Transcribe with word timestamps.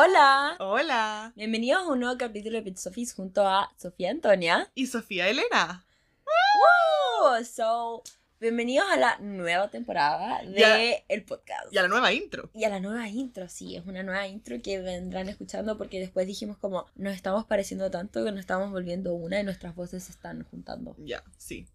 Hola, 0.00 0.56
Hola. 0.60 1.32
bienvenidos 1.34 1.82
a 1.82 1.88
un 1.88 1.98
nuevo 1.98 2.16
capítulo 2.16 2.56
de 2.56 2.62
Pit 2.62 2.76
Sofis 2.76 3.12
junto 3.14 3.44
a 3.44 3.68
Sofía 3.76 4.12
Antonia. 4.12 4.70
Y 4.76 4.86
Sofía 4.86 5.28
Elena. 5.28 5.84
Woo! 6.24 7.44
So, 7.44 8.04
bienvenidos 8.38 8.86
a 8.88 8.96
la 8.96 9.18
nueva 9.18 9.72
temporada 9.72 10.40
de 10.44 11.04
el 11.08 11.24
podcast. 11.24 11.72
Y 11.72 11.78
a 11.78 11.82
la 11.82 11.88
nueva 11.88 12.12
intro. 12.12 12.48
Y 12.54 12.62
a 12.62 12.68
la 12.68 12.78
nueva 12.78 13.08
intro, 13.08 13.48
sí, 13.48 13.74
es 13.74 13.84
una 13.86 14.04
nueva 14.04 14.28
intro 14.28 14.62
que 14.62 14.80
vendrán 14.80 15.28
escuchando 15.28 15.76
porque 15.76 15.98
después 15.98 16.28
dijimos 16.28 16.58
como 16.58 16.86
nos 16.94 17.16
estamos 17.16 17.44
pareciendo 17.46 17.90
tanto 17.90 18.24
que 18.24 18.30
nos 18.30 18.38
estamos 18.38 18.70
volviendo 18.70 19.14
una 19.14 19.40
y 19.40 19.42
nuestras 19.42 19.74
voces 19.74 20.04
se 20.04 20.12
están 20.12 20.44
juntando. 20.44 20.94
Ya, 20.98 21.24
sí. 21.38 21.66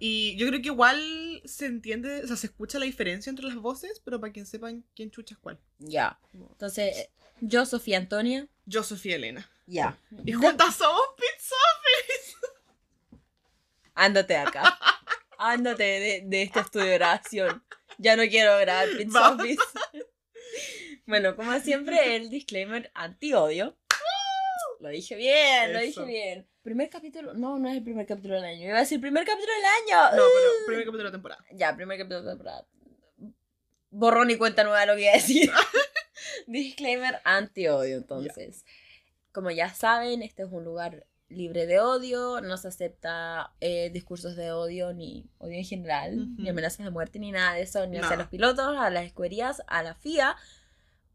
Y 0.00 0.34
yo 0.36 0.48
creo 0.48 0.60
que 0.60 0.66
igual 0.66 1.00
se 1.44 1.66
entiende, 1.66 2.24
o 2.24 2.26
sea, 2.26 2.34
se 2.34 2.48
escucha 2.48 2.80
la 2.80 2.86
diferencia 2.86 3.30
entre 3.30 3.46
las 3.46 3.54
voces, 3.54 4.02
pero 4.04 4.20
para 4.20 4.32
quien 4.32 4.46
sepan 4.46 4.84
quién 4.96 5.12
chucha 5.12 5.36
es 5.36 5.38
cuál. 5.38 5.60
Ya. 5.78 6.18
Entonces, 6.32 7.08
yo, 7.42 7.66
Sofía 7.66 7.98
Antonia, 7.98 8.46
Yo, 8.66 8.82
Sofía 8.84 9.16
Elena. 9.16 9.50
ya. 9.66 9.98
Y 10.24 10.32
juntas 10.32 10.76
somos 10.76 11.02
Pizza. 11.16 11.56
Ándate 13.94 14.34
de 14.34 14.38
acá. 14.40 14.78
Ándate 15.38 15.82
de, 15.82 16.22
de 16.24 16.42
este 16.42 16.60
estudio 16.60 16.86
de 16.86 16.94
grabación. 16.94 17.64
Ya 17.98 18.16
no 18.16 18.22
quiero 18.28 18.56
grabar 18.58 18.88
Pizza. 18.96 19.36
Bueno, 21.04 21.34
como 21.34 21.58
siempre, 21.58 22.14
el 22.14 22.30
disclaimer 22.30 22.90
anti-odio. 22.94 23.76
Lo 24.78 24.88
dije 24.88 25.16
bien, 25.16 25.72
lo 25.72 25.80
dije 25.80 26.04
bien. 26.04 26.48
Primer 26.62 26.88
capítulo, 26.90 27.34
no, 27.34 27.58
no 27.58 27.68
es 27.68 27.76
el 27.76 27.82
primer 27.82 28.06
capítulo 28.06 28.36
del 28.36 28.44
año. 28.44 28.68
Iba 28.68 28.76
a 28.76 28.80
decir 28.80 29.00
primer 29.00 29.24
capítulo 29.26 29.52
del 29.52 29.64
año. 29.64 30.16
No, 30.16 30.22
pero 30.32 30.48
primer 30.66 30.84
capítulo 30.84 30.98
de 30.98 31.04
la 31.04 31.10
temporada. 31.10 31.44
Ya, 31.50 31.74
primer 31.74 31.98
capítulo 31.98 32.20
de 32.20 32.26
la 32.26 32.32
temporada. 32.32 32.66
Borrón 33.90 34.30
y 34.30 34.36
cuenta 34.36 34.62
nueva 34.62 34.86
lo 34.86 34.94
que 34.94 35.02
iba 35.02 35.10
a 35.10 35.14
decir. 35.14 35.50
Disclaimer 36.46 37.20
anti-odio, 37.24 37.96
entonces. 37.96 38.64
Como 39.32 39.50
ya 39.50 39.72
saben, 39.72 40.22
este 40.22 40.42
es 40.42 40.48
un 40.50 40.64
lugar 40.64 41.06
libre 41.28 41.66
de 41.66 41.80
odio, 41.80 42.40
no 42.40 42.56
se 42.56 42.68
acepta 42.68 43.52
eh, 43.60 43.90
discursos 43.90 44.36
de 44.36 44.52
odio, 44.52 44.92
ni 44.92 45.30
odio 45.38 45.56
en 45.56 45.64
general, 45.64 46.36
ni 46.36 46.48
amenazas 46.48 46.84
de 46.84 46.90
muerte, 46.90 47.18
ni 47.18 47.32
nada 47.32 47.54
de 47.54 47.62
eso, 47.62 47.86
ni 47.86 47.96
hacia 47.96 48.10
Nada. 48.10 48.22
los 48.22 48.28
pilotos, 48.28 48.76
a 48.78 48.90
las 48.90 49.06
escuderías, 49.06 49.62
a 49.66 49.82
la 49.82 49.94
FIA, 49.94 50.36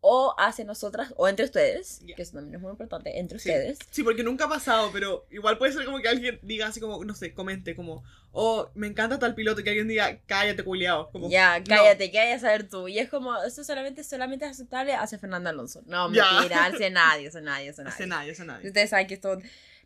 o 0.01 0.35
hacia 0.37 0.63
nosotras, 0.63 1.13
o 1.17 1.27
entre 1.27 1.45
ustedes, 1.45 2.01
que 2.15 2.21
eso 2.21 2.33
también 2.33 2.55
es 2.55 2.61
muy 2.61 2.71
importante, 2.71 3.17
entre 3.19 3.39
Sí. 3.39 3.49
ustedes. 3.49 3.79
Sí, 3.89 4.03
porque 4.03 4.23
nunca 4.23 4.45
ha 4.45 4.49
pasado, 4.49 4.89
pero 4.93 5.25
igual 5.31 5.57
puede 5.57 5.73
ser 5.73 5.85
como 5.85 5.99
que 5.99 6.07
alguien 6.07 6.39
diga 6.43 6.67
así 6.67 6.79
como, 6.79 7.03
no 7.03 7.13
sé, 7.15 7.33
comente 7.33 7.75
como, 7.75 8.03
oh, 8.31 8.69
me 8.75 8.87
encanta 8.87 9.17
tal 9.19 9.33
piloto, 9.35 9.63
que 9.63 9.69
alguien 9.69 9.87
diga, 9.87 10.19
cállate, 10.27 10.63
culiao. 10.63 11.09
Ya, 11.29 11.59
no. 11.59 11.65
cállate, 11.65 12.11
¿qué 12.11 12.19
vayas 12.19 12.43
a 12.43 12.47
saber 12.47 12.69
tú? 12.69 12.87
Y 12.87 12.99
es 12.99 13.09
como, 13.09 13.35
eso 13.43 13.63
solamente, 13.63 14.03
solamente 14.03 14.45
es 14.45 14.51
aceptable 14.51 14.93
hacia 14.93 15.17
Fernando 15.17 15.49
Alonso. 15.49 15.81
No, 15.87 16.13
Ya. 16.13 16.31
mentira, 16.33 16.65
hacia 16.65 16.89
nadie, 16.91 17.27
hacia 17.29 17.41
nadie, 17.41 17.69
hacia 17.71 17.83
nadie. 17.83 18.05
nadie, 18.07 18.31
hace 18.31 18.45
nadie. 18.45 18.67
Ustedes 18.67 18.89
saben 18.91 19.07
que 19.07 19.15
esto 19.15 19.39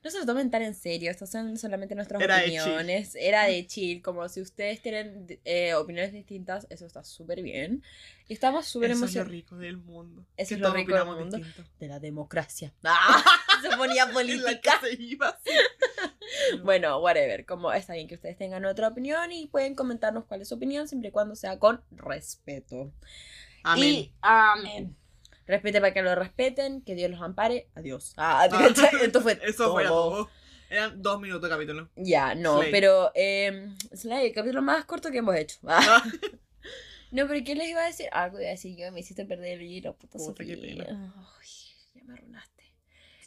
no 0.03 0.09
se 0.09 0.19
lo 0.19 0.25
tomen 0.25 0.49
tan 0.49 0.63
en 0.63 0.73
serio, 0.73 1.11
estas 1.11 1.29
son 1.29 1.57
solamente 1.57 1.93
nuestras 1.93 2.21
Era 2.21 2.37
de 2.37 2.43
opiniones. 2.43 3.15
Era 3.15 3.45
de 3.45 3.67
chill, 3.67 4.01
como 4.01 4.27
si 4.29 4.41
ustedes 4.41 4.81
tienen 4.81 5.39
eh, 5.45 5.75
opiniones 5.75 6.11
distintas, 6.11 6.65
eso 6.69 6.85
está 6.85 7.03
súper 7.03 7.43
bien. 7.43 7.83
Y 8.27 8.33
estamos 8.33 8.65
súper 8.65 8.91
Eso 8.91 8.95
es 8.95 8.99
lo 8.99 9.05
emocionados 9.05 9.31
rico 9.31 9.57
del 9.57 9.77
mundo. 9.77 10.25
Eso 10.37 10.49
que 10.49 10.55
es 10.55 10.61
lo 10.61 10.73
rico 10.73 10.95
del 10.95 11.05
mundo. 11.05 11.37
distinto. 11.37 11.69
de 11.79 11.87
la 11.87 11.99
democracia. 11.99 12.73
¡Ah! 12.83 13.23
Se 13.61 13.77
ponía 13.77 14.03
En 14.03 14.07
la 14.09 14.13
política. 14.13 14.79
que 14.81 14.95
se 14.95 15.01
iba 15.01 15.29
así. 15.29 15.49
Bueno, 16.63 16.97
whatever, 16.99 17.45
como 17.45 17.73
está 17.73 17.93
bien 17.93 18.07
que 18.07 18.15
ustedes 18.15 18.37
tengan 18.37 18.63
otra 18.63 18.87
opinión 18.87 19.31
y 19.33 19.47
pueden 19.47 19.75
comentarnos 19.75 20.23
cuál 20.25 20.41
es 20.41 20.47
su 20.47 20.55
opinión 20.55 20.87
siempre 20.87 21.09
y 21.09 21.11
cuando 21.11 21.35
sea 21.35 21.59
con 21.59 21.83
respeto. 21.91 22.93
Amén. 23.63 23.83
Y 23.83 24.13
amén. 24.21 24.95
Respete 25.51 25.81
para 25.81 25.93
que 25.93 26.01
lo 26.01 26.15
respeten, 26.15 26.81
que 26.81 26.95
Dios 26.95 27.11
los 27.11 27.21
ampare. 27.21 27.67
Adiós. 27.75 28.13
Ah, 28.15 28.47
Ah, 28.51 28.69
esto 29.03 29.21
fue 29.21 29.33
Eso 29.43 29.71
fue 29.73 29.83
todo. 29.83 30.09
todo. 30.11 30.29
Eran 30.69 31.01
dos 31.01 31.19
minutos 31.19 31.43
de 31.43 31.49
capítulo. 31.49 31.89
Ya, 31.97 32.33
no, 32.35 32.59
Slay. 32.59 32.71
pero 32.71 33.11
eh, 33.13 33.75
Slay, 33.93 34.27
el 34.27 34.33
capítulo 34.33 34.61
más 34.61 34.85
corto 34.85 35.11
que 35.11 35.17
hemos 35.17 35.35
hecho. 35.35 35.57
Ah. 35.67 36.03
No, 37.13 37.27
pero 37.27 37.43
¿qué 37.43 37.55
les 37.55 37.67
iba 37.67 37.81
a 37.81 37.87
decir? 37.87 38.07
Algo 38.13 38.39
iba 38.39 38.47
a 38.47 38.51
decir 38.51 38.73
yo, 38.77 38.89
me 38.93 39.01
hiciste 39.01 39.25
perder 39.25 39.59
el 39.59 39.63
hilo, 39.63 39.97
puta 39.97 40.17
Puta, 40.17 40.45
qué 40.45 40.55
Sofía. 40.55 40.85
pena. 40.85 41.13
Ay, 41.41 41.47
ya 41.93 42.03
me 42.05 42.13
arruinaste. 42.13 42.63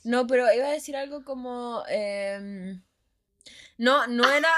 No, 0.04 0.26
pero 0.26 0.50
iba 0.54 0.68
a 0.68 0.72
decir 0.72 0.96
algo 0.96 1.22
como... 1.22 1.84
em, 1.90 2.80
no, 3.76 4.06
no 4.06 4.24
era 4.26 4.48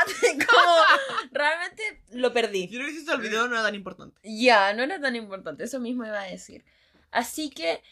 como... 0.48 1.28
Realmente 1.32 2.02
lo 2.12 2.32
perdí. 2.32 2.68
Yo 2.68 2.78
creo 2.78 2.86
que 2.86 3.00
si 3.00 3.04
se 3.04 3.10
olvidó 3.10 3.48
no 3.48 3.54
era 3.56 3.64
tan 3.64 3.74
importante. 3.74 4.20
Ya, 4.22 4.72
no 4.74 4.84
era 4.84 5.00
tan 5.00 5.16
importante, 5.16 5.64
eso 5.64 5.80
mismo 5.80 6.06
iba 6.06 6.20
a 6.20 6.26
decir. 6.30 6.64
Así 7.10 7.50
que 7.50 7.82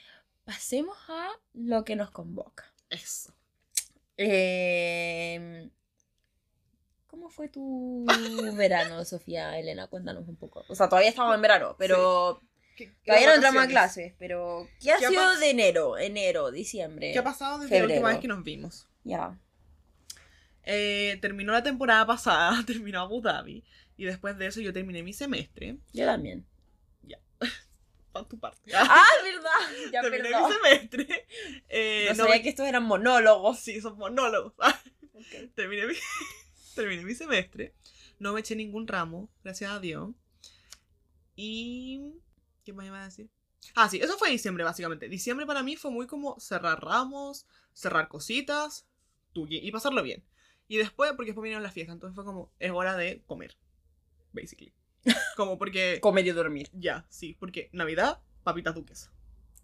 pasemos 0.44 0.96
a 1.08 1.30
lo 1.54 1.84
que 1.84 1.96
nos 1.96 2.10
convoca. 2.10 2.72
Eso. 2.90 3.34
Eh, 4.16 5.70
¿Cómo 7.06 7.28
fue 7.28 7.48
tu 7.48 8.04
verano, 8.56 9.04
Sofía 9.04 9.58
Elena? 9.58 9.86
Cuéntanos 9.86 10.28
un 10.28 10.36
poco. 10.36 10.64
O 10.68 10.74
sea, 10.74 10.88
todavía 10.88 11.10
estamos 11.10 11.34
en 11.34 11.42
verano, 11.42 11.76
pero 11.78 12.40
¿Qué, 12.76 12.92
todavía 13.04 13.28
no 13.28 13.34
entramos 13.34 13.62
a 13.64 13.68
clases. 13.68 14.14
Pero, 14.18 14.68
¿qué 14.80 14.92
ha 14.92 14.98
¿Qué 14.98 15.08
sido 15.08 15.38
de 15.38 15.50
enero? 15.50 15.96
Enero, 15.98 16.50
diciembre. 16.50 17.12
¿Qué 17.12 17.18
ha 17.18 17.24
pasado 17.24 17.58
desde 17.58 17.74
la 17.74 17.80
Febrero. 17.80 17.94
última 18.00 18.08
vez 18.10 18.18
que 18.18 18.28
nos 18.28 18.42
vimos? 18.42 18.88
Ya. 19.04 19.38
Eh, 20.64 21.18
terminó 21.20 21.52
la 21.52 21.62
temporada 21.62 22.06
pasada, 22.06 22.62
terminó 22.66 23.00
Abu 23.00 23.20
Dhabi. 23.20 23.64
Y 23.96 24.04
después 24.04 24.36
de 24.38 24.46
eso 24.46 24.60
yo 24.60 24.72
terminé 24.72 25.02
mi 25.02 25.12
semestre. 25.12 25.78
Yo 25.92 26.04
también. 26.04 26.44
Pa' 28.14 28.26
tu 28.28 28.38
parte. 28.38 28.70
¡Ah, 28.74 29.06
verdad! 29.22 29.50
Ya, 29.92 30.00
terminé 30.02 30.30
perdón. 30.30 30.48
mi 30.48 30.54
semestre. 30.54 31.26
Eh, 31.68 32.04
No 32.10 32.14
no 32.14 32.22
sabía 32.24 32.36
me- 32.36 32.42
que 32.42 32.48
estos 32.50 32.66
eran 32.66 32.84
monólogos. 32.84 33.58
Sí, 33.58 33.80
son 33.80 33.98
monólogos. 33.98 34.54
terminé, 35.54 35.86
mi... 35.86 35.94
terminé 36.74 37.02
mi 37.04 37.14
semestre. 37.14 37.74
No 38.20 38.32
me 38.32 38.40
eché 38.40 38.54
ningún 38.56 38.86
ramo, 38.86 39.28
gracias 39.42 39.70
a 39.72 39.80
Dios. 39.80 40.10
Y... 41.36 42.14
¿Qué 42.64 42.72
más 42.72 42.86
iba 42.86 43.00
a 43.02 43.04
decir? 43.04 43.28
Ah, 43.74 43.88
sí, 43.88 43.98
eso 44.00 44.16
fue 44.16 44.30
diciembre, 44.30 44.62
básicamente. 44.64 45.08
Diciembre 45.08 45.44
para 45.46 45.62
mí 45.62 45.76
fue 45.76 45.90
muy 45.90 46.06
como 46.06 46.38
cerrar 46.38 46.82
ramos, 46.82 47.46
cerrar 47.72 48.08
cositas 48.08 48.86
y 49.34 49.70
pasarlo 49.72 50.02
bien. 50.02 50.24
Y 50.68 50.76
después, 50.76 51.10
porque 51.12 51.30
después 51.30 51.42
vinieron 51.42 51.62
las 51.62 51.74
fiestas, 51.74 51.94
entonces 51.94 52.14
fue 52.14 52.24
como, 52.24 52.52
es 52.58 52.70
hora 52.70 52.96
de 52.96 53.22
comer. 53.26 53.56
Basically. 54.32 54.72
Como 55.36 55.58
porque... 55.58 55.98
Comer 56.00 56.26
y 56.26 56.30
dormir. 56.30 56.70
ya, 56.72 57.06
sí, 57.08 57.36
porque 57.38 57.68
Navidad, 57.72 58.20
papitas 58.42 58.74
duques. 58.74 59.10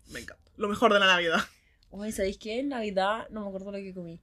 Me 0.08 0.20
encanta. 0.20 0.50
Lo 0.56 0.68
mejor 0.68 0.92
de 0.92 0.98
la 1.00 1.06
Navidad. 1.06 1.40
Oye, 1.90 2.12
¿sabéis 2.12 2.38
qué? 2.38 2.58
En 2.60 2.68
Navidad 2.68 3.28
no 3.30 3.42
me 3.42 3.48
acuerdo 3.48 3.72
lo 3.72 3.78
que 3.78 3.94
comí. 3.94 4.20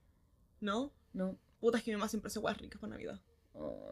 ¿No? 0.60 0.92
No. 1.12 1.38
Puta, 1.60 1.78
es 1.78 1.84
que 1.84 1.90
mi 1.90 1.96
mamá 1.96 2.08
siempre 2.08 2.28
hace 2.28 2.38
guas 2.38 2.56
ricas 2.58 2.80
para 2.80 2.92
Navidad. 2.92 3.20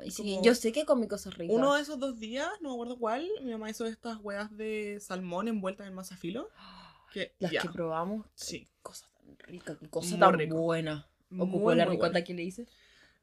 Ay, 0.01 0.11
sí, 0.11 0.23
Como- 0.23 0.43
yo 0.45 0.55
sé 0.55 0.71
que 0.73 0.85
comí 0.85 1.09
cosas 1.09 1.35
ricas. 1.37 1.57
Uno 1.57 1.75
de 1.75 1.83
esos 1.83 1.99
dos 1.99 2.19
días, 2.21 2.49
no 2.61 2.69
me 2.69 2.75
acuerdo 2.75 2.99
cuál, 2.99 3.29
mi 3.43 3.51
mamá 3.51 3.69
hizo 3.71 3.85
estas 3.87 4.19
hueas 4.23 4.57
de 4.57 4.99
salmón 5.01 5.49
envueltas 5.49 5.87
en 5.89 5.95
masa 5.95 6.17
filo. 6.17 6.49
Que, 7.13 7.35
Las 7.39 7.51
que 7.51 7.69
probamos. 7.71 8.27
sí. 8.35 8.69
Cosa 8.83 9.07
tan 9.15 9.39
rica, 9.39 9.75
qué 9.79 9.89
cosa 9.89 10.11
Muy 10.11 10.19
tan 10.21 10.35
rico. 10.39 10.57
buena. 10.57 11.09
¿O 11.31 11.47
Muy, 11.47 11.75
la 11.75 11.87
ricota 11.87 12.11
buena. 12.11 12.25
que 12.25 12.35
le 12.35 12.43
hice? 12.43 12.67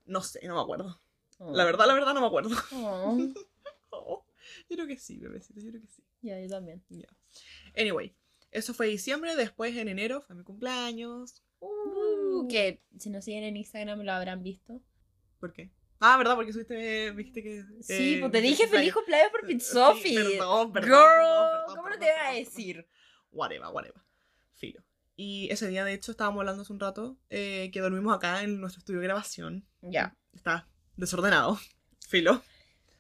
No 0.06 0.22
sé, 0.24 0.40
no 0.48 0.56
me 0.56 0.62
acuerdo. 0.62 1.00
Oh. 1.38 1.52
La 1.56 1.64
verdad, 1.64 1.86
la 1.86 1.94
verdad, 1.94 2.14
no 2.16 2.22
me 2.22 2.28
acuerdo. 2.28 2.50
Oh. 2.74 3.18
Yo 4.70 4.76
creo 4.76 4.88
que 4.88 4.98
sí, 4.98 5.18
bebecito, 5.18 5.60
yo 5.60 5.70
creo 5.70 5.82
que 5.82 5.88
sí. 5.88 6.04
Ya, 6.22 6.40
yo 6.40 6.48
también. 6.48 6.84
Ya. 6.90 7.08
Anyway, 7.78 8.16
eso 8.52 8.74
fue 8.74 8.88
diciembre, 8.88 9.36
después 9.36 9.76
en 9.76 9.88
enero 9.88 10.22
fue 10.22 10.36
mi 10.36 10.44
cumpleaños. 10.44 11.44
Uh, 11.60 12.48
que 12.48 12.82
si 12.98 13.10
nos 13.10 13.26
siguen 13.26 13.44
en 13.44 13.58
Instagram 13.58 14.02
lo 14.02 14.12
habrán 14.12 14.44
visto. 14.44 14.82
¿Por 15.40 15.54
qué? 15.54 15.72
Ah, 16.00 16.18
¿verdad? 16.18 16.36
Porque 16.36 16.52
subiste, 16.52 17.12
viste 17.12 17.42
que... 17.42 17.64
Sí, 17.82 18.16
eh, 18.16 18.18
pues 18.20 18.32
te 18.32 18.42
dije 18.42 18.68
feliz 18.68 18.94
cumpleaños 18.94 19.32
por 19.32 19.42
Sí, 19.42 19.48
Pitsofi. 19.48 20.16
perdón, 20.16 20.74
perdón, 20.74 20.90
Girl, 20.90 21.00
perdón, 21.00 21.50
perdón, 21.52 21.76
¿cómo 21.76 21.90
no 21.90 21.98
te 21.98 22.06
iba 22.06 22.28
a 22.28 22.34
decir? 22.34 22.88
Whatever, 23.32 23.68
whatever. 23.70 24.02
Filo. 24.54 24.84
Y 25.16 25.50
ese 25.52 25.68
día, 25.68 25.86
de 25.86 25.94
hecho, 25.94 26.12
estábamos 26.12 26.42
hablando 26.42 26.64
hace 26.64 26.74
un 26.74 26.80
rato 26.80 27.18
eh, 27.30 27.70
que 27.72 27.80
dormimos 27.80 28.16
acá 28.16 28.44
en 28.44 28.60
nuestro 28.60 28.80
estudio 28.80 29.00
de 29.00 29.08
grabación. 29.08 29.66
Ya. 29.82 30.18
Está 30.34 30.68
desordenado. 30.98 31.60
Filo. 32.10 32.44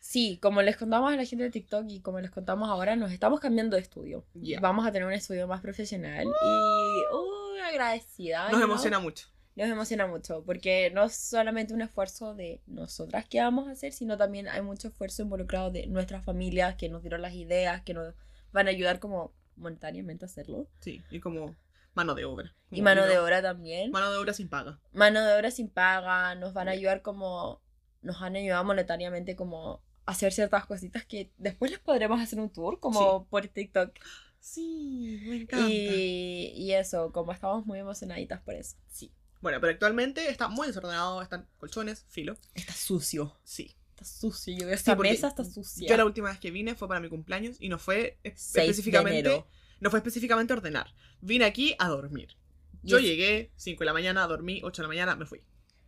Sí, 0.03 0.37
como 0.41 0.61
les 0.61 0.75
contamos 0.75 1.13
a 1.13 1.15
la 1.15 1.23
gente 1.23 1.45
de 1.45 1.49
TikTok 1.49 1.85
y 1.87 2.01
como 2.01 2.19
les 2.19 2.29
contamos 2.29 2.69
ahora, 2.69 2.97
nos 2.97 3.13
estamos 3.13 3.39
cambiando 3.39 3.77
de 3.77 3.81
estudio. 3.81 4.25
Vamos 4.59 4.85
a 4.85 4.91
tener 4.91 5.07
un 5.07 5.13
estudio 5.13 5.47
más 5.47 5.61
profesional 5.61 6.25
y 6.25 7.15
uh, 7.15 7.63
agradecida. 7.63 8.49
Nos 8.51 8.61
emociona 8.61 8.99
mucho. 8.99 9.29
Nos 9.55 9.69
emociona 9.69 10.05
mucho 10.05 10.43
porque 10.45 10.91
no 10.93 11.05
es 11.05 11.15
solamente 11.15 11.73
un 11.73 11.81
esfuerzo 11.81 12.35
de 12.35 12.61
nosotras 12.67 13.25
que 13.29 13.39
vamos 13.39 13.69
a 13.69 13.71
hacer, 13.71 13.93
sino 13.93 14.17
también 14.17 14.49
hay 14.49 14.61
mucho 14.61 14.89
esfuerzo 14.89 15.21
involucrado 15.21 15.71
de 15.71 15.87
nuestras 15.87 16.25
familias 16.25 16.75
que 16.75 16.89
nos 16.89 17.01
dieron 17.01 17.21
las 17.21 17.33
ideas, 17.33 17.81
que 17.83 17.93
nos 17.93 18.13
van 18.51 18.67
a 18.67 18.71
ayudar 18.71 18.99
como 18.99 19.33
monetariamente 19.55 20.25
a 20.25 20.27
hacerlo. 20.27 20.67
Sí, 20.81 21.01
y 21.11 21.21
como 21.21 21.55
mano 21.93 22.13
de 22.13 22.25
obra. 22.25 22.53
Y 22.71 22.81
mano 22.81 23.05
de 23.05 23.19
obra 23.19 23.41
también. 23.41 23.89
Mano 23.91 24.11
de 24.11 24.17
obra 24.17 24.33
sin 24.33 24.49
paga. 24.49 24.81
Mano 24.91 25.23
de 25.23 25.33
obra 25.33 25.49
sin 25.49 25.69
paga, 25.69 26.35
nos 26.35 26.51
van 26.51 26.67
a 26.67 26.71
ayudar 26.71 27.01
como, 27.01 27.61
nos 28.01 28.21
han 28.21 28.35
ayudado 28.35 28.65
monetariamente 28.65 29.37
como 29.37 29.81
hacer 30.05 30.33
ciertas 30.33 30.65
cositas 30.65 31.05
que 31.05 31.31
después 31.37 31.71
les 31.71 31.79
podremos 31.79 32.19
hacer 32.21 32.39
un 32.39 32.49
tour 32.49 32.79
como 32.79 33.25
por 33.29 33.47
TikTok. 33.47 33.91
Sí, 34.39 35.21
me 35.25 35.37
encanta. 35.37 35.67
Y, 35.69 36.53
y 36.55 36.73
eso, 36.73 37.11
como 37.11 37.31
estamos 37.31 37.65
muy 37.65 37.79
emocionaditas 37.79 38.41
por 38.41 38.55
eso. 38.55 38.75
Sí. 38.89 39.11
Bueno, 39.41 39.59
pero 39.61 39.71
actualmente 39.71 40.29
está 40.29 40.47
muy 40.47 40.67
desordenado, 40.67 41.21
están 41.21 41.47
colchones, 41.57 42.05
filo. 42.09 42.37
Está 42.53 42.73
sucio. 42.73 43.37
Sí. 43.43 43.75
Está 43.91 44.05
sucio. 44.05 44.53
Yo 44.57 44.65
veo 44.65 44.75
esta 44.75 44.95
porque 44.95 45.11
mesa 45.11 45.27
está 45.29 45.43
sucia. 45.45 45.87
Yo 45.87 45.95
la 45.97 46.05
última 46.05 46.29
vez 46.29 46.39
que 46.39 46.51
vine 46.51 46.75
fue 46.75 46.87
para 46.87 46.99
mi 46.99 47.09
cumpleaños 47.09 47.57
y 47.59 47.69
no 47.69 47.77
fue 47.79 48.17
es- 48.23 48.33
6 48.41 48.53
de 48.53 48.61
específicamente 48.71 49.45
no 49.79 49.89
fue 49.89 49.99
específicamente 49.99 50.53
ordenar. 50.53 50.93
Vine 51.21 51.45
aquí 51.45 51.75
a 51.79 51.87
dormir. 51.89 52.35
Yo 52.83 52.99
llegué 52.99 53.51
5 53.55 53.79
de 53.79 53.85
la 53.85 53.93
mañana, 53.93 54.27
dormí 54.27 54.59
8 54.63 54.81
de 54.81 54.83
la 54.83 54.87
mañana, 54.89 55.15
me 55.15 55.25
fui. 55.25 55.41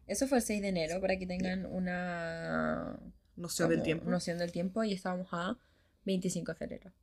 Eso 0.08 0.28
fue 0.28 0.38
el 0.38 0.44
6 0.44 0.62
de 0.62 0.68
enero, 0.70 1.02
para 1.02 1.18
que 1.18 1.26
tengan 1.26 1.66
una 1.66 2.98
Noción 3.36 3.70
del 3.70 3.78
como 3.80 3.86
tiempo. 3.86 4.10
noción 4.10 4.38
del 4.38 4.52
tiempo. 4.52 4.84
Y 4.84 4.94
estábamos 4.94 5.28
a 5.32 5.58
25 6.06 6.52
de 6.54 6.58
febrero. 6.58 6.94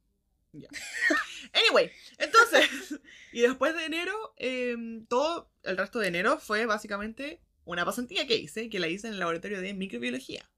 Anyway, 1.54 1.90
entonces, 2.18 2.68
y 3.32 3.40
después 3.42 3.74
de 3.74 3.84
enero, 3.84 4.12
em, 4.36 5.04
todo 5.06 5.50
el 5.64 5.76
resto 5.76 5.98
de 5.98 6.08
enero 6.08 6.38
fue 6.38 6.66
básicamente 6.66 7.40
una 7.64 7.84
pasantía 7.84 8.26
que 8.26 8.36
hice, 8.36 8.70
que 8.70 8.78
la 8.78 8.88
hice 8.88 9.08
en 9.08 9.14
el 9.14 9.18
laboratorio 9.18 9.60
de 9.60 9.74
microbiología. 9.74 10.48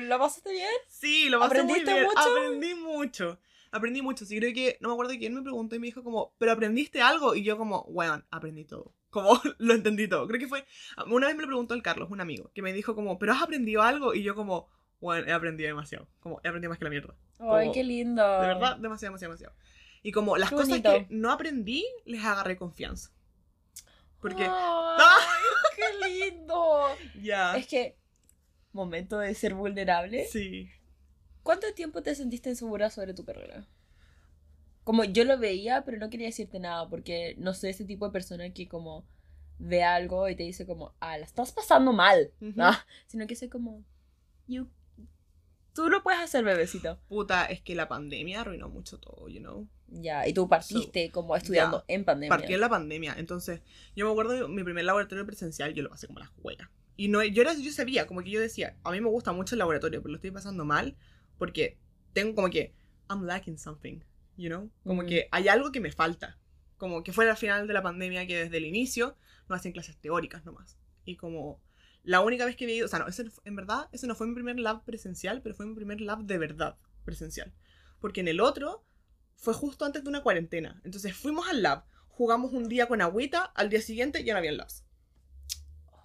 ¿Lo 0.00 0.18
pasaste 0.18 0.52
bien? 0.52 0.70
Sí, 0.88 1.28
lo 1.28 1.40
pasé 1.40 1.62
muy 1.62 1.80
¿Aprendiste 1.80 1.92
bien. 1.92 2.04
mucho? 2.06 2.18
Aprendí 2.20 2.74
mucho. 2.74 3.40
Aprendí 3.70 4.02
mucho. 4.02 4.24
Sí, 4.24 4.38
creo 4.38 4.54
que, 4.54 4.78
no 4.80 4.88
me 4.88 4.94
acuerdo 4.94 5.12
quién 5.18 5.34
me 5.34 5.42
preguntó 5.42 5.74
y 5.74 5.78
me 5.78 5.86
dijo 5.86 6.02
como, 6.04 6.34
¿pero 6.38 6.52
aprendiste 6.52 7.00
algo? 7.00 7.34
Y 7.34 7.42
yo 7.42 7.56
como, 7.56 7.82
weón, 7.88 8.24
aprendí 8.30 8.64
todo. 8.64 8.94
Como, 9.16 9.40
lo 9.58 9.72
entendí 9.72 10.08
todo. 10.08 10.26
Creo 10.28 10.38
que 10.38 10.46
fue, 10.46 10.66
una 11.10 11.26
vez 11.28 11.36
me 11.36 11.40
lo 11.42 11.48
preguntó 11.48 11.72
el 11.72 11.82
Carlos, 11.82 12.10
un 12.10 12.20
amigo, 12.20 12.50
que 12.54 12.60
me 12.60 12.74
dijo 12.74 12.94
como, 12.94 13.18
¿pero 13.18 13.32
has 13.32 13.40
aprendido 13.42 13.80
algo? 13.80 14.12
Y 14.14 14.22
yo 14.22 14.34
como, 14.34 14.68
weón, 15.00 15.26
he 15.26 15.32
aprendido 15.32 15.68
demasiado. 15.68 16.06
Como, 16.20 16.38
he 16.44 16.48
aprendido 16.48 16.68
más 16.68 16.78
que 16.78 16.84
la 16.84 16.90
mierda. 16.90 17.14
Ay, 17.38 17.46
Como, 17.66 17.72
qué 17.72 17.82
lindo. 17.82 18.22
De 18.40 18.46
verdad, 18.46 18.76
demasiado, 18.76 19.12
demasiado, 19.12 19.32
demasiado. 19.32 19.54
Y 20.02 20.12
como 20.12 20.36
las 20.36 20.50
Qué 20.50 20.56
cosas 20.56 20.68
bonito. 20.68 20.90
que 20.92 21.06
no 21.08 21.32
aprendí, 21.32 21.86
les 22.04 22.22
agarré 22.22 22.58
confianza. 22.58 23.10
Porque, 24.20 24.46
Ay, 24.46 25.42
qué 25.76 26.08
lindo. 26.28 26.88
ya. 27.22 27.56
Es 27.56 27.66
que, 27.66 27.96
momento 28.72 29.18
de 29.18 29.34
ser 29.34 29.54
vulnerable. 29.54 30.26
Sí. 30.26 30.68
¿Cuánto 31.42 31.72
tiempo 31.72 32.02
te 32.02 32.14
sentiste 32.14 32.50
insegura 32.50 32.90
sobre 32.90 33.14
tu 33.14 33.24
carrera? 33.24 33.66
Como 34.86 35.02
yo 35.02 35.24
lo 35.24 35.36
veía, 35.36 35.84
pero 35.84 35.98
no 35.98 36.10
quería 36.10 36.28
decirte 36.28 36.60
nada, 36.60 36.88
porque 36.88 37.34
no 37.38 37.54
soy 37.54 37.70
ese 37.70 37.84
tipo 37.84 38.06
de 38.06 38.12
persona 38.12 38.52
que 38.52 38.68
como 38.68 39.04
ve 39.58 39.82
algo 39.82 40.28
y 40.28 40.36
te 40.36 40.44
dice 40.44 40.64
como, 40.64 40.94
ah, 41.00 41.18
la 41.18 41.24
estás 41.24 41.50
pasando 41.50 41.92
mal, 41.92 42.30
Ujú. 42.40 42.52
¿no? 42.54 42.70
Sino 43.08 43.26
que 43.26 43.34
soy 43.34 43.48
como, 43.48 43.82
you, 44.46 44.70
tú 45.74 45.88
lo 45.88 46.04
puedes 46.04 46.20
hacer, 46.20 46.44
bebecito. 46.44 47.00
Puta, 47.08 47.46
es 47.46 47.62
que 47.62 47.74
la 47.74 47.88
pandemia 47.88 48.42
arruinó 48.42 48.68
mucho 48.68 49.00
todo, 49.00 49.28
you 49.28 49.40
know. 49.40 49.66
Ya, 49.88 50.24
y 50.28 50.32
tú 50.32 50.48
partiste 50.48 51.10
como 51.10 51.34
estudiando 51.34 51.84
en 51.88 52.04
pandemia. 52.04 52.36
Partí 52.36 52.54
en 52.54 52.60
la 52.60 52.68
pandemia. 52.68 53.16
Entonces, 53.18 53.62
yo 53.96 54.06
me 54.06 54.12
acuerdo 54.12 54.46
mi 54.46 54.62
primer 54.62 54.84
laboratorio 54.84 55.26
presencial, 55.26 55.74
yo 55.74 55.82
lo 55.82 55.90
pasé 55.90 56.06
como 56.06 56.20
la 56.20 56.32
juega. 56.40 56.70
Y 56.96 57.08
no, 57.08 57.24
yo, 57.24 57.42
era, 57.42 57.54
yo 57.54 57.72
sabía, 57.72 58.06
como 58.06 58.22
que 58.22 58.30
yo 58.30 58.40
decía, 58.40 58.76
a 58.84 58.92
mí 58.92 59.00
me 59.00 59.10
gusta 59.10 59.32
mucho 59.32 59.56
el 59.56 59.58
laboratorio, 59.58 60.00
pero 60.00 60.12
lo 60.12 60.16
estoy 60.16 60.30
pasando 60.30 60.64
mal 60.64 60.96
porque 61.38 61.76
tengo 62.12 62.36
como 62.36 62.50
que, 62.50 62.72
I'm 63.10 63.24
lacking 63.24 63.58
something, 63.58 64.00
you 64.36 64.48
know? 64.48 64.70
Como 64.84 65.02
Mm. 65.02 65.06
que 65.06 65.28
hay 65.30 65.48
algo 65.48 65.72
que 65.72 65.80
me 65.80 65.92
falta. 65.92 66.38
Como 66.78 67.02
que 67.02 67.12
fue 67.12 67.28
al 67.28 67.36
final 67.36 67.66
de 67.66 67.74
la 67.74 67.82
pandemia 67.82 68.26
que 68.26 68.36
desde 68.44 68.56
el 68.58 68.66
inicio 68.66 69.16
no 69.48 69.54
hacían 69.56 69.72
clases 69.72 69.96
teóricas 69.96 70.44
nomás. 70.44 70.76
Y 71.04 71.16
como 71.16 71.60
la 72.02 72.20
única 72.20 72.44
vez 72.44 72.56
que 72.56 72.64
había 72.64 72.76
ido, 72.76 72.86
o 72.86 72.88
sea, 72.88 72.98
no, 73.00 73.06
ese, 73.08 73.24
en 73.44 73.56
verdad, 73.56 73.88
ese 73.92 74.06
no 74.06 74.14
fue 74.14 74.26
mi 74.26 74.34
primer 74.34 74.58
lab 74.60 74.84
presencial, 74.84 75.40
pero 75.42 75.54
fue 75.54 75.66
mi 75.66 75.74
primer 75.74 76.00
lab 76.00 76.24
de 76.24 76.38
verdad 76.38 76.76
presencial. 77.04 77.52
Porque 78.00 78.20
en 78.20 78.28
el 78.28 78.40
otro 78.40 78.84
fue 79.36 79.54
justo 79.54 79.84
antes 79.84 80.02
de 80.04 80.08
una 80.10 80.22
cuarentena. 80.22 80.80
Entonces 80.84 81.14
fuimos 81.16 81.48
al 81.48 81.62
lab, 81.62 81.84
jugamos 82.08 82.52
un 82.52 82.68
día 82.68 82.86
con 82.86 83.00
agüita, 83.00 83.42
al 83.44 83.70
día 83.70 83.80
siguiente 83.80 84.22
ya 84.24 84.34
no 84.34 84.38
había 84.38 84.52
labs. 84.52 84.84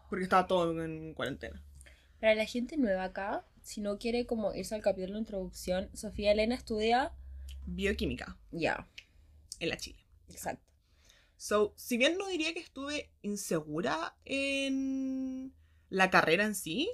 Porque 0.10 0.24
estaba 0.24 0.48
todo 0.48 0.84
en 0.84 1.14
cuarentena. 1.14 1.62
Para 2.20 2.36
la 2.36 2.46
gente 2.46 2.78
nueva 2.78 3.06
acá, 3.06 3.46
si 3.62 3.82
no 3.82 3.98
quiere 3.98 4.26
como 4.26 4.54
irse 4.54 4.76
al 4.76 4.82
capítulo 4.82 5.14
de 5.14 5.20
introducción, 5.20 5.90
Sofía 5.94 6.32
Elena 6.32 6.56
estudia, 6.56 7.14
Bioquímica 7.66 8.38
ya, 8.52 8.88
en 9.60 9.70
la 9.70 9.78
Chile. 9.78 10.06
exacto. 10.30 10.66
So, 11.38 11.74
si 11.76 11.98
bien 11.98 12.18
no 12.18 12.28
diría 12.28 12.54
que 12.54 12.60
estuve 12.60 13.12
insegura 13.24 14.16
en 14.26 15.54
la 15.90 16.10
carrera 16.12 16.46
en 16.46 16.54
sí, 16.56 16.90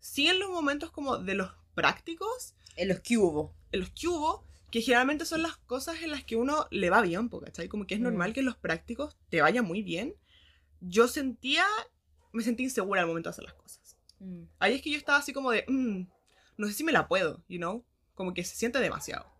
sí 0.00 0.26
en 0.28 0.40
los 0.40 0.50
momentos 0.50 0.90
como 0.90 1.18
de 1.18 1.34
los 1.34 1.52
prácticos, 1.74 2.54
En 2.76 2.88
los 2.88 3.00
que 3.00 3.16
hubo. 3.18 3.54
en 3.70 3.80
los 3.80 3.90
que 3.90 4.08
hubo, 4.08 4.44
que 4.70 4.80
generalmente 4.80 5.24
son 5.24 5.42
las 5.42 5.56
cosas 5.56 6.02
en 6.02 6.10
las 6.10 6.24
que 6.24 6.34
uno 6.36 6.66
le 6.70 6.90
va 6.90 7.00
bien, 7.02 7.28
¿cachai? 7.28 7.68
Como 7.68 7.86
que 7.86 7.94
es 7.94 8.00
Mm. 8.00 8.04
normal 8.04 8.32
que 8.32 8.40
en 8.40 8.46
los 8.46 8.56
prácticos 8.56 9.16
te 9.28 9.40
vaya 9.40 9.62
muy 9.62 9.82
bien. 9.82 10.16
Yo 10.80 11.06
sentía, 11.08 11.64
me 12.32 12.42
sentí 12.42 12.64
insegura 12.64 13.02
al 13.02 13.06
momento 13.06 13.28
de 13.28 13.32
hacer 13.32 13.44
las 13.44 13.54
cosas. 13.54 13.96
Mm. 14.18 14.44
Ahí 14.58 14.74
es 14.74 14.82
que 14.82 14.90
yo 14.90 14.96
estaba 14.98 15.18
así 15.18 15.32
como 15.32 15.50
de, 15.52 15.64
"Mm, 15.68 16.06
no 16.56 16.66
sé 16.66 16.72
si 16.72 16.82
me 16.84 16.92
la 16.92 17.06
puedo, 17.06 17.44
you 17.48 17.58
know? 17.58 17.84
Como 18.14 18.34
que 18.34 18.42
se 18.44 18.56
siente 18.56 18.78
demasiado. 18.80 19.31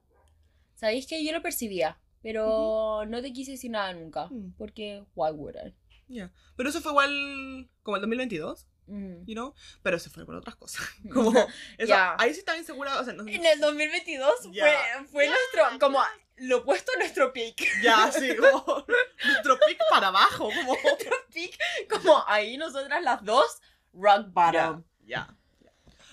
¿Sabéis 0.83 1.07
que 1.07 1.25
yo 1.25 1.31
lo 1.33 1.41
percibía? 1.43 1.97
Pero 2.25 3.05
no 3.07 3.23
te 3.23 3.33
quise 3.33 3.53
decir 3.53 3.71
nada 3.71 3.93
nunca. 3.93 4.27
Mm. 4.27 4.55
Porque, 4.59 5.05
why 5.15 5.31
would 5.31 5.55
I? 5.55 5.73
Ya. 6.09 6.33
Pero 6.57 6.71
eso 6.71 6.81
fue 6.81 6.91
igual 6.91 7.71
como 7.85 7.97
el 7.97 8.01
2022, 8.03 8.67
Mm. 8.89 9.25
you 9.27 9.35
know? 9.35 9.55
Pero 9.85 9.97
se 10.01 10.11
fue 10.11 10.27
por 10.27 10.35
otras 10.35 10.57
cosas. 10.57 10.85
Como, 11.13 11.31
eso, 11.79 11.89
Ya. 11.89 12.17
ahí 12.19 12.33
sí 12.35 12.41
estaba 12.41 12.59
insegura, 12.59 12.99
o 13.01 13.05
sea, 13.05 13.13
no, 13.13 13.23
En 13.29 13.47
el 13.47 13.61
2022 13.61 14.51
Ya. 14.51 14.65
fue, 14.65 15.07
fue 15.07 15.27
nuestro, 15.29 15.79
como 15.79 16.01
lo 16.39 16.59
opuesto 16.59 16.91
a 16.97 16.99
nuestro 16.99 17.33
peak. 17.33 17.63
ya, 17.81 18.11
sí, 18.11 18.35
como 18.37 18.85
nuestro 19.25 19.57
pick 19.69 19.79
para 19.89 20.09
abajo, 20.09 20.51
como... 20.53 20.77
peak, 21.33 21.57
como 21.89 22.25
ahí 22.27 22.57
nosotras 22.57 23.01
las 23.05 23.25
dos, 23.25 23.61
rock 23.93 24.33
bottom. 24.33 24.83
Ya. 25.07 25.33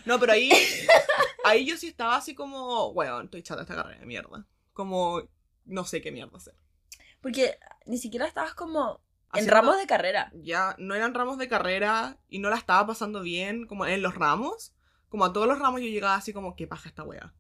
No, 0.05 0.19
pero 0.19 0.33
ahí, 0.33 0.51
ahí 1.43 1.65
yo 1.65 1.75
sí 1.75 1.87
estaba 1.87 2.15
así 2.17 2.35
como, 2.35 2.89
weón, 2.89 3.25
estoy 3.25 3.41
chata 3.41 3.63
esta 3.63 3.75
carrera 3.75 3.99
de 3.99 4.05
mierda. 4.05 4.45
Como, 4.79 5.21
no 5.65 5.83
sé 5.83 5.99
qué 6.01 6.09
mierda 6.09 6.37
hacer. 6.37 6.55
Porque 7.19 7.59
ni 7.85 7.97
siquiera 7.97 8.25
estabas 8.25 8.53
como 8.53 9.01
en 9.33 9.41
Haciendo- 9.41 9.53
ramos 9.55 9.77
de 9.77 9.85
carrera. 9.87 10.31
Ya, 10.33 10.73
no 10.79 10.95
eran 10.95 11.13
ramos 11.13 11.37
de 11.37 11.49
carrera 11.49 12.17
y 12.29 12.39
no 12.39 12.49
la 12.49 12.55
estaba 12.55 12.87
pasando 12.87 13.19
bien 13.21 13.67
como 13.67 13.85
en 13.85 14.01
los 14.01 14.15
ramos. 14.15 14.73
Como 15.09 15.25
a 15.25 15.33
todos 15.33 15.47
los 15.49 15.59
ramos 15.59 15.81
yo 15.81 15.87
llegaba 15.87 16.15
así 16.15 16.31
como, 16.31 16.55
¿qué 16.55 16.65
paja 16.65 16.87
esta 16.87 17.03
wea? 17.03 17.33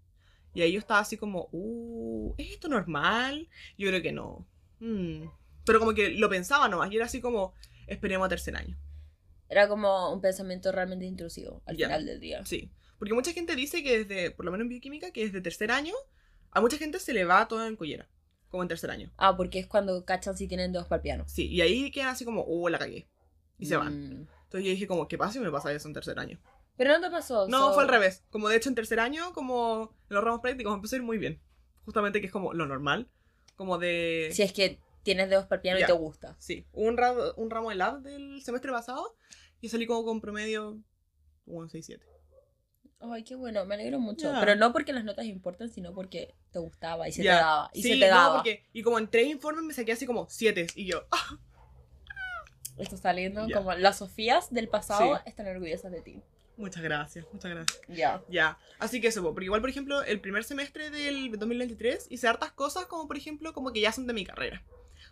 Y 0.53 0.63
ahí 0.63 0.73
yo 0.73 0.79
estaba 0.79 0.99
así 0.99 1.15
como, 1.15 1.47
uh, 1.53 2.35
¿es 2.37 2.51
esto 2.51 2.67
normal? 2.67 3.47
Yo 3.77 3.87
creo 3.87 4.01
que 4.01 4.11
no. 4.11 4.45
Mm. 4.79 5.29
Pero 5.63 5.79
como 5.79 5.93
que 5.93 6.09
lo 6.09 6.27
pensaba 6.29 6.67
nomás 6.67 6.91
y 6.91 6.97
era 6.97 7.05
así 7.05 7.21
como, 7.21 7.53
esperemos 7.87 8.25
a 8.25 8.29
tercer 8.29 8.57
año. 8.57 8.77
Era 9.47 9.69
como 9.69 10.11
un 10.11 10.19
pensamiento 10.19 10.73
realmente 10.73 11.05
intrusivo 11.05 11.63
al 11.65 11.77
Ya. 11.77 11.87
final 11.87 12.05
del 12.05 12.19
día. 12.19 12.45
Sí. 12.45 12.69
Porque 12.97 13.13
mucha 13.13 13.31
gente 13.31 13.55
dice 13.55 13.81
que 13.81 14.03
desde, 14.03 14.31
por 14.31 14.43
lo 14.43 14.51
menos 14.51 14.65
en 14.65 14.69
bioquímica, 14.69 15.11
que 15.11 15.23
desde 15.23 15.39
tercer 15.39 15.71
año, 15.71 15.93
a 16.51 16.61
mucha 16.61 16.77
gente 16.77 16.99
se 16.99 17.13
le 17.13 17.25
va 17.25 17.47
todo 17.47 17.65
en 17.65 17.75
collera. 17.75 18.07
Como 18.49 18.63
en 18.63 18.69
tercer 18.69 18.89
año. 18.89 19.11
Ah, 19.17 19.37
porque 19.37 19.59
es 19.59 19.67
cuando 19.67 20.03
cachan 20.05 20.35
si 20.35 20.47
tienen 20.47 20.71
dedos 20.71 20.87
para 20.87 20.97
el 20.97 21.03
piano. 21.03 21.23
Sí, 21.27 21.47
y 21.47 21.61
ahí 21.61 21.91
quedan 21.91 22.07
así 22.09 22.25
como, 22.25 22.43
uh, 22.45 22.67
la 22.69 22.79
cagué. 22.79 23.07
Y 23.59 23.67
se 23.67 23.77
van. 23.77 23.93
Mm. 24.21 24.27
Entonces 24.45 24.65
yo 24.65 24.71
dije 24.71 24.87
como, 24.87 25.07
¿qué 25.07 25.17
pasa 25.19 25.33
si 25.33 25.39
me 25.39 25.51
pasa 25.51 25.71
eso 25.71 25.87
en 25.87 25.93
tercer 25.93 26.17
año? 26.17 26.39
Pero 26.75 26.93
no 26.93 27.01
te 27.01 27.11
pasó. 27.11 27.47
No, 27.47 27.67
so- 27.67 27.73
fue 27.75 27.83
al 27.83 27.89
revés. 27.89 28.23
Como 28.31 28.49
de 28.49 28.55
hecho 28.55 28.69
en 28.69 28.75
tercer 28.75 28.99
año, 28.99 29.33
como 29.33 29.93
en 30.09 30.15
los 30.15 30.23
ramos 30.23 30.41
prácticos, 30.41 30.73
empezó 30.73 30.95
a 30.95 30.97
ir 30.97 31.03
muy 31.03 31.19
bien. 31.19 31.39
Justamente 31.85 32.21
que 32.21 32.25
es 32.27 32.31
como 32.31 32.53
lo 32.53 32.65
normal. 32.65 33.07
Como 33.55 33.77
de... 33.77 34.29
Si 34.33 34.41
es 34.41 34.51
que 34.53 34.79
tienes 35.03 35.29
dedos 35.29 35.45
para 35.45 35.57
el 35.57 35.61
piano 35.61 35.79
Ya. 35.79 35.85
y 35.85 35.87
te 35.87 35.93
gusta. 35.93 36.35
Sí, 36.39 36.65
un, 36.71 36.97
ra- 36.97 37.33
un 37.35 37.51
ramo 37.51 37.69
de 37.69 37.75
lab 37.75 38.01
del 38.01 38.41
semestre 38.41 38.71
pasado 38.71 39.15
y 39.61 39.69
salí 39.69 39.85
como 39.85 40.03
con 40.05 40.21
promedio 40.21 40.79
1.67. 41.45 41.99
Ay, 43.01 43.23
qué 43.23 43.35
bueno, 43.35 43.65
me 43.65 43.75
alegro 43.75 43.99
mucho. 43.99 44.31
Ya. 44.31 44.39
Pero 44.39 44.55
no 44.55 44.73
porque 44.73 44.91
las 44.93 45.03
notas 45.05 45.25
importan, 45.25 45.69
sino 45.69 45.93
porque 45.93 46.35
te 46.51 46.59
gustaba 46.59 47.07
y 47.07 47.11
se 47.13 47.23
Ya. 47.23 47.31
te 47.37 47.41
daba. 47.43 47.69
Y 47.73 47.81
sí, 47.81 47.89
se 47.93 47.99
te 47.99 48.09
no, 48.09 48.15
daba. 48.15 48.35
porque... 48.35 48.65
Y 48.73 48.81
como 48.83 48.99
en 48.99 49.07
tres 49.09 49.27
informes 49.27 49.63
me 49.63 49.73
saqué 49.73 49.93
así 49.93 50.05
como 50.05 50.27
7 50.29 50.67
y 50.75 50.85
yo... 50.85 51.05
Esto 52.77 52.95
está 52.95 53.11
lindo. 53.13 53.47
Ya. 53.47 53.57
Como 53.57 53.73
las 53.73 53.97
Sofías 53.97 54.53
del 54.53 54.69
pasado 54.69 55.15
Sí. 55.17 55.21
están 55.25 55.47
orgullosas 55.47 55.91
de 55.91 56.01
ti. 56.01 56.21
muchas 56.57 56.83
gracias, 56.83 57.25
muchas 57.31 57.51
gracias. 57.51 57.81
Ya. 57.87 58.21
Ya, 58.29 58.57
así 58.79 58.99
que 58.99 59.07
eso, 59.07 59.21
po, 59.23 59.31
porque 59.33 59.45
igual, 59.45 59.61
por 59.61 59.69
ejemplo, 59.69 60.01
el 60.03 60.19
primer 60.19 60.43
semestre 60.43 60.89
del 60.89 61.31
2023 61.31 62.07
hice 62.09 62.27
hartas 62.27 62.51
cosas 62.51 62.85
como, 62.85 63.07
por 63.07 63.15
ejemplo, 63.17 63.53
como 63.53 63.71
que 63.71 63.79
ya 63.79 63.91
son 63.93 64.07
de 64.07 64.13
mi 64.13 64.25
carrera. 64.25 64.61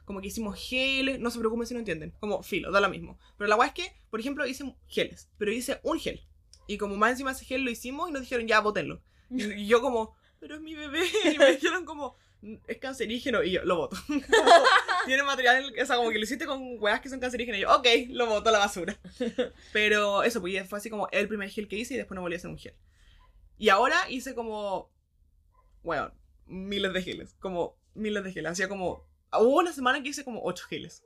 Como 0.04 0.20
que 0.22 0.28
hicimos 0.28 0.58
geles, 0.58 1.20
no 1.20 1.30
se 1.30 1.40
preocupen 1.40 1.66
si 1.68 1.74
no 1.74 1.80
entienden, 1.80 2.12
como 2.20 2.44
filo, 2.44 2.70
da 2.72 2.82
lo 2.82 2.90
mismo. 2.90 3.18
Pero 3.38 3.48
la 3.50 3.56
guay 3.56 3.70
es 3.70 3.74
que, 3.74 3.94
por 4.10 4.20
ejemplo, 4.20 4.46
hice 4.46 4.76
geles, 4.88 5.30
pero 5.38 5.52
hice 5.54 5.80
un 5.84 5.98
gel. 6.00 6.22
Y 6.68 6.78
como 6.78 6.96
más 6.98 7.12
encima 7.12 7.32
ese 7.32 7.46
gel 7.46 7.64
lo 7.64 7.72
hicimos 7.72 8.10
y 8.10 8.12
nos 8.12 8.22
dijeron, 8.22 8.48
ya, 8.48 8.60
bótenlo. 8.60 9.02
Y, 9.30 9.44
y 9.64 9.68
yo 9.68 9.82
como, 9.82 10.16
pero 10.40 10.56
es 10.56 10.62
mi 10.62 10.76
bebé. 10.76 11.04
Y 11.34 11.38
me 11.38 11.52
dijeron 11.54 11.86
como, 11.86 12.16
"Mm, 12.42 12.56
es 12.68 12.78
cancerígeno. 12.78 13.44
Y 13.44 13.52
yo, 13.52 13.64
lo 13.64 13.78
voto. 13.78 13.98
Como, 14.08 14.22
Tiene 15.06 15.24
material, 15.24 15.74
o 15.82 15.86
sea, 15.86 15.96
como 15.96 16.10
que 16.10 16.18
lo 16.18 16.24
hiciste 16.24 16.46
con 16.46 16.82
weas 16.82 17.02
que 17.02 17.10
son 17.10 17.20
cancerígenas. 17.20 17.60
Y 17.60 17.62
yo, 17.64 17.76
ok, 17.76 17.88
lo 18.10 18.28
voto 18.28 18.50
a 18.50 18.52
la 18.52 18.60
basura. 18.60 19.00
Pero 19.74 20.24
eso, 20.24 20.42
pues 20.42 20.68
fue 20.68 20.80
así 20.80 20.90
como 20.90 21.08
el 21.12 21.28
primer 21.28 21.50
gel 21.50 21.68
que 21.68 21.78
hice 21.78 21.94
y 21.94 21.98
después 21.98 22.16
no 22.16 22.22
volví 22.22 22.36
a 22.36 22.38
hacer 22.38 22.50
un 22.50 22.58
gel. 22.58 22.76
Y 23.58 23.70
ahora 23.70 23.98
hice 24.10 24.36
como, 24.36 24.92
bueno, 25.82 26.12
miles 26.46 26.94
de 26.94 27.02
geles. 27.02 27.36
Como 27.40 27.78
miles 27.94 28.24
de 28.24 28.32
geles. 28.32 28.52
Hacía 28.52 28.70
como. 28.70 29.08
Hubo 29.32 29.60
una 29.60 29.74
semana 29.74 30.02
que 30.04 30.10
hice 30.10 30.24
como 30.24 30.42
8 30.44 30.66
geles. 30.68 31.04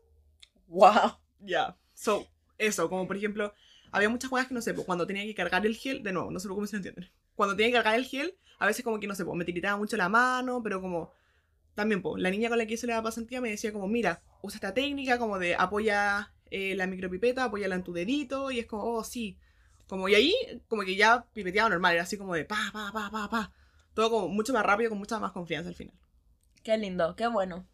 Wow. 0.68 1.18
Ya. 1.40 1.78
So, 1.94 2.28
eso, 2.58 2.90
como 2.90 3.08
por 3.08 3.18
ejemplo, 3.18 3.54
había 3.92 4.10
muchas 4.10 4.30
cosas 4.30 4.48
que 4.48 4.54
no 4.54 4.62
sé, 4.62 4.74
cuando 4.74 5.06
tenía 5.06 5.24
que 5.24 5.36
cargar 5.36 5.66
el 5.66 5.76
gel, 5.76 6.04
de 6.04 6.14
nuevo, 6.14 6.32
no 6.32 6.40
sé 6.40 6.48
cómo 6.48 6.66
se 6.66 6.78
entienden. 6.78 7.10
Cuando 7.36 7.56
tenía 7.56 7.70
que 7.72 7.84
cargar 7.84 7.96
el 7.96 8.06
gel, 8.06 8.36
a 8.60 8.66
veces 8.66 8.84
como 8.84 9.00
que 9.00 9.08
no 9.08 9.16
sé, 9.16 9.26
me 9.26 9.46
tiritaba 9.46 9.78
mucho 9.78 9.98
la 9.98 10.10
mano, 10.10 10.62
pero 10.64 10.82
como. 10.82 11.12
También, 11.74 12.04
la 12.18 12.30
niña 12.30 12.50
con 12.50 12.58
la 12.58 12.66
que 12.66 12.74
hice 12.74 12.86
la 12.86 13.02
pasantía 13.02 13.40
me 13.40 13.50
decía 13.50 13.72
como, 13.72 13.88
mira, 13.88 14.22
usa 14.42 14.58
esta 14.58 14.74
técnica 14.74 15.18
como 15.18 15.40
de 15.40 15.56
apoya 15.56 16.34
eh, 16.50 16.76
la 16.76 16.86
micropipeta, 16.86 17.46
apóyala 17.46 17.76
en 17.76 17.84
tu 17.84 17.94
dedito, 17.94 18.52
y 18.52 18.60
es 18.60 18.66
como, 18.66 18.84
oh, 18.84 19.04
sí. 19.04 19.38
Como, 19.88 20.10
y 20.10 20.16
ahí, 20.16 20.36
como 20.68 20.84
que 20.84 20.96
ya 20.96 21.26
pipeteaba 21.34 21.70
normal, 21.70 21.94
era 21.94 22.04
así 22.04 22.18
como 22.18 22.36
de 22.36 22.46
pa, 22.46 22.70
pa, 22.74 22.92
pa, 22.92 23.10
pa, 23.10 23.30
pa. 23.30 23.52
Todo 23.94 24.10
como 24.10 24.28
mucho 24.28 24.54
más 24.54 24.66
rápido, 24.66 24.90
con 24.90 25.00
mucha 25.00 25.20
más 25.20 25.32
confianza 25.32 25.70
al 25.70 25.76
final. 25.76 25.96
Qué 26.64 26.78
lindo, 26.78 27.16
qué 27.16 27.28
bueno. 27.28 27.66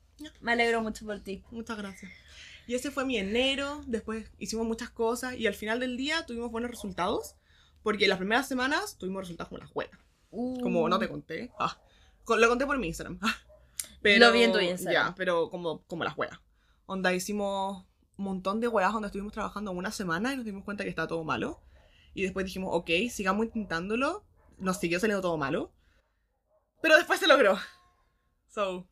Me 0.41 0.53
alegro 0.53 0.81
mucho 0.81 1.05
por 1.05 1.19
ti. 1.19 1.43
Muchas 1.51 1.77
gracias. 1.77 2.11
Y 2.67 2.75
ese 2.75 2.91
fue 2.91 3.05
mi 3.05 3.17
enero, 3.17 3.81
después 3.87 4.29
hicimos 4.37 4.67
muchas 4.67 4.89
cosas 4.89 5.35
y 5.35 5.47
al 5.47 5.53
final 5.53 5.79
del 5.79 5.95
día 5.95 6.25
tuvimos 6.25 6.51
buenos 6.51 6.69
resultados, 6.69 7.35
porque 7.81 8.07
las 8.07 8.17
primeras 8.17 8.47
semanas 8.47 8.97
tuvimos 8.97 9.21
resultados 9.21 9.47
como 9.47 9.59
las 9.59 9.73
buenas. 9.73 9.99
Como 10.29 10.89
no 10.89 10.99
te 10.99 11.07
conté. 11.07 11.49
Ah, 11.57 11.79
lo 12.27 12.49
conté 12.49 12.65
por 12.65 12.77
mi 12.77 12.87
Instagram. 12.87 13.19
Ah, 13.21 13.35
Lo 14.03 14.31
vi 14.33 14.43
en 14.43 14.51
tu 14.51 14.59
Instagram. 14.59 15.07
Ya, 15.11 15.15
pero 15.15 15.49
como, 15.49 15.81
como 15.83 16.03
las 16.03 16.17
weas. 16.17 16.37
Onda 16.85 17.13
hicimos 17.13 17.85
un 18.17 18.25
montón 18.25 18.59
de 18.59 18.67
weas 18.67 18.91
donde 18.91 19.07
estuvimos 19.07 19.31
trabajando 19.31 19.71
una 19.71 19.91
semana 19.91 20.33
y 20.33 20.35
nos 20.35 20.45
dimos 20.45 20.65
cuenta 20.65 20.83
que 20.83 20.89
estaba 20.89 21.07
todo 21.07 21.23
malo. 21.23 21.61
Y 22.13 22.23
después 22.23 22.45
dijimos, 22.45 22.71
ok, 22.73 22.89
sigamos 23.09 23.45
intentándolo. 23.45 24.25
Nos 24.57 24.77
siguió 24.77 24.99
saliendo 24.99 25.21
todo 25.21 25.37
malo. 25.37 25.71
Pero 26.81 26.97
después 26.97 27.19
se 27.19 27.27
logró. 27.27 27.57
So, 28.47 28.87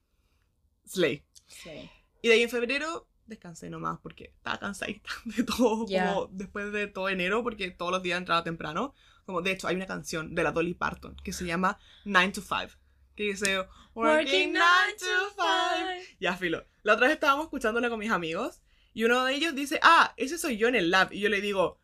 slay. 0.85 1.25
Sí. 1.47 1.89
Y 2.21 2.27
de 2.27 2.33
ahí 2.35 2.43
en 2.43 2.49
febrero 2.49 3.07
descansé 3.25 3.69
nomás 3.69 3.99
porque 4.01 4.25
estaba 4.35 4.59
cansadita 4.59 5.09
de 5.25 5.43
todo, 5.43 5.85
como 5.85 6.27
después 6.31 6.71
de 6.71 6.87
todo 6.87 7.09
enero, 7.09 7.43
porque 7.43 7.71
todos 7.71 7.91
los 7.91 8.03
días 8.03 8.17
entraba 8.17 8.43
temprano. 8.43 8.93
Como 9.25 9.41
de 9.41 9.51
hecho 9.51 9.67
hay 9.67 9.75
una 9.75 9.87
canción 9.87 10.35
de 10.35 10.43
la 10.43 10.51
Dolly 10.51 10.75
Parton 10.75 11.15
que 11.23 11.33
se 11.33 11.45
llama 11.45 11.79
9 12.05 12.33
to 12.33 12.41
5, 12.41 12.79
que 13.15 13.23
dice 13.23 13.65
Working 13.95 14.53
9 14.53 14.63
to 14.99 15.05
5. 15.35 16.15
Ya, 16.19 16.37
filo. 16.37 16.63
La 16.83 16.93
otra 16.93 17.07
vez 17.07 17.15
estábamos 17.15 17.45
escuchándola 17.45 17.89
con 17.89 17.97
mis 17.99 18.11
amigos 18.11 18.61
y 18.93 19.03
uno 19.03 19.25
de 19.25 19.33
ellos 19.33 19.55
dice, 19.55 19.79
ah, 19.81 20.13
ese 20.17 20.37
soy 20.37 20.57
yo 20.57 20.67
en 20.67 20.75
el 20.75 20.91
lab. 20.91 21.11
Y 21.11 21.19
yo 21.19 21.29
le 21.29 21.41
digo, 21.41 21.79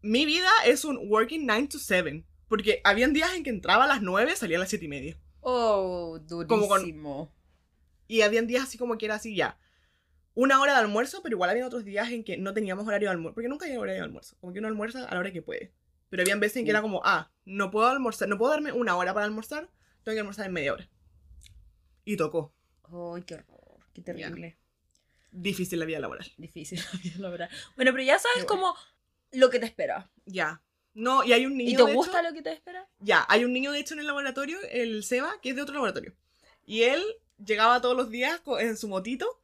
mi 0.00 0.24
vida 0.24 0.48
es 0.64 0.84
un 0.84 0.96
Working 1.10 1.44
9 1.44 1.68
to 1.68 1.78
7. 1.78 2.24
Porque 2.48 2.80
habían 2.82 3.12
días 3.12 3.32
en 3.34 3.44
que 3.44 3.50
entraba 3.50 3.84
a 3.84 3.86
las 3.86 4.02
9, 4.02 4.34
salía 4.36 4.56
a 4.56 4.60
las 4.60 4.70
7 4.70 4.84
y 4.84 4.88
media. 4.88 5.18
Oh, 5.40 6.18
Como 6.48 6.66
con- 6.68 6.80
durísimo. 6.80 7.32
Y 8.08 8.22
habían 8.22 8.46
días 8.46 8.64
así 8.64 8.78
como 8.78 8.96
que 8.98 9.06
era 9.06 9.16
así 9.16 9.36
ya. 9.36 9.58
Una 10.34 10.60
hora 10.60 10.74
de 10.74 10.78
almuerzo, 10.80 11.22
pero 11.22 11.34
igual 11.36 11.50
había 11.50 11.66
otros 11.66 11.84
días 11.84 12.10
en 12.10 12.22
que 12.24 12.36
no 12.36 12.54
teníamos 12.54 12.86
horario 12.86 13.08
de 13.08 13.12
almuerzo. 13.12 13.34
Porque 13.34 13.48
nunca 13.48 13.66
hay 13.66 13.76
horario 13.76 14.00
de 14.02 14.06
almuerzo. 14.06 14.36
Como 14.40 14.52
que 14.52 14.58
uno 14.60 14.68
almuerza 14.68 15.04
a 15.06 15.14
la 15.14 15.20
hora 15.20 15.32
que 15.32 15.42
puede. 15.42 15.72
Pero 16.08 16.22
habían 16.22 16.40
veces 16.40 16.58
en 16.58 16.64
que 16.64 16.70
era 16.70 16.82
como, 16.82 17.00
ah, 17.04 17.30
no 17.44 17.70
puedo 17.70 17.86
almorzar, 17.88 18.28
no 18.28 18.38
puedo 18.38 18.52
darme 18.52 18.72
una 18.72 18.96
hora 18.96 19.12
para 19.14 19.26
almorzar, 19.26 19.70
tengo 20.02 20.14
que 20.16 20.20
almorzar 20.20 20.46
en 20.46 20.52
media 20.52 20.72
hora. 20.72 20.88
Y 22.04 22.16
tocó. 22.16 22.52
Ay, 22.84 23.22
qué 23.22 23.34
horror, 23.34 23.78
qué 23.92 24.02
terrible. 24.02 24.56
Difícil 25.32 25.78
la 25.78 25.84
vida 25.84 26.00
laboral. 26.00 26.26
Difícil 26.36 26.80
la 26.92 26.98
vida 27.00 27.14
laboral. 27.18 27.50
Bueno, 27.76 27.92
pero 27.92 28.02
ya 28.02 28.18
sabes 28.18 28.38
Qué 28.40 28.46
como 28.46 28.74
lo 29.32 29.50
que 29.50 29.60
te 29.60 29.66
espera. 29.66 30.10
Ya. 30.26 30.62
No, 30.94 31.22
y 31.22 31.32
hay 31.32 31.46
un 31.46 31.56
niño. 31.56 31.70
¿Y 31.70 31.76
te 31.76 31.84
de 31.84 31.94
gusta 31.94 32.18
hecho- 32.20 32.28
lo 32.28 32.34
que 32.34 32.42
te 32.42 32.52
espera? 32.52 32.88
Ya, 32.98 33.24
hay 33.28 33.44
un 33.44 33.52
niño 33.52 33.70
de 33.70 33.78
hecho 33.78 33.94
en 33.94 34.00
el 34.00 34.06
laboratorio, 34.06 34.58
el 34.70 35.04
Seba, 35.04 35.32
que 35.40 35.50
es 35.50 35.56
de 35.56 35.62
otro 35.62 35.74
laboratorio. 35.74 36.14
Y 36.66 36.82
él 36.82 37.02
llegaba 37.38 37.80
todos 37.80 37.96
los 37.96 38.10
días 38.10 38.40
en 38.58 38.76
su 38.76 38.88
motito. 38.88 39.39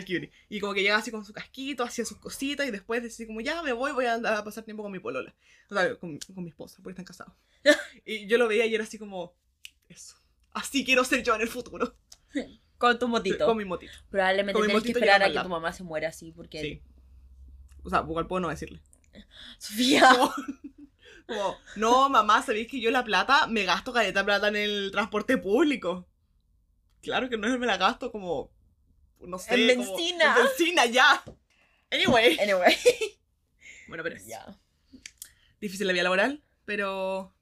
Cutie. 0.00 0.30
Y 0.48 0.60
como 0.60 0.74
que 0.74 0.82
llegaba 0.82 1.00
así 1.00 1.10
con 1.10 1.24
su 1.24 1.32
casquito, 1.32 1.84
hacía 1.84 2.04
sus 2.04 2.18
cositas 2.18 2.66
y 2.66 2.70
después 2.70 3.02
decía 3.02 3.26
como, 3.26 3.40
ya 3.40 3.62
me 3.62 3.72
voy, 3.72 3.92
voy 3.92 4.06
a 4.06 4.14
andar 4.14 4.34
a 4.34 4.44
pasar 4.44 4.64
tiempo 4.64 4.82
con 4.82 4.92
mi 4.92 4.98
polola. 4.98 5.34
O 5.70 5.74
sea, 5.74 5.96
con, 5.96 6.18
con 6.18 6.44
mi 6.44 6.50
esposa, 6.50 6.78
porque 6.82 6.92
están 6.92 7.04
casados. 7.04 7.34
y 8.04 8.26
yo 8.26 8.38
lo 8.38 8.48
veía 8.48 8.66
y 8.66 8.74
era 8.74 8.84
así 8.84 8.98
como, 8.98 9.34
eso. 9.88 10.16
Así 10.52 10.84
quiero 10.84 11.04
ser 11.04 11.22
yo 11.22 11.34
en 11.34 11.42
el 11.42 11.48
futuro. 11.48 11.96
Con 12.78 12.98
tu 12.98 13.08
motito. 13.08 13.46
Con 13.46 13.56
mi 13.56 13.64
motito. 13.64 13.92
Probablemente 14.10 14.60
tienes 14.60 14.82
que 14.82 14.92
esperar 14.92 15.22
a 15.22 15.32
que 15.32 15.40
tu 15.40 15.48
mamá 15.48 15.72
se 15.72 15.84
muera 15.84 16.08
así, 16.08 16.32
porque... 16.32 16.60
Sí. 16.60 16.82
O 17.82 17.90
sea, 17.90 18.00
igual 18.00 18.26
puedo 18.26 18.40
no 18.40 18.48
decirle. 18.48 18.80
Sofía. 19.58 20.08
Como, 20.16 20.34
como, 21.26 21.56
no, 21.76 22.10
mamá, 22.10 22.42
¿sabéis 22.42 22.68
que 22.68 22.80
yo 22.80 22.90
la 22.90 23.02
plata 23.02 23.46
me 23.46 23.64
gasto 23.64 23.94
caleta 23.94 24.24
plata 24.24 24.48
en 24.48 24.56
el 24.56 24.90
transporte 24.90 25.38
público? 25.38 26.06
Claro 27.00 27.30
que 27.30 27.38
no 27.38 27.46
es 27.46 27.58
me 27.58 27.66
la 27.66 27.78
gasto 27.78 28.12
como, 28.12 28.50
no 29.20 29.38
sé. 29.38 29.54
En 29.54 29.76
como- 29.78 29.96
benzina. 29.96 30.36
en 30.38 30.44
benzina, 30.44 30.86
ya. 30.86 31.22
Anyway. 31.90 32.38
Anyway. 32.40 32.76
Bueno, 33.88 34.02
pero 34.02 34.16
es 34.16 34.26
ya. 34.26 34.44
difícil 35.60 35.86
la 35.86 35.92
vida 35.92 36.02
laboral, 36.04 36.42
pero 36.64 37.34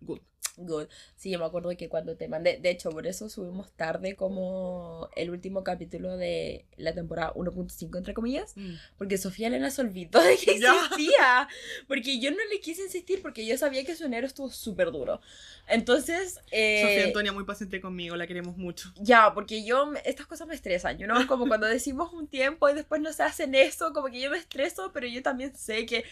good. 0.00 0.20
Good. 0.58 0.88
Sí, 1.16 1.30
yo 1.30 1.38
me 1.38 1.44
acuerdo 1.44 1.70
que 1.76 1.88
cuando 1.88 2.16
te 2.16 2.26
mandé, 2.26 2.58
de 2.60 2.70
hecho, 2.70 2.90
por 2.90 3.06
eso 3.06 3.28
subimos 3.28 3.70
tarde 3.72 4.16
como 4.16 5.08
el 5.14 5.30
último 5.30 5.62
capítulo 5.62 6.16
de 6.16 6.64
la 6.76 6.92
temporada 6.94 7.32
1.5, 7.34 7.96
entre 7.96 8.12
comillas, 8.12 8.54
porque 8.96 9.18
Sofía 9.18 9.46
Elena 9.46 9.70
se 9.70 9.82
olvidó 9.82 10.20
de 10.20 10.36
que 10.36 10.50
existía, 10.56 11.48
porque 11.86 12.18
yo 12.18 12.30
no 12.32 12.38
le 12.50 12.60
quise 12.60 12.82
insistir 12.82 13.22
porque 13.22 13.46
yo 13.46 13.56
sabía 13.56 13.84
que 13.84 13.94
su 13.94 14.04
enero 14.04 14.26
estuvo 14.26 14.50
súper 14.50 14.90
duro. 14.90 15.20
Entonces, 15.68 16.40
eh, 16.50 16.82
Sofía 16.82 17.04
Antonia 17.04 17.32
muy 17.32 17.44
paciente 17.44 17.80
conmigo, 17.80 18.16
la 18.16 18.26
queremos 18.26 18.56
mucho. 18.56 18.92
ya, 18.96 19.32
porque 19.34 19.64
yo, 19.64 19.92
estas 20.04 20.26
cosas 20.26 20.48
me 20.48 20.54
estresan, 20.54 20.98
yo 20.98 21.06
no, 21.06 21.26
como 21.28 21.46
cuando 21.46 21.66
decimos 21.66 22.12
un 22.12 22.26
tiempo 22.26 22.68
y 22.68 22.74
después 22.74 23.00
no 23.00 23.12
se 23.12 23.22
hacen 23.22 23.54
eso, 23.54 23.92
como 23.92 24.08
que 24.08 24.20
yo 24.20 24.30
me 24.30 24.38
estreso, 24.38 24.90
pero 24.92 25.06
yo 25.06 25.22
también 25.22 25.54
sé 25.54 25.86
que 25.86 26.04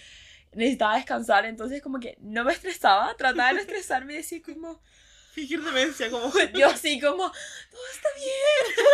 necesitaba 0.52 0.96
descansar, 0.96 1.44
entonces 1.44 1.82
como 1.82 2.00
que 2.00 2.16
no 2.20 2.44
me 2.44 2.52
estresaba, 2.52 3.14
trataba 3.16 3.48
de 3.48 3.54
no 3.54 3.60
estresarme 3.60 4.14
y 4.14 4.16
decir 4.16 4.42
como... 4.42 4.80
Fingir 5.32 5.62
demencia, 5.62 6.10
como. 6.10 6.32
Yo 6.54 6.68
así 6.68 6.98
como, 6.98 7.30
todo 7.70 7.82
está 7.92 8.08
bien. 8.16 8.76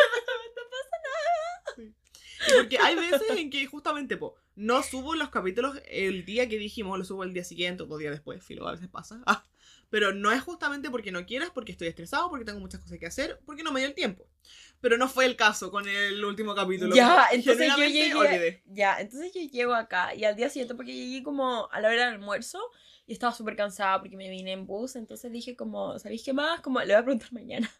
Y 2.48 2.52
Porque 2.54 2.78
hay 2.78 2.96
veces 2.96 3.22
en 3.36 3.50
que 3.50 3.66
justamente, 3.66 4.16
po, 4.16 4.34
no 4.56 4.82
subo 4.82 5.14
los 5.14 5.30
capítulos 5.30 5.80
el 5.86 6.24
día 6.24 6.48
que 6.48 6.58
dijimos, 6.58 6.98
lo 6.98 7.04
subo 7.04 7.22
el 7.24 7.32
día 7.32 7.44
siguiente 7.44 7.84
o 7.84 7.86
dos 7.86 8.00
días 8.00 8.12
después, 8.12 8.44
filo, 8.44 8.66
a 8.66 8.72
veces 8.72 8.88
pasa. 8.88 9.22
Ah, 9.26 9.44
pero 9.92 10.14
no 10.14 10.32
es 10.32 10.40
justamente 10.40 10.90
porque 10.90 11.12
no 11.12 11.26
quieras, 11.26 11.50
porque 11.50 11.72
estoy 11.72 11.86
estresado, 11.88 12.30
porque 12.30 12.46
tengo 12.46 12.60
muchas 12.60 12.80
cosas 12.80 12.98
que 12.98 13.04
hacer, 13.06 13.38
porque 13.44 13.62
no 13.62 13.72
me 13.72 13.80
dio 13.80 13.88
el 13.90 13.94
tiempo. 13.94 14.26
Pero 14.80 14.96
no 14.96 15.06
fue 15.06 15.26
el 15.26 15.36
caso 15.36 15.70
con 15.70 15.86
el 15.86 16.24
último 16.24 16.54
capítulo. 16.54 16.96
Ya, 16.96 17.28
entonces 17.32 17.68
yo 17.76 17.84
llegué, 17.84 18.14
olvidé. 18.14 18.62
ya, 18.64 18.98
entonces 19.00 19.32
yo 19.34 19.42
llego 19.42 19.74
acá 19.74 20.14
y 20.14 20.24
al 20.24 20.34
día 20.34 20.48
siguiente, 20.48 20.74
porque 20.74 20.94
llegué 20.94 21.22
como 21.22 21.68
a 21.70 21.78
la 21.80 21.88
hora 21.88 22.06
del 22.06 22.14
almuerzo 22.14 22.58
y 23.06 23.12
estaba 23.12 23.34
súper 23.34 23.54
cansada 23.54 24.00
porque 24.00 24.16
me 24.16 24.30
vine 24.30 24.52
en 24.52 24.66
bus, 24.66 24.96
entonces 24.96 25.30
dije 25.30 25.56
como, 25.56 25.98
¿sabéis 25.98 26.24
qué 26.24 26.32
más? 26.32 26.62
Como, 26.62 26.80
le 26.80 26.86
voy 26.86 26.94
a 26.94 27.04
preguntar 27.04 27.30
mañana. 27.34 27.70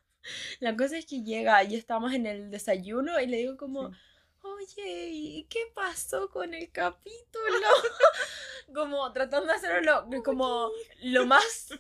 La 0.61 0.76
cosa 0.76 0.99
es 0.99 1.07
que 1.07 1.23
llega 1.23 1.64
y 1.64 1.76
estamos 1.76 2.12
en 2.12 2.26
el 2.26 2.50
desayuno 2.50 3.19
y 3.21 3.26
le 3.26 3.38
digo 3.38 3.57
como, 3.57 3.90
Sí. 3.90 3.97
oye, 4.42 5.09
¿y 5.11 5.45
qué 5.45 5.61
pasó 5.75 6.28
con 6.31 6.52
el 6.52 6.71
capítulo? 6.71 7.66
como 8.75 9.12
tratando 9.12 9.47
de 9.47 9.52
hacerlo 9.54 10.07
lo- 10.11 10.23
como 10.23 10.71
lo 11.02 11.26
más 11.26 11.73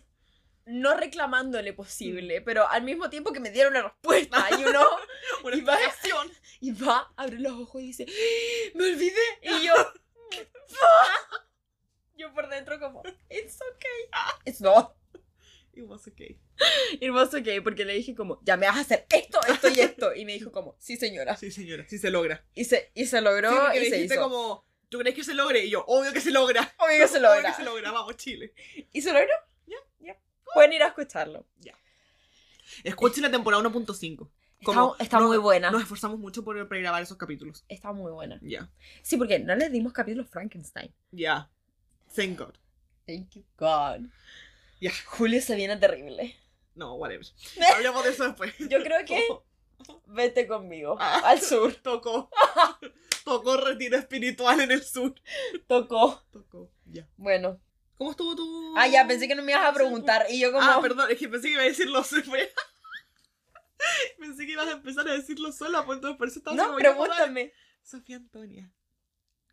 no 0.66 0.94
reclamándole 0.96 1.72
posible, 1.72 2.40
pero 2.40 2.68
al 2.68 2.82
mismo 2.82 3.10
tiempo 3.10 3.32
que 3.32 3.40
me 3.40 3.50
dieron 3.50 3.72
una 3.72 3.82
respuesta 3.88 4.46
y 4.58 4.64
uno 4.64 4.86
Una 5.44 5.56
Y 5.56 5.60
va- 5.62 5.78
y 6.60 6.70
va, 6.72 7.12
abre 7.16 7.38
los 7.40 7.52
ojos 7.52 7.82
y 7.82 7.86
dice, 7.86 8.06
"¡Ah! 8.08 8.70
me 8.74 8.90
olvidé. 8.92 9.20
Y 9.42 9.66
yo, 9.66 9.74
yo 12.16 12.32
por 12.34 12.48
dentro 12.48 12.78
como, 12.78 13.02
it's 13.30 13.58
okay. 13.74 14.10
It's 14.44 14.60
not. 14.60 14.94
It 15.74 15.84
was 15.84 16.06
okay. 16.06 16.38
It 17.00 17.10
was 17.10 17.32
okay, 17.34 17.60
porque 17.60 17.84
le 17.84 17.94
dije 17.94 18.14
como, 18.14 18.38
ya 18.44 18.56
me 18.58 18.66
vas 18.66 18.76
a 18.76 18.80
hacer 18.80 19.06
esto, 19.10 19.40
esto 19.48 19.68
y 19.70 19.80
esto. 19.80 20.14
Y 20.14 20.24
me 20.26 20.34
dijo 20.34 20.52
como, 20.52 20.76
sí 20.78 20.96
señora. 20.96 21.36
Sí, 21.36 21.50
señora, 21.50 21.86
sí 21.88 21.98
se 21.98 22.10
logra. 22.10 22.44
Y 22.54 22.64
se, 22.66 22.90
y 22.94 23.06
se 23.06 23.20
logró 23.22 23.50
Sí, 23.72 23.78
y 23.78 23.90
se 23.90 24.00
hizo. 24.04 24.20
como, 24.20 24.66
¿tú 24.90 24.98
crees 24.98 25.16
que 25.16 25.24
se 25.24 25.32
logre? 25.34 25.64
Y 25.64 25.70
yo, 25.70 25.82
obvio 25.86 26.12
que 26.12 26.20
se 26.20 26.30
logra. 26.30 26.74
Obvio 26.78 26.98
que 27.00 27.08
se 27.08 27.18
Obvio 27.18 27.28
logra. 27.30 27.50
que 27.50 27.56
se 27.56 27.62
logra, 27.64 27.90
vamos, 27.90 28.16
Chile. 28.18 28.52
¿Y 28.92 29.00
se 29.00 29.12
logró? 29.14 29.32
Ya. 30.52 30.54
Ya. 30.54 30.54
Pueden 30.54 30.72
ir 30.72 30.82
a 30.82 30.88
escucharlo. 30.88 31.46
Escuchen 32.84 33.22
la 33.22 33.30
temporada 33.30 33.62
1.5. 33.62 34.28
Está, 34.60 34.64
Como 34.64 34.96
está 34.98 35.18
nos- 35.18 35.28
muy 35.28 35.38
buena. 35.38 35.70
Nos 35.70 35.82
esforzamos 35.82 36.18
mucho 36.18 36.44
por 36.44 36.68
pregrabar 36.68 37.02
esos 37.02 37.16
capítulos. 37.16 37.64
Está 37.68 37.92
muy 37.92 38.12
buena. 38.12 38.38
Ya. 38.42 38.70
Sí, 39.02 39.16
porque 39.16 39.38
no 39.40 39.54
le 39.56 39.68
dimos 39.70 39.92
capítulo 39.92 40.24
Frankenstein. 40.24 40.94
Ya. 41.10 41.50
Thank 42.14 42.38
God. 42.38 42.54
Thank 43.06 43.30
you, 43.34 43.44
God. 43.58 44.06
Ya. 44.80 44.92
Julio 45.06 45.40
se 45.42 45.56
viene 45.56 45.76
terrible. 45.76 46.36
No, 46.74 46.94
whatever. 46.94 47.26
Hablemos 47.74 48.04
de 48.04 48.10
eso 48.10 48.24
después. 48.24 48.54
Yo 48.58 48.82
creo 48.82 49.04
que 49.04 49.26
vete 50.06 50.46
conmigo 50.46 50.96
Ah. 51.00 51.22
al 51.24 51.40
sur. 51.40 51.74
Tocó. 51.82 52.30
Tocó 53.24 53.56
retiro 53.56 53.96
espiritual 53.98 54.60
en 54.60 54.70
el 54.70 54.82
sur. 54.84 55.14
Tocó. 55.66 56.22
Tocó. 56.30 56.70
Ya. 56.86 57.08
Bueno. 57.16 57.60
¿Cómo 58.02 58.10
estuvo 58.10 58.34
tu.? 58.34 58.74
Ah, 58.76 58.88
ya, 58.88 59.06
pensé 59.06 59.28
que 59.28 59.36
no 59.36 59.44
me 59.44 59.52
ibas 59.52 59.64
a 59.64 59.72
preguntar. 59.72 60.26
Y 60.28 60.40
yo 60.40 60.50
como. 60.50 60.64
Ah, 60.68 60.80
perdón, 60.82 61.08
es 61.08 61.16
que 61.18 61.28
pensé 61.28 61.46
que 61.46 61.52
iba 61.54 61.62
a 61.62 61.66
decir 61.66 61.88
los 61.88 62.08
fue. 62.24 62.52
pensé 64.18 64.44
que 64.44 64.50
ibas 64.52 64.66
a 64.66 64.72
empezar 64.72 65.08
a 65.08 65.12
decirlo 65.12 65.52
sola, 65.52 65.86
pues 65.86 65.98
entonces 65.98 66.18
por 66.18 66.26
eso 66.26 66.40
estaba 66.40 66.56
No, 66.56 66.64
como, 66.64 66.74
pues, 66.78 66.84
pregúntame. 66.88 67.52
Sofía 67.84 68.16
Antonia, 68.16 68.72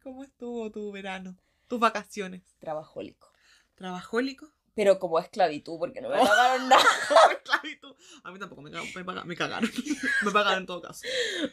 ¿cómo 0.02 0.24
estuvo 0.24 0.72
tu 0.72 0.92
verano? 0.92 1.38
Tus 1.68 1.80
vacaciones. 1.80 2.42
Trabajólico. 2.60 3.32
¿Trabajólico? 3.76 4.52
Pero 4.74 4.98
como 4.98 5.20
esclavitud, 5.20 5.78
porque 5.78 6.02
no 6.02 6.10
me 6.10 6.18
pagaron 6.18 6.70
nada. 6.70 6.84
Esclavitud. 7.32 7.96
A 8.24 8.32
mí 8.32 8.40
tampoco 8.40 8.64
me, 8.64 8.72
cag- 8.72 8.96
me, 8.96 9.04
paga- 9.06 9.26
me 9.26 9.36
cagaron. 9.36 9.70
me 10.24 10.32
pagaron 10.32 10.60
en 10.62 10.66
todo 10.66 10.82
caso. 10.82 11.02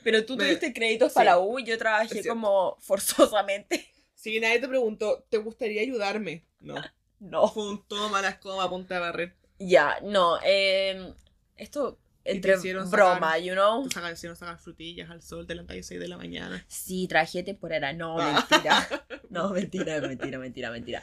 Pero 0.03 0.25
tú 0.25 0.37
Me- 0.37 0.45
tuviste 0.45 0.73
créditos 0.73 1.13
sí, 1.13 1.15
para 1.17 1.33
la 1.33 1.39
U 1.41 1.59
y 1.59 1.65
yo 1.65 1.77
trabajé 1.77 2.27
como 2.27 2.79
forzosamente. 2.81 3.93
Si 4.15 4.41
nadie 4.41 4.61
te 4.61 4.67
preguntó, 4.69 5.27
¿te 5.29 5.37
gustaría 5.37 5.83
ayudarme? 5.83 6.47
No. 6.67 6.75
No. 7.19 7.49
Fue 7.49 7.71
un 7.71 7.83
toma 7.89 8.21
la 8.21 8.29
escoba 8.29 8.65
a 8.65 8.69
punta 8.69 8.95
de 8.97 9.01
barrer. 9.01 9.35
Ya, 9.59 9.97
no. 10.03 10.37
eh, 10.45 11.15
esto 11.57 11.99
entre 12.25 12.57
broma, 12.59 12.85
sacar- 13.31 13.43
you 13.43 13.55
know. 13.55 13.89
Te 13.89 13.95
sacan, 13.95 14.13
hicieron 14.13 14.37
sacar 14.37 14.59
frutillas 14.59 15.09
al 15.09 15.23
sol, 15.23 15.47
te 15.47 15.55
levantas 15.55 15.75
a 15.75 15.77
las 15.79 15.87
6 15.87 15.99
de 16.01 16.09
la 16.09 16.19
mañana. 16.19 16.63
Sí, 16.69 17.07
traje 17.09 17.43
temporera. 17.43 17.95
No, 17.95 18.17
Ah. 18.21 18.47
mentira. 18.51 18.89
No, 19.31 19.49
mentira, 19.51 20.01
mentira, 20.01 20.39
mentira, 20.39 20.71
mentira. 20.71 21.03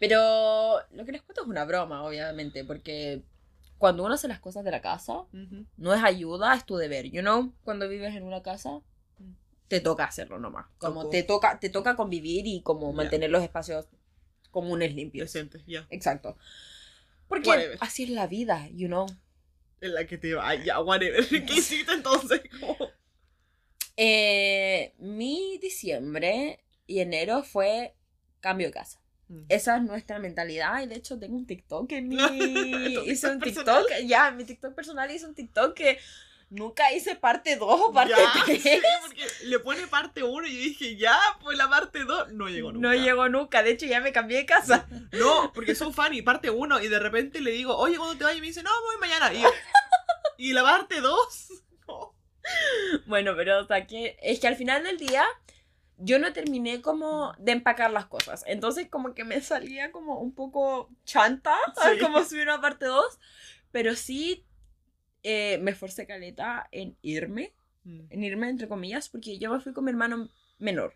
Pero 0.00 0.78
lo 0.92 1.04
que 1.04 1.12
les 1.12 1.22
cuento 1.22 1.42
es 1.42 1.48
una 1.48 1.64
broma, 1.64 2.02
obviamente, 2.04 2.64
porque 2.64 3.22
cuando 3.78 4.04
uno 4.04 4.14
hace 4.14 4.28
las 4.28 4.40
cosas 4.40 4.64
de 4.64 4.70
la 4.72 4.80
casa, 4.80 5.12
Ujú. 5.32 5.64
no 5.76 5.94
es 5.94 6.02
ayuda, 6.04 6.54
es 6.54 6.66
tu 6.66 6.76
deber, 6.76 7.10
you 7.10 7.20
know. 7.22 7.52
Cuando 7.64 7.88
vives 7.88 8.14
en 8.14 8.24
una 8.24 8.42
casa, 8.42 8.80
te 9.68 9.80
toca 9.80 10.04
hacerlo 10.04 10.38
nomás. 10.38 10.66
Como 10.78 11.08
te 11.08 11.22
toca, 11.22 11.58
te 11.60 11.70
toca 11.70 11.96
convivir 11.96 12.46
y 12.46 12.60
como 12.62 12.90
Ya. 12.90 12.96
mantener 12.96 13.30
los 13.30 13.42
espacios 13.42 13.86
comunes 14.52 14.94
limpios. 14.94 15.32
Decente, 15.32 15.64
ya. 15.66 15.84
Exacto. 15.90 16.36
Porque 17.26 17.48
Whatever. 17.48 17.78
así 17.80 18.04
es 18.04 18.10
la 18.10 18.28
vida, 18.28 18.68
you 18.72 18.86
know. 18.86 19.06
En 19.80 19.94
la 19.94 20.06
que 20.06 20.18
te 20.18 20.34
va, 20.34 20.54
ya, 20.54 20.80
whatever. 20.80 21.26
¿Qué 21.46 21.54
hiciste 21.54 21.92
entonces? 21.92 22.40
Eh, 23.96 24.94
mi 24.98 25.58
diciembre 25.60 26.64
y 26.86 27.00
enero 27.00 27.42
fue 27.42 27.96
cambio 28.40 28.68
de 28.68 28.72
casa. 28.74 29.02
Mm. 29.28 29.44
Esa 29.48 29.76
es 29.76 29.82
nuestra 29.82 30.18
mentalidad 30.18 30.82
y 30.82 30.86
de 30.86 30.96
hecho 30.96 31.18
tengo 31.18 31.36
un 31.36 31.46
TikTok 31.46 31.90
en 31.92 32.08
mi... 32.08 32.16
Hice 33.06 33.30
un 33.30 33.40
TikTok 33.40 33.86
ya, 34.06 34.28
en 34.28 34.36
mi 34.36 34.44
TikTok 34.44 34.74
personal 34.74 35.10
hice 35.10 35.26
un 35.26 35.34
TikTok 35.34 35.74
que 35.74 35.98
nunca 36.52 36.92
hice 36.92 37.16
parte 37.16 37.56
2 37.56 37.80
o 37.80 37.92
parte 37.92 38.14
Ya, 38.16 38.44
3. 38.44 38.62
sí, 38.62 38.80
porque 39.06 39.26
le 39.44 39.58
pone 39.58 39.86
parte 39.86 40.22
1 40.22 40.46
y 40.46 40.52
yo 40.52 40.58
dije, 40.58 40.96
ya, 40.96 41.18
pues 41.40 41.56
la 41.58 41.68
parte 41.68 42.04
2 42.04 42.32
no 42.32 42.48
llegó 42.48 42.72
nunca. 42.72 42.88
No 42.88 42.94
llegó 42.94 43.28
nunca, 43.28 43.62
de 43.62 43.70
hecho 43.72 43.86
ya 43.86 44.00
me 44.00 44.12
cambié 44.12 44.38
de 44.38 44.46
casa. 44.46 44.86
No, 45.12 45.52
porque 45.54 45.74
soy 45.74 45.92
fan 45.92 46.14
y 46.14 46.22
parte 46.22 46.50
1 46.50 46.80
y 46.82 46.88
de 46.88 46.98
repente 46.98 47.40
le 47.40 47.50
digo, 47.52 47.76
oye, 47.76 47.96
¿cuándo 47.96 48.16
te 48.16 48.24
vas? 48.24 48.36
Y 48.36 48.40
me 48.40 48.46
dice, 48.48 48.62
no, 48.62 48.70
voy 48.82 48.96
mañana. 49.00 49.32
Y, 49.32 49.42
yo, 49.42 49.48
¿y 50.36 50.52
la 50.52 50.62
parte 50.62 51.00
2? 51.00 51.18
No. 51.88 52.14
Bueno, 53.06 53.32
pero 53.36 53.60
o 53.60 53.66
sea 53.66 53.86
que 53.86 54.16
es 54.22 54.40
que 54.40 54.48
al 54.48 54.56
final 54.56 54.82
del 54.84 54.98
día 54.98 55.24
yo 55.96 56.18
no 56.18 56.32
terminé 56.32 56.82
como 56.82 57.32
de 57.38 57.52
empacar 57.52 57.90
las 57.92 58.06
cosas. 58.06 58.44
Entonces 58.46 58.88
como 58.90 59.14
que 59.14 59.24
me 59.24 59.40
salía 59.40 59.92
como 59.92 60.18
un 60.18 60.34
poco 60.34 60.90
chanta, 61.04 61.56
Sí. 61.82 61.98
como 62.00 62.24
subir 62.24 62.42
una 62.42 62.60
parte 62.60 62.86
2. 62.86 63.04
Pero 63.70 63.94
sí 63.96 64.44
eh, 65.22 65.58
me 65.58 65.70
esforcé 65.72 66.06
caleta 66.06 66.68
en 66.72 66.96
irme, 67.02 67.52
Mm. 67.84 68.00
en 68.10 68.22
irme 68.24 68.48
entre 68.48 68.68
comillas, 68.68 69.08
porque 69.08 69.38
yo 69.38 69.50
me 69.52 69.60
fui 69.60 69.72
con 69.72 69.84
mi 69.84 69.90
hermano 69.90 70.28
menor. 70.58 70.94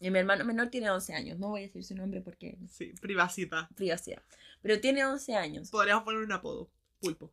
Y 0.00 0.10
mi 0.10 0.18
hermano 0.18 0.44
menor 0.44 0.68
tiene 0.68 0.90
11 0.90 1.14
años. 1.14 1.38
No 1.38 1.48
voy 1.48 1.60
a 1.60 1.62
decir 1.64 1.82
su 1.82 1.94
nombre 1.96 2.20
porque 2.20 2.58
Sí, 2.70 2.92
privacidad. 3.00 3.68
privacidad. 3.74 4.22
Pero 4.62 4.80
tiene 4.80 5.04
11 5.06 5.34
años. 5.34 5.70
Podríamos 5.70 6.04
poner 6.04 6.20
un 6.22 6.30
apodo. 6.32 6.70
Pulpo. 7.00 7.32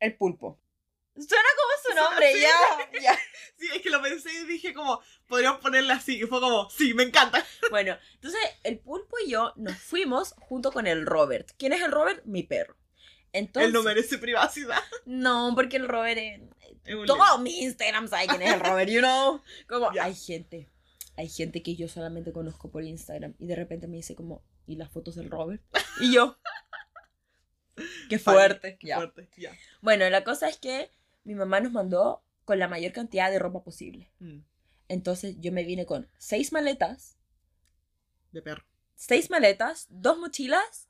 El 0.00 0.16
pulpo. 0.16 0.58
Suena 1.14 1.48
como 1.56 1.72
su 1.86 2.02
nombre, 2.02 2.32
Sí. 2.32 2.40
ya, 2.40 3.00
ya. 3.02 3.18
Sí, 3.56 3.68
es 3.74 3.82
que 3.82 3.90
lo 3.90 4.02
pensé 4.02 4.30
y 4.32 4.46
dije 4.46 4.74
como, 4.74 5.00
podríamos 5.28 5.60
ponerle 5.60 5.92
así. 5.92 6.16
Y 6.20 6.26
fue 6.26 6.40
como, 6.40 6.68
sí, 6.70 6.94
me 6.94 7.04
encanta. 7.04 7.44
Bueno, 7.70 7.96
entonces 8.14 8.40
el 8.64 8.78
pulpo 8.80 9.16
y 9.24 9.30
yo 9.30 9.52
nos 9.56 9.76
fuimos 9.78 10.34
junto 10.40 10.72
con 10.72 10.86
el 10.86 11.06
Robert. 11.06 11.50
¿Quién 11.56 11.72
es 11.72 11.82
el 11.82 11.92
Robert? 11.92 12.24
Mi 12.26 12.42
perro. 12.42 12.76
Entonces, 13.32 13.68
Él 13.68 13.72
no 13.72 13.82
merece 13.82 14.18
privacidad. 14.18 14.78
no, 15.06 15.52
porque 15.54 15.76
el 15.76 15.88
Robert 15.88 16.18
es... 16.18 16.40
Todo 17.06 17.38
mi 17.38 17.60
Instagram 17.60 18.08
sabe 18.08 18.26
quién 18.26 18.42
es 18.42 18.54
el 18.54 18.60
Robert, 18.60 18.90
you 18.90 19.00
know. 19.00 19.40
Como 19.68 19.90
hay 20.00 20.14
gente, 20.14 20.68
hay 21.16 21.28
gente 21.28 21.62
que 21.62 21.76
yo 21.76 21.88
solamente 21.88 22.32
conozco 22.32 22.70
por 22.70 22.82
Instagram 22.84 23.34
y 23.38 23.46
de 23.46 23.54
repente 23.56 23.86
me 23.86 23.96
dice 23.96 24.14
como, 24.16 24.42
¿y 24.66 24.76
las 24.76 24.90
fotos 24.90 25.14
del 25.14 25.30
Robert? 25.30 25.62
Y 26.00 26.12
yo, 26.12 26.38
qué 28.08 28.18
fuerte. 28.18 28.78
Qué 28.78 28.94
fuerte, 28.94 29.28
ya. 29.36 29.56
Bueno, 29.80 30.08
la 30.10 30.24
cosa 30.24 30.48
es 30.48 30.58
que 30.58 30.90
mi 31.24 31.34
mamá 31.34 31.60
nos 31.60 31.72
mandó 31.72 32.24
con 32.44 32.58
la 32.58 32.66
mayor 32.68 32.92
cantidad 32.92 33.30
de 33.30 33.38
ropa 33.38 33.62
posible. 33.62 34.10
Mm, 34.18 34.40
Entonces 34.88 35.36
yo 35.38 35.52
me 35.52 35.62
vine 35.64 35.86
con 35.86 36.08
seis 36.18 36.52
maletas 36.52 37.16
De 38.32 38.42
perro. 38.42 38.64
seis 38.96 39.30
maletas, 39.30 39.86
dos 39.88 40.18
mochilas 40.18 40.88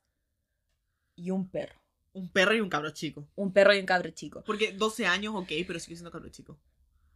y 1.14 1.30
un 1.30 1.50
perro. 1.50 1.81
Un 2.14 2.28
perro 2.28 2.54
y 2.54 2.60
un 2.60 2.68
cabro 2.68 2.90
chico. 2.90 3.26
Un 3.36 3.52
perro 3.52 3.74
y 3.74 3.78
un 3.78 3.86
cabro 3.86 4.10
chico. 4.10 4.42
Porque 4.44 4.72
12 4.72 5.06
años, 5.06 5.34
ok, 5.34 5.50
pero 5.66 5.78
sigue 5.78 5.96
siendo 5.96 6.10
cabro 6.10 6.28
chico. 6.28 6.58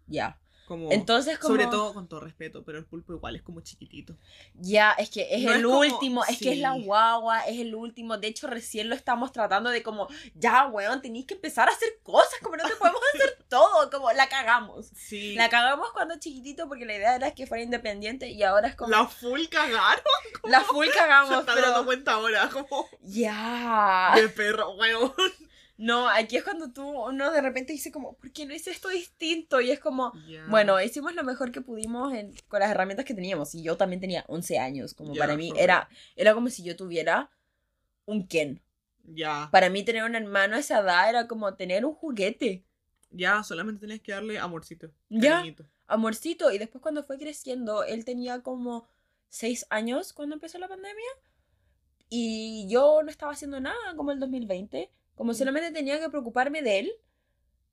Ya. 0.06 0.38
Como, 0.66 0.90
Entonces, 0.90 1.38
como. 1.38 1.55
Sobre 1.55 1.66
todo 1.68 1.94
con 1.94 2.09
todo 2.09 2.20
respeto, 2.20 2.64
pero 2.64 2.79
el 2.79 2.85
pulpo 2.85 3.12
igual 3.14 3.37
es 3.37 3.42
como 3.42 3.61
chiquitito. 3.61 4.16
Ya, 4.55 4.92
es 4.92 5.11
que 5.11 5.29
es 5.31 5.42
No 5.44 5.52
el 5.52 5.59
es 5.61 5.64
como- 5.64 5.79
último, 5.79 6.24
es 6.24 6.38
que 6.38 6.52
es 6.52 6.59
la 6.59 6.74
sí. 6.74 6.83
guagua, 6.85 7.40
es 7.46 7.61
el 7.61 7.74
último. 7.74 8.18
De 8.18 8.26
hecho, 8.26 8.48
recién 8.48 8.88
lo 8.88 8.94
estamos 8.96 9.31
tratando 9.33 9.70
de 9.70 9.83
como, 9.85 10.09
ya, 10.35 10.66
weón, 10.66 11.00
tenéis 11.02 11.26
que 11.26 11.35
empezar 11.35 11.68
a 11.68 11.72
hacer 11.72 11.88
cosas, 12.02 12.35
como 12.42 12.57
no 12.57 12.64
te 12.64 12.74
podemos 12.74 13.00
hacer 13.14 13.38
todo, 13.48 13.88
como 13.90 14.11
la 14.12 14.29
cagamos. 14.29 14.88
Sí. 14.96 15.35
La 15.37 15.48
cagamos 15.48 15.92
cuando 15.92 16.18
chiquitito 16.18 16.66
porque 16.66 16.85
la 16.85 16.96
idea 16.96 17.14
era 17.14 17.31
que 17.33 17.46
fuera 17.46 17.62
independiente 17.62 18.29
y 18.31 18.42
ahora 18.42 18.66
es 18.68 18.74
como, 18.74 18.90
La 18.90 19.07
full 19.07 19.44
cagaron. 19.48 20.02
la 20.44 20.62
full 20.62 20.87
Se 20.92 20.92
cagamos, 20.98 21.38
está 21.40 21.55
dando 21.55 21.72
pero... 21.72 21.85
cuenta 21.85 22.12
ahora, 22.14 22.48
como 22.50 22.88
Ya. 23.02 24.12
de 24.16 24.29
perro, 24.31 24.72
weón. 24.74 25.12
No, 25.78 26.08
aquí 26.08 26.36
es 26.36 26.44
cuando 26.44 26.72
tú, 26.72 26.88
uno 26.88 27.30
de 27.32 27.40
repente 27.42 27.72
dice 27.72 27.92
como, 27.92 28.14
¿por 28.14 28.32
qué 28.32 28.46
no 28.46 28.54
hice 28.54 28.70
esto 28.70 28.88
distinto? 28.88 29.60
Y 29.60 29.70
es 29.70 29.78
como, 29.80 30.12
Ya. 30.26 30.46
Bueno, 30.48 30.80
hicimos 30.80 31.14
lo 31.14 31.22
mejor 31.24 31.52
que 31.52 31.60
pudimos 31.60 32.14
en- 32.14 32.34
con 32.48 32.60
las 32.60 32.70
herramientas 32.70 33.04
que 33.04 33.12
teníamos. 33.14 33.54
Y 33.54 33.62
yo 33.62 33.76
también 33.76 34.00
tenía 34.00 34.24
11 34.28 34.58
años. 34.58 34.94
Como 34.94 35.14
Ya, 35.14 35.20
para 35.20 35.36
mí 35.36 35.52
era, 35.56 35.88
era 36.16 36.32
como 36.34 36.48
si 36.48 36.62
yo 36.64 36.76
tuviera 36.76 37.30
un 38.06 38.26
Ken. 38.26 38.62
Ya. 39.04 39.48
Para 39.52 39.68
mí 39.70 39.84
tener 39.84 40.04
un 40.04 40.14
hermano 40.16 40.56
a 40.56 40.60
esa 40.60 40.80
edad 40.80 41.08
era 41.10 41.28
como 41.28 41.54
tener 41.54 41.84
un 41.84 41.94
juguete. 41.94 42.64
Ya, 43.10 43.42
solamente 43.44 43.80
tenés 43.80 44.00
que 44.00 44.12
darle 44.12 44.38
amorcito. 44.38 44.90
Ya. 45.08 45.44
Amorcito. 45.86 46.50
Y 46.50 46.58
después 46.58 46.82
cuando 46.82 47.04
fue 47.04 47.18
creciendo, 47.18 47.84
él 47.84 48.04
tenía 48.04 48.40
como 48.42 48.88
6 49.28 49.66
años 49.70 50.12
cuando 50.12 50.34
empezó 50.34 50.58
la 50.58 50.68
pandemia. 50.68 51.04
Y 52.08 52.66
yo 52.68 53.02
no 53.02 53.10
estaba 53.10 53.32
haciendo 53.32 53.60
nada 53.60 53.94
como 53.96 54.12
el 54.12 54.18
2020. 54.20 54.90
Como 55.16 55.35
solamente 55.35 55.72
tenía 55.72 55.98
que 55.98 56.09
preocuparme 56.09 56.62
de 56.62 56.79
él. 56.79 56.92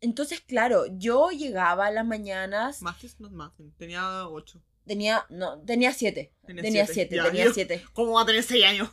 Entonces, 0.01 0.41
claro, 0.41 0.85
yo 0.97 1.29
llegaba 1.29 1.85
a 1.85 1.91
las 1.91 2.05
mañanas. 2.05 2.81
Magic 2.81 3.13
not 3.19 3.31
Mathen. 3.31 3.71
Tenía 3.77 4.27
8. 4.27 4.59
Tenía, 4.87 5.25
no, 5.29 5.61
tenía 5.61 5.93
7. 5.93 6.33
Tenía 6.45 6.61
Tenía 6.63 6.85
siete. 6.87 7.09
7, 7.11 7.15
Ya, 7.15 7.23
tenía 7.25 7.45
yo- 7.45 7.53
7. 7.53 7.85
¿Cómo 7.93 8.13
va 8.13 8.23
a 8.23 8.25
tener 8.25 8.43
6 8.43 8.65
años? 8.65 8.89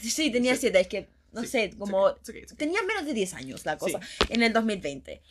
Sí, 0.00 0.30
tenía 0.32 0.54
Sí. 0.54 0.62
siete, 0.62 0.80
es 0.80 0.88
que, 0.88 1.10
no 1.32 1.42
Sí, 1.42 1.46
sé, 1.46 1.70
como... 1.78 1.98
okay, 2.06 2.20
okay, 2.28 2.44
okay. 2.44 2.56
Tenía 2.56 2.82
menos 2.82 3.04
de 3.06 3.12
10 3.14 3.34
años 3.34 3.64
la 3.64 3.78
cosa, 3.78 4.00
Sí. 4.02 4.26
en 4.30 4.42
el 4.42 4.52
2020. 4.52 5.22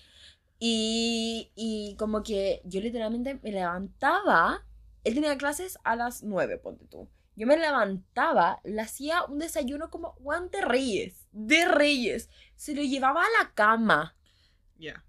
Y, 0.59 1.51
y 1.55 1.95
como 1.97 2.21
que 2.23 2.61
yo 2.65 2.81
literalmente 2.81 3.39
me 3.41 3.51
levantaba, 3.51 4.65
él 5.03 5.13
tenía 5.15 5.37
clases 5.37 5.77
a 5.83 5.95
las 5.95 6.23
9, 6.23 6.57
ponte 6.57 6.85
tú. 6.85 7.07
Yo 7.35 7.47
me 7.47 7.55
levantaba, 7.57 8.59
le 8.63 8.81
hacía 8.81 9.23
un 9.23 9.39
desayuno 9.39 9.89
como 9.89 10.11
Juan 10.21 10.49
de 10.51 10.61
Reyes, 10.61 11.27
de 11.31 11.65
Reyes. 11.65 12.29
Se 12.59 12.75
lo 12.75 12.81
llevaba 12.81 13.21
a 13.23 13.43
la 13.43 13.53
cama. 13.53 14.17
Ya. 14.77 15.05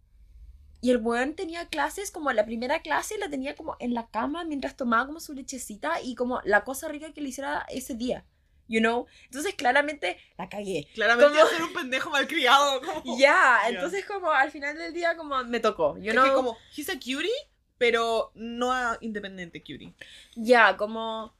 Y 0.81 0.93
el 0.93 0.99
weón 0.99 1.35
tenía 1.35 1.67
clases, 1.69 2.13
como 2.13 2.33
la 2.33 2.45
primera 2.47 2.81
clase 2.81 3.19
la 3.19 3.29
tenía 3.29 3.57
como 3.57 3.77
en 3.81 3.93
la 3.93 4.09
cama 4.09 4.45
mientras 4.45 4.77
tomaba 4.77 5.05
como 5.07 5.19
su 5.19 5.35
lechecita 5.35 6.01
y 6.01 6.15
como 6.15 6.41
la 6.45 6.63
cosa 6.63 6.87
rica 6.87 7.13
que 7.13 7.21
le 7.21 7.31
hiciera 7.31 7.67
ese 7.69 7.95
día. 7.97 8.25
You 8.69 8.79
know? 8.79 9.07
Entonces 9.25 9.55
claramente 9.57 10.17
la 10.39 10.49
cagué. 10.49 10.89
Claramente 10.95 11.41
a 11.41 11.47
ser 11.47 11.61
un 11.65 11.73
pendejo 11.73 12.09
malcriado. 12.11 12.81
Como... 12.87 13.19
Ya, 13.19 13.59
Ya. 13.65 13.69
entonces 13.71 14.05
como 14.07 14.31
al 14.31 14.53
final 14.53 14.79
del 14.79 14.95
día 14.95 15.17
como 15.17 15.43
me 15.43 15.59
tocó. 15.59 15.99
You 15.99 16.11
Es 16.11 16.13
know? 16.13 16.25
que 16.25 16.33
como, 16.33 16.57
he's 16.77 16.89
a 16.89 16.95
cutie, 16.95 17.33
pero 17.79 18.31
no 18.37 18.71
a 18.73 18.97
independiente 19.01 19.61
cutie. 19.61 19.93
Ya, 20.37 20.77
como 20.77 21.35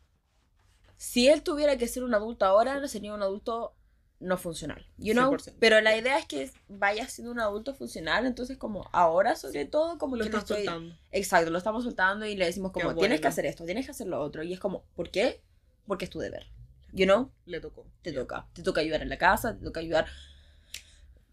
si 0.97 1.29
él 1.29 1.45
tuviera 1.45 1.79
que 1.79 1.87
ser 1.87 2.03
un 2.03 2.15
adulto 2.15 2.45
ahora, 2.47 2.81
no 2.81 2.89
sería 2.89 3.15
un 3.15 3.23
adulto 3.23 3.77
no 4.21 4.37
funcional, 4.37 4.87
you 4.99 5.15
know? 5.15 5.31
100%. 5.33 5.55
Pero 5.59 5.81
la 5.81 5.97
idea 5.97 6.19
es 6.19 6.27
que 6.27 6.51
vaya 6.69 7.09
siendo 7.09 7.33
un 7.33 7.41
adulto 7.41 7.75
funcional, 7.75 8.27
entonces 8.27 8.59
como 8.59 8.89
ahora 8.93 9.35
sobre 9.35 9.65
todo 9.65 9.97
como 9.99 10.17
Lo 10.17 10.23
que 10.25 10.29
estás 10.29 10.43
estoy- 10.43 10.65
soltando. 10.67 10.95
Exacto, 11.11 11.51
lo 11.51 11.59
estamos 11.59 11.85
soltando 11.85 12.27
y 12.27 12.37
le 12.37 12.45
decimos 12.45 12.71
como, 12.73 12.95
tienes 12.95 13.21
que 13.21 13.29
hacer 13.29 13.47
esto, 13.47 13.65
tienes 13.65 13.87
que 13.87 13.93
hacer 13.93 14.07
lo 14.07 14.21
otro. 14.21 14.43
Y 14.43 14.53
es 14.53 14.61
como, 14.61 14.85
¿por 14.95 15.11
qué? 15.11 15.41
Porque 15.87 16.05
es 16.05 16.11
tu 16.11 16.19
deber. 16.21 16.47
You 16.93 17.07
know? 17.07 17.31
Le 17.47 17.61
tocó. 17.61 17.87
Te 18.03 18.13
toca. 18.13 18.47
Te 18.53 18.63
toca 18.63 18.81
ayudar 18.81 19.01
en 19.03 19.09
la 19.09 19.17
casa, 19.17 19.57
te 19.57 19.65
toca 19.65 19.81
ayudar. 19.81 20.07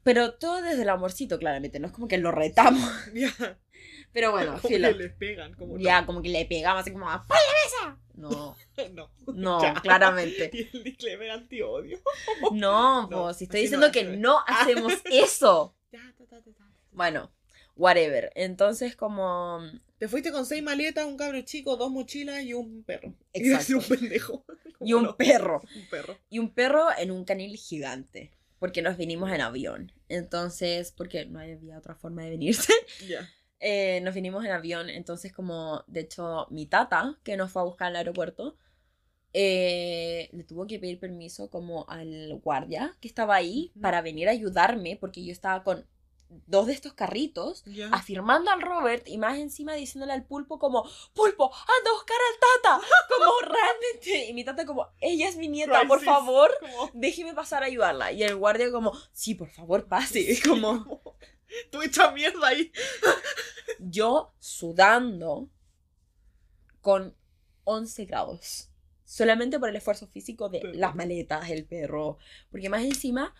Pero 0.08 0.34
todo 0.36 0.62
desde 0.62 0.84
el 0.84 0.89
amorcito, 0.89 1.38
claramente, 1.38 1.80
no 1.82 1.88
es 1.88 1.93
como 1.93 2.08
que 2.08 2.17
lo 2.17 2.32
retamos. 2.32 2.82
Ya. 3.13 3.30
Pero 4.13 4.32
bueno, 4.32 4.54
como 4.62 4.74
filo. 4.74 4.88
que 4.88 4.93
les 4.96 5.13
pegan, 5.13 5.54
como 5.54 5.78
Ya, 5.78 6.06
como 6.06 6.22
que 6.22 6.30
le 6.30 6.46
pegamos 6.46 6.82
así 6.82 6.91
como, 6.91 7.06
¡Fuera 7.06 7.26
la 7.28 7.89
mesa! 7.91 8.00
No, 8.15 8.56
no. 8.93 9.12
no, 9.34 9.62
Ya. 9.62 9.74
claramente. 9.76 10.50
Y 10.54 10.70
el 10.78 10.84
disclaimer 10.84 11.30
anti-odio. 11.32 12.00
No, 12.54 13.08
No, 13.10 13.24
pues 13.26 13.38
si 13.38 13.43
estoy 13.43 13.62
diciendo 13.62 13.88
no, 13.88 13.91
que 13.91 14.00
así 14.00 14.10
no. 14.12 14.17
no 14.17 14.39
hacemos 14.48 14.93
eso. 15.12 15.76
Ya, 15.91 16.00
ta, 16.17 16.26
ta, 16.26 16.41
ta, 16.41 16.52
ta. 16.58 16.72
Bueno, 16.91 17.32
whatever. 17.76 18.32
Entonces, 18.36 18.96
como. 18.96 19.60
Te 20.00 20.08
fuiste 20.08 20.32
con 20.32 20.46
seis 20.46 20.63
maletas, 20.63 21.06
un 21.06 21.17
cabro 21.17 21.41
chico, 21.41 21.76
dos 21.76 21.91
mochilas 21.91 22.43
y 22.43 22.54
un 22.54 22.84
perro. 22.84 23.13
Y 23.34 23.39
Exacto. 23.41 23.58
así 23.58 23.74
un 23.74 23.84
pendejo. 23.84 24.46
Y 24.80 24.93
un 24.93 25.04
No, 25.04 25.17
perro. 25.17 25.62
Un 25.76 25.89
perro. 25.89 26.17
Y 26.30 26.39
un 26.39 26.54
perro 26.54 26.88
en 26.98 27.12
un 27.12 27.26
canil 27.26 27.56
gigante. 27.58 28.32
Porque 28.60 28.82
nos 28.82 28.98
vinimos 28.98 29.32
en 29.32 29.41
avión. 29.41 29.91
Entonces, 30.10 30.91
porque 30.91 31.26
no 31.26 31.39
había 31.39 31.78
otra 31.78 31.96
forma 31.96 32.24
de 32.24 32.32
venirse. 32.32 32.74
Ya. 33.00 33.30
eh, 33.60 34.02
nos 34.02 34.13
vinimos 34.15 34.46
en 34.46 34.52
avión. 34.52 34.89
Entonces, 34.89 35.34
como, 35.34 35.84
de 35.88 36.02
hecho, 36.02 36.48
mi 36.52 36.65
tata, 36.67 37.20
que 37.24 37.38
nos 37.38 37.52
fue 37.52 37.62
a 37.62 37.65
buscar 37.65 37.88
al 37.89 37.96
aeropuerto, 37.98 38.58
eh, 39.34 40.30
le 40.34 40.43
tuvo 40.43 40.67
que 40.67 40.80
pedir 40.80 41.00
permiso 41.00 41.50
como 41.50 41.88
al 41.89 42.36
guardia 42.43 42.96
que 43.02 43.08
estaba 43.08 43.36
ahí 43.36 43.74
para 43.82 44.02
venir 44.02 44.28
a 44.30 44.32
ayudarme. 44.32 44.98
Porque 45.00 45.24
yo 45.26 45.32
estaba 45.32 45.63
con 45.63 45.86
dos 46.29 46.67
de 46.67 46.73
estos 46.73 46.93
carritos 46.93 47.63
afirmando 47.91 48.51
al 48.51 48.61
Robert 48.61 49.07
y 49.07 49.17
más 49.17 49.37
encima 49.37 49.73
diciéndole 49.75 50.13
al 50.13 50.25
pulpo 50.25 50.59
como, 50.59 50.83
pulpo, 51.13 51.53
anda 51.53 51.89
a 51.89 51.93
buscar 51.93 52.17
al 52.17 52.39
tata, 52.39 52.87
como 53.15 53.31
realmente. 53.41 54.25
Y 54.29 54.33
mi 54.33 54.43
tata 54.43 54.65
como, 54.65 54.87
ella 54.99 55.27
es 55.29 55.37
mi 55.37 55.47
nieta, 55.47 55.83
por 55.87 56.01
favor, 56.01 56.51
Como, 56.59 56.91
déjeme 56.93 57.33
pasar 57.33 57.63
a 57.63 57.67
ayudarla. 57.67 58.11
Y 58.11 58.23
el 58.23 58.35
guardia 58.35 58.71
como, 58.71 58.93
sí, 59.13 59.35
por 59.35 59.49
favor, 59.49 59.87
pase. 59.87 60.19
Y 60.19 60.39
como, 60.41 61.01
Tú 61.71 61.81
hecha 61.81 62.11
mierda 62.11 62.47
ahí. 62.49 62.71
yo 63.79 64.33
sudando 64.39 65.49
con 66.81 67.15
11 67.63 68.05
grados. 68.05 68.69
Solamente 69.05 69.57
por 69.59 69.69
el 69.69 69.75
esfuerzo 69.77 70.07
físico 70.07 70.49
de 70.49 70.59
Pero- 70.59 70.73
las 70.73 70.95
maletas, 70.95 71.49
el 71.49 71.65
perro. 71.65 72.17
Porque 72.51 72.69
más 72.69 72.83
encima, 72.83 73.33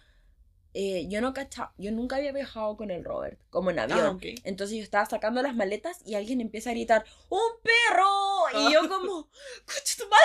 eh, 0.80 1.08
yo 1.10 1.22
no 1.22 1.34
cacha, 1.34 1.72
yo 1.80 1.92
nunca 1.92 2.18
había 2.18 2.32
viajado 2.32 2.78
con 2.78 2.92
el 2.92 3.04
Robert, 3.04 3.40
como 3.50 3.72
en 3.72 3.80
avión. 3.80 4.20
Ah. 4.24 4.36
Entonces 4.44 4.78
yo 4.78 4.84
estaba 4.84 5.08
sacando 5.08 5.42
las 5.42 5.56
maletas 5.56 6.02
y 6.06 6.14
alguien 6.14 6.40
empieza 6.40 6.70
a 6.70 6.74
gritar, 6.74 7.04
¡Un 7.30 7.40
perro! 7.64 8.62
Y 8.62 8.74
yo 8.74 8.88
como, 8.88 9.28
¡Coche 9.66 9.96
tu 9.98 10.04
madre! 10.08 10.24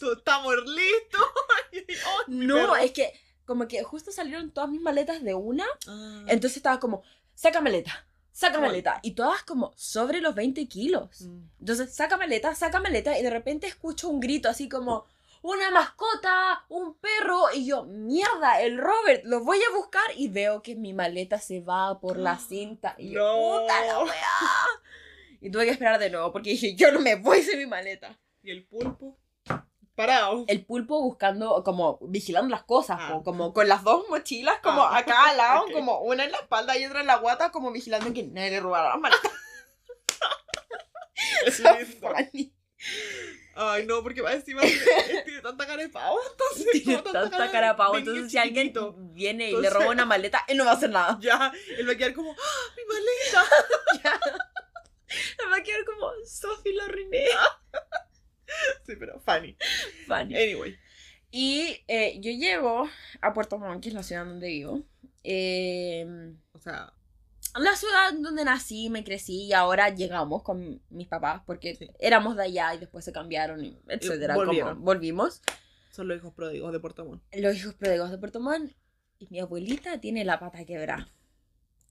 Tú 0.00 0.12
estamos 0.12 0.54
listos. 0.64 1.26
Oh, 2.06 2.22
No, 2.28 2.54
perro. 2.54 2.76
es 2.76 2.92
que 2.92 3.12
como 3.44 3.68
que 3.68 3.82
justo 3.82 4.10
salieron 4.10 4.50
todas 4.50 4.70
mis 4.70 4.80
maletas 4.80 5.22
de 5.22 5.34
una. 5.34 5.66
Ah. 5.86 6.24
Entonces 6.28 6.56
estaba 6.56 6.80
como, 6.80 7.02
saca 7.34 7.60
maleta, 7.60 8.06
saca 8.32 8.58
maleta. 8.58 9.00
Y 9.02 9.10
todas 9.10 9.42
como 9.42 9.74
sobre 9.76 10.22
los 10.22 10.34
20 10.34 10.66
kilos. 10.68 11.20
Mm. 11.20 11.42
Entonces 11.60 11.94
saca 11.94 12.16
maleta, 12.16 12.54
saca 12.54 12.80
maleta 12.80 13.18
y 13.18 13.22
de 13.22 13.28
repente 13.28 13.66
escucho 13.66 14.08
un 14.08 14.20
grito 14.20 14.48
así 14.48 14.70
como, 14.70 15.04
una 15.48 15.70
mascota, 15.70 16.64
un 16.68 16.98
perro. 16.98 17.44
Y 17.54 17.66
yo, 17.66 17.84
mierda, 17.84 18.60
el 18.62 18.78
Robert, 18.78 19.24
lo 19.24 19.40
voy 19.44 19.58
a 19.62 19.74
buscar. 19.76 20.04
Y 20.16 20.28
veo 20.28 20.62
que 20.62 20.74
mi 20.74 20.92
maleta 20.92 21.38
se 21.38 21.60
va 21.60 22.00
por 22.00 22.18
la 22.18 22.36
cinta. 22.48 22.94
Y 22.98 23.10
yo, 23.10 23.20
No. 23.20 23.60
puta 23.62 23.84
la 23.86 23.98
weá. 24.00 24.12
Y 25.40 25.50
tuve 25.50 25.64
que 25.66 25.70
esperar 25.70 25.98
de 26.00 26.10
nuevo 26.10 26.32
porque 26.32 26.50
dije, 26.50 26.74
yo 26.74 26.90
no 26.90 26.98
me 26.98 27.14
voy 27.14 27.42
sin 27.42 27.58
mi 27.58 27.66
maleta. 27.66 28.18
Y 28.42 28.50
el 28.50 28.66
pulpo. 28.66 29.16
Parado. 29.94 30.44
El 30.48 30.64
pulpo 30.66 31.00
buscando, 31.00 31.62
como 31.62 31.98
vigilando 32.02 32.50
las 32.50 32.64
cosas, 32.64 32.98
Ah. 33.00 33.20
como 33.24 33.52
con 33.52 33.68
las 33.68 33.84
dos 33.84 34.08
mochilas, 34.08 34.58
como 34.62 34.82
Ah, 34.82 34.98
acá 34.98 35.28
al 35.30 35.36
lado, 35.36 35.64
como 35.72 36.00
una 36.00 36.24
en 36.24 36.32
la 36.32 36.38
espalda 36.38 36.76
y 36.76 36.84
otra 36.86 37.00
en 37.00 37.06
la 37.06 37.16
guata, 37.16 37.50
como 37.52 37.70
vigilando 37.70 38.12
que 38.12 38.24
nadie 38.24 38.50
le 38.50 38.60
robara 38.60 38.88
las 38.90 38.98
maletas. 38.98 39.32
Es. 41.46 41.62
Funny. 42.00 42.52
Ay, 43.56 43.86
no, 43.86 44.02
porque 44.02 44.20
va 44.20 44.32
encima 44.34 44.60
tiene, 44.60 45.22
tiene 45.24 45.40
tanta 45.40 45.66
cara 45.66 45.82
de 45.82 45.88
pavo. 45.88 46.18
Entonces, 46.30 46.82
Tiene 46.84 47.02
tanta 47.02 47.50
cara 47.50 47.68
de 47.68 47.74
pavo, 47.74 47.96
entonces 47.96 48.30
si 48.30 48.36
alguien 48.38 48.72
viene 49.14 49.44
y 49.44 49.48
Entonces- 49.48 49.72
le 49.72 49.78
roba 49.78 49.90
una 49.92 50.04
maleta, 50.06 50.44
él 50.46 50.58
no 50.58 50.64
va 50.66 50.72
a 50.72 50.74
hacer 50.74 50.90
nada. 50.90 51.18
Ya, 51.20 51.52
él 51.78 51.88
va 51.88 51.92
a 51.92 51.96
quedar 51.96 52.12
como, 52.12 52.32
¡Ah, 52.32 52.74
mi 52.76 52.82
maleta. 52.94 54.24
Él 55.08 55.50
va 55.50 55.56
a 55.56 55.62
quedar 55.62 55.84
como, 55.84 56.10
Sophie 56.26 56.78
arruiné. 56.80 57.26
Sí, 58.86 58.94
pero 58.98 59.20
funny. 59.20 59.56
Funny. 60.06 60.36
Anyway. 60.36 60.78
Y 61.30 61.82
eh, 61.88 62.18
yo 62.20 62.30
llego 62.30 62.88
a 63.20 63.32
Puerto 63.34 63.58
Montt, 63.58 63.82
que 63.82 63.88
es 63.88 63.94
la 63.94 64.02
ciudad 64.02 64.24
donde 64.24 64.48
vivo. 64.48 64.82
Eh, 65.24 66.06
O 66.52 66.58
sea, 66.58 66.92
la 67.58 67.74
ciudad 67.76 68.12
donde 68.20 68.44
nací, 68.44 68.90
me 68.90 69.04
crecí 69.04 69.44
y 69.44 69.52
ahora 69.52 69.94
llegamos 69.94 70.42
con 70.42 70.80
mis 70.90 71.08
papás 71.08 71.42
porque 71.46 71.74
Sí. 71.76 71.90
éramos 71.98 72.36
de 72.36 72.44
allá 72.44 72.74
y 72.74 72.78
después 72.78 73.04
se 73.04 73.12
cambiaron, 73.12 73.64
y 73.64 73.78
etcétera. 73.88 74.34
volvieron. 74.34 74.82
volvimos. 74.84 75.42
son 75.92 76.08
los 76.08 76.18
hijos 76.18 76.34
pródigos 76.34 76.72
de 76.72 76.80
Puerto 76.80 77.04
Montt. 77.06 77.22
Los 77.34 77.56
hijos 77.56 77.74
pródigos 77.74 78.10
de 78.10 78.18
Puerto 78.18 78.40
Montt 78.40 78.72
y 79.18 79.28
mi 79.30 79.40
abuelita 79.40 79.98
tiene 80.00 80.24
la 80.24 80.38
pata 80.38 80.64
quebrada. 80.66 81.08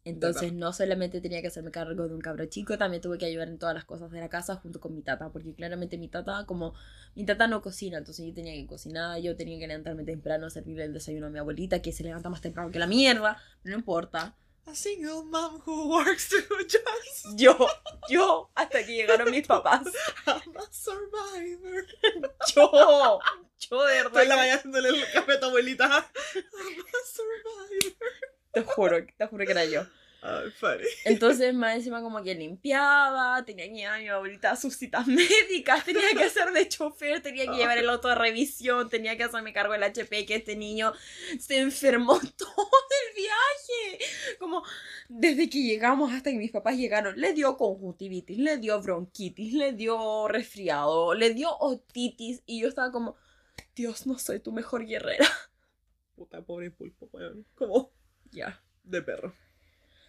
Entonces 0.03 0.53
no 0.53 0.71
solamente 0.71 1.19
tenía 1.19 1.41
que 1.41 1.47
hacerme 1.47 1.71
cargo 1.71 2.07
de 2.07 2.13
un 2.13 2.21
cabro 2.21 2.45
chico, 2.45 2.77
también 2.77 3.01
tuve 3.01 3.17
que 3.17 3.25
ayudar 3.25 3.47
en 3.47 3.57
todas 3.57 3.73
las 3.73 3.85
cosas 3.85 4.11
de 4.11 4.19
la 4.19 4.29
casa 4.29 4.55
junto 4.57 4.79
con 4.79 4.93
mi 4.93 5.01
tata, 5.01 5.31
porque 5.31 5.55
claramente 5.55 5.97
mi 5.97 6.07
tata, 6.09 6.45
como 6.45 6.75
mi 7.15 7.25
tata 7.25 7.47
no 7.47 7.63
cocina, 7.63 7.97
entonces 7.97 8.23
yo 8.27 8.31
tenía 8.31 8.53
que 8.53 8.67
cocinar, 8.67 9.19
yo 9.19 9.35
tenía 9.35 9.57
que 9.57 9.65
levantarme 9.65 10.03
temprano, 10.03 10.51
servirle 10.51 10.83
el 10.83 10.93
desayuno 10.93 11.25
a 11.25 11.29
mi 11.31 11.39
abuelita, 11.39 11.81
que 11.81 11.91
se 11.91 12.03
levanta 12.03 12.29
más 12.29 12.41
temprano 12.41 12.69
que 12.69 12.77
la 12.77 12.85
mierda, 12.85 13.41
no 13.63 13.73
importa. 13.73 14.35
A 14.67 14.73
single 14.73 15.23
mom 15.23 15.61
who 15.65 15.89
works 15.89 16.27
two 16.29 16.41
jobs. 16.67 17.35
Yo, 17.35 17.55
yo, 18.09 18.49
hasta 18.55 18.83
que 18.83 18.93
llegaron 18.95 19.29
mis 19.29 19.45
papás, 19.45 19.85
I'm 20.25 20.57
a 20.57 20.67
survivor. 20.71 21.85
yo, 22.55 23.19
yo 23.59 23.83
de 23.85 23.99
Estoy 23.99 23.99
en 23.99 24.03
la 24.03 24.09
verdad, 24.09 24.35
mañana 24.37 24.53
haciéndole 24.55 24.89
el 24.89 25.11
café 25.11 25.33
a 25.33 25.39
tu 25.39 25.45
abuelita. 25.45 25.85
I'm 25.85 26.79
a 26.81 27.05
survivor. 27.05 28.11
te 28.53 28.63
juro, 28.63 29.05
te 29.17 29.27
juro 29.27 29.45
que 29.45 29.51
era 29.51 29.65
yo. 29.65 29.85
Ay, 30.27 30.49
funny. 30.49 30.83
Entonces, 31.03 31.53
más 31.53 31.75
encima 31.75 32.01
como 32.01 32.23
que 32.23 32.33
limpiaba, 32.33 33.45
tenía 33.45 33.67
que 33.67 33.75
llevar 33.75 33.99
a 33.99 34.01
mi 34.01 34.07
abuelita 34.07 34.51
a 34.51 34.55
sus 34.55 34.75
citas 34.75 35.05
médicas, 35.07 35.85
tenía 35.85 36.09
que 36.17 36.23
hacer 36.23 36.51
de 36.51 36.67
chofer, 36.67 37.21
tenía 37.21 37.45
que 37.45 37.55
llevar 37.55 37.77
el 37.77 37.87
auto 37.87 38.07
de 38.07 38.15
revisión, 38.15 38.89
tenía 38.89 39.15
que 39.17 39.23
hacerme 39.23 39.53
cargo 39.53 39.73
del 39.73 39.83
HP, 39.83 40.25
que 40.25 40.35
este 40.35 40.55
niño 40.55 40.93
se 41.39 41.59
enfermó 41.59 42.19
todo 42.37 42.69
el 43.07 43.15
viaje. 43.15 44.05
Como 44.39 44.63
desde 45.09 45.47
que 45.47 45.61
llegamos 45.61 46.11
hasta 46.11 46.31
que 46.31 46.37
mis 46.37 46.51
papás 46.51 46.75
llegaron, 46.75 47.19
le 47.19 47.33
dio 47.33 47.55
conjuntivitis, 47.55 48.39
le 48.39 48.57
dio 48.57 48.81
bronquitis, 48.81 49.53
le 49.53 49.73
dio 49.73 50.27
resfriado, 50.27 51.13
le 51.13 51.35
dio 51.35 51.55
otitis 51.59 52.41
y 52.47 52.61
yo 52.61 52.67
estaba 52.67 52.91
como, 52.91 53.15
Dios, 53.75 54.07
no 54.07 54.17
soy 54.17 54.39
tu 54.39 54.51
mejor 54.51 54.87
guerrera. 54.87 55.27
Puta, 56.15 56.41
pobre 56.41 56.71
pulpo, 56.71 57.09
weón. 57.11 57.45
Como 57.53 57.91
Ya, 58.31 58.63
de 58.83 59.03
perro. 59.03 59.44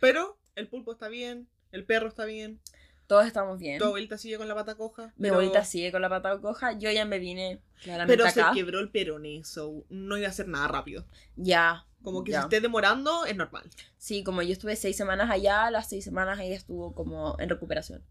Pero 0.07 0.39
el 0.55 0.69
pulpo 0.69 0.93
está 0.93 1.09
bien, 1.09 1.49
el 1.73 1.85
perro 1.85 2.09
está 2.09 2.25
bien, 2.25 2.61
todos 3.07 3.27
estamos 3.27 3.59
bien. 3.59 3.79
tu 3.79 3.85
abuelita 3.85 4.19
sigue 4.19 4.37
con 4.39 4.49
la 4.49 4.55
pata 4.55 4.75
coja. 4.75 5.07
Mi 5.17 5.23
pero- 5.23 5.35
abuelita 5.35 5.65
sigue 5.65 5.93
con 5.93 6.03
la 6.03 6.09
pata 6.09 6.39
coja, 6.41 6.79
yo 6.79 6.91
ya 6.91 7.05
me 7.05 7.19
vine 7.19 7.61
claramente 7.83 8.17
Pero 8.25 8.31
se 8.31 8.43
quebró 8.55 8.81
el 8.81 8.91
peroné, 8.91 9.43
so 9.45 9.85
no 9.91 10.17
iba 10.17 10.27
a 10.27 10.31
hacer 10.31 10.49
nada 10.49 10.69
rápido. 10.69 11.05
Ya. 11.37 11.85
Como 12.03 12.23
que 12.23 12.33
ya. 12.33 12.41
si 12.43 12.45
esté 12.45 12.61
demorando, 12.61 13.25
es 13.27 13.37
normal. 13.37 13.65
Sí, 13.99 14.23
como 14.23 14.43
yo 14.43 14.53
estuve 14.53 14.77
seis 14.77 14.97
semanas 14.97 15.29
allá, 15.31 15.71
las 15.73 15.89
seis 15.89 16.05
semanas 16.05 16.39
ella 16.39 16.55
estuvo 16.55 16.95
como 16.95 17.37
en 17.41 17.49
recuperación 17.49 18.05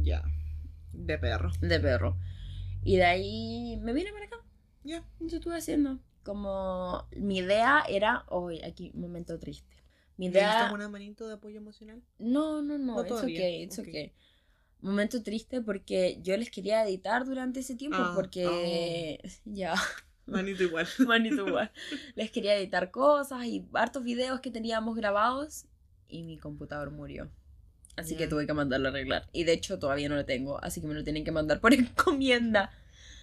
Ya. 0.00 0.22
De 0.92 1.18
perro. 1.18 1.50
de 1.60 1.80
perro. 1.80 2.16
Y 2.84 2.96
de 2.96 3.04
ahí 3.04 3.78
me 3.82 3.92
vine 3.92 4.12
para 4.12 4.26
acá. 4.26 4.36
Ya. 4.84 5.02
Eso 5.26 5.36
estuve 5.36 5.56
haciendo. 5.56 5.98
Como 6.22 7.06
mi 7.16 7.38
idea 7.38 7.82
era, 7.88 8.24
hoy 8.28 8.62
aquí, 8.62 8.90
un 8.94 9.00
momento 9.02 9.38
triste. 9.38 9.77
Mi 10.18 10.26
¿Necesitas 10.26 10.56
idea... 10.56 10.74
una 10.74 10.88
manito 10.88 11.26
de 11.26 11.34
apoyo 11.34 11.56
emocional? 11.56 12.02
No, 12.18 12.60
no, 12.60 12.76
no, 12.76 12.96
No 12.96 13.00
it's 13.00 13.08
todavía, 13.08 13.38
okay, 13.38 13.62
it's 13.62 13.78
okay. 13.78 14.12
Momento 14.80 15.22
triste 15.22 15.62
porque 15.62 16.18
yo 16.22 16.36
les 16.36 16.50
quería 16.50 16.84
editar 16.84 17.24
durante 17.24 17.60
ese 17.60 17.76
tiempo 17.76 17.98
Ah, 17.98 18.12
porque... 18.14 19.20
Ya. 19.44 19.74
Manito 20.26 20.64
igual. 20.64 20.86
Manito 21.06 21.46
igual. 21.46 21.70
Les 22.14 22.30
quería 22.30 22.56
editar 22.56 22.90
cosas 22.90 23.46
y 23.46 23.66
hartos 23.72 24.04
videos 24.04 24.40
que 24.40 24.50
teníamos 24.50 24.96
grabados 24.96 25.66
y 26.08 26.24
mi 26.24 26.36
computador 26.36 26.90
murió. 26.90 27.30
Así 27.96 28.16
que 28.16 28.28
tuve 28.28 28.46
que 28.46 28.52
mandarlo 28.54 28.88
a 28.88 28.90
arreglar. 28.90 29.28
Y 29.32 29.44
de 29.44 29.54
hecho 29.54 29.78
todavía 29.78 30.08
no 30.08 30.14
lo 30.14 30.24
tengo, 30.24 30.62
así 30.62 30.80
que 30.80 30.86
me 30.86 30.94
lo 30.94 31.02
tienen 31.02 31.24
que 31.24 31.32
mandar 31.32 31.60
por 31.60 31.74
encomienda. 31.74 32.70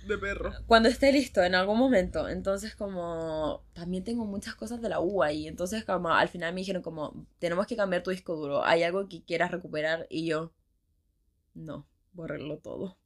De 0.08 0.18
perro. 0.18 0.52
Cuando 0.68 0.88
esté 0.90 1.12
listo, 1.12 1.42
en 1.44 1.56
algún 1.56 1.78
momento. 1.80 2.28
Entonces 2.30 2.76
como 2.76 3.64
también 3.74 4.04
tengo 4.04 4.26
muchas 4.26 4.56
cosas 4.56 4.82
de 4.82 4.90
la 4.90 5.00
U 5.00 5.24
ahí. 5.24 5.48
Entonces 5.48 5.84
como 5.86 6.10
al 6.10 6.30
final 6.30 6.54
me 6.54 6.62
dijeron 6.62 6.82
como, 6.84 7.26
tenemos 7.40 7.66
que 7.68 7.76
cambiar 7.76 8.04
tu 8.04 8.12
disco 8.12 8.36
duro. 8.36 8.64
¿Hay 8.64 8.84
algo 8.84 9.08
que 9.10 9.24
quieras 9.24 9.52
recuperar? 9.52 10.06
Y 10.10 10.28
yo, 10.28 10.52
no, 11.54 11.88
borrarlo 12.14 12.60
todo. 12.60 12.98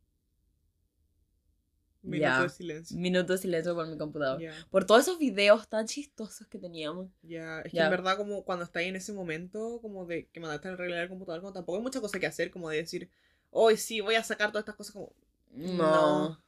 Minuto 2.01 2.21
Ya. 2.29 2.41
de 2.43 2.49
silencio. 2.49 2.97
Minuto 2.97 3.33
de 3.33 3.39
silencio 3.39 3.75
por 3.75 3.85
mi 3.87 3.97
computador. 3.97 4.39
Ya, 4.41 4.53
Por 4.69 4.85
todos 4.85 5.01
esos 5.01 5.19
videos 5.19 5.67
tan 5.67 5.85
chistosos 5.85 6.47
que 6.47 6.57
teníamos. 6.57 7.09
ya. 7.23 7.59
Es 7.61 7.71
que 7.73 7.79
en 7.79 7.89
verdad, 7.89 8.15
como 8.17 8.43
cuando 8.45 8.63
estáis 8.63 8.87
en 8.87 8.95
ese 8.95 9.11
momento, 9.13 9.79
como 9.81 10.05
de 10.05 10.27
que 10.27 10.39
mandaste 10.39 10.69
a 10.69 10.71
arreglar 10.71 11.03
el 11.03 11.09
computador, 11.09 11.41
como 11.41 11.51
tampoco 11.53 11.77
hay 11.77 11.83
mucha 11.83 11.99
cosa 12.01 12.19
que 12.19 12.25
hacer, 12.25 12.51
como 12.51 12.69
de 12.69 12.77
decir, 12.77 13.09
hoy 13.51 13.75
sí, 13.75 13.99
voy 13.99 14.15
a 14.15 14.23
sacar 14.23 14.49
todas 14.51 14.61
estas 14.63 14.75
cosas, 14.75 14.93
como. 14.93 15.13
No. 15.51 16.29
No. 16.29 16.43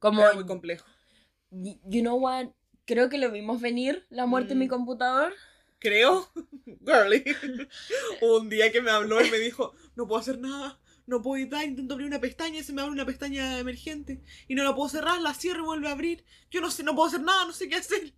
Como, 0.00 0.22
Era 0.22 0.32
muy 0.32 0.44
complejo. 0.46 0.84
you 1.52 2.00
know 2.02 2.16
what? 2.16 2.48
Creo 2.86 3.08
que 3.08 3.18
lo 3.18 3.30
vimos 3.30 3.60
venir, 3.60 4.06
la 4.10 4.26
muerte 4.26 4.54
en 4.54 4.58
mi 4.58 4.66
Mm. 4.66 4.70
computador. 4.70 5.32
Creo, 5.78 6.28
girly. 6.84 7.24
Un 8.20 8.48
día 8.48 8.72
que 8.72 8.80
me 8.82 8.90
habló 8.90 9.24
y 9.24 9.30
me 9.30 9.38
dijo, 9.38 9.72
no 9.94 10.06
puedo 10.08 10.20
hacer 10.20 10.38
nada, 10.38 10.80
no 11.06 11.22
puedo 11.22 11.40
editar, 11.40 11.64
intento 11.64 11.94
abrir 11.94 12.06
una 12.08 12.20
pestaña 12.20 12.58
y 12.60 12.64
se 12.64 12.72
me 12.72 12.82
abre 12.82 12.92
una 12.92 13.06
pestaña 13.06 13.58
emergente 13.58 14.22
y 14.48 14.54
no 14.54 14.64
la 14.64 14.74
puedo 14.74 14.88
cerrar, 14.88 15.20
la 15.20 15.34
cierro 15.34 15.62
y 15.62 15.66
vuelve 15.66 15.88
a 15.88 15.92
abrir. 15.92 16.24
Yo 16.50 16.60
no 16.60 16.70
sé, 16.70 16.82
no 16.82 16.94
puedo 16.94 17.08
hacer 17.08 17.20
nada, 17.22 17.44
no 17.44 17.52
sé 17.52 17.68
qué 17.68 17.76
hacer. 17.76 18.12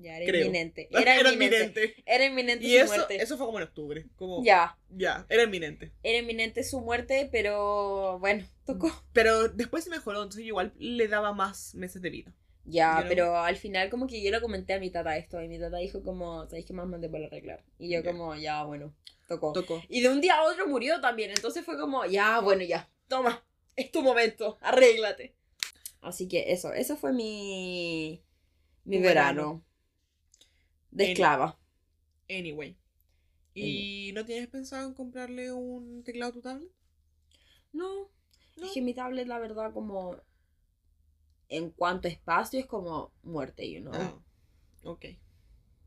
Ya, 0.00 0.16
era 0.16 0.26
Creo. 0.26 0.46
inminente. 0.46 0.88
Era, 0.92 1.32
inminente. 1.32 1.94
Era 2.06 2.24
inminente 2.24 2.64
Y 2.64 2.70
su 2.70 2.76
eso, 2.84 2.86
muerte. 2.94 3.22
eso 3.22 3.36
fue 3.36 3.46
como 3.46 3.58
en 3.58 3.64
octubre, 3.64 4.06
como 4.16 4.42
Ya, 4.42 4.78
ya, 4.88 5.26
era 5.28 5.42
inminente. 5.42 5.92
era 6.02 6.18
inminente 6.18 6.64
su 6.64 6.80
muerte, 6.80 7.28
pero 7.30 8.18
bueno, 8.18 8.44
tocó. 8.64 8.90
Pero 9.12 9.48
después 9.48 9.84
se 9.84 9.90
mejoró, 9.90 10.18
entonces 10.22 10.42
yo 10.44 10.48
igual 10.48 10.72
le 10.78 11.06
daba 11.08 11.32
más 11.32 11.74
meses 11.74 12.00
de 12.00 12.10
vida. 12.10 12.32
Ya, 12.64 13.04
pero 13.08 13.36
al 13.36 13.56
final 13.56 13.90
como 13.90 14.06
que 14.06 14.22
yo 14.22 14.30
le 14.30 14.40
comenté 14.40 14.74
a 14.74 14.78
mi 14.78 14.90
tata 14.90 15.16
esto 15.16 15.42
y 15.42 15.48
mi 15.48 15.58
tata 15.58 15.78
dijo 15.78 16.02
como, 16.02 16.44
¿sabéis 16.46 16.66
qué 16.66 16.72
más 16.72 16.86
mandé 16.86 17.08
para 17.08 17.26
arreglar? 17.26 17.64
Y 17.78 17.90
yo 17.90 18.04
como, 18.04 18.34
ya, 18.36 18.62
bueno, 18.64 18.94
tocó. 19.28 19.52
Tocó. 19.52 19.82
Y 19.88 20.02
de 20.02 20.08
un 20.08 20.20
día 20.20 20.36
a 20.36 20.42
otro 20.44 20.66
murió 20.68 21.00
también, 21.00 21.30
entonces 21.30 21.64
fue 21.64 21.78
como, 21.78 22.04
ya, 22.06 22.38
bueno, 22.40 22.62
ya, 22.62 22.88
toma, 23.08 23.42
es 23.76 23.90
tu 23.90 24.02
momento, 24.02 24.56
arréglate. 24.60 25.34
Así 26.00 26.28
que 26.28 26.52
eso, 26.52 26.72
eso 26.72 26.96
fue 26.96 27.12
mi, 27.12 28.22
mi 28.84 28.98
verano. 28.98 29.64
De 30.90 31.12
esclava. 31.12 31.58
Anyway. 32.28 32.76
¿Y 33.54 34.12
no 34.14 34.24
tienes 34.24 34.48
pensado 34.48 34.86
en 34.88 34.94
comprarle 34.94 35.52
un 35.52 36.02
teclado 36.04 36.30
a 36.30 36.34
tu 36.34 36.40
tablet? 36.40 36.70
No, 37.72 38.10
No. 38.56 38.66
es 38.66 38.72
que 38.72 38.80
mi 38.82 38.94
tablet, 38.94 39.26
la 39.26 39.38
verdad, 39.38 39.72
como 39.72 40.16
en 41.48 41.70
cuanto 41.70 42.06
a 42.08 42.10
espacio, 42.10 42.60
es 42.60 42.66
como 42.66 43.12
muerte, 43.22 43.68
you 43.70 43.80
know. 43.80 43.92
Ah, 43.94 44.14
ok. 44.84 45.06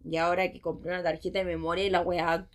Y 0.05 0.17
ahora 0.17 0.51
que 0.51 0.59
compré 0.59 0.91
una 0.91 1.03
tarjeta 1.03 1.39
de 1.39 1.45
memoria 1.45 1.85
y 1.85 1.89
la 1.89 2.01
weá 2.01 2.49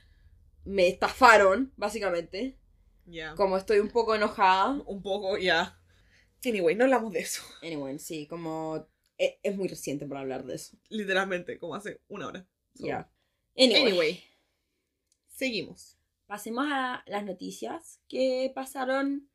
me 0.64 0.88
estafaron, 0.88 1.72
básicamente. 1.76 2.58
Ya. 3.06 3.34
Como 3.34 3.56
estoy 3.56 3.78
un 3.78 3.88
poco 3.88 4.14
enojada. 4.14 4.82
Un 4.86 5.02
poco, 5.02 5.38
ya. 5.38 5.80
Anyway, 6.44 6.74
no 6.76 6.84
hablamos 6.84 7.12
de 7.12 7.20
eso. 7.20 7.42
Anyway, 7.62 7.98
sí, 7.98 8.26
como 8.26 8.86
e- 9.18 9.38
es, 9.42 9.56
muy 9.56 9.68
reciente 9.68 10.06
para 10.06 10.20
hablar 10.20 10.44
de 10.44 10.54
eso. 10.54 10.76
Literalmente, 10.88 11.58
como 11.58 11.74
hace 11.74 12.00
una 12.08 12.28
hora. 12.28 12.46
So, 12.74 12.86
Ya. 12.86 13.10
Anyway, 13.56 13.82
Anyway. 13.82 14.24
Seguimos. 15.28 15.96
pasemos 16.26 16.66
a 16.68 17.02
las 17.06 17.24
noticias 17.24 18.00
que 18.08 18.52
pasaron 18.54 19.28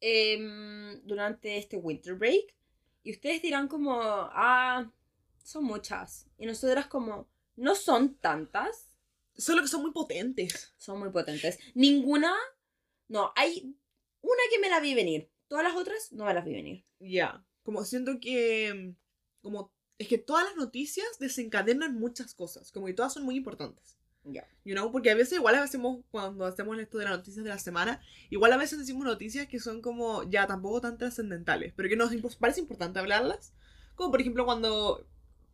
em, 0.00 1.00
durante 1.04 1.56
este 1.56 1.76
winter 1.76 2.14
break. 2.14 2.54
Y 3.02 3.12
ustedes 3.12 3.42
dirán 3.42 3.68
como, 3.68 4.00
ah, 4.00 4.90
son 5.42 5.64
muchas. 5.64 6.26
Y 6.38 6.46
nosotras 6.46 6.86
como, 6.86 7.28
no 7.56 7.74
son 7.74 8.16
tantas. 8.16 8.90
Solo 9.36 9.62
que 9.62 9.68
son 9.68 9.82
muy 9.82 9.92
potentes. 9.92 10.74
Son 10.78 10.98
muy 10.98 11.10
potentes. 11.10 11.58
Ninguna. 11.74 12.34
No, 13.08 13.32
hay 13.36 13.76
una 14.22 14.42
que 14.50 14.58
me 14.58 14.68
la 14.68 14.80
vi 14.80 14.94
venir. 14.94 15.30
Todas 15.48 15.64
las 15.64 15.76
otras 15.76 16.12
no 16.12 16.24
me 16.24 16.34
las 16.34 16.44
vi 16.44 16.52
venir. 16.52 16.84
Ya. 16.98 17.44
Como 17.64 17.84
siento 17.84 18.20
que. 18.20 18.94
Como. 19.42 19.72
Es 19.98 20.08
que 20.08 20.18
todas 20.18 20.44
las 20.44 20.56
noticias 20.56 21.06
desencadenan 21.18 21.94
muchas 21.94 22.34
cosas. 22.34 22.70
Como 22.72 22.86
que 22.86 22.94
todas 22.94 23.12
son 23.12 23.24
muy 23.24 23.36
importantes. 23.36 23.98
Ya. 24.24 24.46
You 24.64 24.74
know? 24.74 24.90
Porque 24.90 25.10
a 25.10 25.14
veces 25.14 25.34
igual 25.38 25.54
hacemos, 25.56 26.02
cuando 26.10 26.46
hacemos 26.46 26.78
esto 26.78 26.98
de 26.98 27.04
las 27.04 27.16
noticias 27.18 27.44
de 27.44 27.50
la 27.50 27.58
semana, 27.58 28.00
igual 28.30 28.52
a 28.52 28.56
veces 28.56 28.78
decimos 28.78 29.04
noticias 29.04 29.46
que 29.46 29.60
son 29.60 29.82
como 29.82 30.22
ya 30.30 30.46
tampoco 30.46 30.80
tan 30.80 30.96
trascendentales, 30.98 31.72
pero 31.76 31.88
que 31.88 31.96
nos 31.96 32.10
impo- 32.12 32.36
parece 32.38 32.60
importante 32.60 32.98
hablarlas. 33.00 33.52
Como 33.94 34.10
por 34.10 34.20
ejemplo 34.20 34.44
cuando 34.46 35.06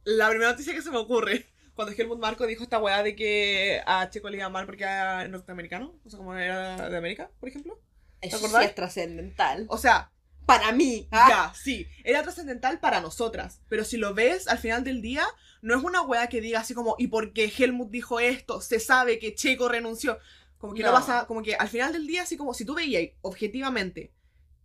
la 0.04 0.28
primera 0.30 0.52
noticia 0.52 0.72
que 0.72 0.82
se 0.82 0.90
me 0.90 0.98
ocurre, 0.98 1.46
cuando 1.74 1.92
Helmut 1.96 2.20
Marco 2.20 2.46
dijo 2.46 2.62
esta 2.62 2.78
weá 2.78 3.02
de 3.02 3.14
que 3.16 3.82
a 3.86 4.08
Checo 4.08 4.30
le 4.30 4.38
iba 4.38 4.48
mal 4.48 4.66
porque 4.66 4.84
era 4.84 5.26
norteamericano, 5.28 5.98
o 6.04 6.08
sea, 6.08 6.18
como 6.18 6.34
era 6.34 6.88
de 6.88 6.96
América, 6.96 7.30
por 7.40 7.48
ejemplo. 7.48 7.78
Eso 8.20 8.38
sí 8.38 8.54
es 8.62 8.74
trascendental. 8.74 9.66
O 9.68 9.78
sea, 9.78 10.12
Para 10.58 10.72
mí. 10.72 11.08
¿ah? 11.10 11.26
ya, 11.28 11.54
sí, 11.54 11.86
era 12.04 12.22
trascendental 12.22 12.80
para 12.80 13.00
nosotras, 13.00 13.60
pero 13.68 13.84
si 13.84 13.96
lo 13.96 14.14
ves 14.14 14.48
al 14.48 14.58
final 14.58 14.84
del 14.84 15.00
día, 15.02 15.24
no 15.62 15.76
es 15.76 15.82
una 15.84 16.02
weá 16.02 16.28
que 16.28 16.40
diga 16.40 16.60
así 16.60 16.74
como, 16.74 16.94
y 16.98 17.08
porque 17.08 17.52
Helmut 17.56 17.90
dijo 17.90 18.20
esto, 18.20 18.60
se 18.60 18.80
sabe 18.80 19.18
que 19.18 19.34
Checo 19.34 19.68
renunció. 19.68 20.18
Como 20.58 20.74
que 20.74 20.82
no, 20.82 20.88
No. 20.90 20.94
pasa, 20.94 21.26
como 21.26 21.42
que 21.42 21.54
al 21.54 21.68
final 21.68 21.92
del 21.92 22.06
día, 22.06 22.22
así 22.22 22.36
como 22.36 22.52
si 22.54 22.64
tú 22.64 22.74
veías 22.74 23.10
objetivamente 23.22 24.12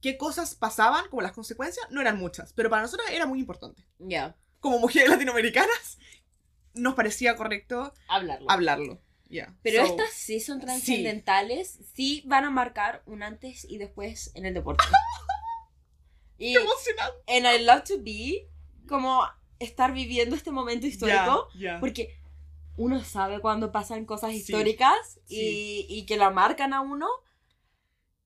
qué 0.02 0.18
cosas 0.18 0.54
pasaban, 0.56 1.06
como 1.10 1.22
las 1.22 1.32
consecuencias, 1.32 1.86
no 1.90 2.02
eran 2.02 2.18
muchas, 2.18 2.52
pero 2.54 2.70
para 2.70 2.82
nosotras 2.82 3.10
era 3.12 3.26
muy 3.26 3.40
importante. 3.40 3.86
Ya. 4.00 4.36
Como 4.60 4.78
mujeres 4.80 5.10
latinoamericanas, 5.10 5.98
nos 6.74 6.96
parecía 6.96 7.36
correcto 7.36 7.94
Hablarlo. 8.10 8.50
hablarlo. 8.52 9.02
Ya. 9.30 9.56
Pero 9.64 9.84
So, 9.86 9.92
estas 9.92 10.12
sí 10.14 10.40
son 10.40 10.60
trascendentales, 10.60 11.80
sí. 11.94 12.22
van 12.26 12.44
a 12.44 12.52
marcar 12.52 13.02
un 13.06 13.24
antes 13.24 13.66
y 13.68 13.78
después 13.80 14.32
en 14.36 14.46
el 14.46 14.54
deporte. 14.54 14.84
y 16.38 16.54
¡Qué 16.54 16.60
emocionante! 16.62 17.18
en 17.28 17.46
I 17.46 17.64
Love 17.64 17.84
to 17.84 17.94
Be, 18.00 18.50
como 18.88 19.24
estar 19.60 19.94
viviendo 19.94 20.36
este 20.36 20.52
momento 20.52 20.86
histórico, 20.88 21.48
Ya, 21.56 21.74
ya. 21.74 21.80
porque 21.80 22.18
uno 22.78 23.02
sabe 23.04 23.40
cuando 23.40 23.72
pasan 23.72 24.06
cosas 24.06 24.32
Sí, 24.32 24.38
históricas 24.38 25.20
sí. 25.26 25.86
Y, 25.90 25.96
y 26.00 26.06
que 26.06 26.18
la 26.18 26.30
marcan 26.30 26.74
a 26.74 26.82
uno. 26.82 27.08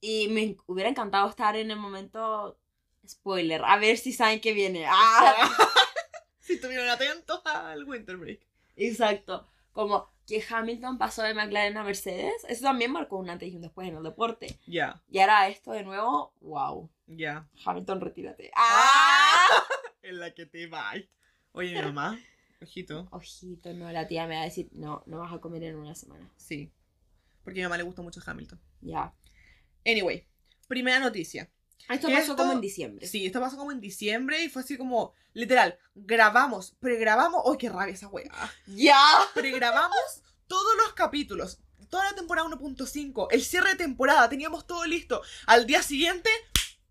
Y 0.02 0.30
me 0.30 0.56
hubiera 0.65 0.89
encantado 0.89 1.30
estar 1.30 1.56
en 1.58 1.72
el 1.72 1.78
momento 1.78 2.58
spoiler, 3.08 3.62
a 3.65 3.78
ver 3.78 3.98
si 3.98 4.13
saben 4.13 4.39
que 4.39 4.54
viene. 4.54 4.86
¡Ah! 4.88 5.36
si 6.39 6.54
estuvieron 6.54 6.88
atentos 6.89 7.41
al 7.45 7.84
Winter 7.84 8.15
Break. 8.17 8.39
Exacto. 8.78 9.45
Como 9.74 10.10
que 10.26 10.43
Hamilton 10.48 10.98
pasó 10.98 11.24
de 11.24 11.34
McLaren 11.34 11.76
a 11.78 11.84
Mercedes, 11.84 12.34
eso 12.48 12.63
también 12.63 12.91
marcó 12.91 13.17
un 13.17 13.30
antes 13.30 13.52
y 13.52 13.56
un 13.56 13.62
después 13.62 13.88
en 13.89 13.98
el 13.98 14.04
deporte. 14.04 14.58
Ya, 14.67 15.02
Y 15.10 15.19
ahora 15.19 15.50
esto 15.50 15.72
de 15.72 15.84
nuevo, 15.84 16.34
wow. 16.41 16.89
Ya. 17.10 17.48
Hamilton, 17.65 18.02
retírate. 18.02 18.52
¡Ah! 18.56 19.48
En 20.02 20.19
la 20.19 20.34
que 20.34 20.45
te 20.45 20.67
va. 20.67 20.93
Oye, 21.52 21.74
mi 21.74 21.82
mamá, 21.82 22.19
ojito. 22.62 23.08
Ojito, 23.12 23.74
no, 23.74 23.91
la 23.91 24.08
tía 24.08 24.28
me 24.28 24.36
va 24.36 24.41
a 24.41 24.45
decir, 24.45 24.69
no, 24.72 25.04
no 25.06 25.19
vas 25.19 25.34
a 25.34 25.39
comer 25.39 25.63
en 25.63 25.76
una 25.76 25.95
semana. 25.95 26.32
Sí. 26.38 26.72
Porque 27.43 27.60
a 27.60 27.62
mi 27.62 27.63
mamá 27.63 27.78
le 27.78 27.84
gusta 27.84 28.02
mucho 28.02 28.22
Hamilton. 28.26 28.62
Ya. 28.82 29.13
Anyway, 29.86 30.28
primera 30.67 31.00
noticia. 31.00 31.52
Esto 31.89 32.08
¿Qué 32.08 32.13
pasó 32.13 32.32
esto? 32.32 32.36
como 32.38 32.54
en 32.54 32.62
diciembre. 32.62 33.08
Sí, 33.08 33.26
esto 33.26 33.39
pasó 33.39 33.58
como 33.58 33.72
en 33.72 33.82
diciembre 33.82 34.43
y 34.43 34.50
fue 34.50 34.62
así 34.62 34.78
como, 34.78 35.13
literal, 35.34 35.80
grabamos, 35.95 36.76
pregrabamos. 36.80 37.43
¡Ay, 37.50 37.58
qué 37.58 37.69
rabia 37.69 37.93
esa 37.93 38.08
wea! 38.08 38.30
¡Ya! 38.67 39.02
Pregrabamos 39.34 40.24
todos 40.48 40.78
los 40.78 40.93
capítulos. 40.93 41.60
Toda 41.89 42.06
la 42.06 42.15
temporada 42.15 42.48
1.5, 42.48 43.30
el 43.32 43.41
cierre 43.41 43.72
de 43.72 43.78
temporada, 43.78 44.30
teníamos 44.30 44.67
todo 44.67 44.86
listo. 44.86 45.24
Al 45.48 45.65
día 45.65 45.82
siguiente, 45.82 46.30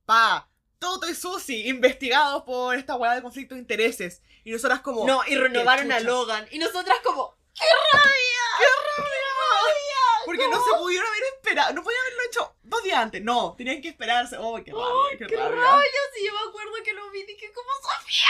pa, 0.08 0.48
Toto 0.78 1.06
y 1.06 1.14
Susi 1.14 1.68
investigados 1.68 2.42
por 2.44 2.74
esta 2.74 2.96
weá 2.96 3.14
de 3.14 3.20
conflicto 3.20 3.54
de 3.54 3.60
intereses. 3.60 4.22
Y 4.42 4.50
nosotras 4.50 4.80
como... 4.80 5.06
No, 5.06 5.20
y 5.26 5.36
renovaron 5.36 5.92
a. 5.92 6.00
Logan. 6.00 6.48
Y 6.50 6.58
nosotras 6.58 6.96
como, 7.04 7.36
Porque 10.24 10.48
no 10.48 10.64
se 10.64 10.78
pudieron 10.78 11.06
haber 11.08 11.22
esperado. 11.36 11.74
No 11.74 11.82
podían 11.82 12.00
haberlo 12.00 12.22
hecho 12.26 12.56
dos 12.62 12.82
días 12.82 12.98
antes. 12.98 13.22
No, 13.22 13.54
tenían 13.58 13.82
que 13.82 13.88
esperarse. 13.88 14.36
¡Oh, 14.38 14.54
qué 14.64 14.72
rabia! 14.72 15.18
¡Qué, 15.18 15.26
¡qué 15.26 15.36
rabia! 15.36 15.60
rabia! 15.60 16.00
Sí, 16.14 16.24
yo 16.24 16.32
me 16.32 16.48
acuerdo 16.48 16.72
que 16.82 16.94
lo 16.94 17.10
vi 17.10 17.20
y 17.20 17.26
dije, 17.26 17.52
como 17.52 17.68
Sofía? 17.82 18.28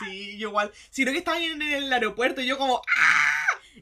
Sí, 0.00 0.38
yo 0.38 0.48
igual. 0.48 0.72
Si 0.90 1.04
no 1.04 1.12
que 1.12 1.18
estaban 1.18 1.42
en 1.42 1.62
el 1.62 1.92
aeropuerto 1.92 2.40
y 2.40 2.46
yo 2.46 2.58
como... 2.58 2.82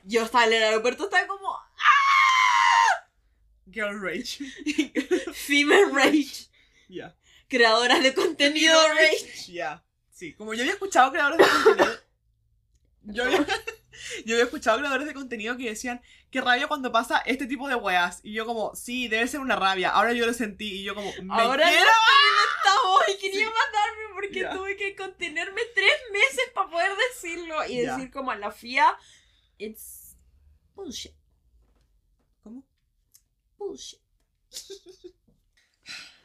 Yo 0.05 0.23
estaba 0.23 0.45
en 0.45 0.53
el 0.53 0.63
aeropuerto, 0.65 1.05
estaba 1.05 1.27
como, 1.27 1.57
Girl 3.71 3.99
Rage. 3.99 4.45
Female 5.33 5.91
Rage. 5.91 6.51
Ya. 6.89 7.17
Creadoras 7.49 8.03
de 8.03 8.15
contenido 8.15 8.75
Rage. 8.89 9.53
Ya. 9.53 9.85
Sí, 10.11 10.35
como 10.35 10.55
yo 10.55 10.63
había 10.63 10.75
escuchado 10.75 11.11
creadores 11.11 11.39
de 11.39 11.45
contenido. 11.65 12.01
Yo 13.07 13.23
había, 13.25 13.39
yo 14.25 14.35
había 14.35 14.45
escuchado 14.45 14.79
creadores 14.79 15.07
de 15.07 15.13
contenido 15.13 15.59
que 15.59 15.69
decían 15.69 16.01
qué 16.31 16.41
rabia 16.41 16.69
cuando 16.69 16.91
pasa 16.91 17.19
este 17.27 17.47
tipo 17.47 17.69
de 17.69 17.75
weas. 17.75 18.21
Y 18.23 18.33
yo 18.33 18.47
como, 18.47 18.75
sí, 18.75 19.09
debe 19.09 19.29
ser 19.29 19.41
una 19.41 19.57
rabia. 19.57 19.91
Ahora 19.91 20.15
yo 20.15 20.25
lo 20.25 20.33
sentí 20.33 20.81
y 20.81 20.85
yo 20.85 20.95
como, 20.95 21.13
me 21.23 21.35
Ahora 21.35 21.69
quiero. 21.69 21.85
Estaba 22.57 23.11
y 23.15 23.19
quería 23.21 23.47
Sí. 23.47 23.53
matarme 23.53 24.05
porque 24.15 24.45
tuve 24.57 24.77
que 24.79 24.97
contenerme 24.97 25.61
tres 25.75 25.93
meses 26.13 26.45
para 26.55 26.71
poder 26.71 26.93
decirlo 27.13 27.63
y 27.67 27.81
decir 27.81 28.11
como 28.11 28.31
a 28.31 28.37
la 28.37 28.51
FIA, 28.53 28.97
it's 29.59 30.17
bullshit, 30.75 31.13
¿Cómo? 32.43 32.65
bullshit. 33.59 34.01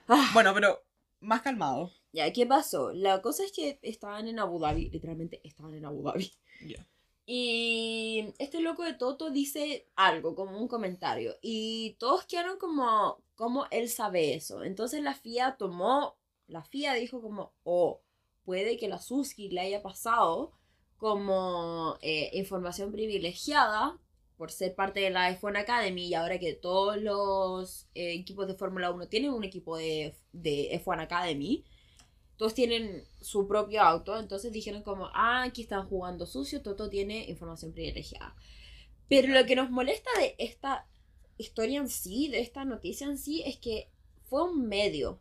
Ah, 0.10 0.32
Bueno, 0.34 0.54
pero 0.54 0.84
más 1.20 1.42
calmado. 1.42 1.92
Ya, 2.12 2.32
¿qué 2.34 2.46
pasó? 2.46 2.92
La 2.92 3.22
cosa 3.22 3.44
es 3.44 3.52
que 3.52 3.80
estaban 3.84 4.28
en 4.28 4.40
Abu 4.40 4.60
Dhabi, 4.60 4.90
literalmente 4.90 5.40
estaban 5.44 5.76
en 5.76 5.86
Abu 5.86 6.02
Dhabi. 6.04 6.32
Ya. 6.66 6.86
Y 7.26 8.34
este 8.40 8.60
loco 8.60 8.84
de 8.84 8.96
Toto 8.96 9.30
dice 9.30 9.88
algo, 9.96 10.34
como 10.34 10.58
un 10.60 10.68
comentario. 10.68 11.36
Y 11.44 11.96
todos 12.00 12.26
quedaron 12.26 12.58
como, 12.58 13.24
como 13.36 13.68
él 13.70 13.88
sabe 13.88 14.34
eso. 14.34 14.64
Entonces 14.64 15.04
la 15.04 15.14
FIA 15.14 15.56
tomó, 15.58 16.18
la 16.48 16.64
FIA 16.64 16.96
dijo 16.96 17.22
como, 17.22 17.54
oh, 17.64 18.02
puede 18.44 18.78
que 18.78 18.88
la 18.88 19.00
Suski 19.00 19.50
le 19.50 19.62
haya 19.62 19.84
pasado 19.84 20.54
como 20.98 21.98
eh, 22.02 22.32
información 22.34 22.92
privilegiada 22.92 24.00
por 24.40 24.52
ser 24.52 24.74
parte 24.74 25.02
de 25.02 25.10
la 25.10 25.38
F1 25.38 25.60
Academy 25.60 26.08
y 26.08 26.14
ahora 26.14 26.40
que 26.40 26.54
todos 26.54 26.96
los 26.96 27.90
eh, 27.94 28.14
equipos 28.14 28.48
de 28.48 28.54
Fórmula 28.54 28.90
1 28.90 29.10
tienen 29.10 29.34
un 29.34 29.44
equipo 29.44 29.76
de, 29.76 30.16
de 30.32 30.82
F1 30.82 31.02
Academy, 31.02 31.66
todos 32.38 32.54
tienen 32.54 33.04
su 33.20 33.50
propio 33.50 33.82
auto, 33.82 34.18
entonces 34.18 34.54
dijeron 34.54 34.82
como, 34.82 35.10
ah, 35.14 35.44
aquí 35.44 35.64
están 35.64 35.86
jugando 35.90 36.26
sucio, 36.26 36.62
Toto 36.62 36.90
tiene 36.90 37.26
información 37.26 37.74
privilegiada. 37.74 38.34
Pero 39.10 39.28
lo 39.34 39.46
que 39.46 39.58
nos 39.58 39.72
molesta 39.72 40.10
de 40.18 40.36
esta 40.38 40.88
historia 41.38 41.82
en 41.82 41.90
sí, 41.90 42.30
de 42.30 42.40
esta 42.40 42.64
noticia 42.64 43.08
en 43.08 43.18
sí, 43.18 43.44
es 43.46 43.58
que 43.58 43.90
fue 44.30 44.50
un 44.50 44.70
medio, 44.70 45.20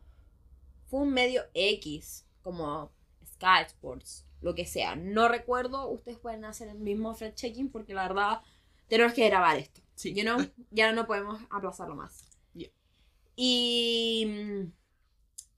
fue 0.87 1.01
un 1.01 1.11
medio 1.11 1.41
X, 1.53 2.25
como 2.41 2.93
Sky 3.33 3.65
Sports, 3.67 4.25
lo 4.39 4.55
que 4.55 4.65
sea. 4.65 4.95
No 4.95 5.27
recuerdo, 5.27 5.89
ustedes 5.89 6.19
pueden 6.19 6.45
hacer 6.45 6.69
el 6.69 6.79
mismo 6.79 7.13
fact 7.15 7.35
checking 7.35 7.69
porque 7.69 7.93
la 7.93 8.07
verdad 8.07 8.41
tenemos 8.89 9.13
que 9.13 9.27
grabar 9.29 9.57
esto. 9.57 9.81
Sí. 9.95 10.13
You 10.13 10.23
know? 10.23 10.39
Ya 10.71 10.91
no 10.91 11.07
podemos 11.07 11.41
aplazarlo 11.49 11.95
más. 11.95 12.37
Yeah. 12.53 12.69
Y 13.35 14.25
mm, 14.27 14.71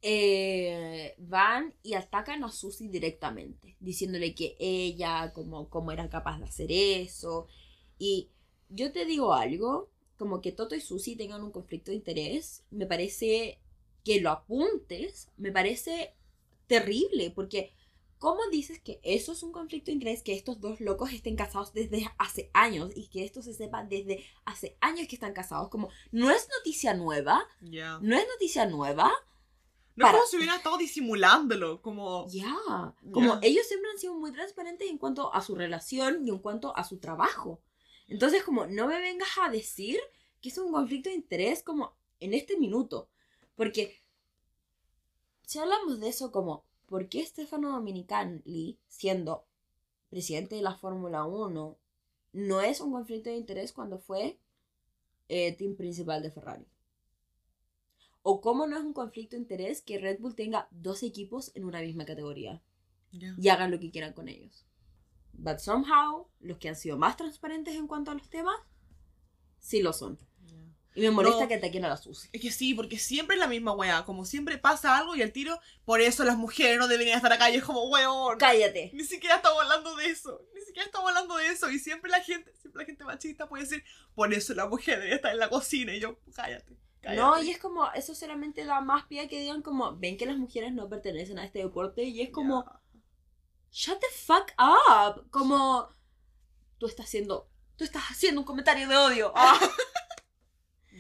eh, 0.04 1.16
van 1.18 1.74
y 1.84 1.94
atacan 1.94 2.44
a 2.44 2.52
Susie 2.52 2.90
directamente, 2.90 3.76
diciéndole 3.80 4.34
que 4.34 4.56
ella, 4.60 5.32
como, 5.34 5.70
como 5.70 5.92
era 5.92 6.10
capaz 6.10 6.40
de 6.40 6.46
hacer 6.46 6.72
eso. 6.72 7.48
Y 8.00 8.30
yo 8.70 8.92
te 8.92 9.06
digo 9.06 9.34
algo, 9.34 9.90
como 10.18 10.42
que 10.42 10.52
Toto 10.52 10.76
y 10.76 10.82
Susie 10.82 11.18
tengan 11.18 11.44
un 11.44 11.52
conflicto 11.52 11.92
de 11.92 11.98
interés, 11.98 12.64
me 12.72 12.86
parece 12.86 13.60
que 14.04 14.22
lo 14.22 14.32
apuntes, 14.32 15.30
me 15.38 15.52
parece 15.52 16.14
terrible, 16.68 17.32
porque 17.32 17.72
¿cómo 18.22 18.40
dices 18.52 18.80
que 18.80 19.02
eso 19.04 19.32
es 19.34 19.42
un 19.42 19.52
conflicto 19.52 19.88
de 19.88 19.94
interés? 19.94 20.22
Que 20.22 20.34
estos 20.36 20.62
dos 20.62 20.80
locos 20.80 21.12
estén 21.12 21.36
casados 21.36 21.74
desde 21.74 22.08
hace 22.20 22.52
años 22.54 22.92
y 22.96 23.08
que 23.08 23.26
esto 23.26 23.42
se 23.42 23.54
sepa 23.54 23.84
desde 23.84 24.24
hace 24.46 24.78
años 24.80 25.08
que 25.08 25.16
están 25.16 25.34
casados, 25.34 25.70
como 25.70 25.90
no 26.12 26.30
es 26.30 26.48
noticia 26.58 26.94
nueva, 26.94 27.44
no 27.60 28.16
es 28.18 28.28
noticia 28.28 28.66
nueva, 28.68 29.12
No 29.96 30.06
Para- 30.06 30.20
es 30.20 30.22
como 30.24 30.30
si 30.30 30.38
hubieran 30.38 30.56
estado 30.58 30.78
disimulándolo, 30.78 31.82
como... 31.82 32.26
Ya, 32.30 32.56
como 33.12 33.34
Ya. 33.34 33.40
ellos 33.48 33.68
siempre 33.68 33.90
han 33.92 33.98
sido 33.98 34.14
muy 34.14 34.32
transparentes 34.32 34.90
en 34.90 34.98
cuanto 34.98 35.34
a 35.34 35.42
su 35.42 35.54
relación 35.56 36.26
y 36.26 36.30
en 36.30 36.40
cuanto 36.40 36.76
a 36.78 36.84
su 36.86 36.98
trabajo. 37.00 37.60
Entonces, 38.08 38.42
como 38.44 38.68
no 38.68 38.88
me 38.88 39.00
vengas 39.02 39.28
a 39.44 39.50
decir 39.50 40.00
que 40.42 40.48
es 40.50 40.58
un 40.58 40.72
conflicto 40.72 41.10
de 41.10 41.16
interés 41.16 41.62
como 41.62 41.94
en 42.22 42.34
este 42.34 42.58
minuto. 42.58 43.10
Porque 43.56 44.02
si 45.46 45.60
hablamos 45.60 46.00
de 46.00 46.08
eso 46.10 46.32
como, 46.32 46.64
¿por 46.92 47.08
qué 47.08 47.26
Stefano 47.26 47.72
Dominicali, 47.72 48.78
siendo 48.90 49.48
presidente 50.10 50.56
de 50.56 50.62
la 50.62 50.76
Fórmula 50.76 51.24
1, 51.24 51.78
no 52.34 52.62
es 52.62 52.82
un 52.82 52.92
conflicto 52.92 53.30
de 53.30 53.38
interés 53.38 53.72
cuando 53.72 53.98
fue 53.98 54.38
eh, 55.30 55.56
team 55.56 55.78
principal 55.78 56.22
de 56.22 56.32
Ferrari? 56.32 56.68
¿O 58.24 58.42
cómo 58.42 58.68
no 58.68 58.76
es 58.78 58.84
un 58.84 58.92
conflicto 58.92 59.38
de 59.38 59.42
interés 59.42 59.82
que 59.82 60.00
Red 60.00 60.20
Bull 60.20 60.36
tenga 60.36 60.68
dos 60.70 61.02
equipos 61.02 61.54
en 61.56 61.64
una 61.64 61.80
misma 61.80 62.04
categoría 62.04 62.62
y 63.10 63.48
hagan 63.48 63.72
lo 63.72 63.80
que 63.80 63.90
quieran 63.90 64.12
con 64.12 64.28
ellos? 64.28 64.66
But 65.32 65.60
somehow, 65.60 66.28
los 66.42 66.58
que 66.58 66.68
han 66.68 66.76
sido 66.76 66.98
más 66.98 67.16
transparentes 67.16 67.74
en 67.76 67.88
cuanto 67.88 68.12
a 68.12 68.16
los 68.16 68.30
temas, 68.30 68.60
sí 69.60 69.82
lo 69.82 69.94
son. 69.94 70.20
Y 70.94 71.02
me 71.02 71.12
molesta 71.12 71.42
No. 71.44 71.48
que 71.48 71.56
ataquen 71.56 71.86
a 71.86 71.90
la 71.90 71.98
Susi. 71.98 72.28
Es 72.34 72.42
que 72.42 72.52
sí, 72.52 72.74
porque 72.74 72.98
siempre 73.00 73.36
es 73.36 73.40
la 73.40 73.48
misma 73.48 73.72
weá. 73.72 74.04
Como 74.04 74.26
siempre 74.26 74.58
pasa 74.58 74.98
algo 74.98 75.16
y 75.16 75.22
al 75.22 75.32
tiro, 75.32 75.58
por 75.86 76.02
eso 76.02 76.24
las 76.26 76.38
mujeres 76.38 76.78
no 76.80 76.88
deberían 76.90 77.16
estar 77.16 77.32
acá. 77.32 77.50
Y 77.50 77.56
es 77.56 77.64
como, 77.64 77.88
weón. 77.90 78.38
Cállate. 78.38 78.92
Ni 78.94 79.04
siquiera 79.06 79.38
estamos 79.38 79.62
hablando 79.62 79.96
de 79.96 80.08
eso. 80.08 80.42
Ni 80.54 80.62
siquiera 80.62 80.86
estamos 80.86 81.08
hablando 81.10 81.38
de 81.38 81.48
eso. 81.48 81.70
Y 81.72 81.80
siempre 81.80 82.12
la 82.12 82.22
gente, 82.22 82.54
siempre 82.60 82.82
la 82.82 82.86
gente 82.86 83.04
machista 83.06 83.48
puede 83.48 83.64
decir, 83.64 83.84
por 84.16 84.34
eso 84.34 84.54
la 84.54 84.68
mujer 84.68 84.96
debería 84.96 85.16
estar 85.16 85.32
en 85.32 85.40
la 85.40 85.50
cocina. 85.50 85.96
Y 85.96 86.02
yo, 86.02 86.18
cállate. 86.36 86.76
cállate. 87.00 87.22
No, 87.22 87.42
y 87.42 87.52
es 87.52 87.58
como, 87.58 87.90
eso 87.94 88.14
solamente 88.14 88.66
da 88.66 88.82
más 88.82 89.06
pie 89.06 89.30
que 89.30 89.40
digan 89.40 89.62
como, 89.62 89.96
ven 89.98 90.18
que 90.18 90.26
las 90.26 90.38
mujeres 90.38 90.74
no 90.74 90.90
pertenecen 90.90 91.40
a 91.40 91.46
este 91.46 91.60
deporte 91.60 92.04
y 92.04 92.22
es 92.22 92.32
como, 92.32 92.66
shut 93.72 93.98
the 94.00 94.08
fuck 94.26 94.52
up. 94.60 95.30
Como, 95.32 95.88
tú 96.80 96.86
estás 96.88 97.06
haciendo, 97.06 97.50
tú 97.78 97.86
estás 97.86 98.04
haciendo 98.10 98.42
un 98.42 98.46
comentario 98.46 98.90
de 98.90 98.98
odio. 98.98 99.32
Ah, 99.36 99.58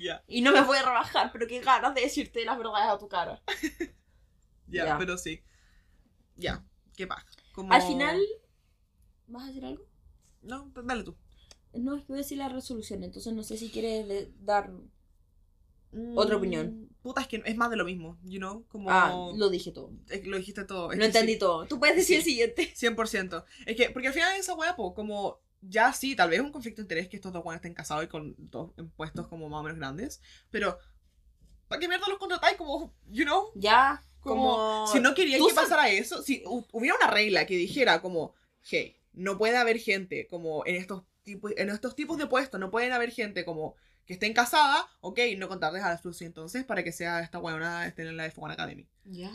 Ya, 0.01 0.23
y 0.27 0.41
no 0.41 0.51
me 0.51 0.61
voy 0.61 0.77
a 0.77 0.83
rebajar, 0.83 1.31
pero 1.31 1.47
qué 1.47 1.59
ganas 1.61 1.93
de 1.93 2.01
decirte 2.01 2.43
las 2.45 2.57
verdades 2.57 2.89
a 2.89 2.97
tu 2.97 3.07
cara. 3.07 3.41
ya, 4.67 4.85
Ya. 4.85 4.97
pero 4.97 5.17
sí. 5.17 5.41
Ya, 6.35 6.65
qué 6.95 7.05
pasa. 7.07 7.25
Como... 7.53 7.71
Al 7.73 7.81
final, 7.81 8.19
¿vas 9.27 9.43
a 9.43 9.47
decir 9.47 9.65
algo? 9.65 9.85
No, 10.41 10.71
dale 10.83 11.03
tú. 11.03 11.15
No, 11.73 11.95
es 11.95 12.01
que 12.01 12.07
voy 12.07 12.17
a 12.17 12.23
decir 12.23 12.37
la 12.37 12.49
resolución, 12.49 13.03
entonces 13.03 13.33
no 13.33 13.43
sé 13.43 13.57
si 13.57 13.69
quieres 13.69 14.27
dar... 14.43 14.71
Otra 16.15 16.37
opinión. 16.37 16.83
Mm, 16.83 16.87
Puta, 17.01 17.19
es 17.21 17.27
que 17.27 17.41
es 17.45 17.57
más 17.57 17.69
de 17.69 17.75
lo 17.75 17.83
mismo, 17.83 18.17
you 18.23 18.39
know? 18.39 18.65
Como... 18.69 18.89
Ah, 18.89 19.13
lo 19.35 19.49
dije 19.49 19.71
todo. 19.73 19.91
es 20.09 20.25
lo 20.25 20.37
dijiste 20.37 20.63
todo. 20.63 20.91
es 20.91 20.97
Lo 20.97 21.01
que 21.01 21.07
entendí 21.07 21.33
sí. 21.33 21.39
todo. 21.39 21.65
Tú 21.67 21.79
puedes 21.79 21.97
decir 21.97 22.21
Sí. 22.21 22.39
el 22.39 22.53
siguiente. 22.55 22.73
100%. 22.75 23.43
Es 23.65 23.75
que, 23.75 23.89
porque 23.89 24.07
al 24.07 24.13
final 24.13 24.33
esa 24.39 24.53
wea, 24.55 24.75
po, 24.75 24.93
como 24.93 25.41
ya 25.61 25.93
sí, 25.93 26.15
tal 26.15 26.29
vez 26.29 26.39
es 26.39 26.45
un 26.45 26.51
conflicto 26.51 26.81
de 26.81 26.85
interés 26.85 27.07
que 27.09 27.17
estos 27.17 27.31
dos 27.33 27.43
weones 27.43 27.59
estén 27.59 27.73
casados 27.73 28.03
y 28.03 28.07
con 28.07 28.35
dos 28.37 28.71
en 28.77 28.89
puestos 28.89 29.27
como 29.27 29.47
más 29.49 29.59
o 29.59 29.63
menos 29.63 29.77
grandes, 29.77 30.21
pero 30.49 30.77
¿para 31.67 31.79
qué 31.79 31.87
mierda 31.87 32.07
los 32.07 32.17
contratáis? 32.17 32.57
Como, 32.57 32.93
you 33.09 33.23
know, 33.25 33.51
Ya, 33.55 34.03
como, 34.19 34.41
como... 34.55 34.87
si 34.87 34.99
no 34.99 35.13
querían 35.15 35.39
tú 35.39 35.47
que 35.47 35.53
pasara 35.53 35.89
eso, 35.89 36.21
si 36.23 36.43
hu- 36.43 36.67
hubiera 36.71 36.95
una 36.97 37.07
regla 37.07 37.45
que 37.45 37.55
dijera 37.55 38.01
como, 38.01 38.33
hey, 38.63 38.95
no 39.13 39.37
puede 39.37 39.57
haber 39.57 39.77
gente 39.79 40.27
como 40.27 40.65
en 40.65 40.75
estos 40.75 41.03
tipos, 41.23 41.51
en 41.57 41.69
estos 41.69 41.95
tipos 41.95 42.17
de 42.17 42.27
puestos, 42.27 42.59
no 42.59 42.71
pueden 42.71 42.91
haber 42.91 43.11
gente 43.11 43.45
como 43.45 43.75
que 44.05 44.13
estén 44.13 44.33
casada, 44.33 44.87
ok, 45.01 45.19
no 45.37 45.47
contarles 45.47 45.83
a 45.83 45.89
la 45.89 45.97
Susi 46.01 46.25
entonces 46.25 46.65
para 46.65 46.83
que 46.83 46.91
sea 46.91 47.19
esta 47.21 47.39
weona 47.39 47.85
estén 47.87 48.07
en 48.07 48.17
la 48.17 48.25
F1 48.31 48.51
Academy. 48.53 48.87
Ya, 49.05 49.31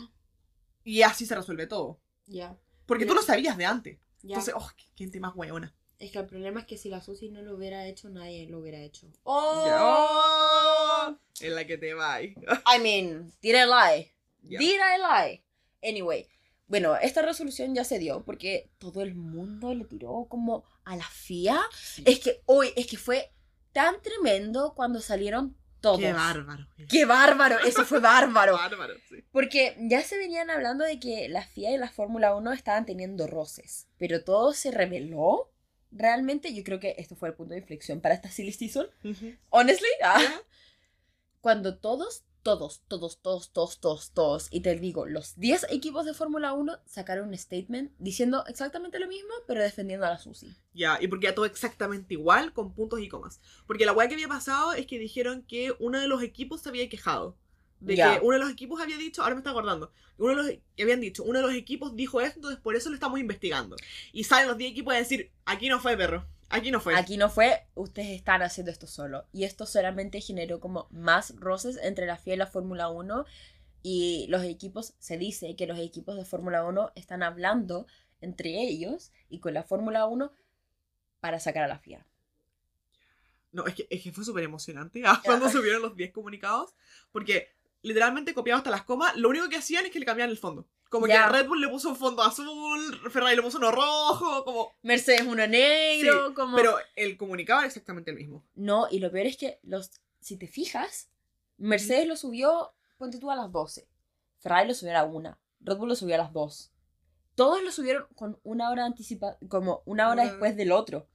Y 0.83 1.01
así 1.03 1.25
se 1.25 1.35
resuelve 1.35 1.67
todo. 1.67 1.99
ya, 2.25 2.57
Porque 2.85 3.05
tú 3.05 3.13
Mira. 3.13 3.21
lo 3.21 3.27
sabías 3.27 3.57
de 3.57 3.65
antes. 3.65 3.99
ya. 4.21 4.35
Entonces, 4.35 4.53
oh, 4.57 4.69
qué 4.75 4.85
gente 4.95 5.19
más 5.19 5.33
weona. 5.35 5.73
Es 5.99 6.11
que 6.11 6.19
el 6.19 6.27
problema 6.27 6.59
es 6.59 6.65
que 6.67 6.77
si 6.77 6.89
la 6.89 7.01
Susi 7.01 7.29
no 7.29 7.41
lo 7.41 7.55
hubiera 7.55 7.87
hecho, 7.87 8.09
nadie 8.09 8.47
lo 8.47 8.59
hubiera 8.59 8.79
hecho. 8.79 9.07
Ya. 9.07 9.17
¡Oh! 9.23 11.17
En 11.41 11.55
la 11.55 11.65
que 11.65 11.77
te 11.77 11.93
va. 11.93 12.21
I 12.21 12.79
mean, 12.81 13.33
did 13.41 13.55
I 13.55 13.65
lie? 13.65 14.13
Ya. 14.43 14.59
Did 14.59 14.75
I 14.75 14.97
lie? 14.99 15.43
Anyway, 15.83 16.27
bueno, 16.67 16.95
esta 16.97 17.21
resolución 17.21 17.73
ya 17.73 17.83
se 17.83 17.97
dio 17.97 18.23
porque 18.25 18.69
todo 18.77 19.01
el 19.01 19.15
mundo 19.15 19.73
le 19.73 19.85
tiró 19.85 20.27
como 20.29 20.65
a 20.83 20.95
la 20.95 21.07
FIA. 21.07 21.59
Sí. 21.73 22.03
Es 22.05 22.19
que 22.19 22.41
hoy, 22.45 22.73
es 22.75 22.87
que 22.87 22.97
fue 22.97 23.31
tan 23.71 24.01
tremendo 24.01 24.73
cuando 24.75 24.99
salieron 24.99 25.55
todos. 25.81 25.99
Qué 25.99 26.13
bárbaro. 26.13 26.67
¡Qué 26.89 27.05
bárbaro! 27.05 27.59
Eso 27.59 27.85
fue 27.85 27.99
bárbaro. 27.99 28.53
Bárbaro, 28.57 28.93
sí. 29.09 29.23
Porque 29.31 29.77
ya 29.79 30.01
se 30.01 30.17
venían 30.17 30.49
hablando 30.49 30.83
de 30.83 30.99
que 30.99 31.29
la 31.29 31.45
FIA 31.45 31.71
y 31.71 31.77
la 31.77 31.89
Fórmula 31.89 32.35
1 32.35 32.53
estaban 32.53 32.85
teniendo 32.85 33.27
roces, 33.27 33.87
pero 33.97 34.23
todo 34.23 34.53
se 34.53 34.71
reveló. 34.71 35.51
Realmente 35.97 36.53
yo 36.53 36.63
creo 36.63 36.79
que 36.79 36.95
esto 36.97 37.15
fue 37.15 37.29
el 37.29 37.35
punto 37.35 37.53
de 37.53 37.59
inflexión 37.59 38.01
para 38.01 38.15
esta 38.15 38.29
silly 38.29 38.51
season. 38.51 38.87
Honestly, 39.49 39.89
ah, 40.03 40.41
cuando 41.41 41.77
todos, 41.77 42.23
todos, 42.43 42.83
todos, 42.87 43.19
todos, 43.21 43.51
todos, 43.51 43.79
todos, 43.81 44.11
todos, 44.11 44.47
y 44.51 44.61
te 44.61 44.75
digo, 44.75 45.05
los 45.05 45.35
10 45.37 45.67
equipos 45.69 46.05
de 46.05 46.13
Fórmula 46.13 46.53
1 46.53 46.79
sacaron 46.85 47.29
un 47.29 47.37
statement 47.37 47.91
diciendo 47.97 48.45
exactamente 48.47 48.99
lo 48.99 49.07
mismo, 49.07 49.31
pero 49.47 49.61
defendiendo 49.61 50.05
a 50.05 50.11
la 50.11 50.17
Susi. 50.17 50.55
Ya, 50.73 50.97
y 51.01 51.07
porque 51.07 51.27
ya 51.27 51.35
todo 51.35 51.45
exactamente 51.45 52.13
igual, 52.13 52.53
con 52.53 52.73
puntos 52.73 53.01
y 53.01 53.09
comas. 53.09 53.41
Porque 53.65 53.85
la 53.85 53.93
weá 53.93 54.07
que 54.07 54.13
había 54.13 54.27
pasado 54.27 54.73
es 54.73 54.85
que 54.85 54.99
dijeron 54.99 55.43
que 55.43 55.73
uno 55.79 55.99
de 55.99 56.07
los 56.07 56.21
equipos 56.21 56.61
se 56.61 56.69
había 56.69 56.87
quejado. 56.89 57.37
De 57.79 57.95
Ya. 57.95 58.13
que 58.19 58.25
uno 58.25 58.33
de 58.33 58.39
los 58.39 58.51
equipos 58.51 58.81
había 58.81 58.97
dicho, 58.97 59.21
ahora 59.21 59.35
me 59.35 59.39
está 59.39 59.51
acordando, 59.51 59.91
uno 60.17 60.29
de 60.29 60.35
los 60.35 60.47
que 60.75 60.83
habían 60.83 60.99
dicho, 60.99 61.23
uno 61.23 61.39
de 61.39 61.45
los 61.45 61.53
equipos 61.53 61.95
dijo 61.95 62.21
esto, 62.21 62.39
entonces 62.39 62.59
por 62.59 62.75
eso 62.75 62.89
lo 62.89 62.95
estamos 62.95 63.19
investigando. 63.19 63.75
Y 64.11 64.23
salen 64.23 64.47
los 64.47 64.57
10 64.57 64.71
equipos 64.71 64.93
a 64.93 64.97
decir, 64.97 65.31
aquí 65.45 65.69
no 65.69 65.79
fue, 65.79 65.95
perro, 65.95 66.25
aquí 66.49 66.71
no 66.71 66.79
fue. 66.79 66.95
Aquí 66.95 67.17
no 67.17 67.29
fue, 67.29 67.67
ustedes 67.75 68.09
están 68.09 68.41
haciendo 68.41 68.71
esto 68.71 68.87
solo. 68.87 69.25
Y 69.31 69.43
esto 69.43 69.65
solamente 69.65 70.21
generó 70.21 70.59
como 70.59 70.87
más 70.89 71.35
roces 71.39 71.77
entre 71.81 72.07
la 72.07 72.17
FIA 72.17 72.33
y 72.33 72.37
la 72.37 72.47
Fórmula 72.47 72.89
1. 72.89 73.25
Y 73.83 74.25
los 74.29 74.43
equipos, 74.43 74.95
se 74.97 75.17
dice 75.17 75.55
que 75.55 75.67
los 75.67 75.77
equipos 75.79 76.15
de 76.15 76.25
Fórmula 76.25 76.65
1 76.65 76.93
están 76.95 77.21
hablando 77.21 77.85
entre 78.19 78.59
ellos 78.61 79.11
y 79.29 79.39
con 79.39 79.53
la 79.53 79.63
Fórmula 79.63 80.07
1 80.07 80.33
para 81.19 81.39
sacar 81.39 81.63
a 81.63 81.67
la 81.67 81.77
FIA. 81.77 82.05
No, 83.51 83.65
es 83.65 83.75
que, 83.75 83.87
es 83.89 84.03
que 84.03 84.11
fue 84.11 84.25
súper 84.25 84.43
emocionante 84.43 85.03
ah, 85.05 85.21
cuando 85.25 85.49
subieron 85.49 85.81
los 85.81 85.95
10 85.95 86.11
comunicados. 86.11 86.75
Porque 87.11 87.55
literalmente 87.87 88.33
copiado 88.33 88.57
hasta 88.59 88.69
las 88.69 88.83
comas. 88.83 89.15
Lo 89.15 89.29
único 89.29 89.49
que 89.49 89.57
hacían 89.57 89.85
es 89.85 89.91
que 89.91 89.99
le 89.99 90.05
cambiaban 90.05 90.29
el 90.31 90.37
fondo. 90.37 90.67
Como 90.89 91.07
Ya. 91.07 91.25
que 91.25 91.33
Red 91.33 91.47
Bull 91.47 91.59
le 91.61 91.67
puso 91.67 91.89
un 91.89 91.95
fondo 91.95 92.21
azul, 92.23 93.09
Ferrari 93.11 93.35
le 93.35 93.41
puso 93.41 93.57
uno 93.57 93.71
rojo, 93.71 94.45
como... 94.45 94.71
Mercedes 94.83 95.23
uno 95.23 95.45
negro, 95.47 96.33
como... 96.33 96.55
Pero 96.55 96.77
el 96.95 97.17
comunicado 97.17 97.59
era 97.59 97.67
exactamente 97.67 98.11
el 98.11 98.17
mismo. 98.17 98.45
No, 98.55 98.87
y 98.89 98.99
lo 98.99 99.11
peor 99.11 99.25
es 99.25 99.35
que 99.37 99.59
los, 99.63 99.91
si 100.21 100.37
te 100.37 100.47
fijas, 100.47 101.09
Mercedes 101.57 102.07
lo 102.07 102.15
subió, 102.15 102.73
ponte 102.97 103.19
tú 103.19 103.29
a 103.31 103.35
las 103.35 103.51
12. 103.51 103.87
Ferrari 104.39 104.67
lo 104.67 104.73
subió 104.73 104.91
a 104.91 104.95
la 104.95 105.03
1. 105.05 105.37
Red 105.59 105.77
Bull 105.77 105.89
lo 105.89 105.95
subió 105.95 106.15
a 106.15 106.19
las 106.19 106.31
2. 106.31 106.71
Todos 107.35 107.61
lo 107.63 107.71
subieron 107.71 108.07
con 108.15 108.39
una 108.43 108.69
hora 108.71 108.85
anticipa 108.85 109.37
como 109.49 109.81
una 109.85 110.09
hora 110.09 110.23
después 110.23 110.55
del 110.55 110.71
otro. 110.71 111.07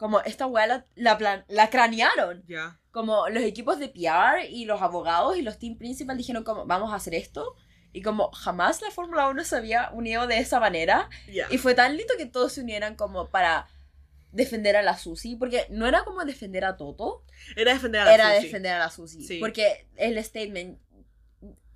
Como 0.00 0.20
esta 0.22 0.46
weá 0.46 0.66
la, 0.66 0.86
la, 0.96 1.18
plan- 1.18 1.44
la 1.48 1.68
cranearon. 1.68 2.42
Como 2.90 3.28
los 3.28 3.42
equipos 3.42 3.78
de 3.78 3.88
PR 3.90 4.46
y 4.48 4.64
los 4.64 4.80
abogados 4.80 5.36
y 5.36 5.42
los 5.42 5.58
team 5.58 5.76
principal 5.76 6.16
dijeron 6.16 6.42
como 6.42 6.64
vamos 6.64 6.90
a 6.90 6.96
hacer 6.96 7.14
esto. 7.14 7.54
Y 7.92 8.00
como 8.00 8.30
jamás 8.32 8.80
la 8.80 8.90
Fórmula 8.90 9.28
1 9.28 9.44
se 9.44 9.56
había 9.56 9.90
unido 9.92 10.26
de 10.26 10.38
esa 10.38 10.58
manera. 10.58 11.10
Y 11.50 11.58
fue 11.58 11.74
tan 11.74 11.98
lindo 11.98 12.14
que 12.16 12.24
todos 12.24 12.52
se 12.54 12.62
unieran 12.62 12.96
como 12.96 13.28
para 13.28 13.68
defender 14.32 14.74
a 14.76 14.82
la 14.82 14.96
Susi. 14.96 15.36
Porque 15.36 15.66
no 15.68 15.86
era 15.86 16.02
como 16.04 16.24
defender 16.24 16.64
a 16.64 16.78
Toto, 16.78 17.22
Era 17.54 17.74
defender 17.74 18.00
a 18.00 18.04
la 18.06 18.14
era 18.14 18.34
Susi. 18.36 18.46
defender 18.46 18.72
a 18.72 18.78
la 18.78 18.90
Susi. 18.90 19.22
Sí. 19.22 19.38
Porque 19.38 19.86
el 19.96 20.24
statement, 20.24 20.78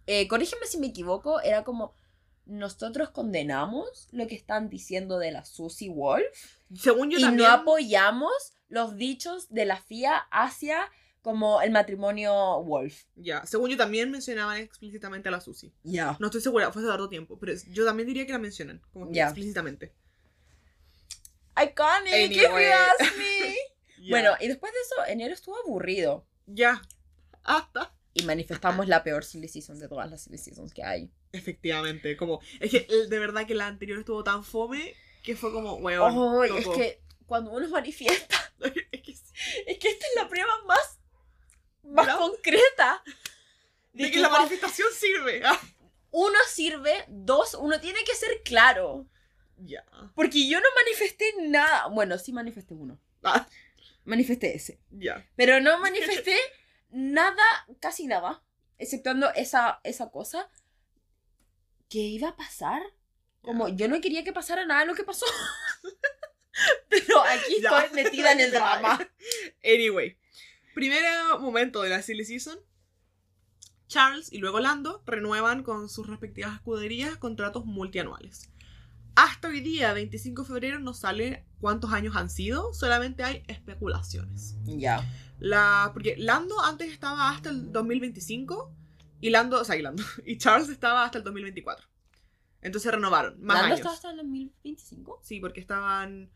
eh, 0.06 0.26
corrígeme 0.28 0.66
si 0.66 0.78
me 0.78 0.86
equivoco, 0.86 1.40
era 1.42 1.62
como 1.62 1.94
nosotros 2.46 3.10
condenamos 3.10 4.08
lo 4.12 4.26
que 4.26 4.34
están 4.34 4.68
diciendo 4.68 5.18
de 5.18 5.30
la 5.32 5.44
Susi 5.44 5.88
Wolf 5.88 6.58
Según 6.74 7.10
yo 7.10 7.18
y 7.18 7.22
también... 7.22 7.48
no 7.48 7.54
apoyamos 7.54 8.32
los 8.68 8.96
dichos 8.96 9.48
de 9.50 9.64
la 9.66 9.76
FIA 9.76 10.16
hacia 10.30 10.90
como 11.22 11.62
el 11.62 11.70
matrimonio 11.70 12.62
Wolf. 12.64 13.04
Ya, 13.16 13.46
según 13.46 13.70
yo 13.70 13.76
también 13.76 14.10
mencionaban 14.10 14.58
explícitamente 14.58 15.28
a 15.28 15.32
la 15.32 15.40
Susi. 15.40 15.72
Ya. 15.82 16.16
No 16.20 16.26
estoy 16.26 16.40
segura, 16.42 16.70
fue 16.72 16.82
hace 16.82 16.90
harto 16.90 17.08
tiempo, 17.08 17.38
pero 17.38 17.52
yo 17.70 17.84
también 17.86 18.06
diría 18.06 18.26
que 18.26 18.32
la 18.32 18.38
mencionan, 18.38 18.82
como 18.92 19.10
que 19.10 19.20
explícitamente. 19.20 19.94
Iconic, 21.56 22.12
if 22.32 22.44
Anyway. 22.46 22.66
you 22.66 22.72
ask 22.72 23.16
me. 23.16 23.54
Bueno, 24.10 24.32
y 24.38 24.48
después 24.48 24.70
de 24.70 24.78
eso, 24.80 25.10
enero 25.10 25.32
estuvo 25.32 25.56
aburrido. 25.64 26.26
Ya. 26.46 26.82
Hasta. 27.42 27.94
Y 28.12 28.24
manifestamos 28.24 28.86
la 28.86 29.02
peor 29.02 29.24
silly 29.24 29.48
season 29.48 29.78
de 29.78 29.88
todas 29.88 30.10
las 30.10 30.22
silly 30.24 30.36
seasons 30.36 30.74
que 30.74 30.82
hay. 30.84 31.10
Efectivamente, 31.32 32.14
como... 32.18 32.40
Es 32.60 32.70
que 32.70 32.86
el- 32.90 33.08
de 33.08 33.18
verdad 33.18 33.46
que 33.46 33.54
la 33.54 33.66
anterior 33.66 33.98
estuvo 33.98 34.22
tan 34.22 34.44
fome 34.44 34.94
que 35.24 35.34
fue 35.34 35.50
como, 35.52 35.74
weón, 35.76 36.42
Ay, 36.44 36.50
es 36.58 36.68
que 36.68 37.02
cuando 37.26 37.50
uno 37.50 37.66
manifiesta, 37.68 38.36
es 38.92 39.00
que 39.02 39.14
sí. 39.14 39.24
es 39.66 39.78
que 39.78 39.88
esta 39.88 40.06
es 40.06 40.12
la 40.16 40.28
prueba 40.28 40.52
más, 40.66 40.98
más 41.82 42.16
concreta. 42.16 43.02
De 43.92 44.10
que 44.10 44.18
la 44.20 44.28
manifestación 44.28 44.88
sirve. 44.92 45.42
Ah, 45.44 45.60
uno 46.10 46.38
sirve, 46.46 47.04
dos, 47.08 47.54
uno 47.54 47.80
tiene 47.80 48.04
que 48.04 48.14
ser 48.14 48.42
claro. 48.44 49.08
Ya. 49.56 49.84
Porque 50.14 50.46
yo 50.48 50.60
no 50.60 50.66
manifesté 50.76 51.24
nada. 51.48 51.88
Bueno, 51.88 52.18
sí 52.18 52.32
manifesté 52.32 52.74
uno. 52.74 53.00
Ah, 53.24 53.48
Manifesté 54.04 54.54
ese. 54.54 54.78
ya. 54.90 55.26
Pero 55.34 55.60
no 55.60 55.80
manifesté 55.80 56.38
nada, 56.90 57.42
casi 57.80 58.06
nada. 58.06 58.44
Exceptuando 58.78 59.32
esa, 59.34 59.80
esa 59.82 60.10
cosa 60.12 60.48
que 61.88 61.98
iba 61.98 62.28
a 62.28 62.36
pasar. 62.36 62.82
Como 63.44 63.68
yo 63.68 63.88
no 63.88 64.00
quería 64.00 64.24
que 64.24 64.32
pasara 64.32 64.64
nada 64.64 64.80
de 64.80 64.86
lo 64.86 64.94
que 64.94 65.04
pasó. 65.04 65.26
Pero 66.88 67.22
aquí 67.24 67.56
estoy 67.56 67.84
metida 67.94 68.32
en 68.32 68.40
el 68.40 68.50
drama. 68.52 68.98
Anyway, 69.62 70.18
primer 70.74 71.02
momento 71.38 71.82
de 71.82 71.90
la 71.90 72.02
silly 72.02 72.24
season. 72.24 72.58
Charles 73.86 74.32
y 74.32 74.38
luego 74.38 74.60
Lando 74.60 75.02
renuevan 75.06 75.62
con 75.62 75.88
sus 75.88 76.06
respectivas 76.06 76.54
escuderías 76.54 77.16
contratos 77.16 77.66
multianuales. 77.66 78.50
Hasta 79.14 79.48
hoy 79.48 79.60
día, 79.60 79.92
25 79.92 80.42
de 80.42 80.48
febrero, 80.48 80.78
no 80.80 80.94
sale 80.94 81.44
cuántos 81.60 81.92
años 81.92 82.16
han 82.16 82.30
sido, 82.30 82.72
solamente 82.72 83.22
hay 83.22 83.44
especulaciones. 83.46 84.56
Ya. 84.64 85.04
La, 85.38 85.90
porque 85.92 86.16
Lando 86.16 86.60
antes 86.60 86.90
estaba 86.90 87.30
hasta 87.30 87.50
el 87.50 87.70
2025 87.70 88.74
y 89.20 89.30
Lando, 89.30 89.60
o 89.60 89.64
sea, 89.64 89.76
y 89.76 89.82
Lando, 89.82 90.02
y 90.24 90.38
Charles 90.38 90.68
estaba 90.68 91.04
hasta 91.04 91.18
el 91.18 91.24
2024. 91.24 91.86
Entonces 92.64 92.90
renovaron, 92.90 93.40
más 93.40 93.54
¿Lando 93.58 93.66
años. 93.74 93.78
está 93.80 93.92
hasta 93.92 94.10
el 94.10 94.16
2025? 94.16 95.20
Sí, 95.22 95.38
porque 95.40 95.60
estaban. 95.60 96.30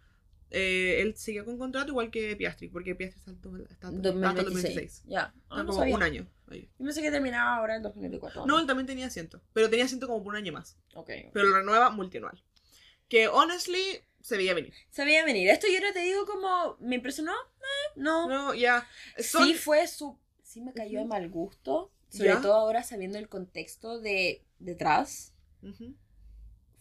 eh, 0.50 1.02
él 1.02 1.14
siguió 1.16 1.44
con 1.44 1.58
contrato 1.58 1.90
igual 1.90 2.10
que 2.10 2.34
Piastri, 2.36 2.68
porque 2.68 2.94
Piastri 2.94 3.18
está, 3.20 3.32
hasta- 3.32 3.88
el 3.88 4.00
2026. 4.00 4.44
2026. 4.46 5.02
Ya. 5.06 5.20
Está 5.36 5.36
Ah, 5.50 5.58
no 5.58 5.66
como 5.66 5.78
sabía. 5.80 5.94
un 5.96 6.02
año. 6.02 6.26
ahí. 6.50 6.70
Yo 6.78 6.84
pensé 6.86 7.02
que 7.02 7.10
terminaba 7.10 7.56
ahora 7.56 7.76
en 7.76 7.82
2024. 7.82 8.46
No, 8.46 8.58
él 8.58 8.66
también 8.66 8.86
tenía 8.86 9.06
asiento, 9.06 9.42
pero 9.52 9.68
tenía 9.68 9.84
asiento 9.84 10.06
como 10.06 10.22
por 10.22 10.32
un 10.32 10.36
año 10.38 10.52
más. 10.54 10.78
Ok. 10.94 11.10
Pero 11.34 11.44
lo 11.48 11.56
renueva 11.58 11.90
multianual. 11.90 12.42
Que 13.08 13.28
honestly 13.28 13.82
se 14.22 14.36
veía 14.38 14.54
venir. 14.54 14.72
Sabía 14.90 15.22
venir. 15.24 15.48
Esto 15.50 15.66
yo 15.66 15.80
no 15.86 15.92
te 15.92 16.00
digo 16.00 16.24
como. 16.26 16.76
¿Me 16.80 16.94
impresionó? 16.96 17.32
Eh, 17.32 17.92
no. 17.96 18.28
No, 18.28 18.54
ya. 18.54 18.86
Son- 19.18 19.44
Sí 19.46 19.52
fue 19.54 19.86
su... 19.86 20.18
Sí 20.42 20.60
me 20.62 20.72
cayó 20.72 20.98
de 21.00 21.04
mal 21.06 21.28
gusto. 21.28 21.90
Sobre 22.08 22.28
Ya. 22.30 22.40
todo 22.40 22.54
ahora 22.54 22.82
sabiendo 22.82 23.18
el 23.18 23.28
contexto 23.28 24.00
de 24.00 24.42
detrás. 24.58 25.34
Ujú. 25.62 25.94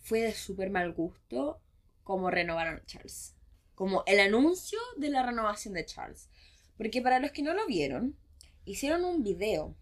Fue 0.07 0.21
de 0.21 0.33
súper 0.33 0.69
mal 0.69 0.93
gusto 0.93 1.59
como 2.05 2.31
renovaron 2.31 2.77
a 2.77 2.85
Charles. 2.85 3.35
Como 3.75 4.05
el 4.07 4.21
anuncio 4.21 4.79
de 4.95 5.09
la 5.09 5.21
renovación 5.25 5.73
de 5.73 5.85
Charles. 5.85 6.29
Porque 6.77 7.01
para 7.01 7.19
los 7.19 7.31
que 7.31 7.43
no 7.43 7.53
lo 7.53 7.67
vieron, 7.67 8.15
hicieron 8.63 9.03
un 9.03 9.21
video. 9.21 9.75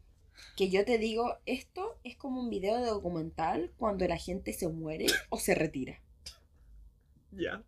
Que 0.57 0.71
yo 0.71 0.83
te 0.83 0.97
digo, 0.97 1.37
esto 1.45 1.99
es 2.03 2.17
como 2.17 2.41
un 2.41 2.49
video 2.49 2.77
de 2.77 2.87
documental 2.87 3.71
cuando 3.77 4.07
la 4.07 4.17
gente 4.17 4.51
se 4.53 4.67
muere 4.67 5.05
o 5.29 5.37
se 5.37 5.53
retira. 5.53 6.01
Ya. 7.31 7.63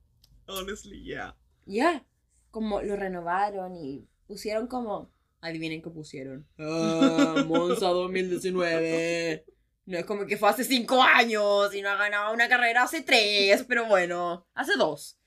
Honestly, 0.47 1.05
ya. 1.05 1.37
Ya, 1.67 2.07
como 2.49 2.81
lo 2.81 2.95
renovaron 2.95 3.75
y 3.75 4.07
pusieron 4.25 4.65
como... 4.65 5.11
Adivinen 5.41 5.83
qué 5.83 5.91
pusieron. 5.91 6.47
Ah, 6.57 7.45
Monza 7.47 7.89
2019. 7.89 9.45
No 9.87 9.97
es 9.97 10.05
como 10.05 10.25
que 10.25 10.35
fue 10.37 10.49
hace 10.49 10.65
cinco 10.65 11.01
años 11.01 11.73
y 11.73 11.81
no 11.81 11.89
ha 11.89 11.95
ganado 11.95 12.33
una 12.33 12.49
carrera 12.49 12.83
hace 12.83 13.01
tres, 13.01 13.63
pero 13.67 13.85
bueno, 13.85 14.45
hace 14.53 14.75
dos. 14.75 15.17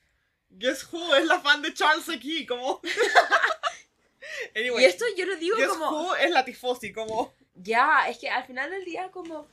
Guess 0.49 0.87
who 0.93 1.15
es 1.15 1.25
la 1.25 1.39
fan 1.39 1.63
de 1.63 1.73
Charles 1.73 2.07
aquí, 2.09 2.45
como. 2.45 2.79
anyway. 4.55 4.83
Y 4.83 4.85
esto 4.87 5.03
yo 5.17 5.25
lo 5.25 5.35
digo 5.37 5.57
Guess 5.57 5.69
como... 5.69 5.89
who 5.89 6.15
es 6.15 6.29
la 6.29 6.45
tifosi, 6.45 6.93
como. 6.93 7.33
Ya, 7.55 8.07
es 8.07 8.17
que 8.19 8.29
al 8.29 8.45
final 8.45 8.69
del 8.69 8.85
día 8.85 9.09
como... 9.11 9.47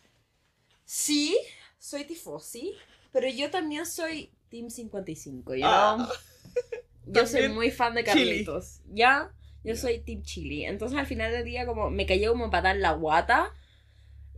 Sí, 0.85 1.39
soy 1.79 2.05
tifosi, 2.05 2.75
pero 3.11 3.29
yo 3.29 3.51
también 3.51 3.87
soy 3.87 4.31
Team 4.51 4.71
55, 4.71 5.55
you 5.55 5.61
know? 5.61 5.69
Ah, 5.71 6.09
Yo 7.11 7.27
soy 7.27 7.49
muy 7.49 7.71
fan 7.71 7.95
de. 7.95 8.05
Carlitos. 8.05 8.81
¿Ya? 8.93 9.33
Yo 9.65 9.73
Ya. 9.73 9.81
soy 9.81 10.01
Team 10.01 10.23
Chili. 10.23 10.67
Entonces 10.67 10.99
al 10.99 11.07
final 11.07 11.33
del 11.33 11.45
día 11.45 11.65
como 11.65 11.89
me 11.89 12.05
cayó 12.05 12.33
como 12.33 12.51
patada 12.51 12.75
en 12.75 12.83
la 12.83 12.93
guata. 12.93 13.55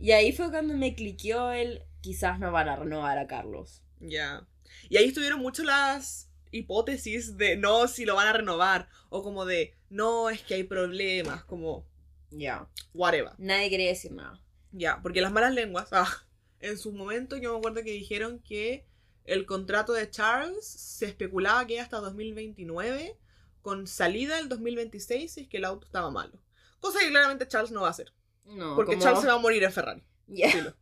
Y 0.01 0.11
ahí 0.11 0.31
fue 0.31 0.49
cuando 0.49 0.73
me 0.73 0.95
cliqueó 0.95 1.51
el 1.51 1.83
quizás 2.01 2.39
no 2.39 2.51
van 2.51 2.67
a 2.67 2.75
renovar 2.75 3.17
a 3.19 3.27
Carlos. 3.27 3.83
Ya. 3.99 4.47
Y 4.89 4.97
ahí 4.97 5.05
estuvieron 5.05 5.39
mucho 5.39 5.63
las 5.63 6.29
hipótesis 6.51 7.37
de 7.37 7.55
no 7.55 7.87
si 7.87 8.05
lo 8.05 8.15
van 8.15 8.27
a 8.27 8.33
renovar. 8.33 8.89
O 9.09 9.23
como 9.23 9.45
de 9.45 9.75
no, 9.89 10.29
es 10.29 10.41
que 10.41 10.55
hay 10.55 10.63
problemas, 10.63 11.43
como 11.45 11.85
Ya. 12.31 12.67
whatever. 12.93 13.33
Nadie 13.37 13.69
quería 13.69 13.89
decir 13.89 14.11
nada. 14.11 14.41
Ya, 14.71 14.99
porque 15.03 15.21
las 15.21 15.31
malas 15.31 15.53
lenguas, 15.53 15.89
ah, 15.91 16.25
en 16.59 16.77
su 16.77 16.91
momento 16.93 17.37
yo 17.37 17.51
me 17.51 17.59
acuerdo 17.59 17.83
que 17.83 17.91
dijeron 17.91 18.39
que 18.39 18.85
el 19.25 19.45
contrato 19.45 19.93
de 19.93 20.09
Charles 20.09 20.65
se 20.65 21.05
especulaba 21.05 21.67
que 21.67 21.75
era 21.75 21.83
hasta 21.83 21.99
2029, 21.99 23.17
con 23.61 23.85
salida 23.85 24.39
el 24.39 24.49
2026 24.49 25.31
si 25.31 25.41
es 25.41 25.47
que 25.47 25.57
el 25.57 25.65
auto 25.65 25.85
estaba 25.85 26.09
malo. 26.09 26.41
Cosa 26.79 26.99
que 26.99 27.09
claramente 27.09 27.47
Charles 27.47 27.71
no 27.71 27.81
va 27.81 27.87
a 27.87 27.91
hacer. 27.91 28.11
No, 28.45 28.75
Porque 28.75 28.93
como- 28.93 29.03
Charles 29.03 29.21
se 29.21 29.27
va 29.27 29.33
a 29.33 29.39
morir 29.39 29.63
en 29.63 29.71
Ferrari. 29.71 30.03
Filo. 30.27 30.75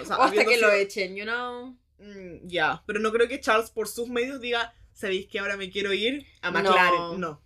O 0.00 0.04
sea, 0.04 0.16
O 0.18 0.22
hasta 0.22 0.44
que 0.44 0.58
lo 0.58 0.72
echen, 0.72 1.16
you 1.16 1.24
know. 1.24 1.76
Mm, 1.98 2.46
ya, 2.46 2.82
pero 2.86 3.00
no 3.00 3.12
creo 3.12 3.28
que 3.28 3.40
Charles 3.40 3.70
por 3.70 3.88
sus 3.88 4.08
medios 4.08 4.40
diga, 4.40 4.74
¿sabéis 4.92 5.26
que 5.28 5.38
ahora 5.38 5.56
me 5.56 5.70
quiero 5.70 5.92
ir 5.92 6.26
a 6.42 6.50
McLaren? 6.50 6.98
No. 6.98 7.18
No. 7.18 7.42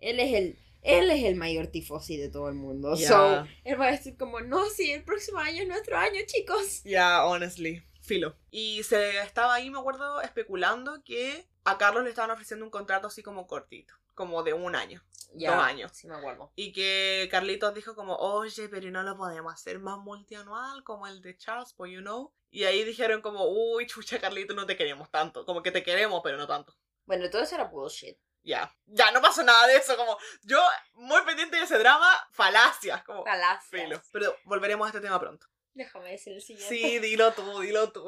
Él 0.00 0.18
es 0.20 0.34
el 0.34 0.58
él 0.82 1.10
es 1.10 1.22
el 1.22 1.36
mayor 1.36 1.68
tifosi 1.68 2.16
de 2.16 2.28
todo 2.28 2.48
el 2.48 2.56
mundo. 2.56 2.96
Ya. 2.96 3.08
So, 3.08 3.46
él 3.64 3.80
va 3.80 3.86
a 3.86 3.92
decir 3.92 4.16
como, 4.16 4.40
no, 4.40 4.68
sí, 4.68 4.90
el 4.90 5.04
próximo 5.04 5.38
año 5.38 5.62
es 5.62 5.68
nuestro 5.68 5.96
año, 5.96 6.20
chicos. 6.26 6.82
Ya, 6.82 7.24
honestly. 7.24 7.84
Filo. 8.00 8.34
Y 8.50 8.82
se 8.82 9.20
estaba 9.20 9.54
ahí, 9.54 9.70
me 9.70 9.78
acuerdo, 9.78 10.20
especulando 10.22 11.04
que 11.04 11.46
a 11.62 11.78
Carlos 11.78 12.02
le 12.02 12.10
estaban 12.10 12.32
ofreciendo 12.32 12.64
un 12.64 12.70
contrato 12.72 13.06
así 13.06 13.22
como 13.22 13.46
cortito, 13.46 13.94
como 14.14 14.42
de 14.42 14.54
un 14.54 14.74
año. 14.74 15.04
Ya. 15.34 15.54
Dos 15.54 15.64
años. 15.64 15.90
Sí, 15.94 16.06
me 16.08 16.16
acuerdo. 16.16 16.52
Y 16.56 16.72
que 16.72 17.28
Carlitos 17.30 17.74
dijo 17.74 17.94
como, 17.94 18.16
oye, 18.16 18.68
pero 18.68 18.90
no 18.90 19.02
lo 19.02 19.16
podemos 19.16 19.52
hacer 19.52 19.78
más 19.78 19.98
multianual 19.98 20.84
como 20.84 21.06
el 21.06 21.20
de 21.22 21.36
Charles, 21.36 21.72
pues 21.74 21.92
you 21.92 22.00
know. 22.00 22.32
Y 22.50 22.64
ahí 22.64 22.84
dijeron 22.84 23.22
como, 23.22 23.46
uy, 23.46 23.86
chucha, 23.86 24.20
Carlitos, 24.20 24.54
no 24.54 24.66
te 24.66 24.76
queremos 24.76 25.10
tanto. 25.10 25.44
Como 25.46 25.62
que 25.62 25.70
te 25.72 25.82
queremos, 25.82 26.20
pero 26.22 26.36
no 26.36 26.46
tanto. 26.46 26.76
Bueno, 27.06 27.28
todo 27.30 27.42
eso 27.42 27.54
era 27.54 27.64
bullshit. 27.64 28.18
Ya, 28.44 28.74
ya, 28.86 29.12
no 29.12 29.22
pasó 29.22 29.44
nada 29.44 29.68
de 29.68 29.76
eso, 29.76 29.96
como 29.96 30.18
yo 30.42 30.60
muy 30.94 31.22
pendiente 31.22 31.56
de 31.56 31.62
ese 31.62 31.78
drama, 31.78 32.08
falacias, 32.32 33.04
como 33.04 33.24
Falacias. 33.24 33.68
filo. 33.84 34.02
Pero 34.10 34.36
volveremos 34.44 34.84
a 34.84 34.88
este 34.88 35.00
tema 35.00 35.20
pronto. 35.20 35.46
Déjame 35.74 36.10
decir 36.10 36.32
el 36.34 36.42
siguiente. 36.42 36.74
Sí, 36.74 36.98
dilo 36.98 37.32
tú, 37.32 37.60
dilo 37.60 37.92
tú. 37.92 38.04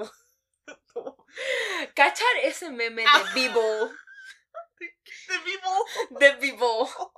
¿Cachar 1.95 2.37
ese 2.43 2.71
meme 2.71 3.05
Ah. 3.07 3.23
de 3.23 3.41
Vivo? 3.41 3.91
De 4.79 5.39
vivo. 5.45 5.87
De 6.11 6.35
Vivo. 6.37 7.13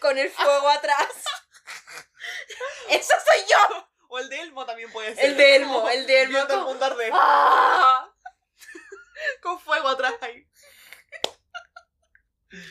Con 0.00 0.18
el 0.18 0.30
fuego 0.30 0.68
atrás. 0.68 1.08
¡Eso 2.88 3.14
soy 3.24 3.44
yo! 3.48 3.88
O 4.08 4.18
el 4.18 4.28
de 4.28 4.40
Elmo 4.40 4.64
también 4.64 4.90
puede 4.90 5.14
ser. 5.14 5.24
El 5.26 5.36
de 5.36 5.56
Elmo, 5.56 5.88
el 5.88 6.06
de 6.06 6.22
Elmo. 6.22 6.32
viendo 6.34 6.54
el 6.54 6.58
como- 6.60 6.70
mundo 6.70 6.84
arder, 6.84 7.10
¡Ah! 7.14 8.10
con 9.42 9.60
fuego 9.60 9.88
atrás 9.88 10.14
ahí. 10.22 10.46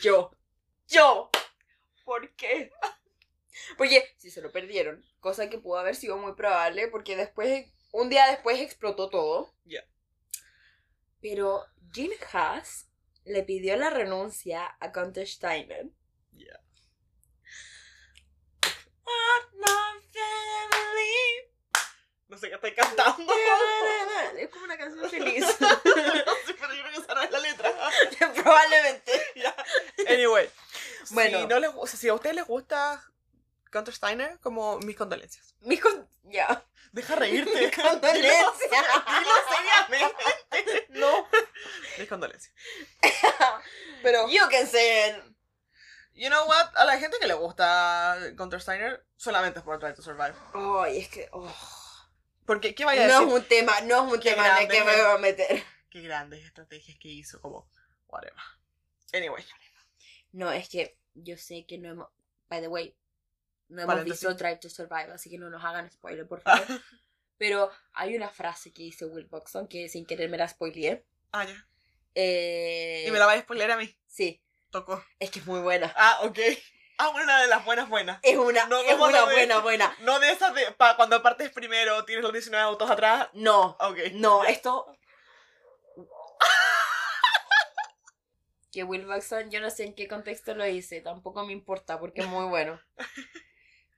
Yo. 0.02 0.32
Yo. 0.88 1.30
¿Por 2.04 2.34
qué? 2.34 2.72
Porque 3.76 4.14
si 4.18 4.30
se 4.30 4.40
lo 4.40 4.50
perdieron, 4.50 5.04
cosa 5.20 5.48
que 5.48 5.58
pudo 5.58 5.78
haber 5.78 5.94
sido 5.94 6.16
muy 6.16 6.34
probable, 6.34 6.88
porque 6.88 7.16
después, 7.16 7.66
un 7.92 8.08
día 8.08 8.26
después 8.26 8.60
explotó 8.60 9.08
todo. 9.10 9.54
Ya. 9.64 9.84
Pero 11.20 11.64
Jim 11.92 12.12
Haas 12.32 12.87
le 13.28 13.42
pidió 13.44 13.76
la 13.76 13.90
renuncia 13.90 14.64
a 14.66 14.88
Gunther 14.88 15.26
Steiner. 15.28 15.86
Ya. 16.32 16.60
No 22.28 22.36
sé 22.36 22.48
qué 22.50 22.56
estoy 22.56 22.74
cantando. 22.74 23.32
Es 24.36 24.50
como 24.50 24.64
una 24.64 24.76
canción 24.76 25.08
feliz. 25.10 25.44
no 25.60 25.68
sé, 25.68 26.54
pero 26.60 26.74
yo 26.74 26.82
creo 26.82 26.92
que 26.92 26.98
esa 27.00 27.14
no 27.14 27.22
es 27.22 27.30
la 27.30 27.38
letra. 27.40 27.72
Probablemente. 28.42 29.12
Anyway. 30.08 30.50
Bueno. 31.10 31.40
Si, 31.40 31.46
no 31.46 31.58
les, 31.58 31.70
gu- 31.70 31.78
o 31.80 31.86
sea, 31.86 31.98
si 31.98 32.08
a 32.08 32.14
ustedes 32.14 32.36
les 32.36 32.46
gusta 32.46 33.02
Counter 33.70 33.94
Steiner, 33.94 34.38
como 34.40 34.78
mis 34.80 34.96
condolencias. 34.96 35.54
Mis 35.60 35.80
con... 35.80 36.06
Ya. 36.24 36.64
Deja 36.92 37.14
reírte. 37.16 37.70
Condolencias. 37.82 38.58
Dilo, 38.58 39.04
dilo 39.06 39.34
seriamente. 39.48 40.86
No. 40.90 41.28
Mis 41.98 42.08
condolencias. 42.08 42.54
Pero, 44.02 44.28
You 44.28 44.48
can 44.50 44.66
say 44.66 45.10
it. 45.10 45.16
you 46.14 46.28
know 46.28 46.46
what? 46.46 46.70
A 46.76 46.84
la 46.84 46.98
gente 46.98 47.18
que 47.20 47.26
le 47.26 47.34
gusta 47.34 48.16
Counter 48.36 48.60
Steiner, 48.60 49.04
solamente 49.16 49.58
es 49.60 49.64
por 49.64 49.78
Try 49.78 49.94
to 49.94 50.02
Survive. 50.02 50.34
Ay, 50.54 50.98
es 50.98 51.08
que... 51.08 51.28
oh. 51.32 51.54
Porque, 52.46 52.74
¿qué 52.74 52.84
vaya 52.84 53.04
a 53.04 53.08
No 53.08 53.20
decir? 53.20 53.28
es 53.28 53.34
un 53.42 53.48
tema, 53.48 53.80
no 53.82 54.06
es 54.06 54.12
un 54.14 54.20
Qué 54.20 54.30
tema 54.30 54.48
en 54.56 54.62
el 54.62 54.68
que 54.68 54.82
me 54.84 54.92
es. 54.94 55.04
voy 55.04 55.14
a 55.14 55.18
meter. 55.18 55.62
Qué 55.90 56.00
grandes 56.02 56.44
estrategias 56.44 56.96
que 57.00 57.08
hizo, 57.08 57.40
como, 57.40 57.70
whatever. 58.06 58.40
Anyway. 59.12 59.44
No, 60.32 60.50
es 60.52 60.68
que 60.68 60.98
yo 61.14 61.36
sé 61.36 61.66
que 61.66 61.78
no 61.78 61.90
hemos... 61.90 62.08
By 62.48 62.60
the 62.62 62.68
way, 62.68 62.96
no 63.68 63.82
hemos 63.82 63.94
Paréntesis. 63.94 64.20
visto 64.28 64.34
Drive 64.34 64.58
to 64.58 64.70
Survive, 64.70 65.12
así 65.12 65.30
que 65.30 65.38
no 65.38 65.50
nos 65.50 65.62
hagan 65.64 65.90
spoiler, 65.90 66.26
por 66.26 66.40
favor. 66.40 66.66
Pero 67.38 67.70
hay 67.92 68.16
una 68.16 68.28
frase 68.30 68.72
que 68.72 68.82
dice 68.82 69.04
Will 69.06 69.26
Buxton 69.26 69.68
que 69.68 69.88
sin 69.88 70.06
querer 70.06 70.28
me 70.28 70.38
la 70.38 70.48
spoileé. 70.48 71.04
Ah, 71.32 71.44
ya. 71.44 71.66
Eh, 72.14 73.04
Y 73.06 73.10
me 73.12 73.18
la 73.18 73.26
va 73.26 73.32
a 73.34 73.40
spoiler 73.40 73.70
a 73.70 73.76
mí. 73.76 73.96
Sí, 74.08 74.42
Tocó. 74.70 75.04
es 75.20 75.30
que 75.30 75.38
es 75.38 75.46
muy 75.46 75.60
buena. 75.60 75.92
Ah, 75.96 76.18
ok. 76.22 76.38
Ah, 77.00 77.10
una 77.10 77.40
de 77.42 77.46
las 77.46 77.64
buenas 77.64 77.88
buenas. 77.88 78.18
Es 78.24 78.36
una, 78.36 78.66
No 78.66 78.80
es 78.80 78.96
una 78.98 79.24
de- 79.26 79.32
buena, 79.34 79.58
buena. 79.60 79.96
No 80.00 80.18
de 80.18 80.32
esas 80.32 80.52
de 80.52 80.72
pa, 80.72 80.96
cuando 80.96 81.22
partes 81.22 81.50
primero, 81.52 82.04
tienes 82.04 82.24
los 82.24 82.32
19 82.32 82.60
autos 82.64 82.90
atrás. 82.90 83.28
No, 83.34 83.76
Ok. 83.78 83.98
no, 84.14 84.42
esto... 84.44 84.84
que 88.72 88.84
Will 88.84 89.06
Buxton, 89.06 89.50
yo 89.50 89.60
no 89.60 89.70
sé 89.70 89.84
en 89.84 89.94
qué 89.94 90.08
contexto 90.08 90.54
lo 90.54 90.66
hice, 90.66 91.00
tampoco 91.00 91.44
me 91.46 91.52
importa 91.52 91.98
porque 91.98 92.20
es 92.22 92.26
muy 92.26 92.46
bueno. 92.46 92.80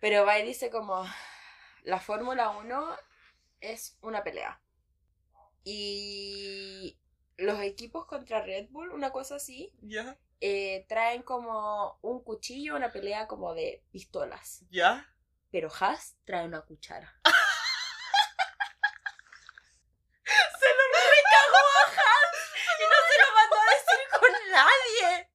Pero 0.01 0.25
va 0.25 0.39
y 0.39 0.45
dice 0.47 0.71
como, 0.71 1.05
la 1.83 2.01
Fórmula 2.01 2.51
1 2.51 2.97
es 3.61 3.99
una 4.01 4.25
pelea. 4.25 4.61
Y 5.63 6.99
los 7.37 7.61
equipos 7.61 8.07
contra 8.07 8.41
Red 8.43 8.69
Bull, 8.71 8.91
una 8.91 9.11
cosa 9.11 9.37
así, 9.37 9.75
eh, 10.41 10.87
traen 10.89 11.23
como 11.23 11.99
un 12.01 12.25
cuchillo, 12.25 12.77
una 12.77 12.91
pelea 12.91 13.27
como 13.27 13.53
de 13.55 13.85
pistolas. 13.93 14.65
Ya. 14.71 15.07
Pero 15.51 15.69
Haas 15.79 16.17
trae 16.25 16.47
una 16.47 16.63
cuchara. 16.63 17.15
Se 20.25 20.67
lo 20.67 20.85
¡Recagó 21.11 21.59
a 21.59 21.85
Haas! 21.91 22.39
Y 22.79 22.83
no 22.89 22.99
se 23.11 23.17
lo 23.21 23.27
mandó 23.35 23.57
a 23.57 23.67
decir 23.75 24.03
con 24.19 24.33
nadie. 24.53 25.09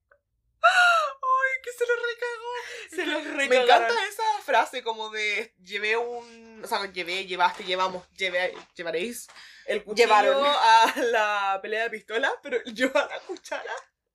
Ay, 0.62 1.52
que 1.64 1.72
se 1.72 1.86
lo 1.86 1.94
recagó. 1.96 2.52
Se 2.90 3.06
lo 3.06 3.20
Me 3.20 3.46
recagaron. 3.48 3.84
encanta 3.84 4.08
esa 4.08 4.15
frase 4.46 4.84
como 4.84 5.10
de 5.10 5.54
llevé 5.64 5.98
un. 5.98 6.64
O 6.64 6.68
sea, 6.68 6.90
llevé, 6.92 7.26
llevaste, 7.26 7.64
llevamos, 7.64 8.10
llevé, 8.12 8.56
llevaréis 8.76 9.28
el 9.66 9.84
cuchillo 9.84 10.08
Llevaron. 10.08 10.46
a 10.46 10.94
la 11.12 11.60
pelea 11.62 11.84
de 11.84 11.90
pistola, 11.90 12.32
pero 12.42 12.58
yo 12.66 12.88
a 12.96 13.06
la 13.08 13.20
cuchara. 13.22 13.74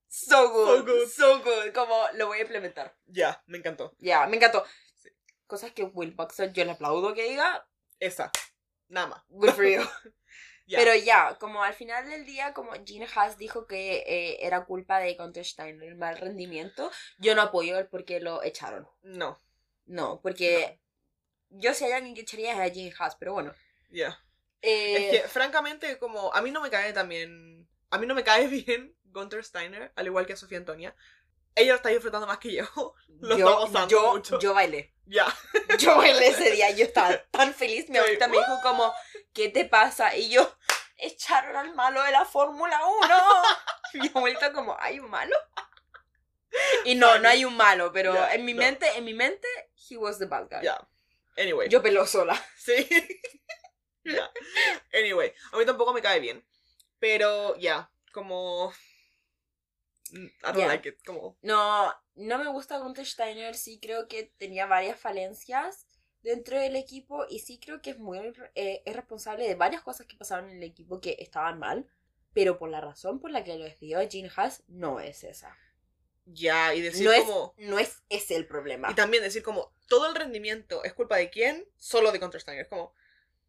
So 0.09 0.51
good, 0.51 0.67
So 0.79 0.85
good. 0.85 1.09
so 1.09 1.39
good. 1.43 1.73
Como 1.75 1.97
lo 2.15 2.29
voy 2.29 2.39
a 2.39 2.43
implementar. 2.43 2.97
Ya, 3.07 3.43
me 3.47 3.59
encantó. 3.59 3.95
Ya, 3.99 4.27
me 4.27 4.37
encantó. 4.37 4.65
Sí. 4.97 5.09
Cosas 5.47 5.73
que 5.73 5.85
Will 5.85 6.13
Buxton 6.13 6.53
yo 6.53 6.65
le 6.65 6.73
aplaudo 6.73 7.15
que 7.15 7.25
diga. 7.29 7.67
Esa. 8.01 8.33
Nada 8.89 9.07
más. 9.09 9.23
Good 9.29 9.51
for 9.51 9.65
you. 9.65 9.83
Ya. 10.67 10.79
Pero 10.79 10.95
ya, 10.95 11.37
como 11.41 11.65
al 11.65 11.75
final 11.75 12.09
del 12.09 12.25
día, 12.25 12.55
como 12.55 12.71
Gene 12.87 13.09
Haas 13.13 13.37
dijo 13.37 13.67
que 13.67 14.05
eh, 14.07 14.47
era 14.47 14.65
culpa 14.67 15.01
de 15.01 15.17
Counter-Strike 15.17 15.83
el 15.83 15.97
mal 15.97 16.17
rendimiento, 16.17 16.93
yo 17.19 17.35
no 17.35 17.43
apoyo 17.43 17.77
el 17.77 17.89
por 17.89 18.05
qué 18.05 18.21
lo 18.21 18.41
echaron. 18.45 18.89
No. 19.03 19.37
No, 19.87 20.21
porque 20.23 20.81
yo 21.51 21.75
si 21.75 21.85
hay 21.85 21.93
alguien 21.93 22.15
que 22.15 22.23
echaría 22.23 22.53
es 22.53 22.59
a 22.71 22.75
Gene 22.75 22.95
Haas, 22.99 23.17
pero 23.17 23.33
bueno. 23.33 23.55
Ya. 23.91 24.19
Eh, 24.63 24.97
Es 25.13 25.23
que, 25.23 25.29
francamente, 25.29 25.99
como 25.99 26.33
a 26.35 26.43
mí 26.43 26.51
no 26.51 26.61
me 26.61 26.71
cae 26.71 26.93
también. 26.93 27.69
A 27.91 27.99
mí 27.99 28.07
no 28.07 28.15
me 28.15 28.25
cae 28.25 28.47
bien 28.49 28.95
Gunter 29.05 29.45
Steiner, 29.45 29.93
al 29.97 30.07
igual 30.07 30.27
que 30.27 30.35
a 30.35 30.37
Sofía 30.37 30.59
Antonia. 30.59 30.95
Ella 31.57 31.71
lo 31.73 31.77
está 31.77 31.89
disfrutando 31.89 32.27
más 32.27 32.39
que 32.39 32.53
yo. 32.53 32.65
Lo 33.21 33.35
está 33.35 33.39
yo, 33.39 33.57
gozando 33.59 33.89
yo, 33.89 34.13
mucho. 34.13 34.39
yo 34.39 34.55
bailé. 34.55 34.95
Ya. 35.05 35.27
Yo 35.79 35.97
bailé 35.97 36.29
ese 36.29 36.53
día, 36.53 36.71
yo 36.71 36.85
estaba 36.85 37.21
tan 37.33 37.53
feliz. 37.53 37.89
Mi 37.91 37.99
abuelita 37.99 38.29
me 38.29 38.37
dijo 38.39 38.61
como, 38.63 38.95
¿qué 39.35 39.49
te 39.49 39.65
pasa? 39.65 40.17
Y 40.17 40.31
yo, 40.31 40.57
echaron 40.97 41.57
al 41.57 41.75
malo 41.75 42.03
de 42.05 42.13
la 42.13 42.25
Fórmula 42.25 42.81
1. 42.87 43.17
Mi 43.95 44.09
abuelita 44.15 44.53
como, 44.53 44.77
¿hay 44.79 45.01
un 45.01 45.11
malo? 45.11 45.35
Y 46.85 46.95
no, 46.95 47.19
no 47.19 47.29
hay 47.29 47.45
un 47.45 47.57
malo, 47.57 47.93
pero 47.93 48.15
Ya, 48.15 48.35
en 48.35 48.45
mi 48.45 48.55
no. 48.55 48.63
mente, 48.63 48.87
en 48.97 49.05
mi 49.05 49.15
mente, 49.15 49.47
he 49.89 49.97
was 49.97 50.19
the 50.19 50.27
bad 50.27 50.49
guy. 50.51 50.63
Ya. 50.63 50.89
Anyway. 51.37 51.69
Yo 51.69 51.83
peló 51.83 52.07
sola. 52.07 52.35
Sí. 52.57 52.89
Ya. 54.05 54.31
Anyway, 54.95 55.33
a 55.53 55.59
mí 55.59 55.67
tampoco 55.67 55.93
me 55.93 56.01
cae 56.03 56.21
bien. 56.21 56.45
Pero 56.99 57.57
ya, 57.57 57.91
como. 58.13 58.73
mm, 60.13 60.27
I 60.27 60.53
don't 60.53 60.67
like 60.67 60.89
it. 60.89 61.05
Como. 61.05 61.39
No, 61.43 61.95
no 62.15 62.39
me 62.39 62.49
gusta 62.49 62.79
Gunther 62.79 63.07
Steiner, 63.07 63.55
sí 63.55 63.79
creo 63.81 64.09
que 64.09 64.25
tenía 64.39 64.67
varias 64.67 64.99
falencias 64.99 65.87
dentro 66.23 66.59
del 66.59 66.77
equipo 66.77 67.25
y 67.29 67.39
sí 67.41 67.59
creo 67.59 67.81
que 67.81 67.91
es 67.91 67.99
muy 67.99 68.19
eh, 68.55 68.83
es 68.85 68.97
responsable 68.97 69.47
de 69.49 69.55
varias 69.55 69.83
cosas 69.83 70.07
que 70.07 70.17
pasaron 70.17 70.51
en 70.51 70.59
el 70.59 70.65
equipo 70.65 71.01
que 71.01 71.17
estaban 71.19 71.59
mal, 71.59 71.87
pero 72.35 72.59
por 72.59 72.69
la 72.69 72.81
razón 72.81 73.21
por 73.21 73.31
la 73.31 73.43
que 73.45 73.57
lo 73.57 73.65
despidió 73.65 74.01
Gene 74.11 74.31
Haas 74.35 74.63
no 74.69 75.01
es 75.01 75.25
esa. 75.25 75.57
Ya, 76.33 76.75
y 76.75 76.81
decir 76.81 77.05
No 77.05 77.13
es, 77.13 77.25
como. 77.25 77.55
no 77.59 77.79
es 77.79 78.03
ese 78.09 78.37
el 78.37 78.47
problema. 78.47 78.91
Y 78.91 78.95
también 78.95 79.23
decir 79.23 79.43
como. 79.43 79.73
Todo 79.89 80.09
el 80.09 80.15
rendimiento 80.15 80.85
es 80.85 80.93
culpa 80.95 81.17
de 81.17 81.31
quién? 81.31 81.67
Solo 81.77 82.13
de 82.13 82.21
Counter 82.21 82.41
Steiner. 82.41 82.63
Es 82.63 82.69
como. 82.69 82.93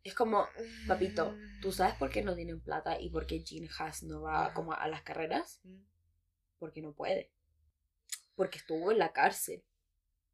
Es 0.03 0.15
como, 0.15 0.47
papito, 0.87 1.37
¿tú 1.61 1.71
sabes 1.71 1.93
por 1.93 2.09
qué 2.09 2.23
no 2.23 2.33
tienen 2.35 2.59
plata 2.59 2.99
y 2.99 3.11
por 3.11 3.27
qué 3.27 3.43
Gene 3.45 3.69
Haas 3.77 4.01
no 4.01 4.23
va 4.23 4.51
como 4.55 4.73
a 4.73 4.87
las 4.87 5.03
carreras? 5.03 5.59
Mm. 5.63 5.83
Porque 6.57 6.81
no 6.81 6.93
puede. 6.93 7.31
Porque 8.35 8.57
estuvo 8.57 8.91
en 8.91 8.97
la 8.97 9.13
cárcel 9.13 9.63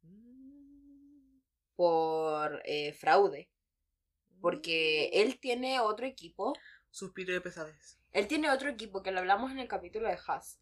Mm. 0.02 1.38
por 1.76 2.62
eh, 2.64 2.92
fraude. 2.94 3.50
Porque 4.40 5.10
él 5.12 5.38
tiene 5.38 5.80
otro 5.80 6.06
equipo. 6.06 6.54
Suspiro 6.90 7.34
de 7.34 7.40
pesadez. 7.40 7.98
Él 8.12 8.26
tiene 8.26 8.50
otro 8.50 8.70
equipo 8.70 9.02
que 9.02 9.10
lo 9.10 9.18
hablamos 9.18 9.50
en 9.50 9.58
el 9.58 9.68
capítulo 9.68 10.08
de 10.08 10.18
Haas. 10.26 10.58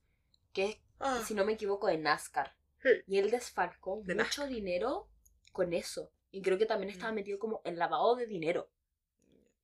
Que 0.52 0.64
es, 0.64 0.76
Ah, 0.98 1.22
si 1.26 1.34
no 1.34 1.44
me 1.44 1.52
equivoco, 1.54 1.86
de 1.88 1.98
NASCAR. 1.98 2.54
Sí. 2.82 2.90
Y 3.06 3.18
él 3.18 3.30
desfalcó 3.30 4.02
De 4.04 4.14
mucho 4.14 4.46
dinero 4.46 5.08
con 5.52 5.72
eso. 5.72 6.10
Y 6.30 6.42
creo 6.42 6.58
que 6.58 6.66
también 6.66 6.90
estaba 6.90 7.12
Mm. 7.12 7.14
metido 7.16 7.38
como 7.38 7.60
en 7.64 7.78
lavado 7.78 8.16
de 8.16 8.26
dinero. 8.26 8.70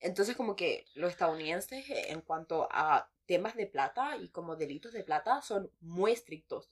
Entonces 0.01 0.37
como 0.37 0.57
que 0.57 0.85
los 0.95 1.11
estadounidenses 1.13 1.89
eh, 1.91 2.11
en 2.11 2.21
cuanto 2.23 2.69
a 2.71 3.11
temas 3.27 3.55
de 3.57 3.67
plata 3.67 4.17
y 4.17 4.29
como 4.31 4.57
delitos 4.57 4.93
de 4.93 5.05
plata 5.05 5.41
son 5.43 5.71
muy 5.81 6.13
estrictos. 6.13 6.71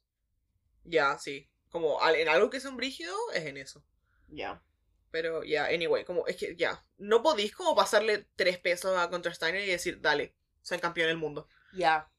Ya, 0.85 1.19
sí. 1.19 1.49
Como 1.71 1.99
en 2.09 2.29
algo 2.29 2.51
que 2.51 2.57
es 2.59 2.65
un 2.65 2.77
brígido, 2.77 3.15
es 3.33 3.47
en 3.47 3.57
eso. 3.57 3.85
Ya. 4.29 4.63
Pero 5.11 5.43
ya, 5.45 5.67
anyway, 5.67 6.05
como 6.05 6.27
es 6.27 6.37
que 6.37 6.57
ya. 6.57 6.85
No 6.99 7.23
podéis 7.23 7.55
como 7.55 7.75
pasarle 7.75 8.27
tres 8.37 8.59
pesos 8.59 8.97
a 8.97 9.09
Counter 9.11 9.35
Steiner 9.35 9.63
y 9.63 9.71
decir, 9.71 10.01
dale, 10.01 10.35
soy 10.63 10.79
campeón 10.79 11.09
del 11.09 11.17
mundo. 11.17 11.49
Ya. 11.73 12.11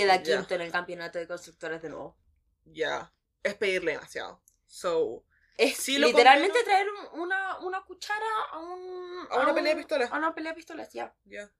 Queda 0.00 0.22
quinto 0.22 0.54
en 0.54 0.60
el 0.60 0.72
campeonato 0.72 1.18
de 1.18 1.26
constructores 1.26 1.82
de 1.82 1.88
nuevo. 1.90 2.16
Ya. 2.64 3.12
Es 3.42 3.54
pedirle 3.54 3.92
demasiado. 3.92 4.42
So. 4.66 5.24
Es 5.56 5.88
lo 5.88 6.06
literalmente 6.08 6.62
traer 6.64 6.86
un- 6.90 7.20
una, 7.20 7.58
una 7.60 7.82
cuchara 7.82 8.26
a 8.52 8.58
un... 8.58 9.26
A 9.30 9.36
una 9.38 9.48
un- 9.48 9.54
pelea 9.54 9.74
de 9.74 9.78
pistolas. 9.80 10.12
A 10.12 10.18
una 10.18 10.34
pelea 10.34 10.52
de 10.52 10.56
pistolas, 10.56 10.92
ya. 10.92 11.14
Ya. 11.24 11.50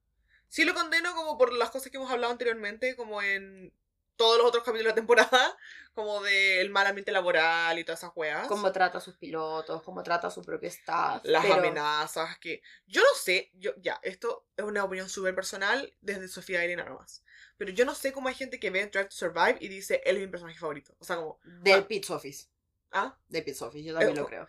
Sí 0.48 0.64
lo 0.64 0.74
condeno 0.74 1.14
como 1.14 1.38
por 1.38 1.52
las 1.52 1.70
cosas 1.70 1.90
que 1.90 1.96
hemos 1.96 2.10
hablado 2.10 2.30
anteriormente, 2.32 2.94
como 2.94 3.22
en 3.22 3.72
todos 4.16 4.38
los 4.38 4.46
otros 4.46 4.64
capítulos 4.64 4.84
de 4.84 4.90
la 4.90 4.94
temporada, 4.94 5.56
como 5.94 6.22
del 6.22 6.68
mal 6.70 6.86
ambiente 6.86 7.10
laboral 7.12 7.78
y 7.78 7.84
todas 7.84 8.00
esas 8.00 8.12
weas. 8.14 8.46
Cómo 8.48 8.70
trata 8.72 8.98
a 8.98 9.00
sus 9.00 9.16
pilotos, 9.16 9.82
cómo 9.82 10.02
trata 10.02 10.26
a 10.28 10.30
su 10.30 10.42
propio 10.42 10.68
staff. 10.68 11.22
las 11.24 11.42
pero- 11.42 11.54
amenazas, 11.54 12.38
que 12.38 12.62
yo 12.86 13.00
no 13.02 13.18
sé, 13.18 13.50
yo 13.54 13.72
ya, 13.78 13.98
esto 14.02 14.46
es 14.56 14.64
una 14.64 14.84
opinión 14.84 15.08
súper 15.08 15.34
personal 15.34 15.94
desde 16.02 16.28
Sofía 16.28 16.64
Irene 16.64 16.84
nomás. 16.84 17.24
Pero 17.56 17.70
yo 17.72 17.84
no 17.84 17.94
sé 17.94 18.12
cómo 18.12 18.28
hay 18.28 18.34
gente 18.34 18.60
que 18.60 18.70
ve 18.70 18.86
Drive 18.86 19.06
to 19.06 19.16
Survive 19.16 19.56
y 19.60 19.68
dice, 19.68 20.02
él 20.04 20.16
es 20.16 20.22
mi 20.22 20.28
personaje 20.28 20.58
favorito. 20.58 20.94
O 20.98 21.04
sea, 21.04 21.16
como, 21.16 21.38
Del 21.44 21.80
Ah. 21.80 21.86
Pits 21.88 22.10
Office. 22.10 22.46
ah, 22.92 23.18
Del 23.28 23.44
Pits 23.44 23.62
Office, 23.62 23.84
yo 23.84 23.94
también 23.94 24.16
Eh, 24.16 24.20
lo 24.20 24.26
creo. 24.26 24.46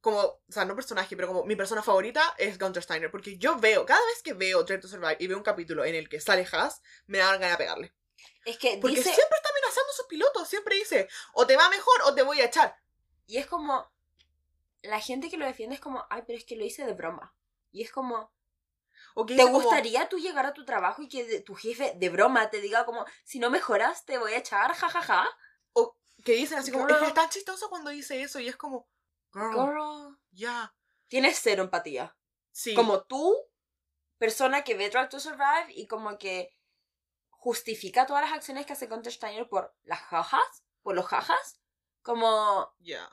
como, 0.00 0.18
o 0.20 0.40
sea, 0.48 0.64
no 0.64 0.74
personaje, 0.74 1.14
pero 1.14 1.28
como 1.28 1.44
mi 1.44 1.56
persona 1.56 1.82
favorita 1.82 2.34
es 2.38 2.58
Gunter 2.58 2.82
Steiner. 2.82 3.10
Porque 3.10 3.36
yo 3.36 3.58
veo, 3.58 3.84
cada 3.84 4.04
vez 4.06 4.22
que 4.22 4.32
veo 4.32 4.62
Drive 4.64 4.80
to 4.80 4.88
Survive 4.88 5.16
y 5.18 5.26
veo 5.26 5.36
un 5.36 5.42
capítulo 5.44 5.84
en 5.84 5.94
el 5.94 6.08
que 6.08 6.20
sale 6.20 6.46
Haas, 6.50 6.80
me 7.06 7.18
dan 7.18 7.38
ganas 7.38 7.58
de 7.58 7.64
pegarle. 7.64 7.94
Es 8.46 8.56
que 8.58 8.78
Porque 8.80 8.96
dice... 8.96 9.12
siempre 9.14 9.36
está 9.36 9.50
amenazando 9.50 9.90
a 9.90 9.94
sus 9.94 10.06
pilotos, 10.06 10.48
siempre 10.48 10.76
dice, 10.76 11.06
o 11.34 11.46
te 11.46 11.56
va 11.56 11.68
mejor 11.68 12.00
o 12.06 12.14
te 12.14 12.22
voy 12.22 12.40
a 12.40 12.46
echar. 12.46 12.76
Y 13.26 13.36
es 13.36 13.46
como... 13.46 13.90
La 14.82 14.98
gente 15.00 15.28
que 15.28 15.36
lo 15.36 15.44
defiende 15.44 15.74
es 15.74 15.80
como, 15.82 16.06
ay, 16.08 16.22
pero 16.26 16.38
es 16.38 16.46
que 16.46 16.56
lo 16.56 16.64
hice 16.64 16.86
de 16.86 16.94
broma. 16.94 17.34
Y 17.70 17.82
es 17.82 17.92
como, 17.92 18.32
O 19.14 19.26
que 19.26 19.36
¿te 19.36 19.42
como, 19.42 19.60
gustaría 19.60 20.08
tú 20.08 20.18
llegar 20.18 20.46
a 20.46 20.54
tu 20.54 20.64
trabajo 20.64 21.02
y 21.02 21.08
que 21.08 21.40
tu 21.40 21.54
jefe 21.54 21.94
de 21.96 22.08
broma 22.08 22.50
te 22.50 22.60
diga 22.60 22.84
como, 22.84 23.04
si 23.24 23.38
no 23.38 23.50
mejoras 23.50 24.04
te 24.04 24.18
voy 24.18 24.32
a 24.32 24.38
echar, 24.38 24.74
jajaja? 24.74 25.28
que 26.24 26.32
dicen 26.32 26.58
así 26.58 26.70
como, 26.70 26.86
es 26.86 27.14
tan 27.14 27.30
chistoso 27.30 27.70
cuando 27.70 27.90
dice 27.90 28.20
eso 28.22 28.38
y 28.40 28.48
es 28.48 28.56
como, 28.56 28.86
girl, 29.32 29.52
Girl, 29.52 30.18
ya, 30.32 30.74
Tienes 31.08 31.40
cero 31.42 31.62
empatía. 31.62 32.14
sí. 32.52 32.74
Como 32.74 33.04
tú, 33.04 33.34
persona 34.18 34.62
que 34.62 34.74
ve 34.74 34.90
Drive 34.90 35.08
to 35.08 35.18
Survive 35.18 35.66
y 35.70 35.86
como 35.86 36.18
que 36.18 36.54
justifica 37.30 38.06
todas 38.06 38.22
las 38.22 38.32
acciones 38.32 38.66
que 38.66 38.74
hace 38.74 38.88
Counter 38.88 39.12
Steiner 39.12 39.48
por 39.48 39.74
las 39.82 40.00
jajas, 40.00 40.64
por 40.82 40.94
los 40.94 41.06
jajas, 41.06 41.60
como 42.02 42.72
Ya. 42.78 43.10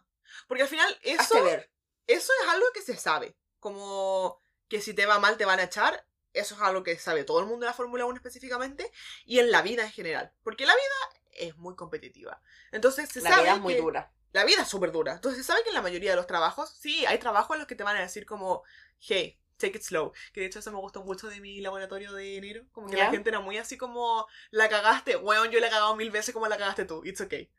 Porque 0.47 0.63
al 0.63 0.69
final 0.69 0.99
eso, 1.01 1.41
ver. 1.43 1.71
eso 2.07 2.31
es 2.43 2.49
algo 2.49 2.65
que 2.73 2.81
se 2.81 2.97
sabe. 2.97 3.37
Como 3.59 4.39
que 4.69 4.81
si 4.81 4.93
te 4.93 5.05
va 5.05 5.19
mal 5.19 5.37
te 5.37 5.45
van 5.45 5.59
a 5.59 5.63
echar. 5.63 6.05
Eso 6.33 6.55
es 6.55 6.61
algo 6.61 6.83
que 6.83 6.97
sabe 6.99 7.23
todo 7.23 7.39
el 7.39 7.45
mundo 7.47 7.65
de 7.65 7.71
la 7.71 7.73
Fórmula 7.73 8.05
1 8.05 8.15
específicamente. 8.17 8.91
Y 9.25 9.39
en 9.39 9.49
la 9.51 9.61
vida 9.61 9.83
en 9.83 9.91
general. 9.91 10.31
Porque 10.43 10.65
la 10.65 10.73
vida 10.73 11.21
es 11.31 11.55
muy 11.57 11.75
competitiva. 11.75 12.41
Entonces 12.71 13.09
se 13.09 13.21
La 13.21 13.29
sabe 13.31 13.43
vida 13.43 13.53
es 13.55 13.59
muy 13.61 13.73
que- 13.75 13.81
dura. 13.81 14.11
La 14.33 14.43
vida 14.45 14.61
es 14.61 14.67
súper 14.67 14.91
dura. 14.91 15.13
Entonces 15.13 15.39
se 15.45 15.51
sabe 15.51 15.63
que 15.63 15.69
en 15.69 15.75
la 15.75 15.81
mayoría 15.81 16.11
de 16.11 16.15
los 16.17 16.27
trabajos, 16.27 16.69
sí, 16.69 17.05
hay 17.07 17.17
trabajos 17.17 17.55
en 17.55 17.59
los 17.59 17.67
que 17.67 17.75
te 17.75 17.83
van 17.83 17.95
a 17.95 18.01
decir 18.01 18.25
como, 18.25 18.61
hey, 18.99 19.39
take 19.57 19.77
it 19.77 19.81
slow. 19.83 20.11
Que 20.33 20.41
de 20.41 20.47
hecho 20.47 20.59
eso 20.59 20.71
me 20.71 20.77
gustó 20.77 21.01
mucho 21.03 21.27
de 21.27 21.39
mi 21.39 21.59
laboratorio 21.61 22.11
de 22.13 22.35
enero. 22.37 22.63
Como 22.71 22.87
que 22.87 22.97
la 22.97 23.09
gente 23.09 23.29
era 23.29 23.39
muy 23.39 23.57
así 23.57 23.77
como, 23.77 24.27
la 24.51 24.69
cagaste, 24.69 25.15
weón, 25.15 25.49
yo 25.49 25.59
la 25.59 25.67
he 25.67 25.69
cagado 25.71 25.95
mil 25.95 26.11
veces 26.11 26.33
como 26.33 26.47
la 26.47 26.57
cagaste 26.57 26.85
tú. 26.85 27.03
It's 27.05 27.21
okay. 27.21 27.49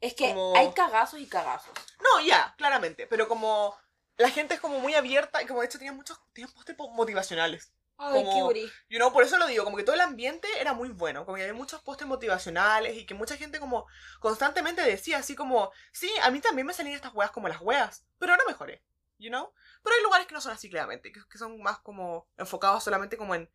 Es 0.00 0.14
que 0.14 0.28
como- 0.30 0.56
hay 0.56 0.72
cagazos 0.72 1.20
y 1.20 1.26
cagazos. 1.26 1.70
No, 2.02 2.20
ya, 2.24 2.54
claramente. 2.56 3.06
Pero 3.06 3.28
como 3.28 3.76
la 4.18 4.30
gente 4.30 4.54
es 4.54 4.60
como 4.60 4.78
muy 4.80 4.94
abierta 4.94 5.42
y 5.42 5.46
como 5.46 5.60
de 5.60 5.66
hecho 5.66 5.78
tenían 5.78 5.96
muchos 5.96 6.20
tenían 6.32 6.52
póster 6.52 6.76
po- 6.76 6.90
motivacionales. 6.90 7.72
Ay, 8.00 8.24
Como- 8.24 8.50
qué. 8.52 8.70
You 8.88 8.98
know, 8.98 9.12
por 9.12 9.24
eso 9.24 9.38
lo 9.38 9.46
digo, 9.48 9.64
como 9.64 9.76
que 9.76 9.82
todo 9.82 9.94
el 9.96 10.00
ambiente 10.00 10.46
era 10.60 10.72
muy 10.72 10.88
bueno, 10.90 11.24
como 11.24 11.36
que 11.36 11.42
había 11.42 11.54
muchos 11.54 11.82
postes 11.82 12.06
motivacionales 12.06 12.96
y 12.96 13.04
que 13.06 13.14
mucha 13.14 13.36
gente 13.36 13.58
como 13.58 13.86
constantemente 14.20 14.82
decía 14.82 15.18
así 15.18 15.34
como, 15.34 15.72
sí, 15.92 16.08
a 16.22 16.30
mí 16.30 16.40
también 16.40 16.66
me 16.66 16.74
salían 16.74 16.94
estas 16.94 17.12
weas 17.14 17.32
como 17.32 17.48
las 17.48 17.60
weas, 17.60 18.06
pero 18.18 18.36
no 18.36 18.44
mejoré, 18.46 18.84
you 19.18 19.30
know? 19.30 19.52
Pero 19.82 19.96
hay 19.96 20.02
lugares 20.04 20.26
que 20.28 20.34
no 20.34 20.40
son 20.40 20.52
así 20.52 20.70
claramente, 20.70 21.10
que, 21.10 21.20
que 21.28 21.38
son 21.38 21.60
más 21.60 21.80
como 21.80 22.28
enfocados 22.36 22.84
solamente 22.84 23.16
como 23.16 23.34
en 23.34 23.50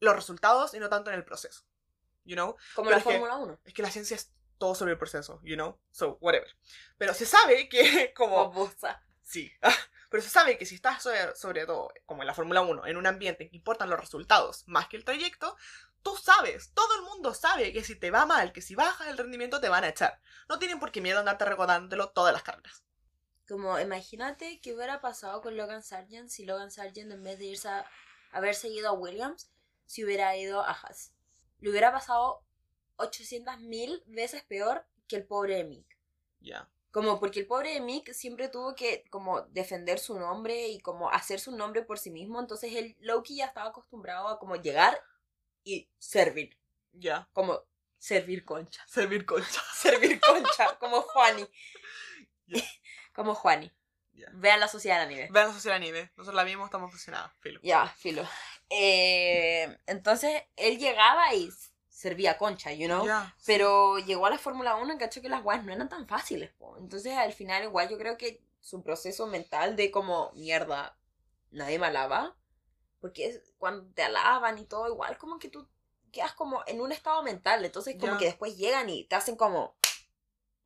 los 0.00 0.16
resultados 0.16 0.74
y 0.74 0.80
no 0.80 0.88
tanto 0.88 1.10
en 1.10 1.16
el 1.16 1.24
proceso, 1.24 1.64
you 2.24 2.34
know? 2.34 2.56
Como 2.74 2.88
Pero 2.88 2.98
la 2.98 3.04
Fórmula 3.04 3.36
1. 3.36 3.60
Es 3.64 3.74
que 3.74 3.82
la 3.82 3.90
ciencia 3.92 4.16
es 4.16 4.32
todo 4.58 4.74
sobre 4.74 4.90
el 4.92 4.98
proceso, 4.98 5.40
you 5.44 5.54
know? 5.54 5.78
So, 5.92 6.18
whatever. 6.20 6.48
Pero 6.98 7.14
se 7.14 7.26
sabe 7.26 7.68
que 7.68 8.12
como... 8.16 8.50
Bobusa. 8.50 9.04
Sí. 9.22 9.52
Pero 10.10 10.22
se 10.22 10.28
sabe 10.28 10.58
que 10.58 10.66
si 10.66 10.74
estás 10.74 11.02
sobre, 11.02 11.34
sobre 11.34 11.64
todo, 11.64 11.90
como 12.04 12.22
en 12.22 12.26
la 12.26 12.34
Fórmula 12.34 12.60
1, 12.60 12.86
en 12.86 12.96
un 12.96 13.06
ambiente 13.06 13.44
en 13.44 13.50
que 13.50 13.56
importan 13.56 13.88
los 13.88 13.98
resultados 13.98 14.64
más 14.66 14.88
que 14.88 14.98
el 14.98 15.04
trayecto, 15.04 15.56
tú 16.02 16.16
sabes, 16.16 16.72
todo 16.74 16.94
el 16.96 17.02
mundo 17.02 17.32
sabe 17.32 17.72
que 17.72 17.82
si 17.82 17.96
te 17.96 18.10
va 18.10 18.26
mal, 18.26 18.52
que 18.52 18.60
si 18.60 18.74
bajas 18.74 19.08
el 19.08 19.16
rendimiento 19.16 19.60
te 19.60 19.70
van 19.70 19.84
a 19.84 19.88
echar. 19.88 20.20
No 20.48 20.58
tienen 20.58 20.78
por 20.78 20.92
qué 20.92 21.00
miedo 21.00 21.18
andarte 21.18 21.46
recordándolo 21.46 22.10
todas 22.10 22.32
las 22.32 22.42
carreras. 22.42 22.82
Como 23.48 23.78
imagínate 23.78 24.60
qué 24.60 24.74
hubiera 24.74 25.00
pasado 25.00 25.40
con 25.40 25.56
Logan 25.56 25.82
Sargent 25.82 26.28
si 26.28 26.44
Logan 26.44 26.70
Sargent 26.70 27.10
en 27.10 27.22
vez 27.22 27.38
de 27.38 27.46
irse 27.46 27.68
a 27.68 27.86
haber 28.32 28.54
seguido 28.54 28.90
a 28.90 28.92
Williams, 28.92 29.50
si 29.86 30.04
hubiera 30.04 30.36
ido 30.36 30.62
a 30.62 30.72
Haas. 30.72 31.12
Le 31.60 31.70
hubiera 31.70 31.92
pasado 31.92 32.44
800 32.96 33.60
mil 33.60 34.02
veces 34.06 34.42
peor 34.44 34.86
que 35.08 35.16
el 35.16 35.26
pobre 35.26 35.64
Mick. 35.64 35.86
Ya. 36.40 36.68
Como 36.92 37.18
porque 37.18 37.40
el 37.40 37.46
pobre 37.46 37.72
de 37.72 37.80
Mick 37.80 38.12
siempre 38.12 38.48
tuvo 38.48 38.74
que 38.74 39.04
como 39.08 39.40
defender 39.48 39.98
su 39.98 40.18
nombre 40.18 40.68
y 40.68 40.78
como 40.78 41.10
hacer 41.10 41.40
su 41.40 41.50
nombre 41.50 41.82
por 41.82 41.98
sí 41.98 42.10
mismo. 42.10 42.38
Entonces 42.38 42.74
el 42.74 42.96
Loki 43.00 43.36
ya 43.36 43.46
estaba 43.46 43.70
acostumbrado 43.70 44.28
a 44.28 44.38
como 44.38 44.56
llegar 44.56 45.02
y 45.64 45.90
servir. 45.98 46.58
Ya. 46.92 47.28
Como 47.32 47.62
servir 47.98 48.44
concha. 48.44 48.84
Servir 48.86 49.24
concha. 49.24 49.62
Servir 49.74 50.20
concha. 50.20 50.78
Como 50.78 51.00
Juani. 51.02 51.48
Ya. 52.46 52.62
Como 53.14 53.34
Juani. 53.34 53.72
Ya. 54.12 54.26
Vean 54.32 54.60
la 54.60 54.68
sociedad 54.68 54.98
de 54.98 55.04
la 55.04 55.10
nieve. 55.10 55.28
Vean 55.30 55.48
la 55.48 55.54
sociedad 55.54 55.78
nieve. 55.78 56.10
Nosotros 56.16 56.34
la 56.34 56.44
vimos, 56.44 56.66
estamos 56.66 56.90
funcionados. 56.90 57.30
Filo. 57.40 57.60
Ya, 57.62 57.88
filo. 57.88 58.28
Eh, 58.68 59.78
entonces 59.86 60.42
él 60.56 60.78
llegaba 60.78 61.34
y 61.34 61.50
servía 62.02 62.36
concha, 62.36 62.72
you 62.72 62.86
know. 62.88 63.06
Ya. 63.06 63.32
Pero 63.46 63.98
llegó 63.98 64.26
a 64.26 64.30
la 64.30 64.38
Fórmula 64.38 64.74
1 64.74 64.94
y 64.94 64.98
cachó 64.98 65.22
que 65.22 65.28
las 65.28 65.42
guas 65.44 65.64
no 65.64 65.72
eran 65.72 65.88
tan 65.88 66.08
fáciles. 66.08 66.50
po. 66.58 66.76
Entonces 66.78 67.16
al 67.16 67.32
final 67.32 67.62
igual 67.62 67.88
yo 67.88 67.96
creo 67.96 68.18
que 68.18 68.42
su 68.60 68.82
proceso 68.82 69.26
mental 69.28 69.76
de 69.76 69.90
como 69.92 70.32
mierda, 70.32 70.96
nadie 71.52 71.78
me 71.78 71.86
alaba. 71.86 72.36
Porque 73.00 73.26
es- 73.28 73.54
cuando 73.58 73.84
te 73.94 74.02
alaban 74.02 74.58
y 74.58 74.64
todo, 74.64 74.88
igual 74.88 75.16
como 75.16 75.38
que 75.38 75.48
tú 75.48 75.68
quedas 76.10 76.32
como 76.34 76.62
en 76.66 76.80
un 76.80 76.90
estado 76.90 77.22
mental. 77.22 77.64
Entonces 77.64 77.96
como 78.00 78.12
Ya. 78.14 78.18
que 78.18 78.24
después 78.26 78.56
llegan 78.56 78.88
y 78.90 79.04
te 79.04 79.14
hacen 79.14 79.36
como, 79.36 79.76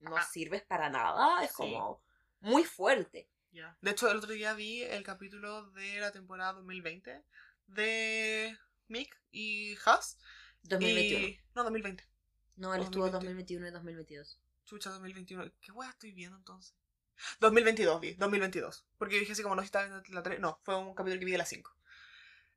no 0.00 0.16
Ajá. 0.16 0.26
sirves 0.26 0.62
para 0.62 0.88
nada. 0.88 1.44
Es 1.44 1.50
Sí. 1.50 1.56
como 1.58 2.00
muy 2.40 2.64
fuerte. 2.64 3.28
Ya. 3.52 3.76
De 3.82 3.90
hecho, 3.90 4.10
el 4.10 4.16
otro 4.18 4.32
día 4.32 4.54
vi 4.54 4.82
el 4.82 5.02
capítulo 5.02 5.70
de 5.72 6.00
la 6.00 6.12
temporada 6.12 6.54
2020 6.54 7.22
de 7.66 8.56
Mick 8.88 9.18
y 9.32 9.76
Haas. 9.84 10.18
2021. 10.68 11.26
Y... 11.26 11.40
No, 11.54 11.62
2020. 11.64 12.04
No, 12.56 12.74
él 12.74 12.82
estuvo 12.82 13.08
2021. 13.10 13.66
2021 13.66 13.66
y 13.66 13.70
2022. 13.70 14.40
Chucha, 14.64 14.90
2021. 14.90 15.52
¿Qué 15.60 15.72
wea 15.72 15.90
estoy 15.90 16.12
viendo 16.12 16.36
entonces? 16.36 16.74
2022 17.40 18.00
vi, 18.00 18.14
2022. 18.14 18.86
Porque 18.98 19.18
dije 19.18 19.32
así 19.32 19.42
como 19.42 19.54
no 19.54 19.62
si 19.62 19.66
estaba 19.66 19.86
viendo 19.86 20.02
la 20.10 20.22
3. 20.22 20.40
No, 20.40 20.60
fue 20.64 20.76
un 20.76 20.94
capítulo 20.94 21.18
que 21.18 21.24
vi 21.24 21.32
de 21.32 21.38
la 21.38 21.46
5. 21.46 21.76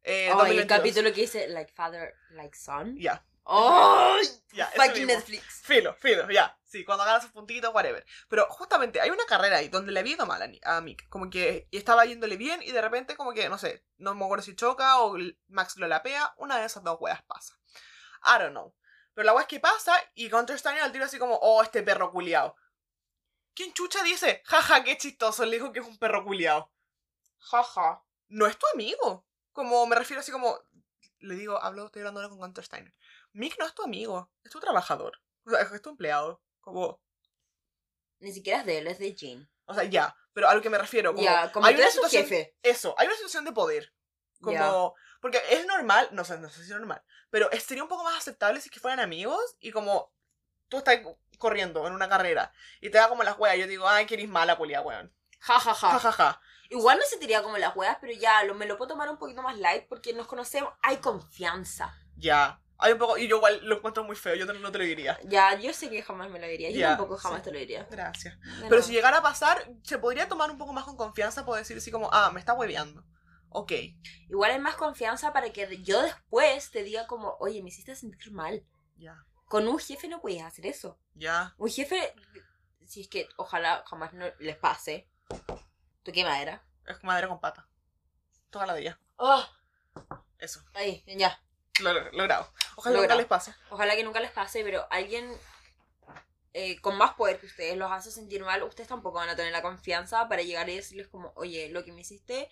Eh, 0.03 0.27
Oh, 0.29 0.31
el 0.31 0.37
2022. 0.37 0.77
capítulo 0.77 1.13
que 1.13 1.21
dice 1.21 1.47
Like 1.47 1.73
Father, 1.73 2.13
Like 2.31 2.57
Son. 2.57 2.97
Ya, 2.97 3.25
¡Oh! 3.43 4.15
ya. 4.53 4.65
ese 4.65 4.81
Fucking. 4.81 5.07
Netflix. 5.07 5.43
Filo, 5.63 5.95
filo, 5.95 6.29
ya. 6.29 6.57
Sí, 6.65 6.85
cuando 6.85 7.03
ganas 7.03 7.23
sus 7.23 7.31
puntitos, 7.31 7.73
whatever. 7.73 8.05
Pero 8.27 8.45
justamente 8.49 9.01
hay 9.01 9.09
una 9.09 9.25
carrera 9.25 9.57
ahí 9.57 9.69
donde 9.69 9.91
le 9.91 9.99
había 9.99 10.13
ido 10.13 10.25
mal 10.27 10.41
a, 10.41 10.77
a 10.77 10.81
Mick. 10.81 11.09
Como 11.09 11.29
que 11.29 11.67
estaba 11.71 12.05
yéndole 12.05 12.37
bien 12.37 12.61
y 12.61 12.71
de 12.71 12.81
repente, 12.81 13.15
como 13.15 13.33
que, 13.33 13.49
no 13.49 13.57
sé, 13.57 13.83
no 13.97 14.13
me 14.13 14.23
acuerdo 14.23 14.43
si 14.43 14.55
choca 14.55 14.99
o 15.01 15.17
Max 15.47 15.77
lo 15.77 15.87
lapea. 15.87 16.33
Una 16.37 16.59
de 16.59 16.65
esas 16.65 16.83
dos 16.83 16.97
weas 16.99 17.23
pasa. 17.23 17.59
I 18.23 18.39
don't 18.39 18.51
know. 18.51 18.75
Pero 19.13 19.25
la 19.25 19.33
wea 19.33 19.41
es 19.41 19.47
que 19.47 19.59
pasa 19.59 19.93
y 20.13 20.29
Counter 20.29 20.57
Steiner 20.57 20.83
al 20.83 20.91
tiro 20.91 21.05
así 21.05 21.17
como, 21.19 21.35
oh, 21.41 21.61
este 21.61 21.83
perro 21.83 22.11
culiao. 22.11 22.55
¿Quién 23.53 23.73
chucha 23.73 24.01
dice? 24.03 24.41
Jaja, 24.45 24.83
qué 24.83 24.97
chistoso, 24.97 25.45
le 25.45 25.57
dijo 25.57 25.71
que 25.73 25.79
es 25.79 25.85
un 25.85 25.97
perro 25.97 26.23
culiao. 26.23 26.71
Jaja. 27.39 28.03
No 28.29 28.45
es 28.45 28.57
tu 28.57 28.65
amigo. 28.73 29.25
Como 29.51 29.85
me 29.87 29.95
refiero 29.95 30.21
así 30.21 30.31
como, 30.31 30.57
le 31.19 31.35
digo, 31.35 31.61
hablo, 31.61 31.87
estoy 31.87 32.01
hablando 32.01 32.21
ahora 32.21 32.29
con 32.29 32.39
Counter 32.39 32.63
Steiner. 32.63 32.93
Mick 33.33 33.57
no 33.59 33.65
es 33.65 33.73
tu 33.73 33.83
amigo, 33.83 34.31
es 34.43 34.51
tu 34.51 34.59
trabajador. 34.59 35.19
O 35.45 35.49
sea, 35.49 35.61
es 35.61 35.81
tu 35.81 35.89
empleado. 35.89 36.41
Como, 36.61 37.01
Ni 38.19 38.31
siquiera 38.31 38.59
es 38.59 38.65
de 38.65 38.77
él, 38.77 38.87
es 38.87 38.99
de 38.99 39.13
Jean. 39.15 39.49
O 39.65 39.73
sea, 39.73 39.83
ya, 39.83 40.15
pero 40.33 40.47
a 40.47 40.55
lo 40.55 40.61
que 40.61 40.69
me 40.69 40.77
refiero, 40.77 41.13
como, 41.13 41.23
Ya, 41.23 41.51
como 41.51 41.65
hay 41.65 41.75
una 41.75 41.89
situación, 41.89 42.23
jefe. 42.23 42.55
eso, 42.63 42.95
hay 42.97 43.07
una 43.07 43.15
situación 43.15 43.45
de 43.45 43.51
poder, 43.51 43.93
como, 44.41 44.53
Ya. 44.53 45.03
Porque 45.21 45.41
es 45.49 45.65
normal, 45.65 46.09
no 46.11 46.23
sé, 46.23 46.37
no 46.39 46.49
sé 46.49 46.63
si 46.63 46.71
es 46.71 46.77
normal, 46.77 47.01
pero 47.29 47.49
sería 47.59 47.83
un 47.83 47.89
poco 47.89 48.03
más 48.03 48.17
aceptable 48.17 48.61
si 48.61 48.69
es 48.69 48.73
que 48.73 48.79
fueran 48.79 48.99
amigos 48.99 49.39
y 49.59 49.71
como 49.71 50.11
tú 50.67 50.77
estás 50.77 50.99
corriendo 51.37 51.85
en 51.87 51.93
una 51.93 52.09
carrera 52.09 52.51
y 52.81 52.89
te 52.89 52.97
da 52.97 53.09
como 53.09 53.23
las 53.23 53.37
weas, 53.39 53.57
yo 53.57 53.67
digo, 53.67 53.87
ay, 53.87 54.05
que 54.05 54.15
eres 54.15 54.29
mala, 54.29 54.55
culia, 54.57 54.81
weón, 54.81 55.13
Ja, 55.39 55.59
ja, 55.59 55.73
ja. 55.73 55.91
ja, 55.91 55.99
ja, 55.99 56.11
ja, 56.11 56.41
Igual 56.69 56.99
me 56.99 57.05
sentiría 57.05 57.41
como 57.41 57.57
las 57.57 57.75
weas, 57.75 57.97
pero 57.99 58.13
ya 58.13 58.43
lo, 58.43 58.53
me 58.53 58.65
lo 58.67 58.77
puedo 58.77 58.89
tomar 58.89 59.09
un 59.09 59.17
poquito 59.17 59.41
más 59.41 59.57
light 59.57 59.87
porque 59.87 60.13
nos 60.13 60.27
conocemos. 60.27 60.71
Hay 60.83 60.97
confianza. 60.97 61.95
ya, 62.15 62.61
Hay 62.77 62.93
un 62.93 62.99
poco, 62.99 63.17
y 63.17 63.27
yo 63.27 63.37
igual 63.37 63.59
lo 63.63 63.77
encuentro 63.77 64.03
muy 64.03 64.15
feo, 64.15 64.35
yo 64.35 64.45
te- 64.47 64.53
no 64.53 64.71
te 64.71 64.77
lo 64.77 64.83
diría. 64.85 65.19
Ya, 65.23 65.55
yo 65.55 65.73
sé 65.73 65.89
que 65.89 66.01
jamás 66.03 66.29
me 66.29 66.39
lo 66.39 66.47
diría. 66.47 66.69
Yo 66.69 66.77
Ya, 66.77 66.89
tampoco 66.89 67.17
jamás 67.17 67.39
sí. 67.39 67.45
te 67.45 67.51
lo 67.51 67.59
diría. 67.59 67.85
Gracias. 67.89 68.37
Pero 68.69 68.81
si 68.83 68.93
llegara 68.93 69.17
a 69.17 69.21
pasar, 69.21 69.67
se 69.83 69.97
podría 69.97 70.29
tomar 70.29 70.49
un 70.51 70.57
poco 70.57 70.71
más 70.71 70.85
con 70.85 70.95
confianza, 70.95 71.43
puedo 71.43 71.57
decir 71.57 71.75
así 71.77 71.89
como, 71.91 72.09
ah, 72.13 72.29
me 72.31 72.39
está 72.39 72.53
hueveando. 72.53 73.03
Ok. 73.49 73.71
Igual 74.29 74.51
hay 74.51 74.59
más 74.59 74.75
confianza 74.75 75.33
para 75.33 75.51
que 75.51 75.81
yo 75.83 76.01
después 76.01 76.71
te 76.71 76.83
diga 76.83 77.07
como, 77.07 77.35
oye, 77.39 77.61
me 77.61 77.69
hiciste 77.69 77.95
sentir 77.95 78.31
mal. 78.31 78.63
Ya. 78.97 79.25
Con 79.45 79.67
un 79.67 79.79
jefe 79.79 80.07
no 80.07 80.21
puedes 80.21 80.43
hacer 80.43 80.65
eso. 80.65 80.99
Ya. 81.15 81.55
Un 81.57 81.69
jefe, 81.69 82.13
si 82.85 83.01
es 83.01 83.07
que 83.07 83.27
ojalá 83.37 83.83
jamás 83.87 84.13
no 84.13 84.25
les 84.39 84.57
pase. 84.57 85.09
¿Tú 86.03 86.11
qué 86.11 86.23
madera? 86.23 86.63
Es 86.85 87.03
madera 87.03 87.27
con 87.27 87.39
pata. 87.39 87.67
Toda 88.49 88.65
la 88.65 88.73
de 88.73 88.81
ella. 88.81 88.99
Oh, 89.17 89.43
Eso. 90.37 90.63
ahí, 90.73 91.03
ya. 91.05 91.41
Lo, 91.81 91.93
logrado. 92.11 92.51
Ojalá 92.75 92.99
nunca 92.99 93.15
les 93.15 93.25
pase. 93.25 93.53
Ojalá 93.69 93.95
que 93.95 94.03
nunca 94.03 94.19
les 94.19 94.31
pase, 94.31 94.63
pero 94.63 94.87
alguien 94.89 95.31
eh, 96.53 96.79
con 96.81 96.97
más 96.97 97.13
poder 97.13 97.39
que 97.39 97.45
ustedes 97.45 97.77
los 97.77 97.91
hace 97.91 98.11
sentir 98.11 98.43
mal, 98.43 98.63
ustedes 98.63 98.89
tampoco 98.89 99.19
van 99.19 99.29
a 99.29 99.35
tener 99.35 99.51
la 99.51 99.61
confianza 99.61 100.27
para 100.27 100.41
llegar 100.41 100.67
y 100.69 100.75
decirles 100.75 101.07
como, 101.07 101.31
oye, 101.35 101.69
lo 101.69 101.83
que 101.83 101.91
me 101.91 102.01
hiciste 102.01 102.49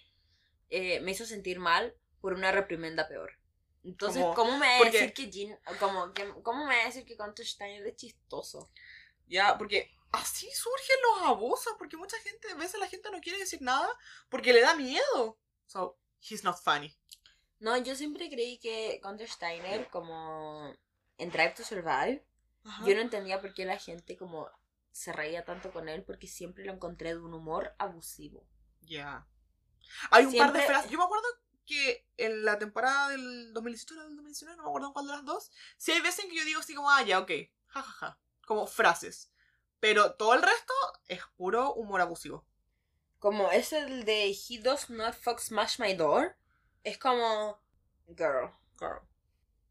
eh, 0.70 1.00
me 1.02 1.12
hizo 1.12 1.26
sentir 1.26 1.60
mal 1.60 1.96
por 2.22 2.34
una 2.34 2.52
reprimenda 2.52 3.08
peor. 3.08 3.32
Entonces, 3.84 4.22
Como- 4.22 4.36
¿cómo 4.36 4.58
me 4.58 4.68
va 4.68 4.76
a 4.76 4.78
porque- 4.80 4.92
decir 5.00 5.14
que 5.14 5.32
Jean, 5.32 5.60
como, 5.80 6.14
que, 6.14 6.28
¿cómo 6.44 6.66
me 6.66 6.76
va 6.76 6.82
a 6.82 6.86
decir 6.86 7.06
que 7.06 7.16
Steiner 7.46 7.86
es 7.88 7.96
chistoso? 7.96 8.70
Ya, 9.28 9.58
porque 9.58 9.92
así 10.12 10.50
surgen 10.52 10.96
los 11.04 11.28
abusos, 11.30 11.74
porque 11.78 11.96
mucha 11.98 12.18
gente, 12.20 12.50
a 12.52 12.56
veces 12.56 12.80
la 12.80 12.88
gente 12.88 13.10
no 13.12 13.22
quiere 13.22 13.40
decir 13.40 13.62
nada 13.62 13.88
porque 14.30 14.54
le 14.54 14.62
da 14.62 14.76
miedo. 14.76 15.38
So, 15.68 15.98
he's 16.22 16.44
not 16.44 16.58
funny. 16.58 16.94
No, 17.60 17.76
yo 17.78 17.96
siempre 17.96 18.30
creí 18.30 18.58
que 18.60 19.00
Contra 19.02 19.26
Steiner, 19.28 19.90
como 19.90 20.76
en 21.18 21.32
Drive 21.32 21.54
to 21.56 21.64
Survive, 21.64 22.26
Ajá. 22.64 22.86
yo 22.86 22.94
no 22.96 23.02
entendía 23.02 23.42
por 23.42 23.54
qué 23.54 23.66
la 23.66 23.78
gente 23.80 24.18
como 24.18 24.50
se 24.92 25.14
reía 25.14 25.46
tanto 25.46 25.72
con 25.72 25.88
él, 25.90 26.04
porque 26.04 26.28
siempre 26.28 26.66
lo 26.66 26.74
encontré 26.74 27.10
de 27.14 27.20
un 27.20 27.34
humor 27.34 27.74
abusivo. 27.78 28.46
Ya. 28.82 29.28
Hay 30.12 30.26
un 30.26 30.38
par 30.38 30.54
de 30.54 30.62
frases. 30.62 30.92
Yo 30.92 30.98
me 30.98 31.04
acuerdo 31.04 31.28
que 31.66 32.08
en 32.18 32.46
la 32.46 32.58
temporada 32.58 33.10
del 33.10 33.54
2018 33.54 33.94
o 33.94 34.04
del 34.04 34.16
2019, 34.16 34.58
no 34.58 34.64
me 34.64 34.70
acuerdo 34.70 34.88
en 34.88 34.94
cuál 34.94 35.08
de 35.08 35.14
las 35.14 35.26
dos, 35.26 35.52
sí 35.78 35.92
hay 35.92 36.02
veces 36.02 36.24
en 36.24 36.32
que 36.32 36.38
yo 36.38 36.46
digo 36.46 36.60
así 36.60 36.74
como, 36.74 36.90
ah, 36.90 37.04
ya, 37.04 37.20
ok, 37.20 37.32
jajaja, 37.68 38.20
como 38.46 38.68
frases. 38.68 39.32
Pero 39.80 40.14
todo 40.14 40.34
el 40.34 40.42
resto 40.42 40.74
es 41.08 41.22
puro 41.36 41.74
humor 41.74 42.02
abusivo. 42.02 42.46
Como 43.20 43.52
es 43.52 43.74
el 43.74 44.06
de 44.06 44.30
He 44.30 44.60
does 44.60 44.90
not 44.90 45.14
fuck 45.14 45.40
smash 45.40 45.80
my 45.80 45.94
door. 45.94 46.38
Es 46.84 46.98
como. 46.98 47.62
Girl. 48.08 48.52
Girl. 48.80 49.02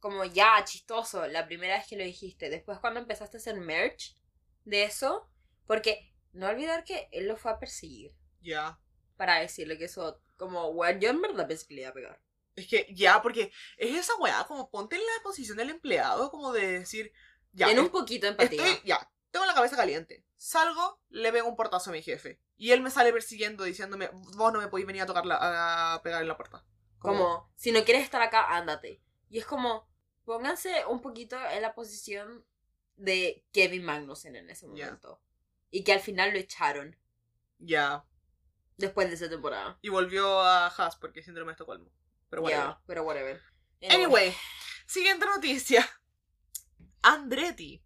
Como 0.00 0.24
ya, 0.24 0.62
chistoso, 0.64 1.26
la 1.26 1.46
primera 1.46 1.78
vez 1.78 1.86
que 1.86 1.96
lo 1.96 2.04
dijiste. 2.04 2.50
Después 2.50 2.78
cuando 2.78 3.00
empezaste 3.00 3.36
a 3.36 3.40
hacer 3.40 3.56
merch 3.56 4.16
de 4.64 4.84
eso. 4.84 5.28
Porque 5.66 6.12
no 6.32 6.48
olvidar 6.48 6.84
que 6.84 7.08
él 7.12 7.26
lo 7.26 7.36
fue 7.36 7.50
a 7.50 7.58
perseguir. 7.58 8.14
Ya. 8.40 8.78
Para 9.16 9.40
decirle 9.40 9.78
que 9.78 9.86
eso. 9.86 10.20
Como, 10.36 10.72
bueno, 10.72 11.00
yo 11.00 11.10
en 11.10 11.22
verdad 11.22 11.48
pensé 11.48 11.66
que 11.66 11.74
le 11.74 11.80
iba 11.82 11.90
a 11.90 11.94
pegar. 11.94 12.20
Es 12.54 12.66
que 12.66 12.86
ya, 12.94 13.22
porque 13.22 13.52
es 13.76 13.94
esa 13.96 14.14
weá, 14.16 14.44
como 14.46 14.70
ponte 14.70 14.96
en 14.96 15.02
la 15.02 15.22
posición 15.22 15.58
del 15.58 15.70
empleado, 15.70 16.30
como 16.30 16.52
de 16.52 16.80
decir, 16.80 17.12
ya, 17.52 17.66
Tiene 17.66 17.80
un 17.80 17.90
poquito 17.90 18.26
de 18.26 18.32
empatía. 18.32 18.66
estoy, 18.66 18.88
ya, 18.88 19.10
tengo 19.30 19.46
la 19.46 19.54
cabeza 19.54 19.76
caliente. 19.76 20.24
Salgo, 20.36 21.00
le 21.08 21.32
pego 21.32 21.48
un 21.48 21.56
portazo 21.56 21.90
a 21.90 21.92
mi 21.92 22.02
jefe. 22.02 22.40
Y 22.56 22.72
él 22.72 22.80
me 22.80 22.90
sale 22.90 23.12
persiguiendo 23.12 23.64
diciéndome, 23.64 24.10
vos 24.12 24.52
no 24.52 24.60
me 24.60 24.68
podéis 24.68 24.86
venir 24.86 25.02
a 25.02 25.06
tocar 25.06 25.26
la, 25.26 25.94
a 25.94 26.02
pegar 26.02 26.22
en 26.22 26.28
la 26.28 26.36
puerta. 26.36 26.64
Como, 26.98 27.50
si 27.56 27.72
no 27.72 27.84
quieres 27.84 28.02
estar 28.02 28.22
acá, 28.22 28.56
ándate. 28.56 29.02
Y 29.28 29.38
es 29.38 29.46
como, 29.46 29.86
pónganse 30.24 30.86
un 30.86 31.00
poquito 31.00 31.36
en 31.50 31.62
la 31.62 31.74
posición 31.74 32.44
de 32.96 33.44
Kevin 33.52 33.84
Magnussen 33.84 34.36
en 34.36 34.50
ese 34.50 34.66
momento. 34.66 35.20
Y 35.70 35.84
que 35.84 35.92
al 35.92 36.00
final 36.00 36.32
lo 36.32 36.38
echaron 36.38 36.96
Ya. 37.58 38.04
Después 38.77 39.09
de 39.09 39.14
esa 39.14 39.29
temporada. 39.29 39.79
Y 39.83 39.89
volvió 39.89 40.41
a 40.41 40.66
Haas 40.68 40.97
porque 40.97 41.20
es 41.20 41.27
síndrome 41.27 41.51
de 41.51 41.53
Estocolmo. 41.55 41.91
Pero 42.29 42.49
Ya, 42.49 42.59
bueno. 42.59 42.83
pero 42.87 43.03
whatever. 43.05 43.43
Anyway, 43.91 44.35
siguiente 44.87 45.27
noticia. 45.27 45.89
Andretti. 47.03 47.83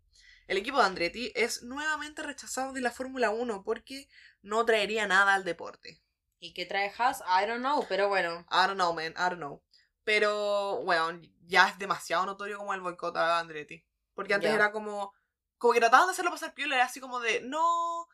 El 0.47 0.59
equipo 0.59 0.79
de 0.79 0.85
Andretti 0.85 1.33
es 1.37 1.63
nuevamente 1.63 2.23
rechazado 2.23 2.73
de 2.73 2.81
la 2.81 2.91
Fórmula 2.91 3.31
1 3.31 3.63
porque 3.63 4.09
no 4.43 4.65
traería 4.65 5.07
nada 5.07 5.35
al 5.35 5.45
deporte. 5.45 6.03
¿Y 6.41 6.55
qué 6.55 6.67
trae 6.67 6.93
Haas? 6.97 7.21
I 7.21 7.47
don't 7.47 7.61
know, 7.61 7.87
pero 7.89 8.09
bueno. 8.09 8.47
I 8.51 8.67
don't 8.67 8.75
know, 8.75 8.93
man, 8.95 9.13
I 9.13 9.29
don't 9.31 9.37
know. 9.37 9.63
Pero, 10.05 10.83
bueno, 10.85 11.21
ya 11.43 11.69
es 11.69 11.79
demasiado 11.79 12.25
notorio 12.27 12.59
como 12.59 12.75
el 12.75 12.81
boicot 12.81 13.17
a 13.17 13.39
Andretti. 13.39 13.85
Porque 14.15 14.35
antes 14.35 14.51
era 14.51 14.73
como. 14.73 15.13
Como 15.59 15.75
que 15.75 15.81
trataban 15.81 16.07
de 16.07 16.13
hacerlo 16.13 16.31
pasar 16.31 16.55
piola, 16.55 16.77
era 16.77 16.87
así 16.87 16.99
como 16.99 17.21
de. 17.21 17.43
No. 17.43 18.09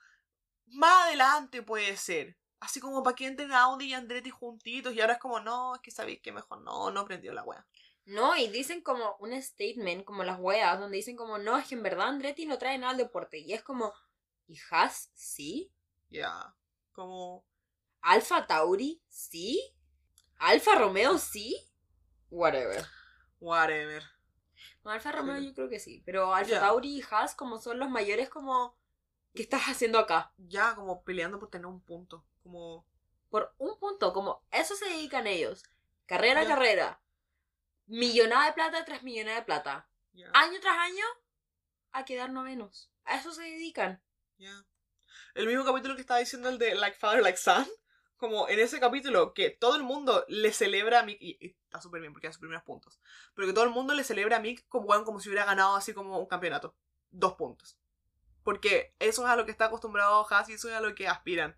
Más 0.66 1.06
adelante 1.06 1.62
puede 1.62 1.96
ser. 1.96 2.36
Así 2.66 2.80
como 2.80 3.04
para 3.04 3.14
que 3.14 3.28
entren 3.28 3.52
Audi 3.52 3.86
y 3.86 3.94
Andretti 3.94 4.30
juntitos. 4.30 4.92
Y 4.92 5.00
ahora 5.00 5.12
es 5.12 5.18
como, 5.20 5.38
no, 5.38 5.76
es 5.76 5.80
que 5.80 5.92
sabéis 5.92 6.20
que 6.20 6.32
mejor 6.32 6.62
no, 6.62 6.90
no 6.90 7.04
prendió 7.04 7.32
la 7.32 7.44
wea. 7.44 7.64
No, 8.06 8.36
y 8.36 8.48
dicen 8.48 8.82
como 8.82 9.14
un 9.20 9.40
statement, 9.40 10.04
como 10.04 10.24
las 10.24 10.40
weas, 10.40 10.80
donde 10.80 10.96
dicen 10.96 11.14
como, 11.14 11.38
no, 11.38 11.56
es 11.56 11.68
que 11.68 11.76
en 11.76 11.84
verdad 11.84 12.08
Andretti 12.08 12.44
no 12.44 12.58
trae 12.58 12.76
nada 12.76 12.90
al 12.90 12.96
deporte. 12.96 13.38
Y 13.38 13.52
es 13.52 13.62
como, 13.62 13.92
¿y 14.48 14.58
Haas 14.68 15.12
sí? 15.14 15.72
Ya. 16.10 16.56
Como. 16.90 17.44
¿Alfa 18.00 18.48
Tauri 18.48 19.00
sí? 19.06 19.62
¿Alfa 20.38 20.74
Romeo 20.74 21.18
sí? 21.18 21.56
Whatever. 22.28 22.84
Whatever. 23.38 24.02
No, 24.82 24.90
Alfa 24.90 25.12
Romeo 25.12 25.38
yo 25.38 25.54
creo 25.54 25.68
que 25.68 25.78
sí, 25.78 26.02
pero 26.04 26.34
Alfa. 26.34 26.58
Tauri 26.58 26.98
y 26.98 27.04
Haas 27.08 27.36
como 27.36 27.58
son 27.58 27.78
los 27.78 27.90
mayores 27.90 28.28
como, 28.28 28.76
¿qué 29.36 29.42
estás 29.42 29.66
haciendo 29.66 30.00
acá? 30.00 30.32
Ya, 30.36 30.74
como 30.74 31.04
peleando 31.04 31.38
por 31.38 31.48
tener 31.48 31.66
un 31.66 31.80
punto. 31.80 32.24
Como. 32.46 32.86
Por 33.28 33.52
un 33.58 33.76
punto, 33.80 34.12
como 34.12 34.40
eso 34.52 34.76
se 34.76 34.84
dedican 34.84 35.26
ellos. 35.26 35.64
Carrera 36.06 36.42
a 36.42 36.46
carrera. 36.46 37.00
Millonada 37.86 38.46
de 38.46 38.52
plata 38.52 38.84
tras 38.84 39.02
millonada 39.02 39.40
de 39.40 39.44
plata. 39.44 39.88
Año 40.32 40.60
tras 40.60 40.78
año 40.78 41.04
a 41.90 42.04
quedar 42.04 42.30
novenos. 42.30 42.88
A 43.04 43.16
eso 43.16 43.32
se 43.32 43.42
dedican. 43.42 44.00
Ya. 44.38 44.64
El 45.34 45.48
mismo 45.48 45.64
capítulo 45.64 45.96
que 45.96 46.02
estaba 46.02 46.20
diciendo 46.20 46.48
el 46.48 46.58
de 46.58 46.76
Like 46.76 46.96
Father, 46.96 47.20
Like 47.20 47.36
Son. 47.36 47.66
Como 48.16 48.48
en 48.48 48.60
ese 48.60 48.78
capítulo 48.78 49.34
que 49.34 49.50
todo 49.50 49.74
el 49.74 49.82
mundo 49.82 50.24
le 50.28 50.52
celebra 50.52 51.00
a 51.00 51.02
Mick. 51.02 51.20
Y, 51.20 51.36
y 51.40 51.56
está 51.64 51.80
súper 51.80 52.00
bien 52.00 52.12
porque 52.12 52.28
hace 52.28 52.34
sus 52.34 52.40
primeros 52.40 52.62
puntos. 52.62 53.00
Pero 53.34 53.48
que 53.48 53.54
todo 53.54 53.64
el 53.64 53.70
mundo 53.70 53.92
le 53.92 54.04
celebra 54.04 54.36
a 54.36 54.40
Mick 54.40 54.68
como, 54.68 54.86
como 55.04 55.18
si 55.18 55.28
hubiera 55.28 55.44
ganado 55.44 55.74
así 55.74 55.92
como 55.92 56.16
un 56.20 56.26
campeonato. 56.26 56.76
Dos 57.10 57.34
puntos. 57.34 57.76
Porque 58.44 58.94
eso 59.00 59.24
es 59.24 59.28
a 59.28 59.34
lo 59.34 59.44
que 59.44 59.50
está 59.50 59.64
acostumbrado 59.64 60.24
Haas 60.30 60.48
y 60.48 60.52
eso 60.52 60.68
es 60.68 60.74
a 60.74 60.80
lo 60.80 60.94
que 60.94 61.08
aspiran. 61.08 61.56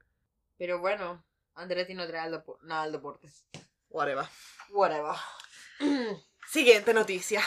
Pero 0.59 0.81
bueno, 0.81 1.25
Andretti 1.55 1.95
no 1.95 2.07
trae 2.07 2.21
al 2.21 2.33
depo- 2.33 2.59
nada 2.63 2.83
al 2.83 2.93
deporte. 2.93 3.33
Whatever. 3.89 4.27
Whatever. 4.71 5.15
Siguiente 6.51 6.93
noticia. 6.93 7.43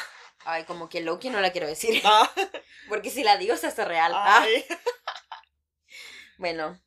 Ay, 0.45 0.63
como 0.65 0.89
que 0.89 1.01
Loki 1.01 1.29
no 1.29 1.39
la 1.39 1.51
quiero 1.51 1.67
decir. 1.67 2.01
Ah, 2.05 2.29
Porque 2.89 3.09
si 3.11 3.23
la 3.23 3.37
digo 3.37 3.55
se 3.57 3.67
hace 3.67 3.85
real. 3.85 4.11
Ah, 4.15 4.39
ay, 4.41 4.65
bueno, 6.37 6.79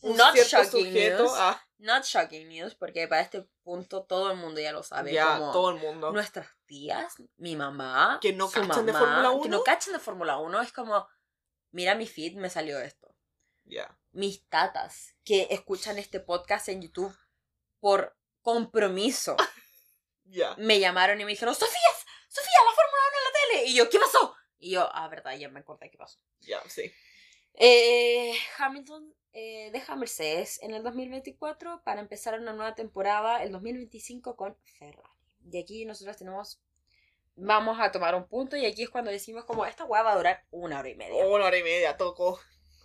un 0.00 0.16
Not 0.16 0.34
shocking 0.36 0.86
sujeto. 0.86 1.22
news. 1.24 1.32
ah, 1.36 1.62
not 1.78 2.04
shocking 2.04 2.48
news, 2.48 2.74
porque 2.74 3.06
para 3.08 3.20
este 3.20 3.42
punto 3.62 4.04
todo 4.04 4.30
el 4.30 4.36
mundo 4.38 4.60
ya 4.60 4.72
lo 4.72 4.82
sabe. 4.82 5.12
ya, 5.12 5.38
como 5.38 5.52
todo 5.52 5.70
el 5.70 5.76
mundo. 5.76 6.10
nuestras 6.12 6.48
tías, 6.66 7.14
mi 7.36 7.56
mamá, 7.56 8.18
Que 8.20 8.32
no 8.32 8.48
su 8.48 8.60
cachan 8.60 8.86
de 8.86 8.92
Fórmula 8.92 9.28
Que 9.30 9.36
1. 9.36 9.48
no 9.48 9.62
cachan 9.64 9.92
de 9.92 9.98
Fórmula 9.98 10.38
1. 10.38 10.60
Es 10.62 10.72
como, 10.72 11.06
mira 11.72 11.94
mi 11.94 12.06
feed, 12.06 12.36
me 12.36 12.48
salió 12.50 12.78
esto. 12.80 13.14
Ya. 13.64 13.97
Mis 14.18 14.44
tatas 14.48 15.14
que 15.24 15.46
escuchan 15.50 15.96
este 15.96 16.18
podcast 16.18 16.68
en 16.68 16.82
YouTube 16.82 17.16
por 17.78 18.16
compromiso 18.42 19.36
Ya. 20.24 20.56
me 20.56 20.80
llamaron 20.80 21.20
y 21.20 21.24
me 21.24 21.30
dijeron, 21.30 21.54
Sofía, 21.54 21.88
Sofía, 22.26 22.58
la 22.66 22.72
Fórmula 22.72 23.02
1 23.10 23.16
en 23.16 23.24
la 23.24 23.30
tele. 23.38 23.70
Y 23.70 23.76
yo, 23.76 23.88
¿qué 23.88 24.00
pasó? 24.00 24.34
Y 24.58 24.72
yo, 24.72 24.88
ah, 24.92 25.06
verdad, 25.06 25.36
ya 25.36 25.48
me 25.48 25.60
acordé 25.60 25.88
qué 25.88 25.96
pasó. 25.98 26.18
Ya, 26.40 26.60
sí. 26.68 26.90
Eh, 27.54 28.34
Hamilton 28.58 29.14
eh, 29.34 29.70
deja 29.70 29.94
Mercedes 29.94 30.60
en 30.64 30.74
el 30.74 30.82
2024 30.82 31.84
para 31.84 32.00
empezar 32.00 32.40
una 32.40 32.52
nueva 32.52 32.74
temporada 32.74 33.44
el 33.44 33.52
2025 33.52 34.34
con 34.34 34.56
Ferrari. 34.80 35.08
Y 35.48 35.60
aquí 35.60 35.84
nosotros 35.84 36.16
tenemos, 36.16 36.60
vamos 37.36 37.78
a 37.78 37.92
tomar 37.92 38.16
un 38.16 38.26
punto 38.26 38.56
y 38.56 38.66
aquí 38.66 38.82
es 38.82 38.90
cuando 38.90 39.12
decimos 39.12 39.44
como 39.44 39.64
esta 39.64 39.84
hueá 39.84 40.02
va 40.02 40.14
a 40.14 40.16
durar 40.16 40.44
una 40.50 40.80
hora 40.80 40.88
y 40.88 40.96
media. 40.96 41.24
Una 41.24 41.44
hora 41.44 41.56
y 41.56 41.62
media, 41.62 41.96
toco. 41.96 42.40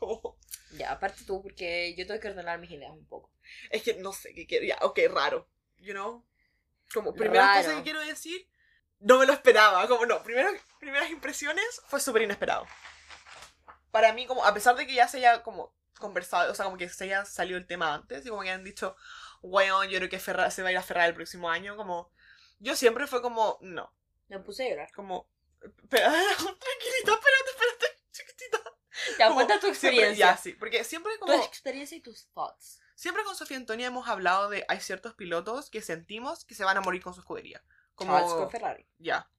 Ya, 0.78 0.92
aparte 0.92 1.24
tú, 1.26 1.42
porque 1.44 1.94
yo 1.96 2.08
tengo 2.08 2.20
que 2.20 2.30
ordenar 2.30 2.58
mis 2.60 2.72
ideas 2.72 2.92
un 2.92 3.06
poco. 3.06 3.32
Es 3.70 3.84
que 3.84 3.94
no 3.96 4.12
sé 4.12 4.34
qué 4.34 4.48
quiero. 4.48 4.66
Ya, 4.66 4.78
ok, 4.82 5.00
raro. 5.12 5.48
You 5.78 5.94
know? 5.94 6.26
Como 6.94 7.14
primera 7.14 7.46
Raro. 7.46 7.64
cosa 7.64 7.78
que 7.78 7.84
quiero 7.84 8.00
decir, 8.00 8.48
no 9.00 9.20
me 9.20 9.28
lo 9.28 9.34
esperaba. 9.34 9.88
Como 9.88 10.06
no, 10.08 10.24
primero, 10.24 10.50
primeras 10.80 11.12
impresiones 11.12 11.64
fue 11.88 12.00
súper 12.00 12.24
inesperado. 12.24 12.66
Para 13.92 14.14
mí, 14.14 14.26
como, 14.26 14.44
a 14.46 14.54
pesar 14.54 14.76
de 14.76 14.88
que 14.88 14.96
ya 14.96 15.08
se 15.08 15.18
haya 15.18 15.44
como 15.44 15.76
conversado, 16.00 16.52
o 16.52 16.56
sea, 16.56 16.66
como 16.66 16.78
que 16.78 16.90
se 16.90 17.04
haya 17.04 17.24
salido 17.26 17.58
el 17.60 17.68
tema 17.68 17.94
antes, 17.94 18.26
y 18.26 18.30
como 18.30 18.42
que 18.42 18.50
han 18.50 18.64
dicho, 18.64 18.96
bueno, 19.44 19.84
yo 19.84 19.98
creo 20.00 20.10
que 20.10 20.20
Ferra- 20.20 20.50
se 20.50 20.64
va 20.64 20.70
a 20.70 20.72
ir 20.72 20.78
a 20.80 20.82
Ferrari 20.84 21.10
el 21.10 21.16
próximo 21.16 21.50
año, 21.52 21.78
como, 21.78 22.12
yo 22.60 22.76
siempre 22.76 23.06
fue 23.06 23.22
como, 23.22 23.60
no. 23.62 23.94
Me 24.28 24.40
puse 24.40 24.66
a 24.66 24.70
llorar. 24.72 24.92
Como, 24.94 25.30
espera, 25.62 26.10
tranquilita, 26.36 27.14
espérate, 27.14 27.50
espérate, 27.52 27.86
chiquitita. 28.12 28.63
Ya, 29.20 29.26
Como 29.28 29.36
cuenta 29.36 29.56
tu 29.56 29.62
siempre- 29.68 29.90
experiencia. 29.90 30.26
ya, 30.32 30.38
sí, 30.38 30.54
porque 30.54 30.84
siempre 30.84 31.14
Tu 31.14 31.26
como, 31.26 31.34
experiencia 31.44 31.98
y 31.98 32.02
tus 32.02 32.28
thoughts. 32.34 32.80
siempre 32.96 33.24
con 33.24 33.36
Sofía 33.36 33.58
Antonia 33.58 33.88
hemos 33.88 34.08
hablado 34.08 34.50
de, 34.50 34.66
hay 34.68 34.80
ciertos 34.80 35.14
pilotos 35.16 35.70
que 35.70 35.82
sentimos 35.82 36.46
que 36.46 36.56
se 36.56 36.64
van 36.64 36.78
a 36.78 36.82
morir 36.82 37.02
con 37.04 37.14
su 37.14 37.20
escudería. 37.22 37.64
Como, 37.96 38.14
Charles 38.14 38.34
con 38.34 38.50
Ferrari. 38.50 38.88
ya, 38.98 39.30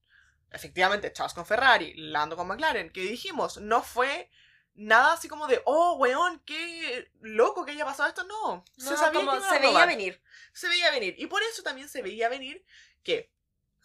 efectivamente, 0.50 1.12
Charles 1.12 1.34
con 1.34 1.44
Ferrari, 1.46 1.94
Lando 1.96 2.36
con 2.36 2.46
McLaren, 2.46 2.90
que 2.90 3.00
dijimos, 3.00 3.56
no 3.58 3.82
fue 3.82 4.30
nada 4.74 5.12
así 5.14 5.28
como 5.28 5.46
de, 5.46 5.60
oh, 5.66 5.94
weón, 5.94 6.40
qué 6.46 7.10
loco 7.20 7.64
que 7.64 7.72
haya 7.72 7.84
pasado 7.84 8.08
esto, 8.08 8.24
no. 8.24 8.56
No, 8.56 8.64
se 8.76 8.96
sabía 8.96 9.20
como 9.20 9.32
que 9.32 9.38
iban 9.38 9.48
a 9.50 9.54
se 9.54 9.58
veía 9.60 9.86
venir. 9.86 10.22
Se 10.52 10.68
veía 10.68 10.90
venir. 10.90 11.14
Y 11.18 11.26
por 11.26 11.42
eso 11.42 11.62
también 11.62 11.88
se 11.88 12.02
veía 12.02 12.28
venir 12.28 12.64
que 13.02 13.32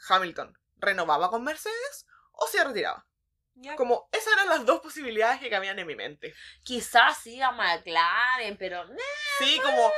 Hamilton 0.08 0.58
renovaba 0.78 1.30
con 1.30 1.44
Mercedes 1.44 2.06
o 2.32 2.48
se 2.48 2.64
retiraba. 2.64 3.06
Como 3.76 4.08
esas 4.12 4.34
eran 4.34 4.48
las 4.50 4.66
dos 4.66 4.80
posibilidades 4.82 5.40
que 5.40 5.50
cabían 5.50 5.78
en 5.80 5.88
mi 5.88 5.96
mente. 5.96 6.34
Quizás 6.64 7.18
sí 7.18 7.42
a 7.42 7.52
McLaren, 7.52 8.58
pero 8.58 8.86
Sí, 9.40 9.60
como 9.64 9.92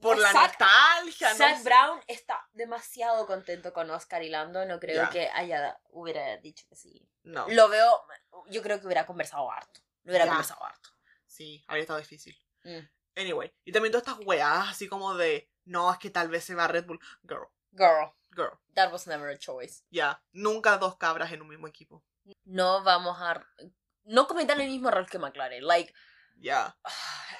por 0.00 0.18
la 0.18 0.30
Zac- 0.32 0.46
nostalgia, 0.58 1.34
Zach 1.34 1.50
¿no? 1.50 1.56
sé. 1.58 1.64
Brown 1.64 2.00
está 2.06 2.48
demasiado 2.52 3.26
contento 3.26 3.72
con 3.72 3.90
Oscar 3.90 4.22
y 4.22 4.28
Lando. 4.28 4.64
No 4.66 4.78
creo 4.80 5.08
que 5.10 5.28
haya 5.28 5.78
hubiera 5.90 6.36
dicho 6.38 6.66
que 6.68 6.76
sí. 6.76 7.06
No. 7.22 7.46
Lo 7.48 7.68
veo, 7.68 8.02
yo 8.48 8.62
creo 8.62 8.80
que 8.80 8.86
hubiera 8.86 9.06
conversado 9.06 9.50
harto. 9.50 9.80
Lo 10.04 10.12
hubiera 10.12 10.26
conversado 10.26 10.64
harto. 10.64 10.90
Sí, 11.26 11.64
habría 11.68 11.82
estado 11.82 11.98
difícil. 11.98 12.36
Mm. 12.64 12.78
Anyway, 13.16 13.52
y 13.64 13.72
también 13.72 13.92
todas 13.92 14.06
estas 14.06 14.24
weas 14.26 14.68
así 14.68 14.88
como 14.88 15.14
de, 15.14 15.50
no, 15.64 15.90
es 15.92 15.98
que 15.98 16.10
tal 16.10 16.28
vez 16.28 16.44
se 16.44 16.54
va 16.54 16.64
a 16.64 16.68
Red 16.68 16.86
Bull. 16.86 17.00
Girl, 17.22 17.48
Girl, 17.72 18.12
girl, 18.34 18.58
that 18.74 18.90
was 18.92 19.06
never 19.06 19.28
a 19.28 19.38
choice. 19.38 19.84
ya. 19.90 20.22
Nunca 20.32 20.78
dos 20.78 20.96
cabras 20.96 21.32
en 21.32 21.42
un 21.42 21.48
mismo 21.48 21.66
equipo. 21.68 22.02
No 22.44 22.82
vamos 22.82 23.16
a... 23.20 23.44
No 24.04 24.26
comentar 24.26 24.60
el 24.60 24.68
mismo 24.68 24.90
rol 24.90 25.08
que 25.08 25.18
McLaren. 25.18 25.64
Like, 25.66 25.92
Ya. 26.38 26.76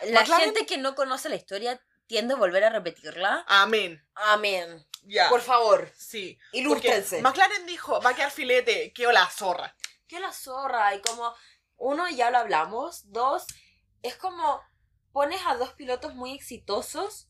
la 0.03 0.21
McLaren- 0.23 0.45
gente 0.45 0.67
que 0.67 0.79
no 0.79 0.95
conoce 0.95 1.29
la 1.29 1.37
historia 1.37 1.81
tiende 2.07 2.35
a 2.35 2.37
volver 2.37 2.65
a 2.65 2.71
repetirla. 2.71 3.45
Amén. 3.49 4.05
Amén. 4.15 4.87
Ya. 5.05 5.29
Por 5.29 5.41
favor, 5.41 5.91
Sí. 5.97 6.39
Ilústrense. 6.53 7.23
McLaren 7.23 7.67
dijo, 7.67 8.01
va 8.03 8.11
a 8.11 8.15
quedar 8.15 8.31
filete, 8.31 8.93
que 8.93 9.07
la 9.07 9.27
zorra. 9.29 9.75
que 10.07 10.19
la 10.21 10.33
zorra 10.33 10.93
y 10.97 11.01
como 11.03 11.33
uno 11.77 12.09
ya 12.11 12.31
lo 12.33 12.39
hablamos, 12.39 13.11
dos 13.13 13.47
es 14.03 14.17
como 14.17 14.61
pones 15.13 15.41
a 15.47 15.55
dos 15.57 15.73
pilotos 15.75 16.15
muy 16.17 16.35
exitosos 16.35 17.29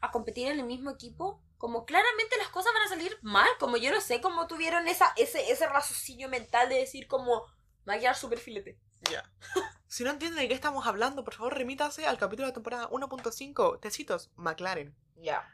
a 0.00 0.10
competir 0.10 0.48
en 0.48 0.58
el 0.58 0.66
mismo 0.66 0.90
equipo, 0.90 1.40
como 1.58 1.84
claramente 1.86 2.36
las 2.38 2.48
cosas 2.48 2.72
van 2.74 2.82
a 2.82 2.88
salir 2.88 3.18
mal, 3.22 3.48
como 3.58 3.76
yo 3.76 3.90
no 3.90 4.00
sé 4.00 4.20
cómo 4.20 4.46
tuvieron 4.46 4.86
esa 4.88 5.12
ese 5.16 5.50
ese 5.50 5.66
raciocinio 5.66 6.28
mental 6.28 6.68
de 6.68 6.76
decir 6.76 7.06
como 7.08 7.46
va 7.88 7.94
a 7.94 7.98
quedar 7.98 8.16
súper 8.16 8.38
filete. 8.38 8.78
Ya. 9.10 9.30
si 9.88 10.04
no 10.04 10.10
entienden 10.10 10.40
de 10.40 10.48
qué 10.48 10.54
estamos 10.54 10.86
hablando, 10.86 11.24
por 11.24 11.34
favor 11.34 11.54
remítase 11.54 12.06
al 12.06 12.18
capítulo 12.18 12.46
de 12.46 12.50
la 12.50 12.54
temporada 12.54 12.88
1.5, 12.90 13.80
Tecitos, 13.80 14.30
McLaren. 14.36 14.96
Ya. 15.16 15.48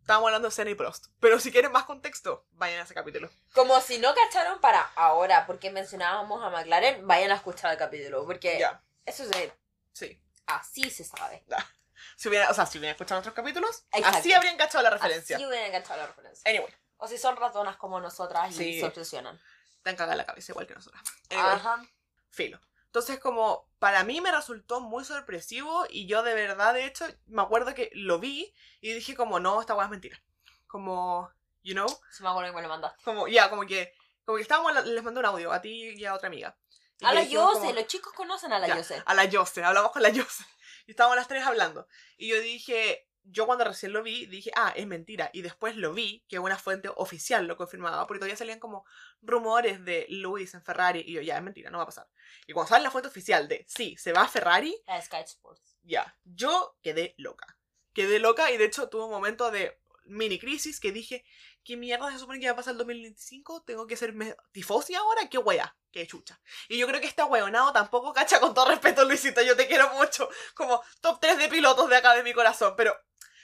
Estábamos 0.00 0.28
hablando 0.28 0.48
de 0.48 0.52
Senna 0.54 0.70
y 0.70 0.74
Prost. 0.74 1.06
Pero 1.20 1.38
si 1.38 1.52
quieren 1.52 1.70
más 1.70 1.84
contexto, 1.84 2.44
vayan 2.52 2.80
a 2.80 2.82
ese 2.82 2.94
capítulo. 2.94 3.30
Como 3.54 3.80
si 3.80 3.98
no 3.98 4.12
cacharon 4.14 4.60
para 4.60 4.80
ahora, 4.96 5.46
porque 5.46 5.70
mencionábamos 5.70 6.42
a 6.42 6.50
McLaren, 6.50 7.06
vayan 7.06 7.30
a 7.30 7.36
escuchar 7.36 7.70
el 7.72 7.78
capítulo, 7.78 8.24
porque 8.26 8.58
Ya. 8.58 8.82
eso 9.06 9.22
es 9.24 9.52
Sí. 9.92 10.20
así 10.46 10.90
se 10.90 11.04
sabe. 11.04 11.44
Si 12.20 12.28
hubieran, 12.28 12.50
o 12.50 12.54
sea, 12.54 12.66
si 12.66 12.76
hubieran 12.76 12.92
escuchado 12.96 13.16
nuestros 13.18 13.34
capítulos, 13.34 13.84
Exacto. 13.92 14.18
así 14.18 14.30
habrían 14.34 14.58
cachado 14.58 14.84
la 14.84 14.90
referencia. 14.90 15.36
Así 15.36 15.46
hubieran 15.46 15.72
cachado 15.72 16.00
la 16.00 16.06
referencia. 16.08 16.50
Anyway, 16.50 16.70
O 16.98 17.08
si 17.08 17.16
son 17.16 17.34
ratonas 17.34 17.78
como 17.78 17.98
nosotras 17.98 18.50
y 18.50 18.54
Sí. 18.74 18.80
se 18.80 18.84
obsesionan. 18.86 19.40
te 19.82 19.88
han 19.88 19.96
cagado 19.96 20.18
la 20.18 20.26
cabeza 20.26 20.52
igual 20.52 20.66
que 20.66 20.74
nosotras. 20.74 21.02
Anyway, 21.30 21.52
Ajá. 21.54 21.82
filo. 22.28 22.60
Entonces, 22.84 23.18
como 23.20 23.66
para 23.78 24.04
mí 24.04 24.20
me 24.20 24.30
resultó 24.30 24.80
muy 24.82 25.06
sorpresivo 25.06 25.86
y 25.88 26.06
yo 26.06 26.22
de 26.22 26.34
verdad, 26.34 26.74
de 26.74 26.84
hecho, 26.84 27.06
me 27.24 27.40
acuerdo 27.40 27.74
que 27.74 27.88
lo 27.94 28.18
vi 28.18 28.54
y 28.82 28.92
dije 28.92 29.16
como, 29.16 29.40
no, 29.40 29.58
esta 29.62 29.74
weá 29.74 29.86
es 29.86 29.90
mentira. 29.90 30.22
Como, 30.66 31.32
you 31.62 31.72
know, 31.72 31.88
Se 32.10 32.22
me 32.22 32.28
acuerdo 32.28 32.50
que 32.50 32.56
me 32.56 32.62
lo 32.62 32.68
mandaste. 32.68 33.02
como, 33.02 33.26
ya, 33.28 33.48
como 33.48 33.64
que, 33.64 33.94
como 34.26 34.36
que 34.36 34.42
estábamos, 34.42 34.84
les 34.84 35.02
mandé 35.02 35.20
un 35.20 35.26
audio 35.26 35.50
a 35.52 35.62
ti 35.62 35.94
y 35.96 36.04
a 36.04 36.12
otra 36.12 36.26
amiga. 36.26 36.54
Y 36.98 37.06
A 37.06 37.14
la 37.14 37.22
Yose, 37.22 37.60
como- 37.60 37.72
los 37.72 37.86
chicos 37.86 38.12
conocen 38.12 38.52
a 38.52 38.58
la 38.58 38.66
Ya, 38.68 38.76
Yose. 38.76 39.02
A 39.06 39.14
la 39.14 39.24
Yose, 39.24 39.64
hablamos 39.64 39.92
con 39.92 40.02
la 40.02 40.10
Yose. 40.10 40.44
Y 40.90 40.92
estábamos 40.92 41.14
las 41.14 41.28
tres 41.28 41.44
hablando. 41.44 41.86
Y 42.16 42.26
yo 42.26 42.40
dije, 42.40 43.06
yo 43.22 43.46
cuando 43.46 43.62
recién 43.62 43.92
lo 43.92 44.02
vi, 44.02 44.26
dije, 44.26 44.50
ah, 44.56 44.72
es 44.74 44.88
mentira. 44.88 45.30
Y 45.32 45.42
después 45.42 45.76
lo 45.76 45.94
vi, 45.94 46.24
que 46.28 46.40
una 46.40 46.58
fuente 46.58 46.90
oficial 46.96 47.46
lo 47.46 47.56
confirmaba, 47.56 48.08
porque 48.08 48.18
todavía 48.18 48.36
salían 48.36 48.58
como 48.58 48.84
rumores 49.22 49.84
de 49.84 50.06
Luis 50.08 50.52
en 50.54 50.64
Ferrari. 50.64 51.04
Y 51.06 51.12
yo, 51.12 51.20
ya, 51.20 51.36
es 51.36 51.42
mentira, 51.44 51.70
no 51.70 51.78
va 51.78 51.84
a 51.84 51.86
pasar. 51.86 52.08
Y 52.48 52.54
cuando 52.54 52.70
sale 52.70 52.82
la 52.82 52.90
fuente 52.90 53.06
oficial 53.06 53.46
de, 53.46 53.64
sí, 53.68 53.96
se 53.98 54.12
va 54.12 54.22
a 54.22 54.28
Ferrari, 54.28 54.76
A 54.88 55.00
Sky 55.00 55.18
Sports. 55.18 55.78
ya, 55.84 56.18
yo 56.24 56.76
quedé 56.82 57.14
loca. 57.18 57.56
Quedé 57.92 58.18
loca 58.18 58.50
y 58.50 58.56
de 58.56 58.64
hecho 58.64 58.88
tuve 58.88 59.04
un 59.04 59.10
momento 59.12 59.52
de 59.52 59.80
mini 60.06 60.40
crisis 60.40 60.80
que 60.80 60.90
dije, 60.90 61.24
¿qué 61.64 61.76
mierda 61.76 62.10
se 62.10 62.18
supone 62.18 62.40
que 62.40 62.46
va 62.46 62.52
a 62.52 62.56
pasar 62.56 62.72
el 62.72 62.78
2025? 62.78 63.62
¿Tengo 63.64 63.86
que 63.86 63.96
ser 63.96 64.14
tifosi 64.52 64.94
ahora? 64.94 65.28
¿Qué 65.28 65.38
wea? 65.38 65.76
¿Qué 65.90 66.06
chucha? 66.06 66.40
Y 66.68 66.78
yo 66.78 66.86
creo 66.86 67.00
que 67.00 67.06
este 67.06 67.22
weonado 67.22 67.72
tampoco 67.72 68.12
cacha 68.12 68.40
con 68.40 68.54
todo 68.54 68.66
respeto, 68.66 69.04
Luisito, 69.04 69.42
yo 69.42 69.56
te 69.56 69.66
quiero 69.66 69.92
mucho. 69.94 70.28
Como 70.54 70.82
top 71.00 71.18
3 71.20 71.38
de 71.38 71.48
pilotos 71.48 71.88
de 71.88 71.96
acá 71.96 72.14
de 72.14 72.22
mi 72.22 72.32
corazón, 72.32 72.74
pero 72.76 72.94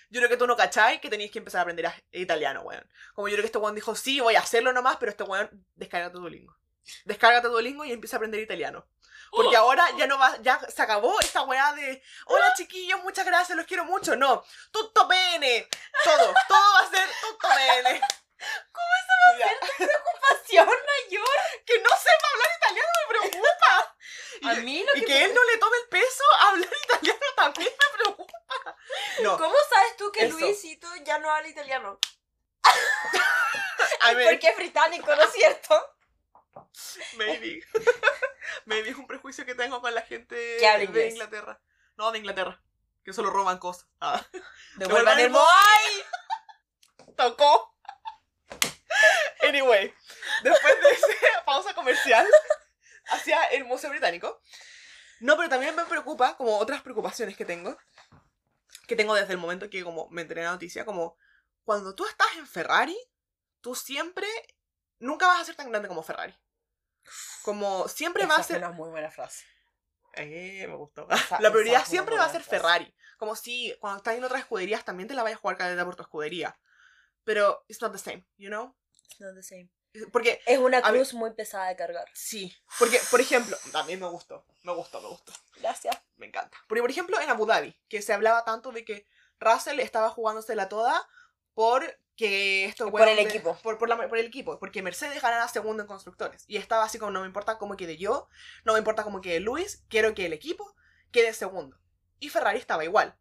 yo 0.09 0.21
creo 0.21 0.29
que 0.29 0.37
tú 0.37 0.47
no 0.47 0.57
cacháis 0.57 1.01
que 1.01 1.11
tenías 1.11 1.31
que 1.31 1.39
empezar 1.39 1.61
a 1.61 1.63
aprender 1.63 1.93
italiano, 2.13 2.63
weón. 2.63 2.89
Como 3.15 3.29
yo 3.29 3.35
creo 3.35 3.43
que 3.43 3.47
este 3.47 3.59
weón 3.59 3.75
dijo, 3.75 3.95
sí, 3.95 4.21
voy 4.21 4.37
a 4.37 4.41
hacerlo 4.41 4.73
nomás, 4.73 4.97
pero 4.99 5.11
este 5.11 5.25
weón, 5.25 5.67
descárgate 5.75 6.19
Duolingo. 6.19 6.57
Descárgate 7.05 7.49
Duolingo 7.49 7.85
y 7.85 7.93
empieza 7.93 8.17
a 8.17 8.19
aprender 8.19 8.41
italiano. 8.41 8.87
Porque 9.31 9.57
ahora 9.57 9.87
ya 9.97 10.07
no 10.07 10.19
va, 10.19 10.37
ya 10.41 10.59
se 10.75 10.83
acabó 10.83 11.19
esta 11.21 11.43
weá 11.43 11.73
de 11.75 12.03
hola 12.27 12.55
chiquillos, 12.55 13.03
muchas 13.03 13.27
gracias, 13.27 13.57
los 13.57 13.67
quiero 13.67 13.85
mucho. 13.85 14.17
No, 14.17 14.45
tutto 14.71 15.07
bene. 15.07 15.69
Todo, 16.05 16.35
todo 16.49 16.73
va 16.75 16.81
a 16.81 16.91
ser 16.91 17.09
tutto 17.21 17.49
bene. 17.49 18.01
¿Cómo 18.73 18.87
eso 19.01 19.13
va 19.27 19.35
a 19.35 19.49
ser? 19.49 19.91
Pasión 20.21 20.67
mayor. 20.69 21.29
Que 21.65 21.79
no 21.81 21.91
sepa 21.91 22.29
hablar 22.33 22.49
italiano 22.59 22.89
me 23.01 23.19
preocupa. 23.19 23.97
Y, 24.43 24.49
A 24.49 24.55
mí 24.63 24.85
lo 24.85 24.97
y 24.97 25.01
que 25.01 25.07
que, 25.07 25.13
me- 25.15 25.25
él 25.25 25.35
no 25.35 25.45
le 25.45 25.57
tome 25.59 25.77
el 25.79 25.89
peso 25.89 26.25
a 26.41 26.49
hablar 26.51 26.71
italiano 26.85 27.21
también 27.37 27.73
me 27.73 27.99
preocupa. 27.99 28.33
No, 29.21 29.39
¿Cómo 29.39 29.55
sabes 29.71 29.97
tú 29.97 30.13
que 30.13 30.27
Eso. 30.27 30.39
Luisito 30.39 30.89
ya 30.97 31.19
no 31.19 31.31
habla 31.33 31.49
italiano? 31.49 31.99
a 34.01 34.13
ver, 34.13 34.29
Porque 34.29 34.49
es 34.49 34.57
británico, 34.57 35.15
¿no 35.15 35.23
es 35.23 35.33
cierto? 35.33 35.96
Maybe. 37.19 37.63
maybe 38.67 38.91
es 38.91 38.97
un 38.97 39.07
prejuicio 39.07 39.45
que 39.45 39.55
tengo 39.55 39.81
con 39.81 39.95
la 39.95 40.03
gente 40.03 40.35
de 40.35 40.85
inglés. 40.85 41.13
Inglaterra. 41.13 41.61
No, 41.97 42.13
de 42.13 42.19
Inglaterra. 42.19 42.63
Que 43.05 43.13
solo 43.13 43.31
roban 43.31 43.59
cosas. 43.59 43.87
Ah. 44.01 44.25
Devuelvan 44.77 45.19
el 45.21 45.31
Moai. 45.31 46.05
Tocó. 47.17 47.75
Anyway, 49.49 49.95
después 50.43 50.81
de 50.81 50.91
esa 50.91 51.45
pausa 51.45 51.75
comercial 51.75 52.27
hacia 53.07 53.45
el 53.45 53.65
Museo 53.65 53.91
Británico. 53.91 54.41
No, 55.21 55.37
pero 55.37 55.49
también 55.49 55.75
me 55.75 55.85
preocupa, 55.85 56.37
como 56.37 56.59
otras 56.59 56.83
preocupaciones 56.83 57.37
que 57.37 57.45
tengo, 57.45 57.79
que 58.87 58.97
tengo 58.97 59.15
desde 59.15 59.33
el 59.33 59.39
momento 59.39 59.71
que 59.71 59.83
como 59.83 60.09
me 60.11 60.23
enteré 60.23 60.41
en 60.43 60.47
la 60.47 60.53
noticia, 60.53 60.85
como 60.85 61.17
cuando 61.65 61.95
tú 61.95 62.07
estás 62.07 62.29
en 62.37 62.47
Ferrari, 62.47 62.97
tú 63.61 63.75
siempre, 63.75 64.29
nunca 64.99 65.27
vas 65.27 65.41
a 65.41 65.45
ser 65.45 65.57
tan 65.57 65.71
grande 65.71 65.89
como 65.89 66.03
Ferrari. 66.03 66.37
Como 67.43 67.89
siempre 67.89 68.27
va 68.27 68.37
a 68.37 68.43
ser... 68.43 68.59
una 68.59 68.71
muy 68.71 68.89
buena 68.91 69.11
frase. 69.11 69.45
Eh, 70.15 70.67
me 70.69 70.75
gustó. 70.77 71.07
Esa- 71.11 71.39
la 71.41 71.51
prioridad 71.51 71.77
esa 71.77 71.83
es 71.85 71.89
siempre 71.91 72.17
va 72.17 72.25
a 72.25 72.33
ser 72.33 72.43
frase. 72.43 72.63
Ferrari. 72.63 72.95
Como 73.19 73.35
si 73.37 73.75
cuando 73.81 73.99
estás 73.99 74.15
en 74.17 74.25
otras 74.25 74.41
escuderías 74.41 74.85
también 74.85 75.09
te 75.09 75.15
la 75.15 75.23
vayas 75.23 75.39
a 75.39 75.41
jugar 75.41 75.57
cadeta 75.59 75.85
por 75.85 75.97
tu 75.97 76.03
escudería. 76.03 76.59
Pero 77.25 77.65
it's 77.69 77.81
not 77.83 77.93
the 77.93 77.99
same, 77.99 78.25
you 78.37 78.49
know? 78.49 78.75
It's 79.11 79.21
not 79.21 79.35
the 79.35 79.43
same. 79.43 79.71
Porque, 80.13 80.43
Es 80.45 80.59
una 80.59 80.83
cruz 80.83 81.15
muy 81.15 81.33
pesada 81.33 81.69
de 81.69 81.77
cargar. 81.77 82.05
sí. 82.13 82.55
Porque, 82.79 83.01
por 83.11 83.19
ejemplo, 83.21 83.57
también 83.73 83.99
me 83.99 84.07
gustó. 84.07 84.45
Me 84.63 84.73
gustó, 84.75 85.01
me 85.01 85.09
gustó. 85.09 85.33
Gracias. 85.59 85.97
Me 86.17 86.27
encanta. 86.27 86.57
Porque, 86.69 86.83
por 86.83 86.91
ejemplo, 86.91 87.19
en 87.19 87.31
Abu 87.31 87.47
Dhabi, 87.47 87.75
que 87.89 88.03
se 88.03 88.13
hablaba 88.13 88.45
tanto 88.45 88.73
de 88.73 88.85
que 88.85 89.07
Russell 89.41 89.81
estaba 89.81 90.11
jugándosela 90.11 90.69
toda 90.69 91.09
porque 92.17 92.65
esto 92.65 92.91
Por 92.91 93.07
el 93.09 93.19
equipo. 93.19 93.59
Por, 93.63 93.77
por, 93.77 93.89
la- 93.91 94.09
por 94.09 94.17
el 94.19 94.27
equipo. 94.27 94.59
Porque 94.59 94.83
Mercedes 94.83 95.21
ganara 95.21 95.47
segundo 95.49 95.83
en 95.83 95.87
constructores. 95.87 96.45
Y 96.49 96.57
estaba 96.57 96.85
así 96.85 96.99
como, 96.99 97.13
no 97.13 97.21
me 97.21 97.27
importa 97.27 97.59
cómo 97.59 97.77
quede 97.77 97.99
yo, 97.99 98.29
no 98.65 98.73
me 98.73 98.79
importa 98.79 99.05
cómo 99.05 99.21
quede 99.21 99.41
Luis, 99.41 99.85
quiero 99.89 100.15
que 100.15 100.25
el 100.25 100.33
equipo 100.33 100.75
quede 101.11 101.35
segundo. 101.35 101.79
Y 102.19 102.31
Ferrari 102.31 102.59
estaba 102.59 102.85
igual. 102.85 103.19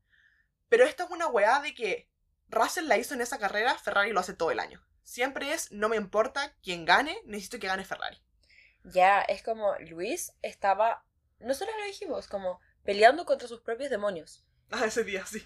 Pero 0.70 0.86
esto 0.86 1.04
es 1.04 1.10
una 1.12 1.28
weá 1.28 1.60
de 1.60 1.74
que 1.74 2.10
Russell 2.48 2.88
la 2.88 2.98
hizo 2.98 3.14
en 3.14 3.22
esa 3.22 3.38
carrera, 3.38 3.78
Ferrari 3.78 4.12
lo 4.12 4.22
hace 4.22 4.34
todo 4.34 4.52
el 4.52 4.60
año. 4.62 4.82
Siempre 5.04 5.52
es, 5.52 5.72
no 5.74 5.90
me 5.90 5.98
importa 5.98 6.56
quién 6.64 6.86
gane, 6.86 7.18
necesito 7.26 7.60
que 7.60 7.68
gane 7.68 7.84
Ferrari. 7.84 8.18
Ya, 8.84 9.22
es 9.22 9.44
como 9.44 9.76
Luis 9.90 10.32
estaba, 10.42 11.04
nosotros 11.40 11.76
lo 11.78 11.86
dijimos, 11.86 12.28
como 12.28 12.62
peleando 12.84 13.26
contra 13.26 13.48
sus 13.50 13.60
propios 13.60 13.90
demonios. 13.90 14.46
Ah, 14.72 14.86
ese 14.86 15.04
día, 15.04 15.26
sí. 15.26 15.46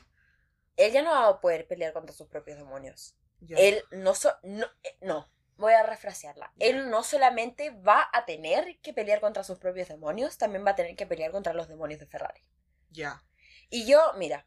Él 0.78 0.91
ya 0.93 1.02
no 1.02 1.10
va 1.10 1.28
a 1.28 1.41
poder 1.41 1.68
pelear 1.68 1.93
contra 1.93 2.16
sus 2.16 2.28
propios 2.28 2.58
demonios. 2.58 3.16
Él 3.48 3.84
no 3.92 4.16
so, 4.16 4.34
no, 4.44 4.66
eh, 4.84 4.98
no. 5.02 5.30
voy 5.58 5.74
a 5.74 5.84
refrasearla. 5.84 6.54
Él 6.60 6.90
no 6.90 7.04
solamente 7.04 7.72
va 7.72 8.10
a 8.14 8.26
tener 8.26 8.80
que 8.82 8.94
pelear 8.94 9.20
contra 9.22 9.44
sus 9.44 9.60
propios 9.60 9.88
demonios, 9.88 10.38
también 10.38 10.66
va 10.66 10.72
a 10.72 10.76
tener 10.76 10.96
que 10.96 11.06
pelear 11.08 11.32
contra 11.32 11.54
los 11.54 11.68
demonios 11.68 12.00
de 12.00 12.06
Ferrari. 12.08 12.44
Ya. 12.90 13.24
Y 13.70 13.86
yo, 13.86 14.00
mira, 14.18 14.46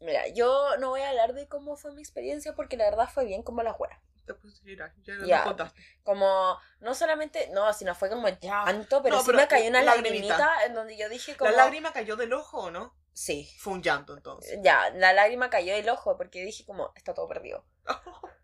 mira, 0.00 0.28
yo 0.28 0.76
no 0.78 0.90
voy 0.90 1.02
a 1.02 1.10
hablar 1.10 1.34
de 1.34 1.46
cómo 1.48 1.76
fue 1.76 1.92
mi 1.92 2.00
experiencia 2.00 2.54
porque 2.54 2.76
la 2.76 2.84
verdad 2.84 3.08
fue 3.12 3.24
bien 3.24 3.42
como 3.42 3.62
la 3.62 3.72
juega. 3.72 4.00
Te 4.26 4.34
puse 4.34 4.60
a 4.62 4.68
llorar, 4.68 4.94
ya 5.26 5.42
contaste. 5.44 5.82
Como, 6.04 6.58
no 6.78 6.94
solamente, 6.94 7.48
no, 7.52 7.72
sino 7.72 7.94
fue 7.96 8.08
como 8.08 8.28
llanto, 8.28 9.02
pero 9.02 9.16
No, 9.16 9.22
sí 9.22 9.26
pero 9.26 9.38
me 9.38 9.48
cayó 9.48 9.68
una 9.68 9.82
lagrimita. 9.82 10.38
lagrimita 10.38 10.64
en 10.66 10.74
donde 10.74 10.96
yo 10.96 11.08
dije 11.08 11.36
como... 11.36 11.50
La 11.50 11.56
lágrima 11.64 11.92
cayó 11.92 12.14
del 12.16 12.32
ojo, 12.32 12.58
¿o 12.58 12.70
¿no? 12.70 12.94
Sí, 13.12 13.50
Fue 13.58 13.72
un 13.74 13.82
llanto 13.82 14.14
entonces. 14.16 14.58
ya, 14.62 14.90
la 14.90 15.12
lágrima 15.12 15.50
cayó 15.50 15.74
del 15.74 15.88
ojo 15.88 16.16
porque 16.16 16.44
dije 16.44 16.64
como, 16.64 16.92
está 16.96 17.12
todo 17.14 17.28
perdido. 17.28 17.64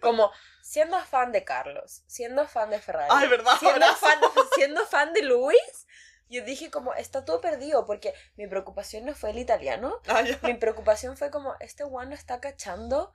Como, 0.00 0.30
siendo 0.62 0.98
fan 1.04 1.32
de 1.32 1.44
Carlos, 1.44 2.02
siendo 2.06 2.46
fan 2.46 2.70
de 2.70 2.78
Ferrari, 2.78 3.08
Ay, 3.10 3.28
¿verdad? 3.28 3.56
siendo 3.58 3.86
fan, 3.94 4.20
siendo 4.54 4.86
fan 4.86 5.12
de 5.12 5.22
Luis, 5.22 5.86
yo 6.28 6.42
dije 6.44 6.70
como, 6.70 6.94
está 6.94 7.24
todo 7.24 7.40
perdido 7.40 7.84
porque 7.84 8.14
mi 8.36 8.46
preocupación 8.46 9.04
no 9.04 9.14
fue 9.14 9.30
el 9.30 9.38
italiano, 9.38 10.00
Ah, 10.08 10.22
mi 10.42 10.54
preocupación 10.54 11.16
fue 11.16 11.30
como, 11.30 11.56
este 11.60 11.84
one 11.84 12.06
no 12.06 12.14
está 12.14 12.40
cachando. 12.40 13.12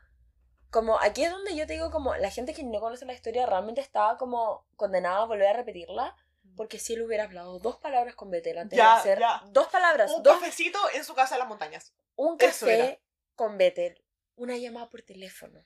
Como, 0.70 1.00
aquí 1.00 1.24
es 1.24 1.32
donde 1.32 1.56
yo 1.56 1.66
te 1.66 1.74
digo, 1.74 1.90
como, 1.90 2.16
la 2.16 2.30
gente 2.30 2.54
que 2.54 2.64
no 2.64 2.80
conoce 2.80 3.06
la 3.06 3.14
historia 3.14 3.46
realmente 3.46 3.82
estaba 3.82 4.18
como 4.18 4.68
condenada 4.76 5.24
a 5.24 5.26
volver 5.26 5.48
a 5.48 5.54
repetirla. 5.54 6.16
Porque 6.56 6.80
si 6.80 6.94
él 6.94 7.02
hubiera 7.04 7.24
hablado 7.24 7.60
dos 7.60 7.78
palabras 7.78 8.16
con 8.16 8.30
Betel 8.30 8.58
antes 8.58 8.78
Ya, 8.78 8.94
de 8.96 9.00
hacer. 9.00 9.20
ya. 9.20 9.42
Dos 9.48 9.68
palabras, 9.68 10.12
Un 10.12 10.24
dos, 10.24 10.40
cafecito 10.40 10.80
en 10.94 11.04
su 11.06 11.14
casa 11.16 11.36
de 11.36 11.40
las 11.40 11.48
montañas. 11.48 11.94
un 12.16 12.38
café 12.38 13.02
con 13.36 13.58
Betel, 13.58 14.04
una 14.36 14.58
llamada 14.58 14.90
por 14.90 15.02
teléfono. 15.02 15.66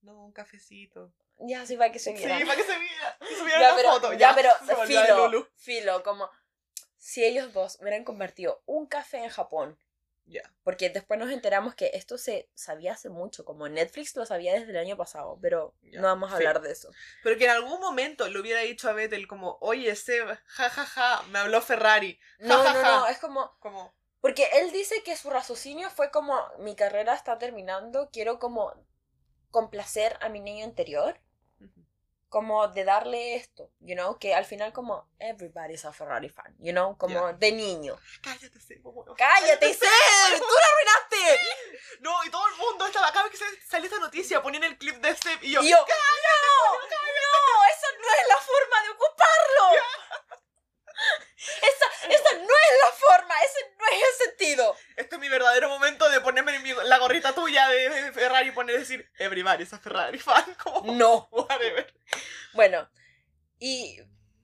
No, 0.00 0.24
un 0.24 0.32
cafecito. 0.32 1.12
Ya, 1.38 1.66
sí, 1.66 1.76
para 1.76 1.92
que 1.92 1.98
se 1.98 2.12
Sí, 2.12 2.16
viera. 2.16 2.38
para 2.46 2.56
que 2.56 2.62
se 2.64 2.78
viera. 2.78 3.18
Ya, 3.60 3.72
pero, 3.76 3.90
foto. 3.92 4.12
ya, 4.14 4.34
pero, 4.34 4.50
volvió 4.76 5.00
de 5.00 5.06
filo, 5.06 5.48
filo, 5.56 6.02
como 6.02 6.30
si 6.96 7.24
ellos 7.24 7.52
dos 7.52 7.78
hubieran 7.80 8.04
convertido 8.04 8.62
un 8.66 8.86
café 8.86 9.18
en 9.18 9.28
Japón 9.30 9.78
Ya. 10.26 10.42
Porque 10.64 10.90
después 10.90 11.20
nos 11.20 11.30
enteramos 11.30 11.76
que 11.76 11.92
esto 11.94 12.18
se 12.18 12.50
sabía 12.54 12.92
hace 12.92 13.08
mucho, 13.08 13.44
como 13.44 13.68
Netflix 13.68 14.16
lo 14.16 14.26
sabía 14.26 14.54
desde 14.54 14.70
el 14.70 14.76
año 14.76 14.96
pasado, 14.96 15.38
pero 15.40 15.74
no 15.82 16.02
vamos 16.02 16.32
a 16.32 16.36
sí. 16.36 16.42
hablar 16.42 16.60
de 16.62 16.72
eso. 16.72 16.90
Pero 17.22 17.38
que 17.38 17.44
en 17.44 17.50
algún 17.50 17.80
momento 17.80 18.28
le 18.28 18.40
hubiera 18.40 18.60
dicho 18.60 18.88
a 18.88 18.92
Vettel 18.92 19.28
como, 19.28 19.56
oye, 19.60 19.94
Seb, 19.94 20.36
jajaja, 20.46 21.22
me 21.30 21.38
habló 21.38 21.62
Ferrari. 21.62 22.18
No, 22.40 22.58
Ja, 22.62 22.72
no, 22.72 22.80
ja, 22.80 22.84
ja. 22.84 22.96
no, 22.98 23.06
es 23.06 23.18
como... 23.18 23.56
Como, 23.60 23.94
Porque 24.20 24.48
él 24.54 24.72
dice 24.72 25.02
que 25.04 25.16
su 25.16 25.30
raciocinio 25.30 25.90
fue 25.90 26.10
como, 26.10 26.36
mi 26.58 26.74
carrera 26.74 27.14
está 27.14 27.38
terminando, 27.38 28.10
quiero 28.12 28.40
como 28.40 28.74
complacer 29.52 30.18
a 30.20 30.28
mi 30.28 30.40
niño 30.40 30.64
interior, 30.64 31.20
como 32.36 32.68
de 32.68 32.84
darle 32.84 33.34
esto, 33.34 33.70
you 33.80 33.94
know, 33.94 34.18
que 34.18 34.34
al 34.34 34.44
final 34.44 34.70
como, 34.70 35.08
everybody's 35.18 35.86
a 35.86 35.92
Ferrari 35.94 36.28
fan, 36.28 36.54
you 36.58 36.70
know, 36.70 36.94
como 36.98 37.32
de 37.32 37.50
niño. 37.50 37.96
cállate, 38.20 38.58
weón. 38.82 39.16
¡Cállate, 39.16 39.72
Seb! 39.72 40.38
¡Tú 40.38 40.44
lo 40.44 40.58
arruinaste! 40.68 41.40
No, 42.00 42.12
y 42.24 42.30
todo 42.30 42.46
el 42.48 42.56
mundo 42.56 42.86
estaba, 42.86 43.10
cada 43.10 43.26
vez 43.26 43.40
que 43.40 43.66
salía 43.66 43.86
esta 43.86 43.98
noticia, 43.98 44.42
ponían 44.42 44.64
el 44.64 44.76
clip 44.76 44.96
de 44.96 45.16
Seb 45.16 45.38
y 45.44 45.52
yo, 45.52 45.62
Y 45.62 45.70
yo, 45.70 45.78
¡No! 45.78 46.72
¡No! 46.74 47.64
¡Esa 47.72 47.86
no 48.02 48.08
es 48.20 48.28
la 48.28 48.36
forma 48.36 48.82
de 48.82 48.88
ocuparlo! 48.90 49.82
Esa, 51.56 52.08
esa 52.14 52.34
no 52.38 52.44
es 52.44 52.78
la 52.82 52.90
forma, 52.92 53.34
ese 53.42 53.74
no 53.78 53.84
es 53.86 54.02
el 54.02 54.28
sentido. 54.28 54.76
este 54.96 55.16
es 55.16 55.20
mi 55.20 55.28
verdadero 55.28 55.68
momento 55.68 56.08
de 56.10 56.20
ponerme 56.20 56.58
mi- 56.60 56.72
la 56.84 56.98
gorrita 56.98 57.34
tuya 57.34 57.68
de, 57.68 57.88
de 57.88 58.12
Ferrari 58.12 58.48
y 58.48 58.52
poner 58.52 58.78
decir, 58.78 59.08
everybody 59.18 59.62
es 59.62 59.72
a 59.72 59.78
Ferrari 59.78 60.18
fan, 60.18 60.44
como, 60.62 60.92
No. 60.92 61.28
whatever. 61.30 61.92
Bueno, 62.54 62.88
y 63.58 63.98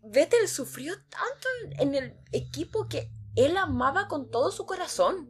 Vettel 0.05 0.49
sufrió 0.49 0.95
tanto 1.09 1.49
en- 1.79 1.95
el 1.95 2.17
equipo 2.33 2.89
que 2.89 3.09
él 3.37 3.57
amaba 3.57 4.09
con 4.09 4.31
todo 4.31 4.51
su 4.51 4.67
corazón. 4.67 5.29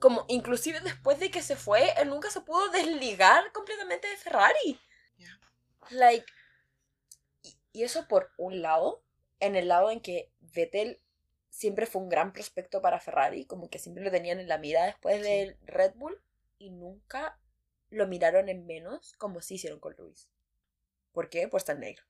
Como 0.00 0.24
inclusive 0.28 0.80
después 0.80 1.20
de 1.20 1.30
que 1.30 1.42
se 1.42 1.54
fue, 1.54 1.92
él 1.96 2.08
nunca 2.08 2.28
se 2.30 2.40
pudo 2.40 2.68
desligar 2.70 3.52
completamente 3.52 4.08
de 4.08 4.16
Ferrari. 4.16 4.80
Ya. 5.16 5.38
Like, 5.90 6.26
y, 7.42 7.56
y 7.72 7.84
eso 7.84 8.08
por 8.08 8.32
un 8.36 8.62
lado, 8.62 9.04
en 9.42 9.56
el 9.56 9.68
lado 9.68 9.90
en 9.90 10.00
que 10.00 10.30
Vettel 10.40 11.00
siempre 11.50 11.86
fue 11.86 12.02
un 12.02 12.08
gran 12.08 12.32
prospecto 12.32 12.80
para 12.80 13.00
Ferrari, 13.00 13.44
como 13.44 13.68
que 13.68 13.78
siempre 13.78 14.02
lo 14.02 14.10
tenían 14.10 14.40
en 14.40 14.48
la 14.48 14.58
mira 14.58 14.84
después 14.86 15.16
Sí. 15.16 15.22
del 15.28 15.58
Red 15.62 15.94
Bull, 15.96 16.22
y 16.58 16.70
nunca 16.70 17.38
lo 17.90 18.06
miraron 18.06 18.48
en 18.48 18.66
menos 18.66 19.14
como 19.18 19.40
sí 19.42 19.56
hicieron 19.56 19.80
con 19.80 19.94
Luis. 19.98 20.30
¿Por 21.12 21.28
qué? 21.28 21.48
Por 21.48 21.58
estar 21.58 21.78
negro. 21.78 22.04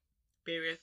Period. 0.44 0.78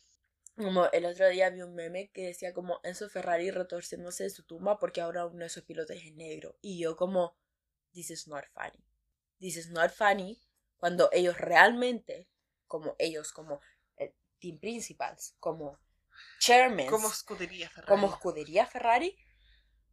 Como 0.57 0.87
el 0.91 1.05
otro 1.05 1.29
día 1.29 1.49
vi 1.51 1.61
un 1.61 1.73
meme 1.73 2.09
que 2.11 2.25
decía 2.25 2.53
como 2.53 2.81
Enzo 2.83 3.07
Ferrari 3.07 3.49
retorciéndose 3.49 4.23
de 4.25 4.29
su 4.29 4.43
tumba 4.43 4.77
porque 4.77 4.99
ahora 4.99 5.25
uno 5.25 5.45
de 5.45 5.49
sus 5.49 5.63
pilotos 5.63 5.95
es 5.95 6.13
negro. 6.15 6.57
Y 6.61 6.79
yo 6.79 6.97
como, 6.97 7.37
this 7.93 8.09
is 8.09 8.27
not 8.27 8.43
funny. 8.53 8.83
This 9.39 9.55
is 9.55 9.69
not 9.69 9.91
funny 9.91 10.41
cuando 10.75 11.09
ellos 11.13 11.37
realmente, 11.37 12.27
como 12.67 12.95
ellos, 12.99 13.31
como 13.31 13.61
el 13.95 14.13
team 14.39 14.59
principals, 14.59 15.35
como 15.39 15.79
Como 16.89 17.09
escudería 17.09 17.69
Ferrari. 17.69 17.89
como 17.89 18.13
escudería 18.13 18.65
Ferrari, 18.65 19.17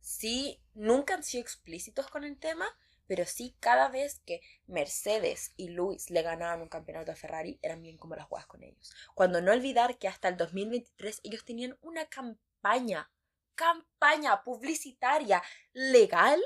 sí, 0.01 0.63
nunca 0.75 1.15
han 1.15 1.23
sido 1.23 1.43
explícitos 1.43 2.07
con 2.09 2.25
el 2.25 2.39
tema, 2.39 2.67
pero 3.07 3.25
sí 3.25 3.57
cada 3.61 3.89
vez 3.89 4.21
que 4.25 4.41
Mercedes 4.67 5.53
y 5.57 5.69
Luis 5.69 6.11
le 6.11 6.23
ganaban 6.23 6.63
un 6.63 6.69
campeonato 6.69 7.13
a 7.13 7.17
Ferrari, 7.17 7.59
eran 7.63 7.83
bien 7.83 7.97
como 7.97 8.17
las 8.17 8.27
jugadas 8.27 8.47
con 8.47 8.63
ellos. 8.63 8.95
Cuando 9.15 9.41
no 9.41 9.53
olvidar 9.53 9.99
que 9.99 10.09
hasta 10.09 10.29
el 10.29 10.37
2023 10.37 11.21
ellos 11.25 11.45
tenían 11.45 11.79
una 11.83 12.07
campaña, 12.07 13.11
campaña 13.55 14.43
publicitaria 14.43 15.43
legal 15.73 16.41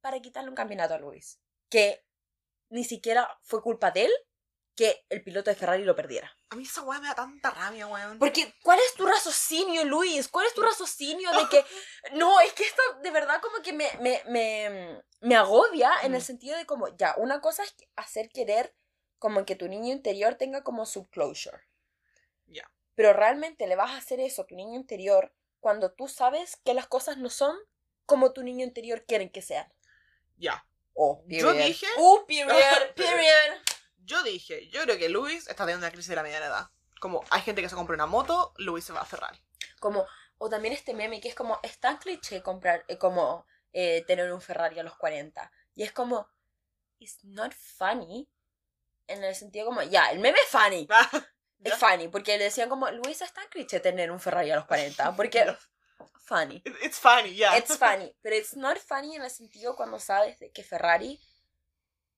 para 0.00 0.20
quitarle 0.20 0.50
un 0.50 0.56
campeonato 0.56 0.94
a 0.94 0.98
Luis. 0.98 1.40
Que 1.68 2.04
ni 2.70 2.84
siquiera 2.84 3.28
fue 3.42 3.62
culpa 3.62 3.90
de 3.90 4.06
él 4.06 4.12
que 4.76 5.04
el 5.08 5.24
piloto 5.24 5.48
de 5.50 5.56
Ferrari 5.56 5.84
lo 5.84 5.96
perdiera. 5.96 6.30
A 6.50 6.56
mí 6.56 6.64
esa 6.64 6.82
weá 6.82 7.00
me 7.00 7.08
da 7.08 7.14
tanta 7.14 7.50
rabia, 7.50 7.86
weón. 7.86 8.18
Porque, 8.18 8.52
¿cuál 8.62 8.78
es 8.78 8.94
tu 8.94 9.06
raciocinio, 9.06 9.84
Luis? 9.84 10.28
¿Cuál 10.28 10.46
es 10.46 10.54
tu 10.54 10.62
raciocinio 10.62 11.30
de 11.32 11.48
que... 11.48 11.64
No, 12.12 12.38
es 12.40 12.52
que 12.52 12.62
esto 12.64 12.82
de 13.02 13.10
verdad 13.10 13.40
como 13.40 13.62
que 13.62 13.72
me, 13.72 13.88
me, 14.00 14.22
me, 14.26 15.02
me 15.20 15.34
agobia 15.34 15.90
en 16.02 16.14
el 16.14 16.20
Mm. 16.20 16.24
sentido 16.24 16.56
de 16.58 16.66
como, 16.66 16.94
ya, 16.96 17.14
una 17.16 17.40
cosa 17.40 17.64
es 17.64 17.74
hacer 17.96 18.28
querer 18.28 18.74
como 19.18 19.44
que 19.46 19.56
tu 19.56 19.66
niño 19.66 19.92
interior 19.92 20.34
tenga 20.34 20.62
como 20.62 20.84
su 20.84 21.08
closure. 21.08 21.58
Ya. 22.46 22.70
Pero 22.94 23.14
realmente 23.14 23.66
le 23.66 23.76
vas 23.76 23.92
a 23.92 23.96
hacer 23.96 24.20
eso 24.20 24.42
a 24.42 24.46
tu 24.46 24.54
niño 24.56 24.74
interior 24.78 25.34
cuando 25.60 25.90
tú 25.92 26.06
sabes 26.06 26.56
que 26.64 26.74
las 26.74 26.86
cosas 26.86 27.16
no 27.16 27.30
son 27.30 27.56
como 28.04 28.32
tu 28.32 28.42
niño 28.42 28.62
interior 28.64 29.04
quieren 29.06 29.30
que 29.30 29.40
sean. 29.42 29.66
Ya. 30.36 30.66
Oh, 30.92 31.22
Yo 31.26 31.48
period. 31.48 31.66
dije- 31.66 31.86
Uh, 31.98 32.26
period, 32.26 32.94
period. 32.94 33.58
Yo 34.06 34.22
dije, 34.22 34.68
yo 34.68 34.82
creo 34.82 34.96
que 34.98 35.08
Luis 35.08 35.48
está 35.48 35.64
teniendo 35.64 35.84
una 35.86 35.90
crisis 35.92 36.08
de 36.10 36.16
la 36.16 36.22
mediana 36.22 36.46
edad. 36.46 36.70
Como 37.00 37.24
hay 37.30 37.42
gente 37.42 37.60
que 37.60 37.68
se 37.68 37.74
compra 37.74 37.94
una 37.94 38.06
moto, 38.06 38.54
Luis 38.56 38.84
se 38.84 38.92
va 38.92 39.00
a 39.00 39.04
Ferrari. 39.04 39.38
Como, 39.80 40.06
o 40.38 40.48
también 40.48 40.72
este 40.72 40.94
meme 40.94 41.20
que 41.20 41.28
es 41.28 41.34
como, 41.34 41.58
es 41.62 41.78
tan 41.78 41.98
cliché 41.98 42.42
comprar, 42.42 42.84
eh, 42.88 42.98
como 42.98 43.46
eh, 43.72 44.04
tener 44.06 44.32
un 44.32 44.40
Ferrari 44.40 44.78
a 44.78 44.82
los 44.82 44.96
40. 44.96 45.50
Y 45.74 45.82
es 45.82 45.92
como, 45.92 46.30
it's 46.98 47.22
not 47.24 47.52
funny. 47.52 48.28
En 49.08 49.22
el 49.22 49.34
sentido 49.34 49.66
como, 49.66 49.82
ya, 49.82 50.10
el 50.10 50.18
meme 50.20 50.38
es 50.38 50.48
funny. 50.50 50.86
Es 51.64 51.74
funny, 51.78 52.08
porque 52.08 52.36
le 52.36 52.44
decían 52.44 52.68
como, 52.68 52.88
Luisa, 52.90 53.24
es 53.24 53.32
tan 53.32 53.48
cliché 53.48 53.80
tener 53.80 54.10
un 54.12 54.20
Ferrari 54.20 54.50
a 54.50 54.56
los 54.56 54.66
40. 54.66 55.12
Porque, 55.16 55.56
funny. 56.26 56.56
It- 56.64 56.76
It's 56.82 57.00
funny, 57.00 57.34
yeah. 57.34 57.56
It's 57.56 57.76
funny. 57.78 58.14
Pero 58.22 58.36
it's 58.36 58.54
not 58.54 58.76
funny 58.78 59.16
en 59.16 59.22
el 59.22 59.30
sentido 59.30 59.74
cuando 59.74 59.98
sabes 59.98 60.38
de 60.38 60.52
que 60.52 60.62
Ferrari 60.62 61.18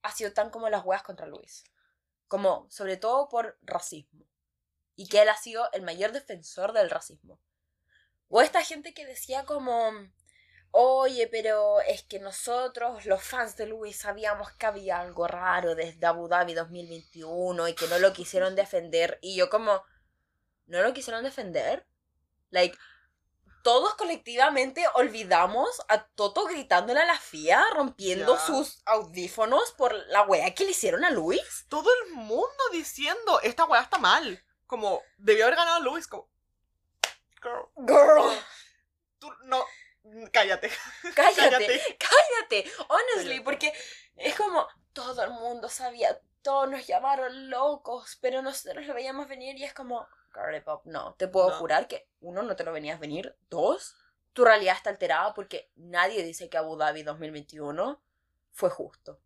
ha 0.02 0.10
sido 0.12 0.32
tan 0.32 0.50
como 0.50 0.68
las 0.68 0.84
huevas 0.84 1.02
contra 1.04 1.26
Luis. 1.26 1.62
Como, 2.28 2.66
sobre 2.70 2.96
todo 2.96 3.28
por 3.28 3.58
racismo. 3.62 4.24
Y 4.94 5.08
que 5.08 5.22
él 5.22 5.28
ha 5.28 5.36
sido 5.36 5.70
el 5.72 5.82
mayor 5.82 6.12
defensor 6.12 6.72
del 6.72 6.90
racismo. 6.90 7.40
O 8.28 8.42
esta 8.42 8.62
gente 8.62 8.94
que 8.94 9.06
decía 9.06 9.44
como, 9.44 9.90
oye, 10.70 11.28
pero 11.28 11.80
es 11.80 12.02
que 12.02 12.20
nosotros, 12.20 13.06
los 13.06 13.22
fans 13.22 13.56
de 13.56 13.66
Luis, 13.66 13.98
sabíamos 13.98 14.52
que 14.52 14.66
había 14.66 15.00
algo 15.00 15.26
raro 15.26 15.74
desde 15.74 16.06
Abu 16.06 16.28
Dhabi 16.28 16.54
2021 16.54 17.68
y 17.68 17.74
que 17.74 17.88
no 17.88 17.98
lo 17.98 18.12
quisieron 18.12 18.54
defender. 18.54 19.18
Y 19.22 19.36
yo 19.36 19.48
como, 19.48 19.82
¿no 20.66 20.82
lo 20.82 20.92
quisieron 20.92 21.24
defender? 21.24 21.86
Like, 22.50 22.76
todos 23.68 23.96
colectivamente 23.96 24.82
olvidamos 24.94 25.68
a 25.88 26.02
Toto 26.02 26.46
gritándole 26.46 27.00
a 27.00 27.04
la 27.04 27.18
FIA, 27.18 27.62
rompiendo 27.74 28.38
sus 28.38 28.80
audífonos 28.86 29.72
por 29.72 29.92
la 30.08 30.22
wea 30.22 30.54
que 30.54 30.64
le 30.64 30.70
hicieron 30.70 31.04
a 31.04 31.10
Luis. 31.10 31.66
Todo 31.68 31.90
el 32.02 32.14
mundo 32.14 32.48
diciendo, 32.72 33.42
esta 33.42 33.66
weá 33.66 33.82
está 33.82 33.98
mal. 33.98 34.42
Como, 34.66 35.02
debió 35.18 35.44
haber 35.44 35.56
ganado 35.56 35.80
Luis. 35.80 36.06
Como, 36.06 36.30
girl, 37.42 37.68
Girl, 37.86 38.42
tú 39.18 39.30
no, 39.42 39.62
cállate. 40.32 40.70
cállate, 41.14 41.50
Cállate. 41.50 41.98
cállate, 41.98 42.72
honestly, 42.88 43.24
Cállate. 43.24 43.44
porque 43.44 43.72
es 44.16 44.34
como 44.34 44.66
todo 44.94 45.24
el 45.24 45.30
mundo 45.32 45.68
sabía, 45.68 46.18
todos 46.40 46.70
nos 46.70 46.86
llamaron 46.86 47.50
locos, 47.50 48.16
pero 48.22 48.40
nosotros 48.40 48.86
lo 48.86 48.94
veíamos 48.94 49.28
venir 49.28 49.58
y 49.58 49.64
es 49.64 49.74
como, 49.74 50.08
girly 50.32 50.60
pop, 50.60 50.84
no, 50.86 51.14
te 51.14 51.28
puedo 51.28 51.50
No. 51.50 51.56
jurar 51.56 51.88
que 51.88 52.08
uno, 52.20 52.42
no 52.42 52.56
te 52.56 52.64
lo 52.64 52.72
venías 52.72 53.00
venir, 53.00 53.36
dos, 53.50 53.96
tu 54.32 54.44
realidad 54.44 54.76
está 54.76 54.90
alterada 54.90 55.34
porque 55.34 55.70
nadie 55.76 56.22
dice 56.22 56.48
que 56.48 56.56
Abu 56.58 56.76
Dhabi 56.76 57.02
2021 57.02 58.02
fue 58.52 58.70
justo. 58.70 59.20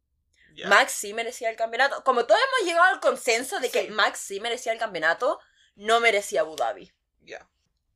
Max 0.66 0.92
sí 0.92 1.14
merecía 1.14 1.48
el 1.48 1.57
campeonato. 1.57 2.05
Como 2.05 2.26
todos 2.26 2.38
hemos 2.40 2.68
llegado 2.68 2.92
al 2.92 3.00
consenso 3.00 3.59
de 3.59 3.70
que 3.70 3.86
Sí. 3.86 3.90
Max 3.90 4.18
sí 4.18 4.38
merecía 4.40 4.72
el 4.72 4.78
campeonato, 4.78 5.40
no 5.76 5.98
merecía 6.00 6.42
Abu 6.42 6.57
Dhabi. 6.57 6.92
Ya. 7.20 7.48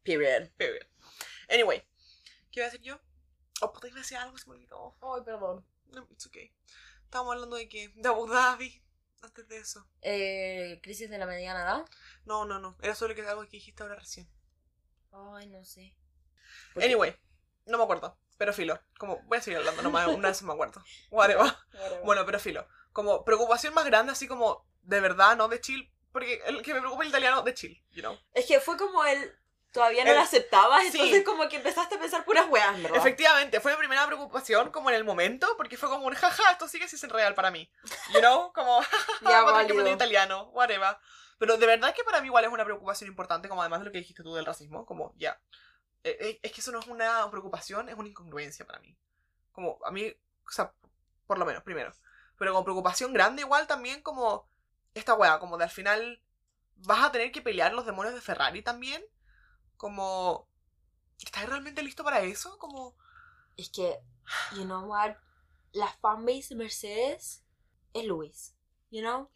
Period. 0.02 0.48
Period. 0.56 0.86
Anyway. 1.50 1.80
¿Qué 2.50 2.60
iba 2.60 2.66
a 2.66 2.70
decir 2.70 2.80
yo? 2.80 2.98
Oh, 3.60 3.72
puta, 3.72 3.88
iba 3.88 3.96
a 3.98 4.00
decir 4.00 4.16
algo, 4.16 4.38
se 4.38 4.48
me 4.48 4.54
olvidó. 4.56 4.96
Ay, 5.02 5.22
perdón. 5.22 5.66
No, 5.88 6.06
it's 6.10 6.26
okay. 6.26 6.50
Estábamos 7.04 7.34
hablando 7.34 7.56
de 7.56 7.68
qué? 7.68 7.90
De 7.94 8.08
Abu 8.08 8.26
Dhabi. 8.26 8.82
Antes 9.26 9.48
de 9.48 9.58
eso. 9.58 9.84
Eh, 10.02 10.78
crisis 10.84 11.10
de 11.10 11.18
la 11.18 11.26
mediana 11.26 11.62
edad. 11.62 11.84
No, 12.24 12.44
no, 12.44 12.60
no. 12.60 12.76
Era 12.80 12.94
solo 12.94 13.12
que 13.12 13.26
algo 13.26 13.42
que 13.42 13.56
dijiste 13.56 13.82
ahora 13.82 13.96
recién. 13.96 14.30
Ay, 15.12 15.48
no 15.48 15.64
sé. 15.64 15.96
Anyway. 16.76 17.16
No 17.66 17.76
me 17.76 17.82
acuerdo. 17.82 18.16
Pero 18.38 18.52
filo. 18.52 18.80
Como, 18.98 19.20
voy 19.24 19.38
a 19.38 19.42
seguir 19.42 19.58
hablando, 19.58 19.82
nomás 19.82 20.06
una 20.06 20.28
vez 20.28 20.42
me 20.42 20.52
acuerdo. 20.52 20.80
Whatever. 21.10 21.52
Bueno, 22.04 22.24
pero 22.24 22.38
filo. 22.38 22.68
Como 22.92 23.24
preocupación 23.24 23.74
más 23.74 23.84
grande, 23.84 24.12
así 24.12 24.28
como 24.28 24.64
de 24.82 25.00
verdad, 25.00 25.36
no 25.36 25.48
de 25.48 25.60
chill. 25.60 25.92
Porque 26.12 26.40
el 26.46 26.62
que 26.62 26.72
me 26.72 26.80
preocupa 26.80 27.02
el 27.02 27.08
italiano, 27.08 27.42
de 27.42 27.52
chill, 27.52 27.84
you 27.90 28.00
know. 28.00 28.16
Es 28.32 28.46
que 28.46 28.60
fue 28.60 28.76
como 28.76 29.04
el. 29.04 29.36
Todavía 29.76 30.04
no 30.04 30.10
El- 30.10 30.16
lo 30.16 30.22
aceptabas, 30.22 30.82
sí. 30.82 30.88
entonces 30.98 31.22
como 31.24 31.48
que 31.48 31.56
empezaste 31.56 31.94
a 31.94 31.98
pensar 31.98 32.24
puras 32.24 32.46
weas, 32.48 32.82
¿verdad? 32.82 32.98
Efectivamente, 32.98 33.60
fue 33.60 33.72
mi 33.72 33.78
primera 33.78 34.06
preocupación 34.06 34.70
como 34.70 34.90
en 34.90 34.96
el 34.96 35.04
momento, 35.04 35.46
porque 35.56 35.76
fue 35.76 35.88
como 35.88 36.06
un 36.06 36.14
jaja, 36.14 36.50
esto 36.50 36.66
sigue 36.68 36.88
siendo 36.88 37.16
real 37.16 37.34
para 37.34 37.50
mí. 37.50 37.70
You 38.12 38.20
know, 38.20 38.52
como 38.54 38.80
Ya, 39.22 39.42
voy 39.42 39.50
a 39.50 39.52
tener 39.52 39.66
que 39.66 39.72
aprender 39.72 39.94
italiano, 39.94 40.44
whatever. 40.52 40.96
Pero 41.38 41.58
de 41.58 41.66
verdad 41.66 41.94
que 41.94 42.02
para 42.02 42.20
mí 42.20 42.26
igual 42.28 42.44
es 42.44 42.50
una 42.50 42.64
preocupación 42.64 43.08
importante, 43.08 43.48
como 43.48 43.60
además 43.60 43.80
de 43.80 43.86
lo 43.86 43.92
que 43.92 43.98
dijiste 43.98 44.22
tú 44.22 44.34
del 44.34 44.46
racismo, 44.46 44.86
como 44.86 45.12
ya. 45.16 45.38
Eh, 46.02 46.16
eh, 46.20 46.40
es 46.42 46.52
que 46.52 46.60
eso 46.60 46.72
no 46.72 46.80
es 46.80 46.86
una 46.86 47.30
preocupación, 47.30 47.88
es 47.88 47.94
una 47.94 48.08
incongruencia 48.08 48.64
para 48.66 48.78
mí. 48.78 48.96
Como 49.52 49.78
a 49.84 49.90
mí, 49.90 50.06
o 50.46 50.50
sea, 50.50 50.72
por 51.26 51.38
lo 51.38 51.44
menos, 51.44 51.62
primero. 51.62 51.92
Pero 52.38 52.52
como 52.52 52.64
preocupación 52.64 53.12
grande 53.12 53.42
igual 53.42 53.66
también 53.66 54.02
como 54.02 54.48
esta 54.94 55.14
weá, 55.14 55.38
como 55.38 55.58
de 55.58 55.64
al 55.64 55.70
final 55.70 56.22
vas 56.76 57.04
a 57.04 57.12
tener 57.12 57.32
que 57.32 57.42
pelear 57.42 57.72
los 57.72 57.86
demonios 57.86 58.14
de 58.14 58.20
Ferrari 58.20 58.62
también. 58.62 59.04
Como, 59.76 60.48
¿estás 61.18 61.46
realmente 61.46 61.82
listo 61.82 62.04
para 62.04 62.20
eso? 62.20 62.58
Como... 62.58 62.96
Es 63.56 63.70
que, 63.70 63.98
you 64.54 64.64
know 64.64 64.84
what? 64.84 65.16
La 65.72 65.88
fanbase 66.00 66.48
de 66.50 66.56
Mercedes 66.56 67.42
es 67.92 68.04
Luis. 68.04 68.54
You 68.90 69.00
know? 69.00 69.30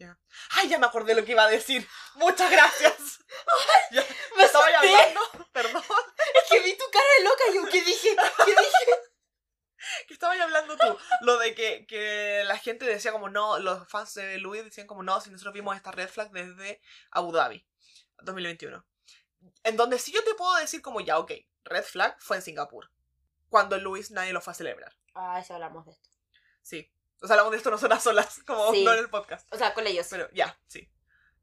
Ay, 0.51 0.68
ya 0.68 0.78
me 0.78 0.86
acordé 0.86 1.14
lo 1.14 1.24
que 1.24 1.32
iba 1.32 1.45
a 1.45 1.49
decir. 1.49 1.86
Muchas 2.14 2.51
gracias. 2.51 3.18
Ya, 3.91 4.07
Me 4.36 4.45
estaba 4.45 4.64
hablando, 4.66 5.20
perdón, 5.53 5.82
Es 5.82 6.49
que 6.49 6.61
vi 6.61 6.76
tu 6.76 6.84
cara 6.93 7.07
de 7.18 7.24
loca 7.24 7.45
yo, 7.55 7.68
¿qué 7.68 7.82
dije? 7.82 8.16
¿Qué 8.45 8.51
dije? 8.51 9.11
que 10.07 10.14
estabas 10.14 10.41
hablando 10.41 10.76
tú. 10.76 10.99
Lo 11.22 11.38
de 11.38 11.55
que, 11.55 11.86
que 11.86 12.43
la 12.47 12.59
gente 12.59 12.84
decía 12.84 13.12
como 13.12 13.28
no, 13.28 13.59
los 13.59 13.88
fans 13.88 14.14
de 14.14 14.38
Louis 14.38 14.64
decían 14.64 14.86
como 14.86 15.03
no, 15.03 15.20
si 15.20 15.30
nosotros 15.30 15.55
vimos 15.55 15.76
esta 15.76 15.91
red 15.91 16.09
flag 16.09 16.30
desde 16.30 16.80
Abu 17.11 17.32
Dhabi, 17.32 17.66
2021. 18.22 18.84
En 19.62 19.76
donde 19.76 19.99
sí 19.99 20.12
yo 20.12 20.22
te 20.24 20.34
puedo 20.34 20.55
decir 20.57 20.82
como 20.82 21.01
ya, 21.01 21.18
ok, 21.18 21.32
red 21.64 21.84
flag 21.84 22.16
fue 22.20 22.36
en 22.36 22.43
Singapur. 22.43 22.91
Cuando 23.49 23.78
Louis 23.78 24.11
nadie 24.11 24.32
lo 24.32 24.41
fue 24.41 24.53
a 24.53 24.55
celebrar. 24.55 24.97
Ah, 25.14 25.41
eso 25.41 25.55
hablamos 25.55 25.84
de 25.86 25.93
esto. 25.93 26.09
Sí. 26.62 26.93
O 27.22 27.26
sea, 27.26 27.34
hablamos 27.34 27.51
de 27.53 27.59
esto 27.59 27.70
no 27.70 27.78
son 27.78 27.93
a 27.93 28.01
solas, 28.01 28.41
como 28.47 28.72
Sí. 28.72 28.84
no 28.84 28.93
en 28.93 29.01
el 29.01 29.11
podcast. 29.11 29.53
O 29.53 29.59
sea, 29.59 29.74
con 29.74 29.86
ellos. 29.86 30.07
Pero 30.11 30.30
ya, 30.32 30.59
sí. 30.66 30.91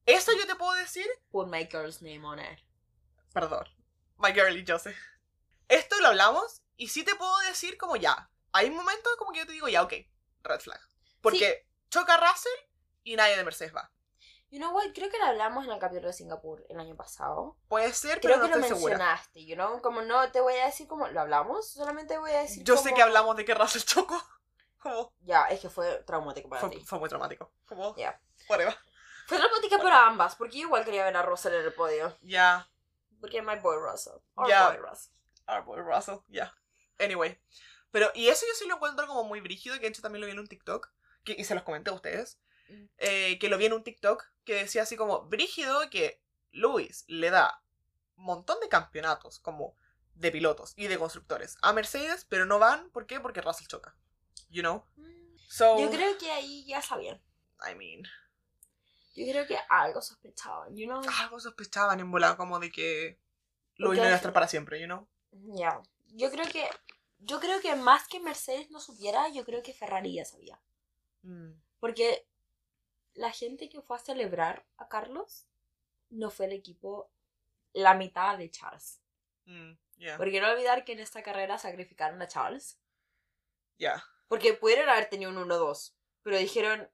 Eso 0.05 0.31
yo 0.37 0.47
te 0.47 0.55
puedo 0.55 0.73
decir 0.73 1.05
Put 1.29 1.47
my 1.47 1.67
girl's 1.69 2.01
name 2.01 2.25
on 2.25 2.39
it. 2.39 2.59
Perdón. 3.33 3.67
My 4.17 4.31
girly 4.33 4.63
Jose. 4.67 4.95
Esto 5.67 5.99
lo 5.99 6.07
hablamos 6.07 6.61
y 6.77 6.87
sí 6.87 7.03
te 7.03 7.15
puedo 7.15 7.37
decir 7.39 7.77
como 7.77 7.95
ya. 7.97 8.31
Hay 8.53 8.71
momentos 8.71 9.15
como 9.17 9.31
que 9.33 9.39
yo 9.39 9.45
te 9.45 9.51
digo 9.51 9.67
ya, 9.67 9.83
ok, 9.83 9.93
red 10.43 10.59
flag. 10.61 10.79
Porque 11.21 11.67
choca 11.89 12.17
Russell 12.17 12.69
y 13.03 13.15
nadie 13.15 13.35
de 13.35 13.43
Mercedes 13.43 13.75
va. 13.75 13.91
You 14.49 14.59
know 14.59 14.73
what? 14.73 14.93
Creo 14.93 15.09
que 15.09 15.17
lo 15.17 15.25
hablamos 15.25 15.65
en 15.65 15.71
el 15.71 15.79
capítulo 15.79 16.07
de 16.07 16.13
Singapur 16.13 16.65
el 16.69 16.79
año 16.79 16.95
pasado. 16.95 17.57
Puede 17.67 17.91
ser, 17.93 18.21
Creo 18.21 18.35
pero 18.35 18.47
no 18.47 18.53
que 18.53 18.59
lo 18.59 18.65
estoy 18.65 18.77
segura. 18.77 18.97
mencionaste, 18.97 19.45
you 19.45 19.55
know? 19.55 19.81
Como 19.81 20.01
no 20.01 20.31
te 20.31 20.39
voy 20.39 20.53
a 20.55 20.65
decir 20.67 20.87
como 20.87 21.07
lo 21.09 21.19
hablamos, 21.19 21.69
solamente 21.71 22.17
voy 22.17 22.31
a 22.31 22.39
decir 22.41 22.63
Yo 22.63 22.77
sé 22.77 22.83
como- 22.85 22.95
que 22.95 23.01
hablamos 23.03 23.35
de 23.35 23.45
que 23.45 23.53
Russell 23.53 23.81
chocó. 23.83 24.17
Como, 24.79 25.11
Ya, 25.21 25.45
es 25.45 25.59
que 25.59 25.69
fue 25.69 26.03
traumático 26.05 26.47
para 26.49 26.61
fue, 26.61 26.69
ti. 26.69 26.85
fue 26.85 26.99
muy 26.99 27.09
traumático. 27.09 27.51
Como, 27.67 27.95
Ya. 27.97 28.21
whatever. 28.47 28.77
Fue 29.25 29.37
traumática 29.39 29.79
para 29.79 30.05
ambas, 30.05 30.35
porque 30.35 30.59
yo 30.59 30.67
igual 30.67 30.85
quería 30.85 31.03
ver 31.03 31.17
a 31.17 31.23
Russell 31.23 31.53
en 31.55 31.65
el 31.65 31.73
podio. 31.73 32.15
Ya. 32.21 32.69
Porque 33.19 33.41
my 33.41 33.55
boy 33.57 33.75
Russell. 33.79 34.13
Our 34.35 34.47
boy 34.47 34.77
Russell. 34.77 35.11
Our 35.47 35.63
boy 35.65 35.81
Russell, 35.81 36.19
ya. 36.29 36.53
Anyway. 36.99 37.41
Pero, 37.91 38.11
y 38.13 38.27
eso 38.29 38.45
yo 38.47 38.53
sí 38.53 38.67
lo 38.67 38.75
encuentro 38.75 39.07
como 39.07 39.23
muy 39.23 39.41
brígido, 39.41 39.75
que 39.75 39.81
de 39.81 39.87
hecho 39.87 40.01
también 40.03 40.21
lo 40.21 40.27
vi 40.27 40.33
en 40.33 40.39
un 40.39 40.47
TikTok, 40.47 40.89
que, 41.25 41.33
y 41.37 41.43
se 41.43 41.55
los 41.55 41.63
comenté 41.63 41.89
a 41.89 41.93
ustedes, 41.93 42.39
Mm. 42.69 42.85
eh, 42.99 43.39
que 43.39 43.49
lo 43.49 43.57
vi 43.57 43.65
en 43.65 43.73
un 43.73 43.83
TikTok, 43.83 44.25
que 44.47 44.55
decía 44.55 44.83
así 44.83 44.95
como, 44.95 45.23
brígido 45.23 45.89
que 45.89 46.23
Luis 46.51 47.03
le 47.07 47.29
da 47.29 47.61
un 48.15 48.23
montón 48.23 48.59
de 48.61 48.69
campeonatos, 48.69 49.39
como 49.39 49.75
de 50.15 50.31
pilotos 50.31 50.73
y 50.77 50.87
de 50.87 50.97
constructores, 50.97 51.57
a 51.61 51.73
Mercedes, 51.73 52.25
pero 52.27 52.45
no 52.45 52.57
van, 52.57 52.89
¿por 52.91 53.05
qué? 53.05 53.19
Porque 53.19 53.41
Russell 53.41 53.67
choca. 53.67 53.95
You 54.49 54.61
know? 54.61 54.85
So, 55.49 55.77
Yo 55.79 55.91
creo 55.91 56.17
que 56.17 56.31
ahí 56.31 56.65
ya 56.65 56.81
sabían. 56.81 57.21
I 57.69 57.75
mean, 57.75 58.03
Yo 59.15 59.25
creo 59.29 59.45
que 59.45 59.57
algo 59.69 60.01
sospechaban, 60.01 60.75
you 60.75 60.87
know? 60.87 61.01
algo 61.19 61.39
sospechaban 61.39 61.99
en 61.99 62.09
volar 62.09 62.37
como 62.37 62.59
de 62.59 62.71
que 62.71 63.19
Luis 63.75 63.99
no 63.99 64.05
iba 64.05 64.13
a 64.13 64.17
estar 64.17 64.31
para 64.31 64.47
siempre, 64.47 64.79
you 64.79 64.85
know? 64.85 65.07
Ya. 65.31 65.81
Yo 66.07 66.31
creo 66.31 66.45
que. 66.47 66.67
Yo 67.19 67.39
creo 67.39 67.59
que 67.59 67.75
más 67.75 68.07
que 68.07 68.19
Mercedes 68.21 68.69
no 68.69 68.79
supiera, 68.79 69.27
yo 69.29 69.43
creo 69.43 69.61
que 69.61 69.73
Ferrari 69.73 70.13
ya 70.13 70.23
sabía. 70.23 70.59
Mm, 71.23 71.51
Porque 71.79 72.27
la 73.17 73.31
gente 73.31 73.67
que 73.67 73.81
fue 73.81 73.97
a 73.97 73.99
celebrar 73.99 74.65
a 74.77 74.87
Carlos 74.87 75.47
no 76.09 76.29
fue 76.29 76.45
el 76.45 76.53
equipo 76.53 77.11
la 77.73 77.95
mitad 77.95 78.37
de 78.37 78.49
Charles. 78.49 79.01
mm, 79.45 79.71
yeah, 79.97 80.17
Porque 80.17 80.39
no 80.39 80.49
olvidar 80.49 80.85
que 80.85 80.93
en 80.93 80.99
esta 80.99 81.23
carrera 81.23 81.57
sacrificaron 81.57 82.21
a 82.21 82.27
Charles. 82.27 82.79
yeah. 83.77 84.03
Porque 84.27 84.53
pudieron 84.53 84.89
haber 84.89 85.09
tenido 85.09 85.31
un 85.31 85.37
1-2. 85.37 85.93
Pero 86.21 86.37
dijeron, 86.37 86.91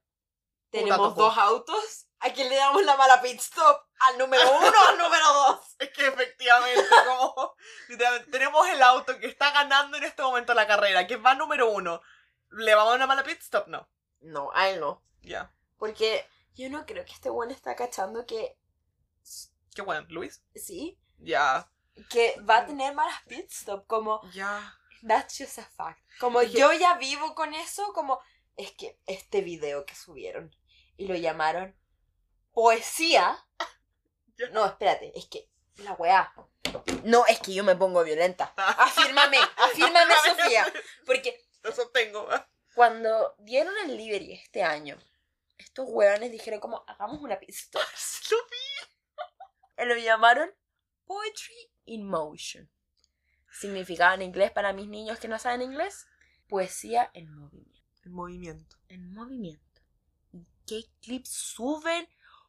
tenemos 0.70 1.14
dos 1.16 1.36
autos. 1.36 2.06
¿A 2.20 2.32
quién 2.32 2.48
le 2.48 2.56
damos 2.56 2.82
la 2.84 2.96
mala 2.96 3.20
pit 3.20 3.38
stop? 3.38 3.82
¿Al 4.08 4.18
número 4.18 4.42
uno 4.56 4.66
o 4.66 4.88
al 4.88 4.98
número 4.98 5.32
dos? 5.32 5.76
Es 5.78 5.90
que 5.90 6.06
efectivamente, 6.06 6.84
como 7.06 7.54
tenemos 8.30 8.68
el 8.68 8.82
auto 8.82 9.18
que 9.18 9.26
está 9.26 9.50
ganando 9.50 9.96
en 9.96 10.04
este 10.04 10.22
momento 10.22 10.54
la 10.54 10.66
carrera, 10.66 11.06
que 11.06 11.16
va 11.16 11.34
número 11.34 11.70
uno. 11.70 12.00
¿Le 12.50 12.74
vamos 12.74 12.88
a 12.88 12.90
dar 12.92 12.98
una 12.98 13.06
mala 13.08 13.24
pit 13.24 13.40
stop? 13.40 13.66
No. 13.66 13.88
No, 14.20 14.50
a 14.54 14.68
él 14.70 14.80
no. 14.80 15.02
Ya. 15.22 15.52
Porque 15.84 16.26
yo 16.54 16.70
no 16.70 16.86
creo 16.86 17.04
que 17.04 17.12
este 17.12 17.28
buen 17.28 17.50
está 17.50 17.76
cachando 17.76 18.24
que, 18.24 18.56
Qué 19.74 19.82
bueno, 19.82 20.06
Luis. 20.08 20.42
sí, 20.54 20.98
Ya. 21.18 21.70
que 22.08 22.40
va 22.48 22.58
a 22.58 22.66
tener 22.66 22.94
malas 22.94 23.20
pit 23.28 23.50
stop. 23.50 23.86
Como, 23.86 24.22
Ya. 24.32 24.74
that's 25.06 25.36
just 25.36 25.58
a 25.58 25.64
fact. 25.64 26.00
Como 26.18 26.40
Es 26.40 26.50
que- 26.52 26.58
yo 26.58 26.72
ya 26.72 26.94
vivo 26.94 27.34
con 27.34 27.52
eso, 27.52 27.92
como, 27.92 28.18
es 28.56 28.72
que 28.72 28.98
este 29.06 29.42
video 29.42 29.84
que 29.84 29.94
subieron 29.94 30.56
y 30.96 31.06
lo 31.06 31.14
llamaron 31.16 31.76
poesía. 32.52 33.36
Ya. 34.36 34.48
No, 34.48 34.64
espérate, 34.66 35.12
es 35.16 35.26
que 35.26 35.48
la 35.76 35.92
weá. 35.92 36.32
No, 37.04 37.24
es 37.26 37.38
que 37.38 37.54
yo 37.54 37.62
me 37.62 37.76
pongo 37.76 38.02
violenta. 38.02 38.52
Afírmame, 38.56 39.38
afírmame, 39.58 40.14
Sofía. 40.26 40.72
Porque 41.06 41.40
Lo 41.62 41.70
sostengo. 41.70 42.26
cuando 42.74 43.36
dieron 43.38 43.72
el 43.84 43.96
livery 43.96 44.32
este 44.32 44.64
año, 44.64 44.98
estos 45.64 45.86
hueones 45.88 46.30
dijeron 46.30 46.60
como, 46.60 46.84
hagamos 46.86 47.20
una 47.20 47.38
pista. 47.38 47.78
Lo 48.30 48.36
vi. 48.50 49.84
Lo 49.86 49.96
llamaron 49.96 50.50
Poetry 51.04 51.72
in 51.86 52.06
Motion. 52.06 52.70
Significaba 53.50 54.14
en 54.14 54.22
inglés 54.22 54.50
para 54.50 54.72
mis 54.72 54.88
niños 54.88 55.18
que 55.18 55.28
no 55.28 55.38
saben 55.38 55.62
inglés, 55.62 56.06
poesía 56.48 57.10
en 57.14 57.32
movimiento. 57.32 57.80
El 58.02 58.10
movimiento. 58.10 58.76
En 58.88 59.12
movimiento. 59.12 59.80
¿Y 60.32 60.46
qué 60.66 60.84
clip 61.00 61.24
suben? 61.24 62.08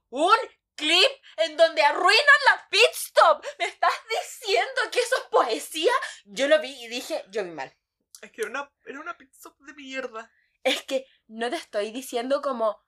¡Un 0.09 0.37
clip 0.75 1.11
en 1.37 1.57
donde 1.57 1.83
arruinan 1.83 2.41
la 2.51 2.67
pit 2.69 2.91
stop! 2.93 3.45
¿Me 3.59 3.65
estás 3.65 3.93
diciendo 4.09 4.81
que 4.91 4.99
eso 4.99 5.15
es 5.15 5.23
poesía? 5.29 5.91
Yo 6.25 6.47
lo 6.47 6.59
vi 6.59 6.83
y 6.83 6.87
dije, 6.87 7.23
yo 7.29 7.43
vi 7.43 7.51
mal. 7.51 7.75
Es 8.21 8.31
que 8.31 8.41
era 8.41 8.49
una, 8.49 8.71
era 8.85 8.99
una 8.99 9.17
pit 9.17 9.31
stop 9.31 9.57
de 9.59 9.73
mierda. 9.73 10.31
Es 10.63 10.83
que 10.83 11.05
no 11.27 11.49
te 11.49 11.57
estoy 11.57 11.91
diciendo 11.91 12.41
como 12.41 12.84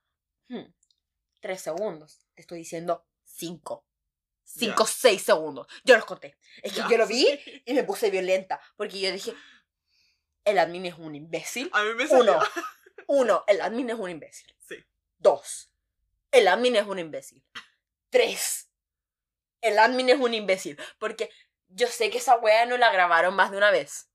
hmm, 0.50 0.74
tres 1.40 1.62
segundos. 1.62 2.26
Te 2.36 2.42
estoy 2.42 2.60
diciendo 2.60 3.06
cinco. 3.24 3.86
Cinco, 4.44 4.86
Ya. 4.86 4.92
seis 4.92 5.22
segundos. 5.24 5.68
Yo 5.84 5.96
los 5.96 6.06
conté. 6.06 6.38
Es 6.64 6.74
que 6.74 6.82
yo 6.90 6.98
lo 6.98 7.06
vi 7.08 7.28
y 7.66 7.74
me 7.74 7.84
puse 7.84 8.10
violenta. 8.10 8.62
Porque 8.78 9.00
yo 9.00 9.12
dije, 9.12 9.36
el 10.46 10.58
admin 10.58 10.86
es 10.86 10.98
un 10.98 11.16
imbécil. 11.16 11.70
A 11.74 11.84
mí 11.84 11.94
me. 11.96 12.06
Uno. 12.08 12.40
Uno, 13.08 13.44
el 13.48 13.62
admin 13.62 13.90
es 13.90 13.98
un 13.98 14.10
imbécil. 14.10 14.54
Sí. 14.68 14.76
Dos, 15.18 15.72
el 16.32 16.48
admin 16.48 16.76
es 16.76 16.86
un 16.86 17.00
imbécil. 17.00 17.44
Tres, 18.10 18.70
el 19.62 19.80
admin 19.80 20.10
es 20.10 20.20
un 20.20 20.34
imbécil. 20.34 20.78
Porque 21.00 21.30
yo 21.70 21.88
sé 21.88 22.10
que 22.10 22.18
esa 22.18 22.38
wea 22.38 22.66
no 22.66 22.78
la 22.78 22.92
grabaron 22.92 23.36
más 23.36 23.52
de 23.52 23.58
una 23.58 23.72
vez. 23.72 24.10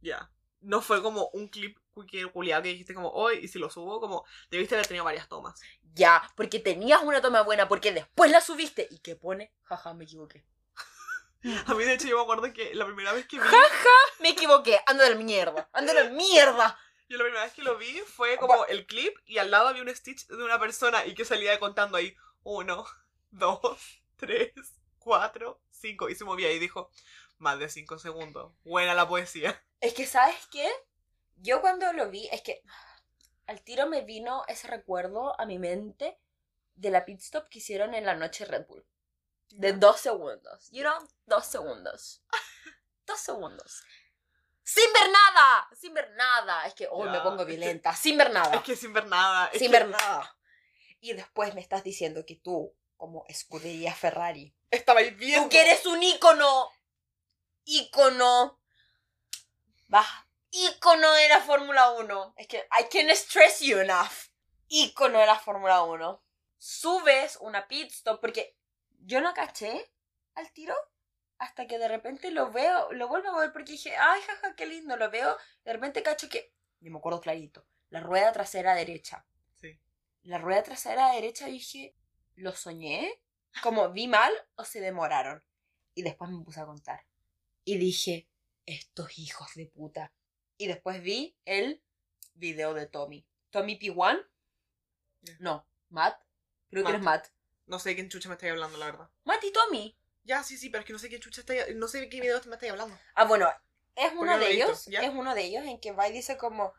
Ya. 0.00 0.30
No 0.60 0.80
fue 0.80 1.02
como 1.02 1.28
un 1.32 1.48
clip 1.48 1.78
que 2.08 2.26
culiado 2.26 2.62
que 2.62 2.70
dijiste 2.70 2.94
como 2.94 3.10
hoy 3.10 3.38
y 3.42 3.48
si 3.48 3.58
lo 3.58 3.70
subo 3.70 4.00
como 4.00 4.24
debiste 4.50 4.74
haber 4.74 4.86
tenido 4.86 5.04
varias 5.04 5.28
tomas. 5.28 5.60
Ya, 5.94 6.22
porque 6.36 6.58
tenías 6.58 7.02
una 7.02 7.20
toma 7.20 7.42
buena, 7.42 7.68
porque 7.68 7.92
después 7.92 8.30
la 8.30 8.40
subiste. 8.40 8.88
¿Y 8.90 8.98
qué 9.00 9.16
pone? 9.16 9.52
Jaja, 9.64 9.92
me 9.94 10.04
equivoqué. 10.04 10.44
A 11.66 11.74
mí 11.74 11.84
de 11.84 11.94
hecho 11.94 12.08
yo 12.08 12.16
me 12.16 12.22
acuerdo 12.22 12.52
que 12.52 12.74
la 12.74 12.86
primera 12.86 13.12
vez 13.12 13.26
que 13.26 13.38
vi, 13.38 13.44
Jaja, 13.44 13.90
me 14.20 14.30
equivoqué. 14.30 14.80
Ando 14.86 15.04
de 15.04 15.10
la 15.10 15.16
mierda. 15.16 15.68
Ando 15.72 15.92
de 15.92 16.04
la 16.04 16.10
mierda. 16.10 16.78
yo 17.08 17.18
la 17.18 17.24
primera 17.24 17.44
vez 17.44 17.52
que 17.52 17.62
lo 17.62 17.76
vi 17.76 18.00
fue 18.00 18.38
como 18.38 18.64
el 18.66 18.86
clip 18.86 19.14
y 19.26 19.38
al 19.38 19.50
lado 19.50 19.68
había 19.68 19.82
un 19.82 19.94
stitch 19.94 20.26
de 20.28 20.42
una 20.42 20.58
persona 20.58 21.04
y 21.04 21.14
que 21.14 21.24
salía 21.24 21.58
contando 21.60 21.98
ahí 21.98 22.16
uno, 22.42 22.86
dos, 23.30 23.78
tres, 24.16 24.52
cuatro, 24.98 25.60
cinco 25.70 26.08
y 26.08 26.14
se 26.14 26.24
movía 26.24 26.50
y 26.52 26.58
dijo 26.58 26.90
más 27.38 27.58
de 27.58 27.68
cinco 27.68 27.98
segundos. 27.98 28.52
Buena 28.64 28.94
la 28.94 29.06
poesía. 29.06 29.62
Es 29.80 29.94
que, 29.94 30.06
¿sabes 30.06 30.36
qué? 30.50 30.70
Yo 31.36 31.60
cuando 31.60 31.92
lo 31.92 32.08
vi, 32.10 32.28
es 32.30 32.42
que 32.42 32.62
al 33.46 33.62
tiro 33.62 33.86
me 33.88 34.02
vino 34.02 34.44
ese 34.48 34.66
recuerdo 34.68 35.38
a 35.40 35.44
mi 35.46 35.58
mente 35.58 36.18
de 36.74 36.90
la 36.90 37.04
pit 37.04 37.20
stop 37.20 37.48
que 37.48 37.58
hicieron 37.58 37.94
en 37.94 38.04
la 38.06 38.14
noche 38.14 38.44
Red 38.44 38.66
Bull. 38.66 38.86
De 39.50 39.72
dos 39.72 40.00
segundos. 40.00 40.68
You 40.70 40.82
know, 40.82 41.08
dos 41.26 41.46
segundos. 41.46 42.22
dos 43.06 43.20
segundos. 43.20 43.82
Sin 44.62 44.90
ver 44.92 45.10
nada. 45.12 45.68
Sin 45.78 45.92
ver 45.92 46.10
nada. 46.12 46.66
Es 46.66 46.74
que 46.74 46.88
hoy 46.90 47.08
me 47.10 47.16
Ya, 47.18 47.22
pongo 47.22 47.42
es 47.42 47.46
que- 47.46 47.56
violenta. 47.56 47.94
Sin 47.94 48.16
ver 48.16 48.30
nada. 48.30 48.54
Es 48.56 48.62
que 48.62 48.76
sin 48.76 48.92
ver 48.92 49.06
nada. 49.06 49.50
sin 49.52 49.60
que 49.60 49.68
ver 49.78 49.88
nada. 49.88 50.38
Y 51.00 51.12
después 51.14 51.54
me 51.54 51.60
estás 51.60 51.82
diciendo 51.82 52.24
que 52.24 52.36
tú, 52.36 52.74
como 52.96 53.24
escudería 53.28 53.92
Ferrari, 53.94 54.54
Estaba 54.70 55.00
ahí 55.00 55.10
viendo. 55.10 55.42
Tú 55.44 55.48
que 55.50 55.60
eres 55.60 55.84
un 55.84 56.02
ícono. 56.02 56.70
Ícono. 57.64 58.58
Va. 59.92 60.06
Ícono 60.54 61.10
de 61.14 61.28
la 61.30 61.40
Fórmula 61.40 61.92
1. 61.92 62.34
Es 62.36 62.46
que 62.46 62.58
I 62.58 62.84
can't 62.90 63.10
stress 63.12 63.60
you 63.60 63.78
enough. 63.78 64.28
Ícono 64.68 65.18
de 65.18 65.26
la 65.26 65.38
Fórmula 65.38 65.82
1. 65.82 66.22
Subes 66.58 67.38
una 67.40 67.66
pit 67.66 67.90
stop 67.90 68.20
porque 68.20 68.58
yo 68.98 69.22
no 69.22 69.32
caché 69.32 69.90
al 70.34 70.52
tiro 70.52 70.74
hasta 71.38 71.66
que 71.66 71.78
de 71.78 71.88
repente 71.88 72.30
lo 72.30 72.52
veo, 72.52 72.92
lo 72.92 73.08
vuelvo 73.08 73.30
a 73.30 73.40
ver 73.40 73.52
porque 73.52 73.72
dije, 73.72 73.96
ay, 73.96 74.20
jaja, 74.20 74.54
qué 74.54 74.66
lindo, 74.66 74.96
lo 74.98 75.10
veo. 75.10 75.38
De 75.64 75.72
repente 75.72 76.02
cacho 76.02 76.28
que, 76.28 76.54
me 76.80 76.98
acuerdo 76.98 77.22
clarito, 77.22 77.66
la 77.88 78.00
rueda 78.00 78.30
trasera 78.32 78.74
derecha. 78.74 79.26
Sí. 79.58 79.80
La 80.22 80.36
rueda 80.36 80.62
trasera 80.62 81.12
derecha 81.12 81.46
dije, 81.46 81.96
¿lo 82.34 82.52
soñé? 82.52 83.22
Como 83.62 83.90
vi 83.90 84.06
mal 84.06 84.32
o 84.56 84.64
se 84.64 84.80
demoraron. 84.80 85.42
Y 85.94 86.02
después 86.02 86.30
me 86.30 86.44
puse 86.44 86.60
a 86.60 86.66
contar. 86.66 87.06
Y 87.64 87.78
dije, 87.78 88.28
estos 88.66 89.18
hijos 89.18 89.48
de 89.54 89.66
puta. 89.66 90.12
Y 90.56 90.66
después 90.66 91.02
vi 91.02 91.36
el 91.44 91.82
video 92.34 92.74
de 92.74 92.86
Tommy. 92.86 93.26
Tommy 93.50 93.78
P1. 93.78 94.26
Ya. 95.22 95.36
No, 95.38 95.66
Matt. 95.88 96.20
Creo 96.70 96.84
que 96.84 96.90
eres 96.90 97.02
Matt. 97.02 97.28
No 97.66 97.78
sé 97.78 97.90
de 97.90 97.94
quién 97.96 98.08
chucha 98.08 98.28
me 98.28 98.34
estáis 98.34 98.52
hablando, 98.52 98.78
la 98.78 98.86
verdad. 98.86 99.10
Matt 99.24 99.44
y 99.44 99.52
Tommy. 99.52 99.96
Ya, 100.24 100.42
sí, 100.42 100.56
sí, 100.56 100.70
pero 100.70 100.80
es 100.80 100.86
que 100.86 100.92
no 100.92 100.98
sé 100.98 101.08
quién 101.08 101.20
chucha 101.20 101.40
estáis... 101.40 101.74
No 101.76 101.88
sé 101.88 102.00
de 102.00 102.08
qué 102.08 102.20
video 102.20 102.40
me 102.46 102.54
estáis 102.54 102.72
hablando. 102.72 102.96
Ah, 103.14 103.24
bueno, 103.24 103.48
es 103.96 104.12
uno 104.16 104.38
de 104.38 104.52
ellos. 104.52 104.86
¿ya? 104.86 105.00
Es 105.00 105.10
uno 105.10 105.34
de 105.34 105.42
ellos 105.44 105.64
en 105.64 105.80
que 105.80 105.92
va 105.92 106.08
y 106.08 106.12
dice 106.12 106.36
como 106.36 106.72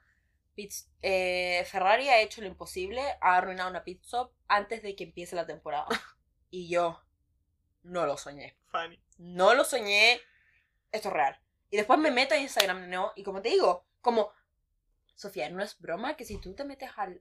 eh, 1.02 1.66
Ferrari 1.70 2.10
ha 2.10 2.22
hecho 2.22 2.42
lo 2.42 2.48
imposible, 2.48 3.02
ha 3.22 3.38
arruinado 3.38 3.70
una 3.70 3.84
pit 3.84 4.04
stop 4.04 4.34
antes 4.48 4.82
de 4.84 4.96
que 4.96 5.04
empiece 5.04 5.36
la 5.36 5.46
temporada. 5.46 5.88
y 6.50 6.70
yo 6.70 7.02
no 7.84 8.06
lo 8.06 8.18
soñé. 8.18 8.58
Funny. 8.68 9.00
No 9.18 9.54
lo 9.54 9.66
soñé. 9.66 10.22
Esto 10.92 11.10
es 11.10 11.14
real. 11.14 11.40
Y 11.74 11.78
después 11.78 11.98
me 11.98 12.12
meto 12.12 12.36
a 12.36 12.38
Instagram, 12.38 12.88
¿no? 12.88 13.14
Y 13.16 13.24
como 13.24 13.42
te 13.42 13.50
digo, 13.50 13.88
como, 14.00 14.32
Sofía, 15.16 15.50
no 15.50 15.64
es 15.64 15.80
broma 15.80 16.16
que 16.16 16.24
si 16.24 16.38
tú 16.38 16.54
te 16.54 16.66
metes 16.66 16.92
al 16.98 17.20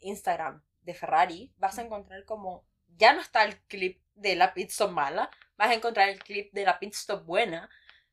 Instagram 0.00 0.60
de 0.82 0.92
Ferrari, 0.92 1.54
vas 1.58 1.78
a 1.78 1.82
encontrar 1.82 2.24
como, 2.24 2.66
ya 2.96 3.12
no 3.12 3.20
está 3.20 3.44
el 3.44 3.56
clip 3.66 4.02
de 4.16 4.34
la 4.34 4.54
pit 4.54 4.70
stop 4.70 4.90
mala, 4.90 5.30
vas 5.56 5.70
a 5.70 5.74
encontrar 5.74 6.08
el 6.08 6.18
clip 6.18 6.52
de 6.52 6.64
la 6.64 6.80
pit 6.80 6.94
stop 6.94 7.24
buena, 7.24 7.70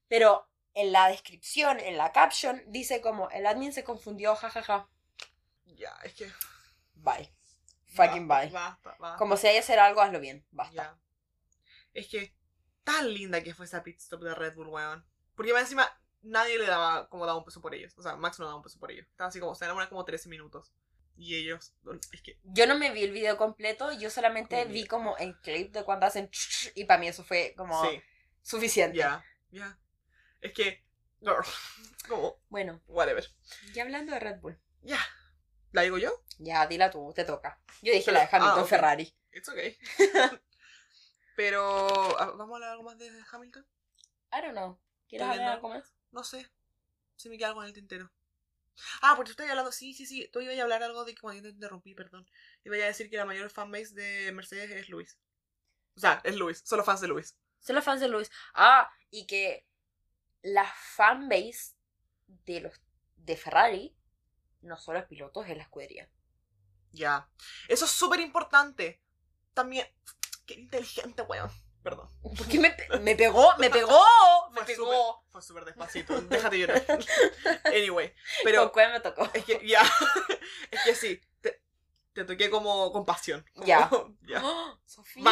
pero 0.07 0.47
en 0.75 0.91
la 0.91 1.07
descripción, 1.07 1.79
en 1.79 1.97
la 1.97 2.11
caption, 2.11 2.61
dice 2.67 3.01
como, 3.01 3.31
el 3.31 3.47
admin 3.47 3.73
se 3.73 3.83
confundió, 3.83 4.35
jajaja. 4.35 4.87
Ya, 5.65 5.97
es 6.03 6.13
que... 6.13 6.31
Bye. 6.93 7.33
Fucking 7.87 8.27
basta, 8.27 8.45
bye. 8.45 8.53
Basta, 8.53 8.95
basta. 8.99 9.17
Como 9.17 9.37
si 9.37 9.47
hay 9.47 9.53
que 9.53 9.61
hacer 9.61 9.79
algo, 9.79 10.01
hazlo 10.01 10.19
bien. 10.19 10.45
Basta. 10.51 10.75
Ya. 10.75 10.99
Es 11.95 12.09
que 12.09 12.35
tan 12.83 13.11
linda 13.11 13.41
que 13.41 13.55
fue 13.55 13.65
esa 13.65 13.81
pit 13.81 13.97
stop 13.97 14.21
de 14.21 14.35
Red 14.35 14.53
Bull, 14.53 14.67
weón. 14.67 15.12
Porque 15.35 15.53
más 15.53 15.63
encima 15.63 15.89
nadie 16.21 16.57
le 16.57 16.65
daba 16.65 17.09
como 17.09 17.25
daba 17.25 17.37
un 17.37 17.45
peso 17.45 17.61
por 17.61 17.73
ellos. 17.75 17.93
O 17.97 18.01
sea, 18.03 18.15
Max 18.15 18.39
no 18.39 18.45
daba 18.45 18.57
un 18.57 18.63
peso 18.63 18.79
por 18.79 18.91
ellos. 18.91 19.07
Estaba 19.09 19.27
así 19.29 19.39
como, 19.39 19.55
se 19.55 19.65
enamoran 19.65 19.89
como 19.89 20.05
13 20.05 20.29
minutos. 20.29 20.73
Y 21.15 21.35
ellos, 21.35 21.73
es 22.11 22.21
que, 22.23 22.39
Yo 22.43 22.65
no 22.65 22.75
me 22.75 22.91
vi 22.91 23.03
el 23.03 23.11
video 23.11 23.37
completo, 23.37 23.91
yo 23.91 24.09
solamente 24.09 24.59
Como 24.63 24.73
vi 24.73 24.87
como 24.87 25.17
el 25.17 25.39
clip 25.41 25.71
de 25.71 25.83
cuando 25.83 26.07
hacen 26.07 26.27
y 26.73 26.85
para 26.85 26.99
mí 26.99 27.07
eso 27.07 27.23
fue 27.23 27.53
como 27.55 27.85
sí, 27.87 28.01
suficiente. 28.41 28.97
ya, 28.97 29.23
ya. 29.51 29.77
Es 30.41 30.53
que, 30.53 30.83
girl, 31.21 31.45
como, 32.09 32.41
Bueno, 32.49 32.81
whatever. 32.87 33.23
ya 33.75 33.83
hablando 33.83 34.11
de 34.11 34.19
Red 34.21 34.39
Bull. 34.39 34.59
Ya. 34.81 34.97
¿La 35.71 35.83
digo 35.83 35.99
yo? 35.99 36.23
Ya, 36.39 36.65
dila 36.65 36.89
tú, 36.89 37.13
te 37.13 37.25
toca. 37.25 37.59
Yo 37.83 37.91
dije 37.93 38.05
Pero- 38.05 38.17
la 38.17 38.25
de 38.25 38.29
Hamilton 38.31 38.59
ah, 38.59 38.63
ok. 38.63 38.69
Ferrari. 38.69 39.15
It's 39.33 39.49
okay. 39.49 39.77
Pero, 41.35 41.87
ah, 42.19 42.33
¿vamos 42.35 42.51
a 42.51 42.55
hablar 42.55 42.71
algo 42.71 42.83
más 42.83 42.97
de 42.97 43.11
Hamilton? 43.31 43.65
I 44.31 44.41
don't 44.41 44.53
know. 44.53 44.79
¿Quieres 45.13 45.27
hablar 45.27 45.45
¿no? 45.45 45.53
algo 45.53 45.69
más? 45.69 45.93
No 46.11 46.23
sé. 46.23 46.49
Se 47.15 47.29
me 47.29 47.37
queda 47.37 47.49
algo 47.49 47.61
en 47.61 47.67
el 47.67 47.73
tintero. 47.73 48.11
Ah, 49.03 49.13
porque 49.15 49.27
tú 49.27 49.31
estás 49.33 49.49
hablando, 49.49 49.71
sí, 49.71 49.93
sí, 49.93 50.07
sí. 50.07 50.27
Tú 50.33 50.41
ibas 50.41 50.57
a 50.57 50.63
hablar 50.63 50.81
algo 50.81 51.05
de 51.05 51.13
que 51.13 51.21
cuando 51.21 51.43
yo 51.43 51.49
te 51.49 51.53
interrumpí, 51.53 51.93
perdón. 51.93 52.27
Iba 52.63 52.77
a 52.77 52.79
decir 52.79 53.11
que 53.11 53.17
la 53.17 53.25
mayor 53.25 53.51
fanbase 53.51 53.93
de 53.93 54.31
Mercedes 54.31 54.71
es 54.71 54.89
Luis. 54.89 55.19
O 55.95 55.99
sea, 55.99 56.19
es 56.23 56.35
Luis, 56.35 56.63
solo 56.65 56.83
fans 56.83 57.01
de 57.01 57.09
Luis. 57.09 57.37
Son 57.59 57.75
los 57.75 57.85
fans 57.85 58.01
de 58.01 58.07
Luis. 58.07 58.31
Ah, 58.55 58.91
y 59.11 59.27
que 59.27 59.67
la 60.41 60.65
fanbase 60.65 61.75
de 62.25 62.61
los 62.61 62.81
de 63.15 63.37
Ferrari 63.37 63.95
no 64.61 64.77
solo 64.77 64.97
es 64.97 65.05
pilotos, 65.05 65.47
es 65.47 65.55
la 65.55 65.63
escudería. 65.63 66.09
Ya. 66.91 67.29
Eso 67.67 67.85
es 67.85 67.91
súper 67.91 68.19
importante. 68.19 68.99
También. 69.53 69.87
Qué 70.47 70.55
inteligente, 70.55 71.21
weón. 71.21 71.51
Perdón. 71.83 72.09
¿Por 72.21 72.47
qué 72.47 72.59
me, 72.59 72.71
pe- 72.71 72.99
me 72.99 73.15
pegó? 73.15 73.53
¡Me 73.57 73.69
pegó! 73.69 74.01
¡Me 74.51 74.57
Fue 74.61 74.65
pegó! 74.65 74.85
súper- 74.85 75.31
Fue 75.31 75.41
súper 75.41 75.65
despacito. 75.65 76.21
Déjate 76.21 76.57
llorar. 76.59 76.83
Anyway. 77.65 78.13
Pero 78.43 78.71
¿Con 78.71 78.91
me 78.91 78.99
tocó? 79.01 79.29
es 79.33 79.43
que, 79.45 79.67
ya. 79.67 79.81
es 80.71 80.83
que 80.83 80.95
sí. 80.95 81.21
Te, 81.41 81.61
te 82.13 82.23
toqué 82.23 82.49
como 82.49 82.91
con 82.91 83.05
pasión. 83.05 83.45
Ya. 83.55 83.89
ya. 84.21 84.41
¡Oh! 84.43 84.79
¡Sofía! 84.85 85.23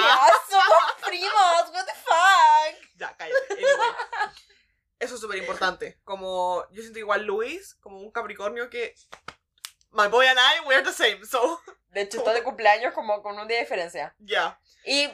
¡Somos 0.49 1.07
primos! 1.07 1.71
¿What 1.73 1.85
the 1.85 1.93
fuck? 1.93 2.89
Ya, 2.95 3.15
cállate. 3.15 3.53
Anyway. 3.53 3.89
Eso 4.99 5.15
es 5.15 5.21
súper 5.21 5.37
importante. 5.37 5.99
Como 6.03 6.65
yo 6.71 6.81
siento 6.81 6.99
igual 6.99 7.23
Luis, 7.25 7.75
como 7.75 7.99
un 7.99 8.11
Capricornio 8.11 8.69
que. 8.69 8.93
My 9.91 10.07
boy 10.07 10.25
and 10.27 10.37
I, 10.39 10.65
we're 10.67 10.83
the 10.83 10.93
same. 10.93 11.25
So, 11.25 11.59
De 11.89 12.01
hecho, 12.01 12.19
está 12.19 12.33
de 12.33 12.43
cumpleaños 12.43 12.93
como 12.93 13.21
con 13.21 13.37
un 13.39 13.47
día 13.47 13.57
de 13.57 13.63
diferencia. 13.63 14.15
ya, 14.19 14.59
Y... 14.85 15.09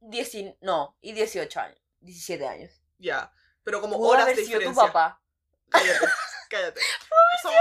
Dieci... 0.00 0.56
No, 0.60 0.96
y 1.00 1.12
18 1.12 1.60
años. 1.60 1.78
17 2.00 2.46
años. 2.46 2.82
ya. 2.98 3.32
Pero 3.62 3.80
como 3.82 3.98
Pudo 3.98 4.10
horas 4.10 4.22
haber 4.24 4.36
de 4.36 4.44
sido 4.44 4.58
tu 4.58 4.68
diferencia. 4.68 4.92
papá. 4.92 5.22
Cállate, 5.68 6.06
cállate. 6.48 6.80
Somos 7.42 7.58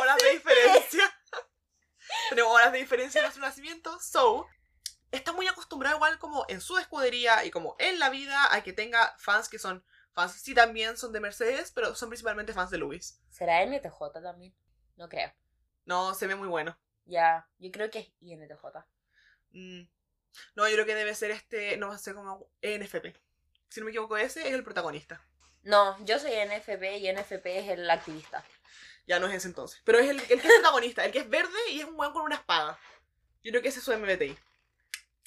horas 0.00 0.16
de 0.16 0.30
diferencia. 0.30 1.14
Tenemos 2.30 2.52
horas 2.54 2.72
de 2.72 2.78
diferencia 2.78 3.18
en 3.18 3.24
nuestro 3.24 3.42
nacimiento. 3.42 4.00
So, 4.00 4.46
está 5.12 5.32
muy 5.32 5.46
acostumbrado 5.46 5.96
igual 5.96 6.18
como 6.18 6.46
en 6.48 6.60
su 6.62 6.78
escudería 6.78 7.44
y 7.44 7.50
como 7.50 7.76
en 7.78 7.98
la 7.98 8.08
vida 8.08 8.52
a 8.54 8.62
que 8.62 8.72
tenga 8.72 9.14
fans 9.18 9.48
que 9.48 9.58
son 9.58 9.84
fans, 10.12 10.32
sí 10.32 10.54
también 10.54 10.96
son 10.96 11.12
de 11.12 11.20
Mercedes, 11.20 11.72
pero 11.72 11.94
son 11.94 12.08
principalmente 12.08 12.54
fans 12.54 12.70
de 12.70 12.78
Luis. 12.78 13.20
¿Será 13.28 13.62
NTJ 13.64 14.12
también? 14.22 14.54
No 14.96 15.08
creo. 15.08 15.32
No, 15.84 16.14
se 16.14 16.26
ve 16.26 16.34
muy 16.34 16.48
bueno. 16.48 16.78
Ya, 17.04 17.48
yo 17.58 17.70
creo 17.70 17.90
que 17.90 17.98
es 18.00 18.12
INTJ. 18.20 18.64
Mm. 19.50 19.82
No, 20.54 20.66
yo 20.68 20.74
creo 20.74 20.86
que 20.86 20.94
debe 20.94 21.14
ser 21.14 21.30
este, 21.30 21.76
no 21.76 21.96
sé 21.98 22.14
cómo, 22.14 22.48
ENFP. 22.62 23.14
Si 23.68 23.80
no 23.80 23.84
me 23.86 23.90
equivoco, 23.90 24.16
ese 24.16 24.48
es 24.48 24.54
el 24.54 24.64
protagonista. 24.64 25.20
No, 25.62 26.02
yo 26.04 26.18
soy 26.18 26.32
NFP 26.32 26.98
y 26.98 27.12
NFP 27.12 27.46
es 27.58 27.68
el 27.68 27.88
activista. 27.90 28.44
Ya 29.06 29.18
no 29.18 29.26
es 29.26 29.34
ese 29.34 29.48
entonces. 29.48 29.80
Pero 29.84 29.98
es 29.98 30.08
el, 30.08 30.20
el 30.20 30.26
que 30.26 30.34
es 30.34 30.42
protagonista, 30.42 31.04
el 31.04 31.12
que 31.12 31.18
es 31.20 31.28
verde 31.28 31.58
y 31.70 31.80
es 31.80 31.86
un 31.86 31.94
weón 31.98 32.12
con 32.12 32.22
una 32.22 32.36
espada. 32.36 32.78
Yo 33.42 33.50
creo 33.50 33.62
que 33.62 33.68
ese 33.68 33.78
es 33.80 33.84
su 33.84 33.92
MBTI. 33.96 34.36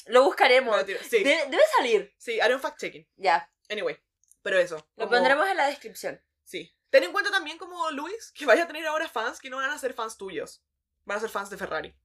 Lo 0.08 0.24
buscaremos. 0.24 0.84
Tiro. 0.86 1.00
Sí, 1.04 1.24
De- 1.24 1.46
debe 1.48 1.64
salir. 1.78 2.14
sí, 2.18 2.40
haré 2.40 2.56
un 2.56 2.62
fact-checking. 2.62 3.08
Ya, 3.18 3.50
Anyway, 3.70 3.98
pero 4.42 4.58
eso. 4.60 4.76
lo 4.96 5.06
como- 5.06 5.12
pondremos 5.12 5.48
en 5.48 5.58
la 5.58 5.68
descripción. 5.68 6.22
Sí. 6.44 6.76
Ten 6.90 7.04
en 7.04 7.12
cuenta 7.14 7.32
también 7.32 7.58
como 7.58 7.90
Luis, 7.92 8.32
que 8.34 8.46
vaya 8.46 8.64
a 8.64 8.68
tener 8.68 8.86
ahora 8.86 9.08
fans 9.08 9.40
que 9.40 9.50
no 9.50 9.58
van 9.58 9.70
a 9.70 9.78
ser 9.78 9.94
fans 9.94 10.18
tuyos. 10.18 10.62
Van 11.06 11.18
a 11.18 11.22
ser 11.22 11.30
fans 11.30 11.50
de 11.50 11.58
Ferrari. 11.58 11.96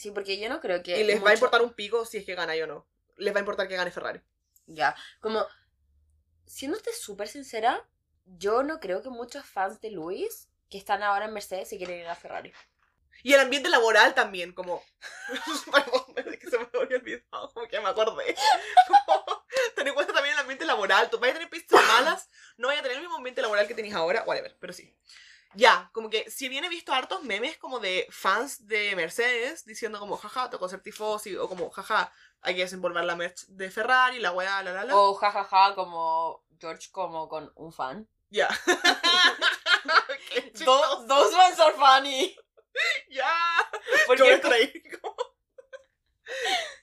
Sí, 0.00 0.10
porque 0.12 0.38
yo 0.40 0.48
no 0.48 0.60
creo 0.62 0.82
que. 0.82 0.98
Y 0.98 1.04
les 1.04 1.16
va 1.16 1.18
a 1.18 1.22
mucho- 1.24 1.34
importar 1.34 1.60
un 1.60 1.74
pico 1.74 2.06
si 2.06 2.16
es 2.16 2.24
que 2.24 2.34
gana 2.34 2.54
o 2.64 2.66
no. 2.66 2.86
Les 3.18 3.34
va 3.34 3.36
a 3.36 3.40
importar 3.40 3.68
que 3.68 3.76
gane 3.76 3.90
Ferrari. 3.90 4.22
Ya, 4.64 4.96
como. 5.20 5.46
Siéndote 6.46 6.90
súper 6.94 7.28
sincera, 7.28 7.86
yo 8.24 8.62
no 8.62 8.80
creo 8.80 9.02
que 9.02 9.10
muchos 9.10 9.44
fans 9.44 9.78
de 9.82 9.90
Luis 9.90 10.48
que 10.70 10.78
están 10.78 11.02
ahora 11.02 11.26
en 11.26 11.34
Mercedes 11.34 11.68
se 11.68 11.76
quieren 11.76 12.00
ir 12.00 12.08
a 12.08 12.14
Ferrari. 12.14 12.50
Y 13.22 13.34
el 13.34 13.40
ambiente 13.40 13.68
laboral 13.68 14.14
también, 14.14 14.54
como. 14.54 14.82
Perdón, 15.70 16.38
que 16.38 16.48
se 16.48 16.58
me 16.58 16.66
había 16.80 16.96
olvidado, 16.96 17.50
como 17.52 17.68
que 17.68 17.78
me 17.78 17.88
acordé. 17.90 18.34
Como, 18.88 19.44
ten 19.76 19.86
en 19.86 19.92
cuenta 19.94 20.14
también 20.14 20.32
el 20.34 20.40
ambiente 20.40 20.64
laboral. 20.64 21.10
Tú 21.10 21.18
vas 21.18 21.28
a 21.28 21.34
tener 21.34 21.50
pistas 21.50 21.84
malas, 21.86 22.30
no 22.56 22.68
vaya 22.68 22.80
a 22.80 22.82
tener 22.82 22.96
el 22.96 23.02
mismo 23.02 23.18
ambiente 23.18 23.42
laboral 23.42 23.68
que 23.68 23.74
tenéis 23.74 23.94
ahora, 23.94 24.24
whatever, 24.26 24.56
pero 24.58 24.72
sí. 24.72 24.96
Ya, 25.54 25.90
como 25.92 26.10
que 26.10 26.30
si 26.30 26.48
bien 26.48 26.64
he 26.64 26.68
visto 26.68 26.92
hartos 26.92 27.24
memes 27.24 27.58
como 27.58 27.80
de 27.80 28.06
fans 28.10 28.66
de 28.68 28.94
Mercedes 28.94 29.64
diciendo 29.64 29.98
como, 29.98 30.16
jaja, 30.16 30.48
tocó 30.48 30.68
ser 30.68 30.80
tifosi, 30.80 31.36
o 31.36 31.48
como, 31.48 31.70
jaja, 31.70 32.12
hay 32.40 32.54
que 32.54 32.62
desenvolver 32.62 33.04
la 33.04 33.16
merch 33.16 33.46
de 33.48 33.70
Ferrari, 33.70 34.20
la 34.20 34.30
weá, 34.32 34.62
la 34.62 34.72
la 34.72 34.84
la. 34.84 34.96
O 34.96 35.14
jajaja, 35.14 35.74
como 35.74 36.44
George, 36.60 36.88
como 36.92 37.28
con 37.28 37.50
un 37.56 37.72
fan. 37.72 38.08
Ya. 38.28 38.48
Qué 40.30 40.52
Do- 40.64 41.06
those 41.06 41.34
ones 41.36 41.58
are 41.58 41.74
funny. 41.74 42.36
Ya. 43.08 43.34
Porque 44.06 44.32
entro 44.32 44.52
ahí, 44.52 44.72
como- 45.00 45.16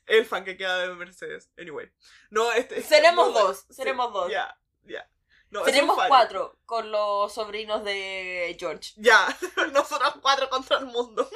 El 0.08 0.26
fan 0.26 0.44
que 0.44 0.58
queda 0.58 0.80
de 0.80 0.94
Mercedes. 0.96 1.50
Anyway. 1.58 1.90
No, 2.30 2.52
este. 2.52 2.82
Seremos 2.82 3.34
no, 3.34 3.40
dos, 3.40 3.66
seremos 3.70 4.12
dos. 4.12 4.30
Ya, 4.32 4.58
ya. 4.84 5.10
No, 5.50 5.62
es 5.62 5.66
tenemos 5.66 5.98
cuatro 6.08 6.60
con 6.66 6.92
los 6.92 7.34
sobrinos 7.34 7.84
de 7.84 8.56
George. 8.60 8.94
Ya. 8.98 9.28
Nosotros 9.72 10.16
cuatro 10.22 10.50
contra 10.50 10.78
el 10.80 10.86
mundo. 10.86 11.30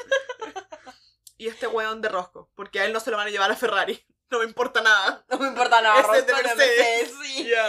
y 1.37 1.47
este 1.47 1.67
weón 1.67 2.01
de 2.01 2.09
Rosco. 2.09 2.49
Porque 2.55 2.79
a 2.79 2.85
él 2.85 2.93
no 2.93 2.99
se 2.99 3.11
lo 3.11 3.17
van 3.17 3.27
a 3.27 3.31
llevar 3.31 3.51
a 3.51 3.55
Ferrari. 3.55 4.05
No 4.31 4.39
me 4.39 4.45
importa 4.45 4.81
nada. 4.81 5.25
No 5.29 5.39
me 5.39 5.47
importa 5.47 5.81
nada, 5.81 5.99
Ese 5.99 6.19
es 6.19 6.27
de 6.27 6.33
Mercedes. 6.33 7.13
Sí. 7.21 7.49
Ya. 7.49 7.67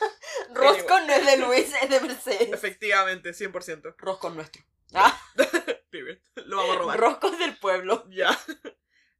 Roscoe 0.54 1.04
no 1.04 1.12
es 1.12 1.26
de 1.26 1.36
Luis, 1.38 1.74
es 1.82 1.90
de 1.90 2.00
Mercedes. 2.00 2.52
Efectivamente, 2.52 3.30
100%. 3.30 3.94
Roscoe 3.98 4.30
nuestro. 4.30 4.62
Ah. 4.94 5.20
Lo 6.46 6.56
vamos 6.58 6.76
a 6.76 6.78
robar. 6.78 7.00
Roscoe 7.00 7.30
es 7.32 7.38
del 7.40 7.58
pueblo. 7.58 8.06
Ya. 8.10 8.38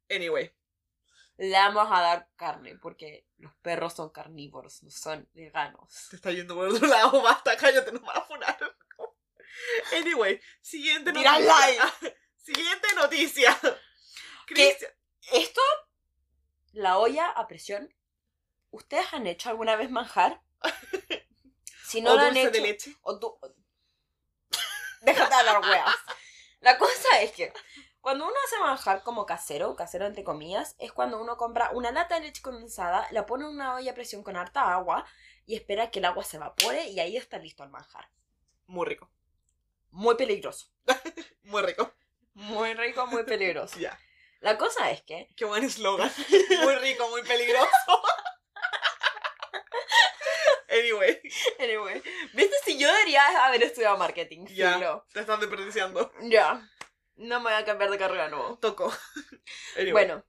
Anyway. 0.09 0.53
Le 1.37 1.51
vamos 1.51 1.87
a 1.91 2.01
dar 2.01 2.29
carne 2.35 2.77
porque 2.81 3.26
perros 3.67 3.95
son 3.95 4.11
carnívoros, 4.11 4.81
no 4.83 4.89
son 4.89 5.27
veganos. 5.33 6.07
Te 6.09 6.15
está 6.15 6.31
yendo 6.31 6.55
por 6.55 6.69
otro 6.69 6.87
lado. 6.87 7.21
Basta, 7.21 7.57
cállate, 7.57 7.91
nos 7.91 8.01
van 8.01 8.15
a 8.15 8.21
funar. 8.21 8.57
Anyway. 9.93 10.39
Siguiente 10.61 11.11
noticia. 11.11 11.93
Siguiente 12.37 12.87
noticia. 12.95 13.59
Cristian. 14.45 14.89
Esto, 15.33 15.59
la 16.71 16.97
olla 16.97 17.27
a 17.27 17.45
presión, 17.45 17.93
¿ustedes 18.69 19.13
han 19.13 19.27
hecho 19.27 19.49
alguna 19.49 19.75
vez 19.75 19.91
manjar? 19.91 20.41
Si 21.83 22.01
no 22.01 22.11
o 22.11 22.15
lo 22.15 22.21
han 22.21 22.33
dulce 22.33 22.41
hecho, 22.41 22.51
de 22.51 22.61
leche. 22.61 22.95
o. 23.01 23.39
Déjate 25.01 25.33
hablar, 25.33 25.61
weas. 25.61 25.95
La 26.59 26.77
cosa 26.77 27.21
es 27.21 27.31
que 27.31 27.53
cuando 28.07 28.23
uno 28.23 28.35
hace 28.45 28.57
manjar 28.59 29.03
como 29.03 29.25
casero, 29.25 29.75
casero 29.75 30.05
entre 30.05 30.23
comillas, 30.23 30.77
es 30.79 30.93
cuando 30.93 31.19
uno 31.19 31.35
compra 31.35 31.71
una 31.73 31.91
lata 31.91 32.15
de 32.15 32.21
leche 32.21 32.41
condensada, 32.41 33.05
la 33.11 33.25
pone 33.25 33.43
en 33.43 33.49
una 33.49 33.75
olla 33.75 33.91
a 33.91 33.95
presión 33.95 34.23
con 34.23 34.37
harta 34.37 34.71
agua 34.73 35.05
y 35.45 35.55
espera 35.55 35.91
que 35.91 35.99
el 35.99 36.05
agua 36.05 36.23
se 36.23 36.37
evapore 36.37 36.87
y 36.87 37.01
ahí 37.01 37.17
está 37.17 37.37
listo 37.37 37.65
el 37.65 37.69
manjar. 37.69 38.09
Muy 38.65 38.85
rico. 38.85 39.11
Muy 39.91 40.15
peligroso. 40.15 40.67
Muy 41.43 41.61
rico. 41.63 41.91
Muy 42.33 42.73
rico, 42.75 43.07
muy 43.07 43.23
peligroso. 43.23 43.77
Ya. 43.79 43.99
La 44.39 44.57
cosa 44.57 44.89
es 44.89 45.01
que 45.01 45.27
Qué 45.35 45.43
buen 45.43 45.65
eslogan. 45.65 46.09
Muy 46.63 46.75
rico, 46.75 47.09
muy 47.09 47.23
peligroso. 47.23 47.67
Anyway, 50.69 51.19
Anyway, 51.59 52.01
¿viste 52.33 52.55
si 52.63 52.77
yo 52.77 52.87
debería 52.87 53.45
haber 53.45 53.63
estudiado 53.63 53.97
marketing? 53.97 54.45
Ya. 54.45 55.03
Te 55.11 55.19
estás 55.19 55.41
desperdiciando. 55.41 56.09
Ya. 56.21 56.69
No 57.17 57.39
me 57.39 57.51
voy 57.51 57.61
a 57.61 57.65
cambiar 57.65 57.89
de 57.89 57.97
carrera 57.97 58.29
nuevo. 58.29 58.57
Tocó. 58.59 58.93
Anyway. 59.75 59.91
Bueno, 59.91 60.23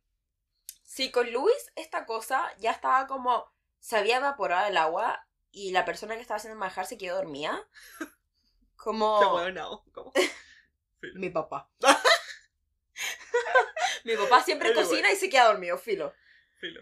si 0.82 1.10
con 1.10 1.30
Luis 1.30 1.72
esta 1.76 2.06
cosa 2.06 2.50
ya 2.58 2.72
estaba 2.72 3.06
como. 3.06 3.52
Se 3.78 3.96
había 3.96 4.16
evaporado 4.16 4.66
el 4.66 4.76
agua 4.76 5.24
y 5.52 5.70
la 5.70 5.84
persona 5.84 6.16
que 6.16 6.22
estaba 6.22 6.38
haciendo 6.38 6.54
el 6.54 6.58
manjar 6.58 6.86
se 6.86 6.98
quedó 6.98 7.16
dormida. 7.16 7.68
Como. 8.76 9.20
Qué 9.20 9.26
bueno, 9.26 9.84
como. 9.92 10.12
Mi 11.14 11.30
papá. 11.30 11.70
Mi 14.04 14.16
papá 14.16 14.42
siempre 14.42 14.68
Anyway. 14.68 14.84
cocina 14.84 15.12
y 15.12 15.16
se 15.16 15.28
queda 15.28 15.46
dormido, 15.46 15.78
filo. 15.78 16.14
Filo. 16.60 16.80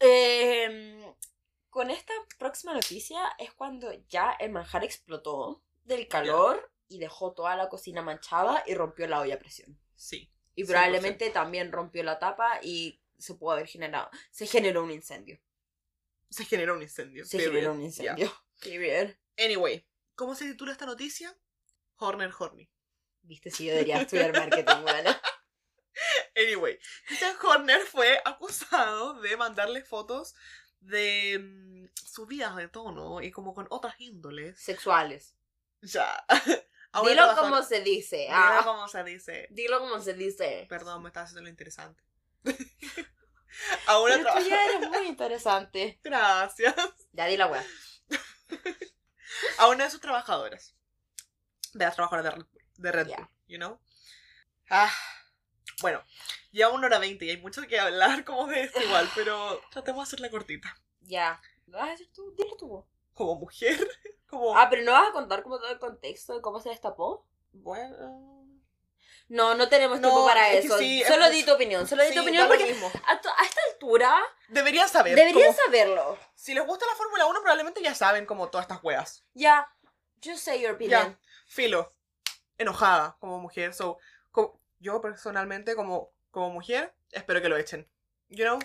Eh, 0.00 1.14
con 1.68 1.90
esta 1.90 2.12
próxima 2.38 2.74
noticia 2.74 3.20
es 3.38 3.52
cuando 3.52 3.92
ya 4.08 4.32
el 4.40 4.50
manjar 4.50 4.82
explotó 4.84 5.62
del 5.84 6.08
calor 6.08 6.72
y 6.90 6.98
dejó 6.98 7.32
toda 7.32 7.56
la 7.56 7.68
cocina 7.68 8.02
manchada 8.02 8.62
y 8.66 8.74
rompió 8.74 9.06
la 9.06 9.20
olla 9.20 9.36
a 9.36 9.38
presión. 9.38 9.78
Sí. 9.94 10.30
Y 10.56 10.64
100%. 10.64 10.66
probablemente 10.66 11.30
también 11.30 11.72
rompió 11.72 12.02
la 12.02 12.18
tapa 12.18 12.58
y 12.62 13.00
se 13.16 13.34
pudo 13.34 13.52
haber 13.52 13.68
generado. 13.68 14.10
Se 14.30 14.46
generó 14.46 14.82
un 14.82 14.90
incendio. 14.90 15.40
Se 16.28 16.44
generó 16.44 16.74
un 16.74 16.82
incendio. 16.82 17.24
Se 17.24 17.38
Period. 17.38 17.52
generó 17.52 17.72
un 17.72 17.82
incendio. 17.82 18.32
Qué 18.60 18.76
bien. 18.76 19.18
Anyway, 19.38 19.86
¿cómo 20.16 20.34
se 20.34 20.44
titula 20.46 20.72
esta 20.72 20.84
noticia? 20.84 21.34
Horner 21.96 22.32
Horny. 22.36 22.68
Viste 23.22 23.50
si 23.50 23.66
yo 23.66 23.72
debería 23.72 24.02
estudiar 24.02 24.32
marketing, 24.32 24.82
bueno. 24.82 25.10
Anyway, 26.34 26.78
Christian 27.06 27.36
Horner 27.42 27.80
fue 27.82 28.20
acusado 28.24 29.20
de 29.20 29.36
mandarle 29.36 29.82
fotos 29.82 30.34
de 30.78 31.38
mm, 31.38 31.88
subidas 32.06 32.56
de 32.56 32.68
tono 32.68 33.20
y 33.20 33.30
como 33.30 33.54
con 33.54 33.66
otras 33.68 34.00
índoles. 34.00 34.58
Sexuales. 34.58 35.36
Ya. 35.82 36.24
Dilo 37.04 37.36
como 37.36 37.62
se 37.62 37.80
dice. 37.82 38.16
Dilo 38.16 38.32
Ah, 38.32 38.62
como 38.64 38.88
se 38.88 39.04
dice. 39.04 39.46
dilo 39.50 39.78
como 39.80 40.00
se 40.00 40.14
dice. 40.14 40.66
Perdón, 40.68 41.02
me 41.02 41.08
estaba 41.08 41.24
haciendo 41.24 41.42
lo 41.42 41.48
interesante. 41.48 42.02
a 43.86 44.00
una 44.00 44.16
Pero 44.16 44.32
tú 44.34 44.48
ya 44.48 44.64
eres 44.66 44.88
muy 44.88 45.06
interesante. 45.06 46.00
Gracias. 46.04 46.74
Ya 47.12 47.26
di 47.26 47.36
la 47.36 47.46
wea. 47.46 47.64
A 49.58 49.68
una 49.68 49.84
de 49.84 49.90
sus 49.90 50.00
trabajadoras. 50.00 50.74
De 51.72 51.84
las 51.84 51.94
trabajadoras 51.94 52.24
de 52.24 52.30
Red 52.32 52.46
Bull. 52.46 52.60
De 52.78 52.92
Red. 52.92 53.06
Bull, 53.06 53.28
you 53.46 53.58
know? 53.58 53.80
Ah. 54.68 54.92
Bueno, 55.80 56.02
ya 56.52 56.68
una 56.68 56.86
hora 56.88 56.98
veinte 56.98 57.24
y 57.24 57.30
hay 57.30 57.36
mucho 57.36 57.62
que 57.62 57.78
hablar 57.78 58.24
como 58.24 58.46
de 58.48 58.62
esto 58.62 58.82
igual, 58.82 59.08
pero 59.14 59.60
tratemos 59.70 60.00
de 60.00 60.08
hacerla 60.08 60.30
cortita. 60.30 60.76
Ya. 61.00 61.40
¿Lo 61.66 61.78
vas 61.78 61.88
a 61.88 61.92
decir 61.92 62.10
tú? 62.12 62.34
Dilo 62.36 62.56
tú. 62.56 62.86
Como 63.20 63.34
mujer, 63.34 63.76
como... 64.30 64.56
Ah, 64.56 64.68
pero 64.70 64.82
no 64.82 64.92
vas 64.92 65.10
a 65.10 65.12
contar 65.12 65.42
como 65.42 65.58
todo 65.58 65.68
el 65.70 65.78
contexto 65.78 66.34
de 66.34 66.40
cómo 66.40 66.58
se 66.58 66.70
destapó. 66.70 67.26
Bueno... 67.52 68.26
No, 69.28 69.54
no 69.54 69.68
tenemos 69.68 70.00
No, 70.00 70.08
tiempo 70.08 70.26
para 70.26 70.50
es 70.54 70.64
eso. 70.64 70.78
sí, 70.78 71.02
es 71.02 71.06
Solo 71.08 71.26
mucho. 71.26 71.32
di 71.36 71.44
tu 71.44 71.52
opinión. 71.52 71.86
Solo 71.86 72.02
di 72.02 72.08
Sí, 72.08 72.14
tu 72.16 72.22
opinión 72.22 72.48
porque 72.48 72.64
mismo. 72.64 72.90
a, 73.06 73.12
a 73.12 73.44
esta 73.44 73.60
altura 73.70 74.16
Deberían 74.48 74.88
saber. 74.88 75.14
deberían 75.14 75.52
como- 75.52 75.64
saberlo. 75.66 76.18
Si 76.34 76.54
les 76.54 76.66
gusta 76.66 76.86
la 76.86 76.94
Fórmula 76.94 77.26
1, 77.26 77.40
probablemente 77.40 77.82
ya 77.82 77.94
saben 77.94 78.24
como 78.26 78.48
todas 78.48 78.64
estas 78.64 78.82
weas. 78.82 79.22
Ya. 79.34 79.70
Just 80.24 80.38
say 80.44 80.60
your 80.62 80.72
opinion. 80.74 81.10
Ya. 81.12 81.18
Filo. 81.46 81.94
Enojada 82.58 83.16
como 83.20 83.38
mujer. 83.38 83.72
So, 83.74 83.98
co- 84.32 84.58
yo 84.80 85.00
personalmente 85.02 85.76
como, 85.76 86.10
como 86.30 86.50
mujer, 86.50 86.94
espero 87.12 87.40
que 87.42 87.48
lo 87.50 87.56
echen. 87.58 87.86
You 88.30 88.44
know? 88.46 88.58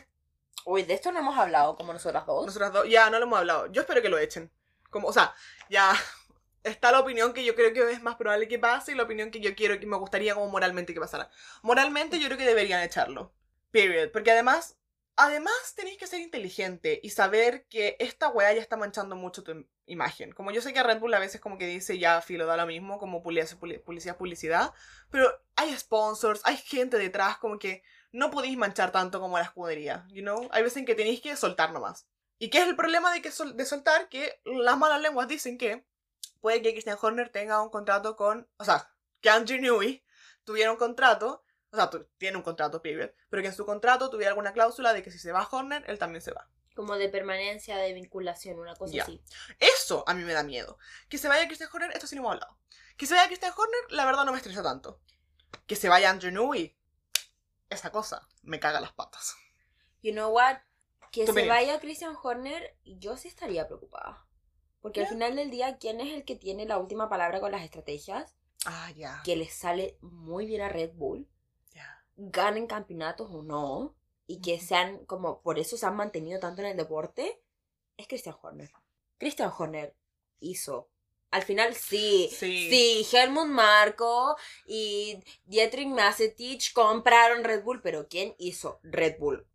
Uy, 0.65 0.81
de 0.81 0.95
esto 0.95 1.11
no 1.11 1.19
hemos 1.19 1.37
hablado 1.37 1.75
como 1.77 1.93
nosotras 1.93 2.25
dos. 2.25 2.45
Nosotras 2.45 2.73
dos, 2.73 2.89
ya 2.89 3.09
no 3.09 3.19
lo 3.19 3.25
hemos 3.25 3.39
hablado. 3.39 3.71
Yo 3.71 3.81
espero 3.81 4.01
que 4.01 4.09
lo 4.09 4.17
echen. 4.17 4.51
Como, 4.89 5.07
o 5.07 5.13
sea, 5.13 5.33
ya 5.69 5.93
está 6.63 6.91
la 6.91 6.99
opinión 6.99 7.33
que 7.33 7.45
yo 7.45 7.55
creo 7.55 7.71
que 7.71 7.91
es 7.91 8.01
más 8.01 8.15
probable 8.15 8.47
que 8.47 8.57
pase 8.59 8.91
y 8.91 8.95
la 8.95 9.03
opinión 9.03 9.29
que 9.29 9.39
yo 9.39 9.55
quiero 9.55 9.79
que 9.79 9.85
me 9.85 9.97
gustaría 9.97 10.33
como 10.33 10.49
moralmente 10.49 10.93
que 10.93 10.99
pasara. 10.99 11.29
Moralmente 11.61 12.19
yo 12.19 12.25
creo 12.27 12.37
que 12.39 12.45
deberían 12.45 12.81
echarlo. 12.81 13.31
Period. 13.71 14.11
Porque 14.11 14.31
además, 14.31 14.75
además 15.15 15.53
tenéis 15.75 15.97
que 15.97 16.07
ser 16.07 16.19
inteligente 16.19 16.99
y 17.01 17.09
saber 17.11 17.65
que 17.67 17.95
esta 17.99 18.29
weá 18.29 18.53
ya 18.53 18.61
está 18.61 18.77
manchando 18.77 19.15
mucho 19.15 19.43
tu 19.43 19.51
im- 19.51 19.67
imagen. 19.85 20.31
Como 20.33 20.51
yo 20.51 20.61
sé 20.61 20.73
que 20.73 20.83
Red 20.83 20.99
Bull 20.99 21.13
a 21.13 21.19
veces 21.19 21.39
como 21.39 21.57
que 21.57 21.67
dice 21.67 21.97
ya 21.97 22.21
filo 22.21 22.45
da 22.45 22.57
lo 22.57 22.65
mismo, 22.65 22.97
como 22.99 23.23
publicidad, 23.23 23.57
publicidad, 23.57 24.17
publicidad, 24.17 24.73
pero 25.09 25.31
hay 25.55 25.77
sponsors, 25.77 26.41
hay 26.43 26.57
gente 26.57 26.97
detrás, 26.97 27.37
como 27.37 27.59
que 27.59 27.83
no 28.11 28.31
podéis 28.31 28.57
manchar 28.57 28.91
tanto 28.91 29.19
como 29.19 29.37
la 29.37 29.43
escudería, 29.43 30.05
you 30.09 30.21
know? 30.21 30.47
Hay 30.51 30.63
veces 30.63 30.77
en 30.77 30.85
que 30.85 30.95
tenéis 30.95 31.21
que 31.21 31.35
soltar 31.35 31.71
nomás. 31.71 32.07
¿Y 32.37 32.49
qué 32.49 32.59
es 32.59 32.67
el 32.67 32.75
problema 32.75 33.13
de, 33.13 33.21
que 33.21 33.29
de 33.29 33.65
soltar? 33.65 34.09
Que 34.09 34.41
las 34.43 34.77
malas 34.77 35.01
lenguas 35.01 35.27
dicen 35.27 35.57
que 35.57 35.85
puede 36.41 36.61
que 36.61 36.71
Christian 36.73 36.97
Horner 37.01 37.29
tenga 37.29 37.61
un 37.61 37.69
contrato 37.69 38.15
con, 38.17 38.49
o 38.57 38.65
sea, 38.65 38.89
que 39.21 39.29
Andrew 39.29 39.59
Newey 39.61 40.03
tuviera 40.43 40.71
un 40.71 40.77
contrato, 40.77 41.43
o 41.71 41.75
sea, 41.75 41.89
tiene 42.17 42.37
un 42.37 42.43
contrato, 42.43 42.81
period, 42.81 43.11
pero 43.29 43.41
que 43.41 43.49
en 43.49 43.55
su 43.55 43.65
contrato 43.65 44.09
tuviera 44.09 44.31
alguna 44.31 44.53
cláusula 44.53 44.93
de 44.93 45.03
que 45.03 45.11
si 45.11 45.19
se 45.19 45.31
va 45.31 45.47
Horner, 45.49 45.83
él 45.87 45.99
también 45.99 46.21
se 46.21 46.31
va. 46.31 46.49
Como 46.75 46.95
de 46.97 47.09
permanencia, 47.09 47.77
de 47.77 47.93
vinculación, 47.93 48.59
una 48.59 48.75
cosa 48.75 49.03
así. 49.03 49.21
Eso 49.59 50.03
a 50.07 50.13
mí 50.13 50.23
me 50.23 50.33
da 50.33 50.43
miedo. 50.43 50.77
Que 51.07 51.17
se 51.17 51.27
vaya 51.27 51.47
Christian 51.47 51.69
Horner, 51.71 51.91
esto 51.91 52.07
sí 52.07 52.15
no 52.15 52.21
hemos 52.21 52.33
hablado. 52.33 52.57
Que 52.97 53.05
se 53.05 53.13
vaya 53.13 53.27
Christian 53.27 53.53
Horner, 53.55 53.91
la 53.91 54.05
verdad 54.05 54.25
no 54.25 54.31
me 54.31 54.37
estresa 54.37 54.61
tanto. 54.61 54.99
Que 55.67 55.75
se 55.75 55.89
vaya 55.89 56.09
Andrew 56.09 56.31
Newey. 56.31 56.77
esa 57.69 57.91
cosa 57.91 58.27
me 58.43 58.59
caga 58.59 58.81
las 58.81 58.93
patas. 58.93 59.35
You 60.01 60.11
know 60.11 60.31
what? 60.31 60.57
Que 61.11 61.25
se 61.25 61.31
opinión. 61.31 61.55
vaya 61.55 61.79
Christian 61.79 62.15
Horner, 62.21 62.77
yo 62.83 63.15
sí 63.15 63.29
estaría 63.29 63.67
preocupada. 63.67 64.25
Porque 64.81 65.01
al 65.01 65.07
final 65.07 65.35
del 65.35 65.49
día, 65.49 65.77
¿quién 65.77 65.99
es 65.99 66.13
el 66.13 66.25
que 66.25 66.35
tiene 66.35 66.65
la 66.65 66.77
última 66.77 67.09
palabra 67.09 67.39
con 67.39 67.51
las 67.51 67.63
estrategias? 67.63 68.35
Ah, 68.65 68.91
ya. 68.91 69.21
Que 69.23 69.35
les 69.35 69.53
sale 69.53 69.97
muy 70.01 70.45
bien 70.45 70.61
a 70.61 70.69
Red 70.69 70.91
Bull. 70.93 71.27
Ganen 72.17 72.67
campeonatos 72.67 73.29
o 73.31 73.43
no, 73.43 73.95
y 74.27 74.41
que 74.41 74.59
sean 74.59 75.05
como, 75.05 75.41
por 75.41 75.59
eso 75.59 75.77
se 75.77 75.85
han 75.85 75.95
mantenido 75.95 76.39
tanto 76.39 76.61
en 76.61 76.69
el 76.69 76.77
deporte, 76.77 77.41
es 77.97 78.07
Christian 78.07 78.35
Horner. 78.41 78.71
Christian 79.17 79.51
Horner 79.57 79.95
hizo. 80.39 80.89
Al 81.31 81.43
final 81.43 81.73
sí, 81.75 82.29
Sí. 82.31 82.69
sí, 82.69 83.07
Helmut 83.17 83.47
Marko 83.47 84.35
y 84.65 85.21
Dietrich 85.45 85.87
Matetic 85.87 86.71
compraron 86.73 87.43
Red 87.43 87.63
Bull, 87.63 87.81
pero 87.81 88.07
¿quién 88.07 88.35
hizo 88.37 88.79
Red 88.83 89.19
Bull? 89.19 89.45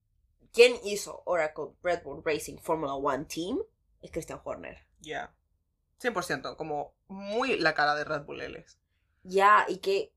¿Quién 0.53 0.75
hizo 0.85 1.23
Oracle 1.27 1.69
Red 1.83 2.03
Bull 2.03 2.23
Racing 2.25 2.59
Formula 2.59 2.95
One 2.95 3.25
Team? 3.25 3.59
Es 4.03 4.11
Christian 4.11 4.41
Horner. 4.45 4.79
Ya. 5.01 5.33
100%, 6.01 6.57
como 6.57 6.93
muy 7.09 7.57
la 7.59 7.75
cara 7.75 7.95
de 7.95 8.05
Red 8.05 8.23
Bull 8.25 8.41
él 8.41 8.57
es. 8.57 8.79
Ya, 9.23 9.65
y 9.69 9.79
que 9.79 10.13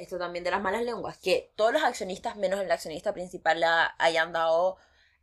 esto 0.00 0.18
también 0.18 0.44
de 0.44 0.50
las 0.50 0.62
malas 0.62 0.82
lenguas, 0.82 1.18
que 1.18 1.52
todos 1.56 1.72
los 1.72 1.82
accionistas, 1.82 2.36
menos 2.36 2.60
el 2.60 2.70
accionista 2.70 3.12
principal, 3.12 3.60
la 3.60 3.94
hayan 3.98 4.32
dado 4.32 4.76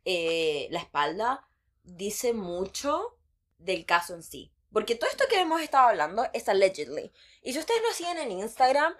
eh, 0.04 0.68
la 0.70 0.80
espalda, 0.80 1.48
dice 1.82 2.32
mucho 2.32 3.18
del 3.58 3.84
caso 3.86 4.14
en 4.14 4.22
sí. 4.22 4.52
Porque 4.72 4.94
todo 4.94 5.10
esto 5.10 5.24
que 5.28 5.40
hemos 5.40 5.60
estado 5.62 5.88
hablando 5.88 6.26
es 6.32 6.48
allegedly. 6.48 7.12
Y 7.42 7.52
si 7.52 7.58
ustedes 7.58 7.80
nos 7.82 7.96
siguen 7.96 8.18
en 8.18 8.32
Instagram, 8.32 8.94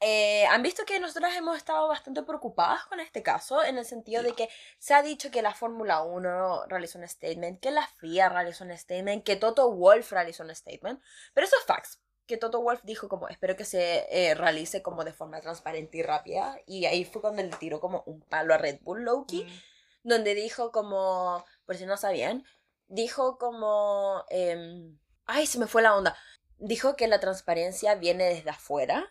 eh, 0.00 0.44
han 0.46 0.64
visto 0.64 0.84
que 0.84 0.98
nosotros 0.98 1.32
hemos 1.36 1.56
estado 1.56 1.86
bastante 1.86 2.24
preocupadas 2.24 2.84
con 2.86 2.98
este 2.98 3.22
caso, 3.22 3.62
en 3.62 3.78
el 3.78 3.84
sentido 3.84 4.24
de 4.24 4.34
que 4.34 4.48
se 4.78 4.94
ha 4.94 5.02
dicho 5.02 5.30
que 5.30 5.42
la 5.42 5.54
Fórmula 5.54 6.02
1 6.02 6.66
realizó 6.66 6.98
un 6.98 7.06
statement, 7.06 7.60
que 7.60 7.70
la 7.70 7.86
FIA 7.86 8.28
realizó 8.28 8.64
un 8.64 8.76
statement, 8.76 9.22
que 9.24 9.36
Toto 9.36 9.70
Wolf 9.70 10.10
realizó 10.10 10.42
un 10.42 10.54
statement. 10.54 11.00
Pero 11.34 11.46
eso 11.46 11.56
es 11.56 11.64
facts. 11.64 12.00
Que 12.32 12.38
Toto 12.38 12.62
Wolf 12.62 12.80
dijo 12.82 13.10
como, 13.10 13.28
espero 13.28 13.56
que 13.56 13.66
se 13.66 14.06
eh, 14.10 14.34
realice 14.34 14.80
como 14.80 15.04
de 15.04 15.12
forma 15.12 15.42
transparente 15.42 15.98
y 15.98 16.02
rápida. 16.02 16.58
Y 16.66 16.86
ahí 16.86 17.04
fue 17.04 17.20
cuando 17.20 17.42
le 17.42 17.50
tiró 17.50 17.78
como 17.78 18.04
un 18.06 18.22
palo 18.22 18.54
a 18.54 18.56
Red 18.58 18.78
Bull 18.80 19.04
Loki 19.04 19.44
Mm. 19.44 20.08
donde 20.08 20.34
dijo 20.34 20.72
como, 20.72 21.44
por 21.66 21.76
si 21.76 21.84
no 21.84 21.98
sabían, 21.98 22.44
dijo 22.88 23.36
como, 23.36 24.24
em, 24.30 24.98
ay, 25.26 25.46
se 25.46 25.58
me 25.58 25.66
fue 25.66 25.82
la 25.82 25.94
onda, 25.94 26.16
dijo 26.56 26.96
que 26.96 27.06
la 27.06 27.20
transparencia 27.20 27.94
viene 27.96 28.24
desde 28.24 28.48
afuera 28.48 29.10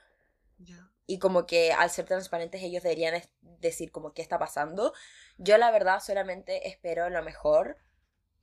y 1.06 1.20
como 1.20 1.46
que 1.46 1.74
al 1.74 1.92
ser 1.92 2.06
transparentes 2.08 2.64
ellos 2.64 2.82
deberían 2.82 3.22
decir 3.42 3.92
como 3.92 4.14
qué 4.14 4.24
está 4.24 4.40
pasando. 4.40 4.94
Yo 5.38 5.60
la 5.60 5.70
verdad 5.70 6.00
solamente 6.00 6.68
espero 6.68 7.10
lo 7.12 7.22
mejor 7.24 7.78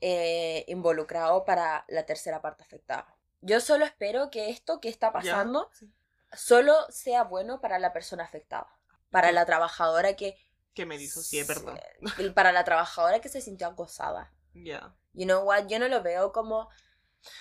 eh, 0.01 0.65
involucrado 0.69 1.45
para 1.45 1.85
la 1.89 2.07
tercera 2.07 2.41
parte 2.41 2.63
afectada. 2.63 3.18
Yo 3.40 3.60
solo 3.60 3.85
espero 3.85 4.31
que 4.31 4.51
esto 4.51 4.81
que 4.81 4.89
está 4.89 5.09
Ya, 5.09 5.12
pasando 5.12 5.70
sí. 5.73 5.93
solo 6.32 6.74
sea 6.90 7.24
bueno 7.24 7.60
para 7.60 7.78
la 7.78 7.93
persona 7.93 8.24
afectada, 8.24 8.69
para 9.10 9.32
la 9.32 9.47
trabajadora 9.47 10.15
que 10.16 10.36
Que 10.74 10.86
me 10.86 10.98
disocié, 10.98 11.44
perdón. 11.44 11.78
el- 12.19 12.35
para 12.35 12.52
la 12.52 12.65
trabajadora 12.65 13.20
que 13.20 13.28
se 13.28 13.40
sintió 13.40 13.69
acosada. 13.69 14.32
Ya. 14.55 14.94
You 15.12 15.24
know 15.27 15.44
what? 15.44 15.66
Yo 15.69 15.78
no 15.78 15.89
lo 15.89 16.02
veo 16.02 16.32
como 16.32 16.69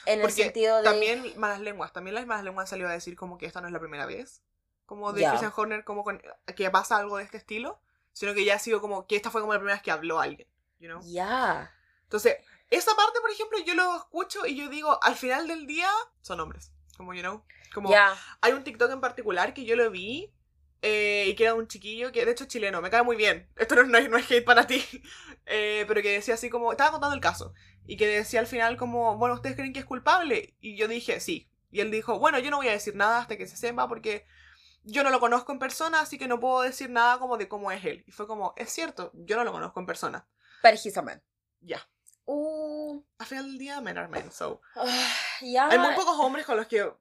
en 0.05 0.15
el 0.19 0.21
Porque 0.21 0.43
sentido 0.43 0.77
de. 0.77 0.83
También 0.83 1.33
malas 1.39 1.59
lenguas, 1.59 1.93
también 1.93 2.15
las 2.15 2.25
malas 2.25 2.43
lenguas 2.43 2.69
salió 2.69 2.87
a 2.87 2.91
decir 2.91 3.15
como 3.15 3.37
que 3.37 3.45
esta 3.45 3.61
no 3.61 3.67
es 3.67 3.73
la 3.73 3.79
primera 3.79 4.05
vez. 4.05 4.41
Como 4.85 5.11
de 5.13 5.21
Ya. 5.21 5.29
Christian 5.29 5.51
Horner, 5.55 5.83
como 5.83 6.03
con, 6.03 6.21
que 6.55 6.69
pasa 6.71 6.97
algo 6.97 7.17
de 7.17 7.23
este 7.23 7.37
estilo. 7.37 7.81
Sino 8.13 8.33
que 8.33 8.45
ya 8.45 8.55
ha 8.55 8.59
sido 8.59 8.81
como 8.81 9.05
que 9.05 9.15
esta 9.15 9.29
fue 9.29 9.41
como 9.41 9.53
la 9.53 9.59
primera 9.59 9.75
vez 9.75 9.83
que 9.83 9.91
habló 9.91 10.19
alguien. 10.19 10.47
You 10.79 10.87
know? 10.89 11.01
Ya. 11.03 11.71
Entonces, 12.03 12.37
esa 12.69 12.95
parte, 12.95 13.19
por 13.21 13.31
ejemplo, 13.31 13.57
yo 13.59 13.73
lo 13.75 13.95
escucho 13.97 14.45
y 14.45 14.55
yo 14.55 14.69
digo, 14.69 14.99
al 15.03 15.15
final 15.15 15.47
del 15.47 15.65
día, 15.67 15.89
son 16.21 16.39
hombres. 16.39 16.71
Como, 16.97 17.13
you 17.13 17.21
know? 17.21 17.43
Como, 17.73 17.89
Ya. 17.89 18.15
hay 18.41 18.53
un 18.53 18.63
TikTok 18.63 18.91
en 18.91 19.01
particular 19.01 19.53
que 19.53 19.65
yo 19.65 19.75
lo 19.75 19.89
vi 19.91 20.33
eh, 20.81 21.25
y 21.27 21.35
que 21.35 21.43
era 21.43 21.53
un 21.53 21.67
chiquillo 21.67 22.11
que, 22.11 22.25
de 22.25 22.31
hecho, 22.31 22.43
es 22.43 22.49
chileno, 22.49 22.81
me 22.81 22.89
cae 22.89 23.03
muy 23.03 23.15
bien. 23.15 23.49
Esto 23.55 23.75
no, 23.75 23.83
no 23.83 23.97
es, 23.97 24.09
no 24.09 24.17
es 24.17 24.29
hate 24.29 24.43
para 24.45 24.67
ti. 24.67 24.83
eh, 25.45 25.85
pero 25.87 26.01
que 26.01 26.11
decía 26.11 26.33
así 26.33 26.49
como, 26.49 26.71
estaba 26.71 26.91
contando 26.91 27.15
el 27.15 27.21
caso. 27.21 27.53
Y 27.85 27.97
que 27.97 28.07
decía 28.07 28.39
al 28.39 28.47
final 28.47 28.77
como, 28.77 29.17
bueno, 29.17 29.35
¿ustedes 29.35 29.55
creen 29.55 29.73
que 29.73 29.79
es 29.79 29.85
culpable? 29.85 30.55
Y 30.59 30.75
yo 30.75 30.87
dije, 30.87 31.19
sí. 31.19 31.49
Y 31.71 31.81
él 31.81 31.91
dijo, 31.91 32.19
bueno, 32.19 32.39
yo 32.39 32.49
no 32.51 32.57
voy 32.57 32.67
a 32.69 32.71
decir 32.71 32.95
nada 32.95 33.19
hasta 33.19 33.37
que 33.37 33.47
se 33.47 33.57
sepa 33.57 33.87
porque 33.87 34.25
yo 34.83 35.03
no 35.03 35.09
lo 35.09 35.19
conozco 35.19 35.51
en 35.51 35.59
persona, 35.59 35.99
así 35.99 36.17
que 36.17 36.27
no 36.27 36.39
puedo 36.39 36.61
decir 36.61 36.89
nada 36.89 37.19
como 37.19 37.37
de 37.37 37.47
cómo 37.47 37.71
es 37.71 37.83
él. 37.85 38.03
Y 38.07 38.11
fue 38.11 38.25
como, 38.25 38.53
es 38.55 38.69
cierto, 38.71 39.11
yo 39.13 39.35
no 39.35 39.43
lo 39.43 39.51
conozco 39.51 39.79
en 39.79 39.85
persona. 39.85 40.27
Pero 40.61 40.77
he's 40.83 40.97
a 40.97 41.01
man. 41.01 41.21
Ya. 41.61 41.87
Uh, 42.29 43.01
Al 43.19 43.25
final 43.25 43.45
del 43.45 43.57
día, 43.57 43.79
men 43.79 43.97
are 43.97 44.09
men, 44.09 44.29
so. 44.33 44.61
ah. 44.75 45.13
Hay 45.39 45.79
muy 45.79 45.95
pocos 45.95 46.19
hombres 46.19 46.45
con 46.45 46.57
los 46.57 46.67
que, 46.67 46.91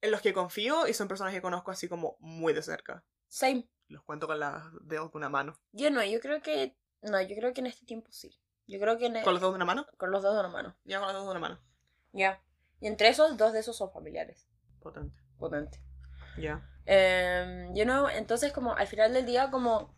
en 0.00 0.10
los 0.12 0.20
que 0.20 0.32
confío 0.32 0.86
y 0.86 0.94
son 0.94 1.08
personas 1.08 1.34
que 1.34 1.42
conozco 1.42 1.72
así 1.72 1.88
como 1.88 2.16
muy 2.20 2.52
de 2.52 2.62
cerca. 2.62 3.04
Same. 3.26 3.68
Los 3.88 4.04
cuento 4.04 4.28
con 4.28 4.38
los 4.38 4.86
dedos 4.86 5.10
de 5.10 5.18
una 5.18 5.28
mano. 5.28 5.58
Yo 5.72 5.90
no, 5.90 6.04
yo 6.04 6.20
creo 6.20 6.40
que. 6.40 6.76
No, 7.02 7.20
yo 7.20 7.34
creo 7.36 7.52
que 7.52 7.60
en 7.62 7.66
este 7.66 7.84
tiempo 7.84 8.12
sí. 8.12 8.40
Yo 8.68 8.78
creo 8.78 8.96
que 8.96 9.06
en 9.06 9.22
¿Con 9.24 9.32
los 9.32 9.40
dedos 9.40 9.54
de 9.54 9.56
una 9.56 9.64
mano? 9.64 9.86
con 9.96 10.10
los 10.12 10.22
dos 10.22 10.34
de 10.34 10.40
una 10.40 10.48
mano. 10.50 10.76
Ya 10.84 10.98
con 10.98 11.06
los 11.06 11.14
dedos 11.14 11.26
de 11.26 11.30
una 11.32 11.40
mano. 11.40 11.60
Ya. 12.12 12.40
Y 12.80 12.86
entre 12.86 13.08
esos, 13.08 13.36
dos 13.36 13.52
de 13.52 13.60
esos 13.60 13.76
son 13.76 13.90
familiares. 13.92 14.48
Potente. 14.80 15.18
Potente. 15.36 15.80
Ya. 16.38 16.64
Em, 16.84 17.74
you 17.74 17.82
know, 17.84 18.08
entonces 18.08 18.52
como 18.52 18.74
al 18.76 18.86
final 18.86 19.12
del 19.12 19.26
día 19.26 19.50
como 19.50 19.96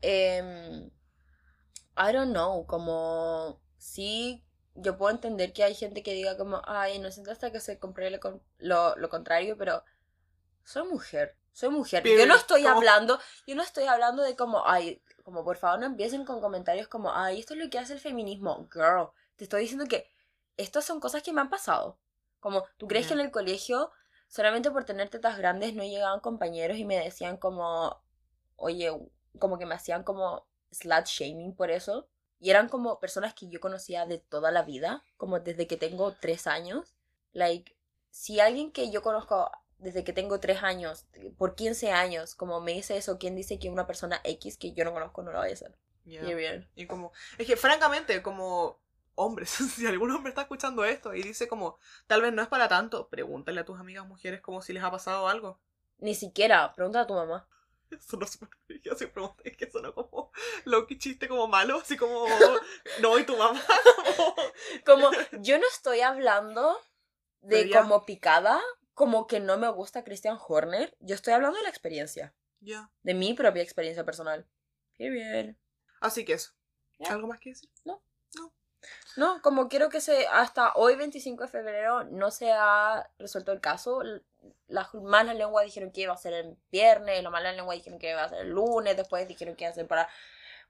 em, 0.00 0.86
I 1.96 2.12
don't 2.12 2.30
know, 2.30 2.66
como 2.66 3.60
sí 3.78 4.44
yo 4.74 4.96
puedo 4.96 5.10
entender 5.12 5.52
que 5.52 5.64
hay 5.64 5.74
gente 5.74 6.02
que 6.02 6.12
diga 6.12 6.36
como 6.36 6.62
ay, 6.64 6.96
inocente 6.96 7.30
hasta 7.30 7.50
que 7.50 7.60
se 7.60 7.78
compruebe 7.78 8.18
lo, 8.22 8.40
lo, 8.58 8.96
lo 8.96 9.08
contrario, 9.08 9.56
pero 9.56 9.82
soy 10.62 10.86
mujer, 10.88 11.36
soy 11.52 11.70
mujer. 11.70 12.04
Yo 12.04 12.26
no 12.26 12.34
Pero, 12.34 12.34
estoy 12.34 12.62
¿cómo? 12.62 12.76
hablando, 12.76 13.18
yo 13.46 13.54
no 13.54 13.62
estoy 13.62 13.84
hablando 13.84 14.22
de 14.22 14.36
como 14.36 14.66
ay, 14.66 15.02
como 15.24 15.44
por 15.44 15.56
favor 15.56 15.80
no 15.80 15.86
empiecen 15.86 16.24
con 16.24 16.40
comentarios 16.40 16.88
como 16.88 17.12
ay, 17.12 17.40
esto 17.40 17.54
es 17.54 17.60
lo 17.60 17.70
que 17.70 17.78
hace 17.78 17.94
el 17.94 18.00
feminismo, 18.00 18.68
girl. 18.72 19.08
Te 19.36 19.44
estoy 19.44 19.62
diciendo 19.62 19.86
que 19.86 20.10
estas 20.56 20.84
son 20.84 21.00
cosas 21.00 21.22
que 21.22 21.32
me 21.32 21.40
han 21.40 21.50
pasado. 21.50 21.98
Como, 22.40 22.64
¿tú 22.76 22.86
crees 22.86 23.08
que 23.08 23.14
en 23.14 23.20
el 23.20 23.30
colegio 23.30 23.90
solamente 24.28 24.70
por 24.70 24.84
tener 24.84 25.08
tetas 25.08 25.38
grandes 25.38 25.74
no 25.74 25.82
llegaban 25.82 26.20
compañeros 26.20 26.76
y 26.76 26.84
me 26.84 26.98
decían 26.98 27.36
como, 27.36 28.00
oye, 28.56 28.92
como 29.38 29.58
que 29.58 29.66
me 29.66 29.74
hacían 29.74 30.04
como 30.04 30.46
slut 30.70 31.06
shaming 31.06 31.54
por 31.56 31.70
eso? 31.70 32.08
Y 32.40 32.50
eran 32.50 32.68
como 32.68 33.00
personas 33.00 33.34
que 33.34 33.48
yo 33.48 33.60
conocía 33.60 34.06
de 34.06 34.18
toda 34.18 34.50
la 34.50 34.62
vida, 34.62 35.04
como 35.16 35.40
desde 35.40 35.66
que 35.66 35.76
tengo 35.76 36.14
tres 36.14 36.46
años. 36.46 36.94
Like, 37.32 37.76
si 38.10 38.40
alguien 38.40 38.72
que 38.72 38.90
yo 38.90 39.02
conozco 39.02 39.50
desde 39.78 40.04
que 40.04 40.12
tengo 40.12 40.40
tres 40.40 40.62
años, 40.62 41.06
por 41.36 41.54
15 41.54 41.92
años, 41.92 42.34
como 42.34 42.60
me 42.60 42.72
dice 42.72 42.96
eso, 42.96 43.18
¿quién 43.18 43.34
dice 43.34 43.58
que 43.58 43.70
una 43.70 43.86
persona 43.86 44.20
X 44.24 44.56
que 44.56 44.72
yo 44.72 44.84
no 44.84 44.92
conozco 44.92 45.22
no 45.22 45.32
lo 45.32 45.38
vaya 45.38 45.52
a 45.52 45.54
hacer? 45.54 45.76
Ya. 46.04 46.22
Y 46.22 46.34
bien. 46.34 46.68
Y 46.74 46.86
como, 46.86 47.12
es 47.38 47.46
que 47.46 47.56
francamente, 47.56 48.22
como 48.22 48.80
hombres, 49.14 49.50
si 49.74 49.86
algún 49.86 50.10
hombre 50.10 50.30
está 50.30 50.42
escuchando 50.42 50.84
esto 50.84 51.14
y 51.14 51.22
dice 51.22 51.48
como, 51.48 51.78
tal 52.06 52.22
vez 52.22 52.32
no 52.32 52.42
es 52.42 52.48
para 52.48 52.68
tanto, 52.68 53.08
pregúntale 53.08 53.60
a 53.60 53.64
tus 53.64 53.78
amigas 53.78 54.06
mujeres 54.06 54.40
como 54.40 54.62
si 54.62 54.72
les 54.72 54.82
ha 54.82 54.90
pasado 54.90 55.28
algo. 55.28 55.60
Ni 55.98 56.14
siquiera, 56.14 56.72
pregunta 56.74 57.00
a 57.00 57.06
tu 57.06 57.14
mamá. 57.14 57.48
Eso 57.98 58.16
no 58.16 58.26
súper 58.26 58.48
yo 58.82 58.92
así 58.92 59.06
pregunté, 59.06 59.50
es 59.50 59.56
que 59.56 59.70
sonó 59.70 59.94
como 59.94 60.30
lo 60.64 60.86
que 60.86 60.98
chiste 60.98 61.28
como 61.28 61.48
malo, 61.48 61.78
así 61.78 61.96
como, 61.96 62.26
no, 63.00 63.18
y 63.18 63.24
tu 63.24 63.36
mamá, 63.36 63.60
como, 64.86 65.10
Como, 65.10 65.16
yo 65.40 65.58
no 65.58 65.66
estoy 65.68 66.00
hablando 66.00 66.78
de 67.40 67.58
Pero 67.62 67.70
ya. 67.70 67.82
como 67.82 68.04
picada, 68.04 68.60
como 68.94 69.26
que 69.26 69.40
no 69.40 69.58
me 69.58 69.68
gusta 69.68 70.04
Christian 70.04 70.38
Horner. 70.46 70.96
Yo 71.00 71.14
estoy 71.14 71.32
hablando 71.32 71.56
de 71.56 71.62
la 71.64 71.70
experiencia, 71.70 72.34
ya. 72.60 72.90
de 73.02 73.14
mi 73.14 73.34
propia 73.34 73.62
experiencia 73.62 74.04
personal. 74.04 74.48
Period. 74.96 75.54
Así 76.00 76.24
que 76.24 76.34
eso. 76.34 76.52
¿Algo 77.08 77.28
más 77.28 77.38
que 77.38 77.50
decir? 77.50 77.70
No, 77.84 78.02
como 79.42 79.68
quiero 79.68 79.88
que 79.88 80.00
se, 80.00 80.26
hasta 80.28 80.72
hoy 80.74 80.94
25 80.96 81.44
de 81.44 81.48
febrero 81.48 82.04
no 82.04 82.30
se 82.30 82.52
ha 82.52 83.08
resuelto 83.18 83.52
el 83.52 83.60
caso. 83.60 84.02
Las 84.68 84.94
malas 84.94 85.34
lenguas 85.36 85.64
dijeron 85.64 85.90
que 85.90 86.02
iba 86.02 86.12
a 86.14 86.18
ser 86.18 86.32
el 86.34 86.56
viernes, 86.70 87.22
las 87.22 87.32
malas 87.32 87.56
lenguas 87.56 87.76
dijeron 87.78 87.98
que 87.98 88.10
iba 88.10 88.22
a 88.22 88.28
ser 88.28 88.40
el 88.40 88.50
lunes, 88.50 88.96
después 88.96 89.26
dijeron 89.26 89.56
que 89.56 89.64
iba 89.64 89.70
a 89.72 89.74
ser 89.74 89.86
para 89.86 90.08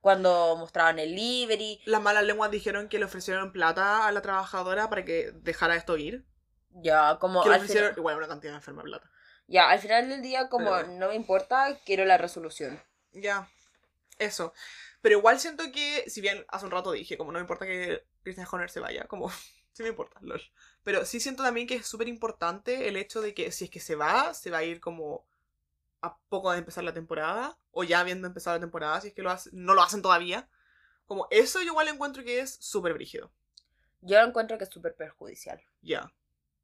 cuando 0.00 0.56
mostraban 0.56 0.98
el 0.98 1.14
livery. 1.14 1.80
Las 1.84 2.00
malas 2.00 2.22
lenguas 2.24 2.50
dijeron 2.50 2.88
que 2.88 2.98
le 2.98 3.04
ofrecieron 3.04 3.52
plata 3.52 4.06
a 4.06 4.12
la 4.12 4.22
trabajadora 4.22 4.88
para 4.88 5.04
que 5.04 5.32
dejara 5.34 5.76
esto 5.76 5.96
ir. 5.96 6.24
Ya, 6.70 7.18
como 7.18 7.42
Que 7.42 7.48
le 7.50 7.56
ofrecieron, 7.56 7.88
final, 7.90 7.98
igual 7.98 8.16
una 8.18 8.28
cantidad 8.28 8.52
de 8.52 8.58
enferma 8.58 8.82
plata. 8.82 9.10
ya, 9.48 9.68
al 9.70 9.80
final 9.80 10.08
del 10.08 10.22
día, 10.22 10.48
como 10.48 10.70
Pero- 10.70 10.88
no 10.88 11.08
me 11.08 11.14
importa, 11.16 11.76
quiero 11.84 12.04
la 12.04 12.16
resolución. 12.18 12.80
Ya, 13.12 13.48
eso. 14.18 14.52
Pero 15.00 15.18
igual 15.18 15.38
siento 15.40 15.64
que, 15.72 16.04
si 16.08 16.20
bien 16.20 16.44
hace 16.48 16.64
un 16.66 16.70
rato 16.72 16.92
dije, 16.92 17.16
como 17.18 17.32
no 17.32 17.38
me 17.38 17.42
importa 17.42 17.66
que 17.66 18.04
Christian 18.22 18.46
Horner 18.50 18.70
se 18.70 18.80
vaya, 18.80 19.06
como 19.06 19.30
sí 19.72 19.82
me 19.82 19.90
importa, 19.90 20.18
lol. 20.22 20.42
Pero 20.82 21.04
sí 21.04 21.20
siento 21.20 21.42
también 21.42 21.66
que 21.66 21.76
es 21.76 21.86
súper 21.86 22.08
importante 22.08 22.88
el 22.88 22.96
hecho 22.96 23.20
de 23.20 23.34
que 23.34 23.52
si 23.52 23.64
es 23.66 23.70
que 23.70 23.80
se 23.80 23.94
va, 23.96 24.34
se 24.34 24.50
va 24.50 24.58
a 24.58 24.64
ir 24.64 24.80
como 24.80 25.26
a 26.02 26.18
poco 26.28 26.52
de 26.52 26.58
empezar 26.58 26.84
la 26.84 26.94
temporada, 26.94 27.58
o 27.72 27.84
ya 27.84 28.00
habiendo 28.00 28.26
empezado 28.28 28.56
la 28.56 28.60
temporada, 28.60 29.00
si 29.00 29.08
es 29.08 29.14
que 29.14 29.22
lo 29.22 29.30
hace- 29.30 29.50
no 29.52 29.74
lo 29.74 29.82
hacen 29.82 30.02
todavía. 30.02 30.48
Como 31.06 31.26
eso 31.30 31.60
yo 31.60 31.66
igual 31.68 31.88
encuentro 31.88 32.24
que 32.24 32.40
es 32.40 32.56
súper 32.60 32.94
brígido. 32.94 33.32
Yo 34.00 34.18
encuentro 34.20 34.58
que 34.58 34.64
es 34.64 34.70
súper 34.70 34.94
perjudicial. 34.96 35.62
Ya. 35.82 36.12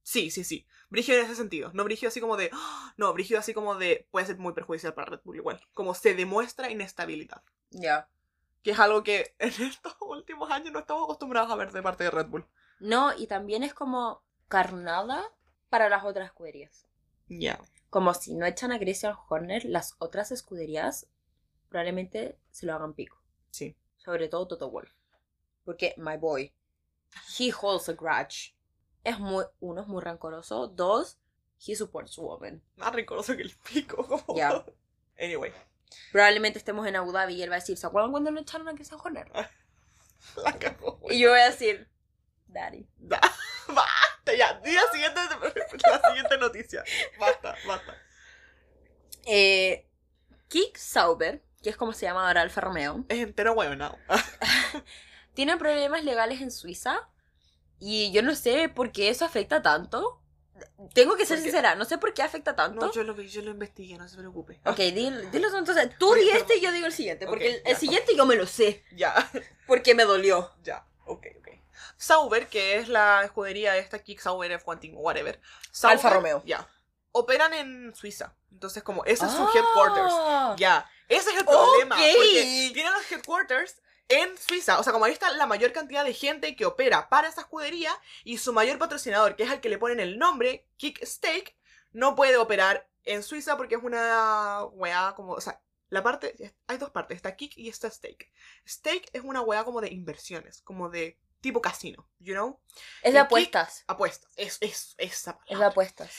Sí, 0.02 0.31
sí, 0.31 0.44
sí. 0.44 0.66
Brígido 0.90 1.19
en 1.19 1.27
ese 1.27 1.36
sentido. 1.36 1.70
No 1.74 1.85
brígido 1.85 2.09
así 2.09 2.20
como 2.20 2.36
de. 2.36 2.51
¡ah! 2.52 2.94
No, 2.97 3.12
brígido 3.15 3.40
así 3.40 3.55
como 3.55 3.77
de. 3.77 4.06
Puede 4.11 4.27
ser 4.27 4.39
muy 4.39 4.52
perjudicial 4.55 4.94
para 4.94 5.12
Red 5.12 5.20
Bull 5.24 5.36
igual. 5.36 5.61
Como 5.74 5.94
se 5.94 6.15
demuestra 6.15 6.70
inestabilidad. 6.70 7.43
Ya. 7.73 8.09
Que 8.65 8.73
es 8.73 8.81
algo 8.81 9.05
que 9.05 9.36
en 9.39 9.51
estos 9.62 9.95
últimos 10.01 10.51
años 10.51 10.73
no 10.73 10.81
estamos 10.81 11.05
acostumbrados 11.05 11.53
a 11.53 11.55
ver 11.57 11.70
de 11.70 11.82
parte 11.82 12.03
de 12.03 12.11
Red 12.11 12.27
Bull. 12.27 12.45
No, 12.81 13.16
y 13.16 13.28
también 13.28 13.62
es 13.62 13.74
como 13.74 14.24
carnada 14.49 15.23
para 15.69 15.89
las 15.89 16.03
otras 16.05 16.27
escuderías. 16.27 16.86
Ya. 17.28 17.61
Como 17.91 18.12
si 18.15 18.35
no 18.35 18.45
echan 18.47 18.73
a 18.73 18.78
Christian 18.78 19.15
Horner, 19.28 19.65
las 19.66 19.95
otras 19.99 20.32
escuderías 20.32 21.07
probablemente 21.69 22.39
se 22.51 22.66
lo 22.66 22.74
hagan 22.74 22.95
pico. 22.95 23.20
Sí. 23.51 23.77
Sobre 23.97 24.28
todo 24.28 24.49
Toto 24.49 24.70
Wolf. 24.70 24.91
Porque, 25.65 25.95
my 25.97 26.16
boy, 26.16 26.53
he 27.39 27.53
holds 27.59 27.89
a 27.89 27.93
grudge. 27.93 28.55
Es 29.05 29.19
muy, 29.19 29.45
uno, 29.61 29.82
es 29.82 29.86
muy 29.86 30.03
rancoroso. 30.03 30.66
Dos, 30.69 31.19
he 31.66 31.74
supports 31.77 32.19
women. 32.19 32.62
Más 32.77 32.93
rencoroso 32.93 33.36
que 33.36 33.43
el 33.43 33.55
pico. 33.73 34.07
como- 34.07 34.36
Ya. 34.36 34.65
Anyway. 35.19 35.53
Probablemente 36.12 36.59
estemos 36.59 36.86
en 36.86 36.97
Abu 36.97 37.12
Dhabi 37.12 37.35
y 37.35 37.43
él 37.43 37.51
va 37.51 37.56
a 37.56 37.59
decir, 37.61 37.77
¿se 37.77 37.86
acuerdan 37.86 38.11
cuando 38.12 38.31
no 38.31 38.40
echaron 38.40 38.69
a 38.69 38.74
Christian 38.74 39.01
Horner? 39.02 39.31
La 40.44 40.59
cagó. 40.59 41.01
Y 41.11 41.19
yo 41.20 41.31
voy 41.31 41.40
a 41.40 41.51
decir, 41.51 41.89
Daddy. 42.47 42.89
Da- 42.98 43.20
Basta, 43.69 44.35
ya. 44.36 44.55
Día 44.65 44.81
siguiente. 44.93 45.20
La 45.90 46.01
siguiente 46.09 46.39
noticia. 46.39 46.85
Basta, 47.19 47.55
basta. 47.66 47.97
Eh, 49.27 49.89
Kik 50.48 50.77
Sauber, 50.77 51.43
que 51.62 51.70
es 51.70 51.77
como 51.77 51.93
se 51.93 52.06
llama 52.06 52.27
ahora 52.27 52.43
Alfa 52.43 52.61
Romeo, 52.61 53.05
Es 53.09 53.19
entero 53.20 53.52
huevonao. 53.55 53.98
tiene 55.35 55.56
problemas 55.56 56.05
legales 56.05 56.40
en 56.43 56.51
Suiza 56.51 57.09
y 57.81 58.12
yo 58.12 58.23
no 58.23 58.35
sé 58.35 58.69
por 58.69 58.93
qué 58.93 59.09
eso 59.09 59.24
afecta 59.24 59.62
tanto. 59.62 60.23
Tengo 60.93 61.16
que 61.16 61.26
ser 61.26 61.39
¿Por 61.39 61.44
qué? 61.44 61.51
sincera, 61.51 61.74
no 61.74 61.85
sé 61.85 61.98
por 61.98 62.14
qué 62.14 62.22
afecta 62.22 62.55
tanto. 62.55 62.86
No, 62.86 62.93
yo 62.93 63.02
lo 63.02 63.14
vi, 63.14 63.28
yo 63.28 63.43
lo 63.43 63.51
investigué, 63.51 63.97
no 63.98 64.09
se 64.09 64.16
preocupe. 64.16 64.60
Ok, 64.64 64.76
dilo, 64.76 65.20
dilo 65.31 65.48
entonces. 65.59 65.90
Tú 65.98 66.12
Oye, 66.12 66.22
di 66.22 66.31
este 66.31 66.56
y 66.56 66.60
yo 66.60 66.70
digo 66.72 66.86
el 66.86 66.93
siguiente, 66.93 67.26
porque 67.26 67.48
Ok, 67.48 67.55
el, 67.66 67.72
el 67.72 67.76
siguiente 67.76 68.14
yo 68.16 68.24
me 68.26 68.36
lo 68.36 68.47
sé, 68.47 68.85
Ya. 68.94 69.14
porque 69.66 69.94
me 69.94 70.05
dolió. 70.05 70.52
Ya, 70.62 70.86
ok, 71.06 71.26
ok. 71.39 71.48
Sauber, 71.97 72.48
que 72.48 72.76
es 72.76 72.89
la 72.89 73.22
escudería 73.24 73.76
esta, 73.76 73.98
Kick 73.98 74.20
Sauber 74.20 74.51
F1 74.60 74.81
Team, 74.81 74.94
whatever. 74.97 75.40
Sauber, 75.70 75.97
Alfa 75.97 76.10
Romeo. 76.10 76.43
Ya. 76.44 76.68
Operan 77.12 77.52
en 77.55 77.94
Suiza. 77.94 78.35
Entonces, 78.52 78.82
como 78.82 79.05
ese 79.05 79.24
es 79.26 79.32
su 79.32 79.43
headquarters. 79.43 80.12
Ah. 80.12 80.55
Ya. 80.59 80.89
Ese 81.09 81.31
es 81.31 81.36
el 81.39 81.44
problema. 81.44 81.94
Ok. 81.97 82.02
Porque 82.16 82.70
tienen 82.72 82.93
los 82.93 83.10
headquarters 83.12 83.76
en 84.09 84.36
Suiza. 84.39 84.78
O 84.78 84.82
sea, 84.82 84.93
como 84.93 85.05
ahí 85.05 85.12
está 85.12 85.31
la 85.32 85.47
mayor 85.47 85.72
cantidad 85.72 86.05
de 86.05 86.14
gente 86.14 86.56
que 86.56 86.66
opera 86.66 87.09
para 87.09 87.28
esa 87.28 87.43
escudería 87.43 87.93
y 88.24 88.39
su 88.39 88.52
mayor 88.52 88.78
patrocinador, 88.78 89.36
que 89.36 89.44
es 89.44 89.51
al 89.51 89.60
que 89.60 89.68
le 89.68 89.78
ponen 89.78 90.01
el 90.01 90.18
nombre, 90.18 90.66
Kick 90.76 91.05
Steak, 91.05 91.56
no 91.93 92.14
puede 92.14 92.36
operar 92.36 92.89
en 93.05 93.22
Suiza 93.22 93.56
porque 93.56 93.76
es 93.76 93.82
una 93.82 94.64
weá 94.72 95.14
como. 95.16 95.32
O 95.32 95.40
sea, 95.40 95.60
la 95.89 96.02
parte. 96.02 96.55
Hay 96.66 96.78
dos 96.78 96.90
partes. 96.90 97.16
Está 97.16 97.36
Kick 97.36 97.56
y 97.56 97.68
está 97.68 97.90
Steak. 97.90 98.31
Steak 98.66 99.09
es 99.12 99.22
una 99.22 99.40
weá 99.43 99.64
como 99.64 99.81
de 99.81 99.89
inversiones, 99.89 100.60
como 100.62 100.89
de 100.89 101.18
tipo 101.40 101.60
casino, 101.60 102.09
you 102.20 102.32
know? 102.35 102.59
Es 103.02 103.10
¿Y 103.10 103.12
de 103.12 103.18
apuestas. 103.18 103.85
Apuestas. 103.86 104.32
Es, 104.36 104.56
es 104.62 104.94
esa 104.97 105.32
Es 105.32 105.36
de 105.36 105.44
palabra. 105.47 105.66
apuestas. 105.68 106.10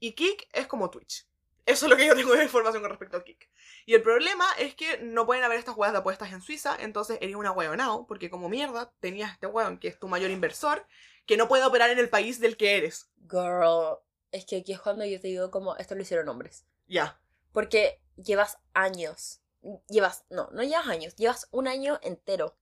Y 0.00 0.12
Kik 0.12 0.48
es 0.52 0.66
como 0.66 0.90
Twitch. 0.90 1.24
Eso 1.64 1.86
es 1.86 1.90
lo 1.90 1.96
que 1.96 2.04
yo 2.06 2.16
tengo 2.16 2.34
de 2.34 2.42
información 2.42 2.82
con 2.82 2.90
respecto 2.90 3.16
a 3.16 3.22
Kik. 3.22 3.48
Y 3.86 3.94
el 3.94 4.02
problema 4.02 4.46
es 4.58 4.74
que 4.74 4.98
no 4.98 5.26
pueden 5.26 5.44
haber 5.44 5.58
estas 5.58 5.76
huevas 5.76 5.92
de 5.92 5.98
apuestas 5.98 6.32
en 6.32 6.40
Suiza, 6.40 6.76
entonces 6.78 7.18
eres 7.20 7.36
una 7.36 7.52
huevonao, 7.52 8.06
porque 8.06 8.30
como 8.30 8.48
mierda 8.48 8.92
tenías 9.00 9.32
este 9.32 9.46
huevón 9.46 9.78
que 9.78 9.88
es 9.88 9.98
tu 9.98 10.08
mayor 10.08 10.30
inversor, 10.30 10.86
que 11.26 11.36
no 11.36 11.48
puede 11.48 11.64
operar 11.64 11.90
en 11.90 11.98
el 11.98 12.08
país 12.08 12.40
del 12.40 12.56
que 12.56 12.76
eres. 12.76 13.10
Girl, 13.30 13.98
es 14.30 14.44
que 14.44 14.56
aquí 14.56 14.72
es 14.72 14.80
cuando 14.80 15.04
yo 15.04 15.20
te 15.20 15.28
digo 15.28 15.50
como 15.50 15.76
esto 15.76 15.94
lo 15.94 16.02
hicieron 16.02 16.28
hombres. 16.28 16.64
Ya. 16.86 17.20
Porque 17.52 18.00
llevas 18.16 18.58
años. 18.72 19.40
Llevas, 19.88 20.24
no, 20.28 20.48
no 20.52 20.62
llevas 20.62 20.88
años, 20.88 21.14
llevas 21.16 21.48
un 21.50 21.68
año 21.68 21.98
entero. 22.02 22.56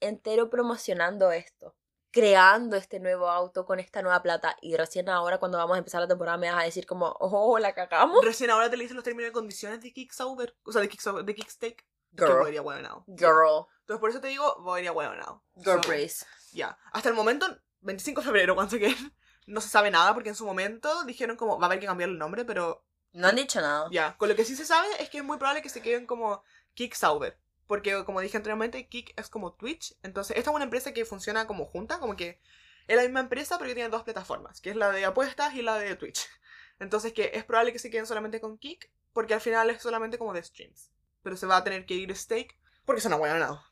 Entero 0.00 0.50
promocionando 0.50 1.32
esto. 1.32 1.74
Creando 2.10 2.76
este 2.76 2.98
nuevo 2.98 3.28
auto 3.28 3.66
con 3.66 3.78
esta 3.78 4.00
nueva 4.02 4.22
plata. 4.22 4.56
Y 4.62 4.76
recién 4.76 5.08
ahora, 5.08 5.38
cuando 5.38 5.58
vamos 5.58 5.74
a 5.74 5.78
empezar 5.78 6.00
la 6.00 6.08
temporada, 6.08 6.38
me 6.38 6.50
vas 6.50 6.62
a 6.62 6.64
decir 6.64 6.86
como, 6.86 7.14
oh, 7.20 7.58
la 7.58 7.74
cagamos. 7.74 8.24
Recién 8.24 8.50
ahora 8.50 8.70
te 8.70 8.76
le 8.76 8.84
dicen 8.84 8.96
los 8.96 9.04
términos 9.04 9.30
y 9.30 9.32
condiciones 9.32 9.82
de 9.82 9.92
Kik 9.92 10.12
Sauber, 10.12 10.56
o 10.62 10.72
sea, 10.72 10.80
de 10.80 10.88
Kik, 10.88 11.00
Sauber, 11.00 11.24
de 11.24 11.34
Kik 11.34 11.50
Steak, 11.50 11.84
que 12.16 12.24
Girl, 12.24 12.42
huevonao. 12.42 13.04
girl, 13.06 13.66
Entonces 13.80 14.00
por 14.00 14.10
eso 14.10 14.20
te 14.20 14.28
digo, 14.28 14.56
podría 14.64 14.92
huevonao. 14.92 15.42
girl 15.56 16.08
So. 16.08 16.26
Ya. 16.52 16.78
Hasta 16.92 17.10
el 17.10 17.14
momento, 17.14 17.46
25 17.80 18.22
de 18.22 18.24
febrero, 18.24 18.54
cuando 18.54 18.78
queden, 18.78 18.96
no 19.46 19.60
se 19.60 19.68
sabe 19.68 19.90
nada, 19.90 20.14
porque 20.14 20.30
en 20.30 20.34
su 20.34 20.46
momento 20.46 21.04
dijeron 21.04 21.36
como, 21.36 21.58
va 21.58 21.66
a 21.66 21.68
haber 21.68 21.80
que 21.80 21.86
cambiar 21.86 22.10
el 22.10 22.18
nombre, 22.18 22.44
pero 22.44 22.84
No 23.12 23.28
han 23.28 23.36
dicho 23.36 23.60
nada. 23.60 23.88
Ya, 23.90 24.16
con 24.16 24.28
lo 24.28 24.36
que 24.36 24.44
sí 24.44 24.56
se 24.56 24.64
sabe 24.64 24.88
es 24.98 25.10
que 25.10 25.18
es 25.18 25.24
muy 25.24 25.36
probable 25.36 25.62
que 25.62 25.68
se 25.68 25.82
queden 25.82 26.06
como 26.06 26.42
Kick 26.74 26.94
Sauber. 26.94 27.38
Porque 27.66 28.04
como 28.04 28.20
dije 28.20 28.36
anteriormente, 28.36 28.86
Kick 28.88 29.12
es 29.18 29.28
como 29.28 29.54
Twitch. 29.54 29.96
Entonces, 30.02 30.36
esta 30.36 30.50
es 30.50 30.54
una 30.54 30.64
empresa 30.64 30.92
que 30.92 31.04
funciona 31.04 31.46
como 31.46 31.66
junta, 31.66 31.98
como 31.98 32.16
que 32.16 32.40
es 32.86 32.96
la 32.96 33.02
misma 33.02 33.20
empresa, 33.20 33.58
pero 33.58 33.68
que 33.68 33.74
tiene 33.74 33.90
dos 33.90 34.04
plataformas, 34.04 34.60
que 34.60 34.70
es 34.70 34.76
la 34.76 34.90
de 34.90 35.04
apuestas 35.04 35.54
y 35.54 35.62
la 35.62 35.78
de 35.78 35.96
Twitch. 35.96 36.26
Entonces, 36.78 37.12
que 37.12 37.32
es 37.34 37.44
probable 37.44 37.72
que 37.72 37.78
se 37.78 37.90
queden 37.90 38.06
solamente 38.06 38.40
con 38.40 38.58
Kick, 38.58 38.90
porque 39.12 39.34
al 39.34 39.40
final 39.40 39.70
es 39.70 39.82
solamente 39.82 40.18
como 40.18 40.32
de 40.32 40.42
streams. 40.42 40.90
Pero 41.22 41.36
se 41.36 41.46
va 41.46 41.56
a 41.56 41.64
tener 41.64 41.86
que 41.86 41.94
ir 41.94 42.14
Stake, 42.14 42.56
porque 42.84 43.00
es 43.00 43.06
una 43.06 43.16
buena 43.16 43.38
nada. 43.38 43.64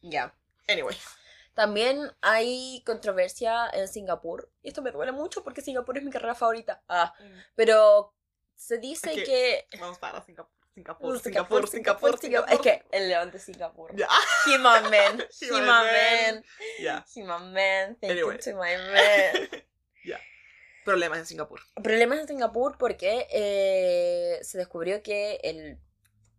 Ya. 0.00 0.34
Anyway. 0.68 0.96
También 1.54 2.10
hay 2.22 2.82
controversia 2.86 3.68
en 3.74 3.88
Singapur. 3.88 4.50
Y 4.62 4.68
esto 4.68 4.80
me 4.80 4.90
duele 4.90 5.12
mucho 5.12 5.44
porque 5.44 5.60
Singapur 5.60 5.98
es 5.98 6.04
mi 6.04 6.10
carrera 6.10 6.34
favorita. 6.34 6.82
Ah, 6.88 7.12
pero 7.54 8.14
se 8.54 8.78
dice 8.78 9.22
que... 9.22 9.66
Vamos 9.78 9.98
para 9.98 10.22
Singapur. 10.22 10.61
Singapur, 10.74 11.20
Singapur, 11.20 11.68
Singapur, 11.68 12.18
Singapur. 12.18 12.52
Es 12.52 12.60
que 12.60 12.82
el 12.92 13.08
león 13.08 13.30
de 13.30 13.38
Singapur. 13.38 13.94
Ya, 13.94 14.08
He 14.46 14.56
my 14.58 14.88
man. 14.90 15.22
He 15.40 15.50
my 15.50 15.60
man. 15.60 16.44
ya. 16.80 17.04
He 17.14 17.22
my 17.22 17.38
man. 17.52 17.96
Thank 18.00 18.12
Anyway. 18.12 18.36
you 18.36 18.52
to 18.52 18.56
my 18.58 18.76
man. 18.92 19.48
Problemas 20.84 21.18
en 21.18 21.26
Singapur. 21.26 21.60
Problemas 21.80 22.18
en 22.18 22.26
Singapur 22.26 22.76
porque 22.76 23.28
eh, 23.30 24.40
se 24.42 24.58
descubrió 24.58 25.00
que 25.02 25.38
el 25.44 25.78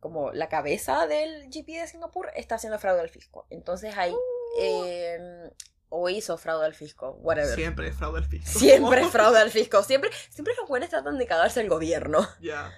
como 0.02 0.34
la 0.34 0.50
cabeza 0.50 1.08
del 1.08 1.48
GP 1.50 1.80
de 1.80 1.88
Singapur 1.88 2.30
está 2.36 2.56
haciendo 2.56 2.78
fraude 2.78 3.00
al 3.00 3.10
fisco. 3.10 3.48
Entonces 3.50 3.96
hay 3.98 4.14
eh, 4.60 5.50
o 5.88 6.10
hizo 6.10 6.38
fraude 6.38 6.66
al 6.66 6.74
fisco, 6.74 7.12
whatever. 7.22 7.56
Siempre 7.56 7.88
es 7.88 7.96
fraude 7.96 8.18
al 8.20 8.26
fisco. 8.26 8.60
Siempre 8.60 9.02
es 9.02 9.08
fraude 9.12 9.40
al 9.40 9.50
fisco. 9.50 9.82
Siempre, 9.82 10.10
siempre 10.30 10.54
los 10.60 10.68
buenos 10.68 10.90
tratan 10.90 11.18
de 11.18 11.26
cagarse 11.26 11.62
al 11.62 11.70
gobierno. 11.70 12.28
Ya. 12.42 12.74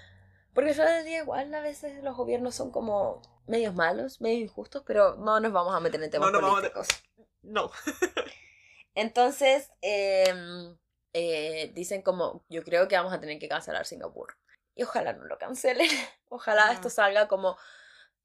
Porque 0.56 0.74
yo 0.74 0.82
les 0.84 1.04
digo, 1.04 1.18
igual 1.22 1.54
a 1.54 1.60
veces 1.60 2.02
los 2.02 2.16
gobiernos 2.16 2.54
son 2.56 2.72
como 2.72 3.22
medios 3.46 3.74
malos, 3.74 4.20
medios 4.20 4.40
injustos, 4.40 4.82
pero 4.84 5.14
no 5.16 5.38
nos 5.38 5.52
vamos 5.52 5.72
a 5.74 5.78
meter 5.80 6.02
en 6.02 6.10
temas 6.10 6.32
No 6.32 6.32
nos 6.32 6.42
vamos 6.42 6.58
a 6.58 6.60
políticos. 6.72 6.88
No. 7.42 7.70
Entonces, 8.94 9.70
em, 9.82 10.76
eh, 11.12 11.70
dicen 11.74 12.02
como, 12.02 12.44
yo 12.48 12.62
creo 12.64 12.88
que 12.88 12.96
vamos 12.96 13.12
a 13.12 13.20
tener 13.20 13.38
que 13.38 13.48
cancelar 13.48 13.86
Singapur. 13.86 14.36
Y 14.74 14.82
ojalá 14.82 15.12
no 15.12 15.24
lo 15.24 15.38
cancelen. 15.38 15.88
Ojalá 16.28 16.68
Ah. 16.68 16.72
esto 16.72 16.90
salga 16.90 17.28
como... 17.28 17.56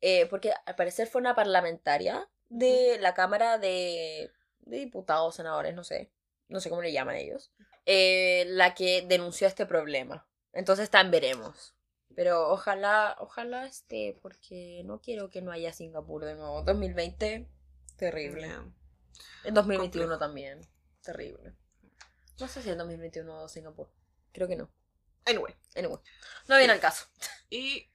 eh, 0.01 0.25
porque 0.25 0.53
al 0.65 0.75
parecer 0.75 1.07
fue 1.07 1.21
una 1.21 1.35
parlamentaria 1.35 2.27
de 2.49 2.97
la 2.99 3.13
Cámara 3.13 3.57
de, 3.57 4.31
de 4.61 4.77
Diputados, 4.77 5.35
senadores, 5.35 5.75
no 5.75 5.83
sé. 5.83 6.11
No 6.49 6.59
sé 6.59 6.69
cómo 6.69 6.81
le 6.81 6.91
llaman 6.91 7.15
ellos. 7.15 7.51
eh, 7.85 8.45
la 8.47 8.73
que 8.75 9.01
denunció 9.07 9.47
este 9.47 9.65
problema. 9.65 10.27
Entonces 10.53 10.89
tan 10.89 11.11
veremos. 11.11 11.73
Pero 12.15 12.49
ojalá, 12.49 13.15
ojalá 13.19 13.65
esté, 13.65 14.17
porque 14.21 14.83
no 14.85 15.01
quiero 15.01 15.29
que 15.29 15.41
no 15.41 15.51
haya 15.51 15.73
Singapur 15.73 16.25
de 16.25 16.35
nuevo. 16.35 16.63
2020, 16.63 17.47
terrible. 17.95 18.47
En 19.43 19.53
2021 19.53 20.07
Complejo. 20.07 20.19
también. 20.19 20.61
Terrible. 21.01 21.53
No 22.39 22.47
sé 22.47 22.61
si 22.61 22.69
en 22.69 22.77
2021 22.77 23.47
Singapur. 23.47 23.89
Creo 24.33 24.47
que 24.47 24.55
no. 24.55 24.69
Anyway. 25.25 25.55
Anyway. 25.75 25.99
No 26.47 26.57
viene 26.57 26.73
al 26.73 26.79
caso. 26.79 27.05
Y 27.49 27.89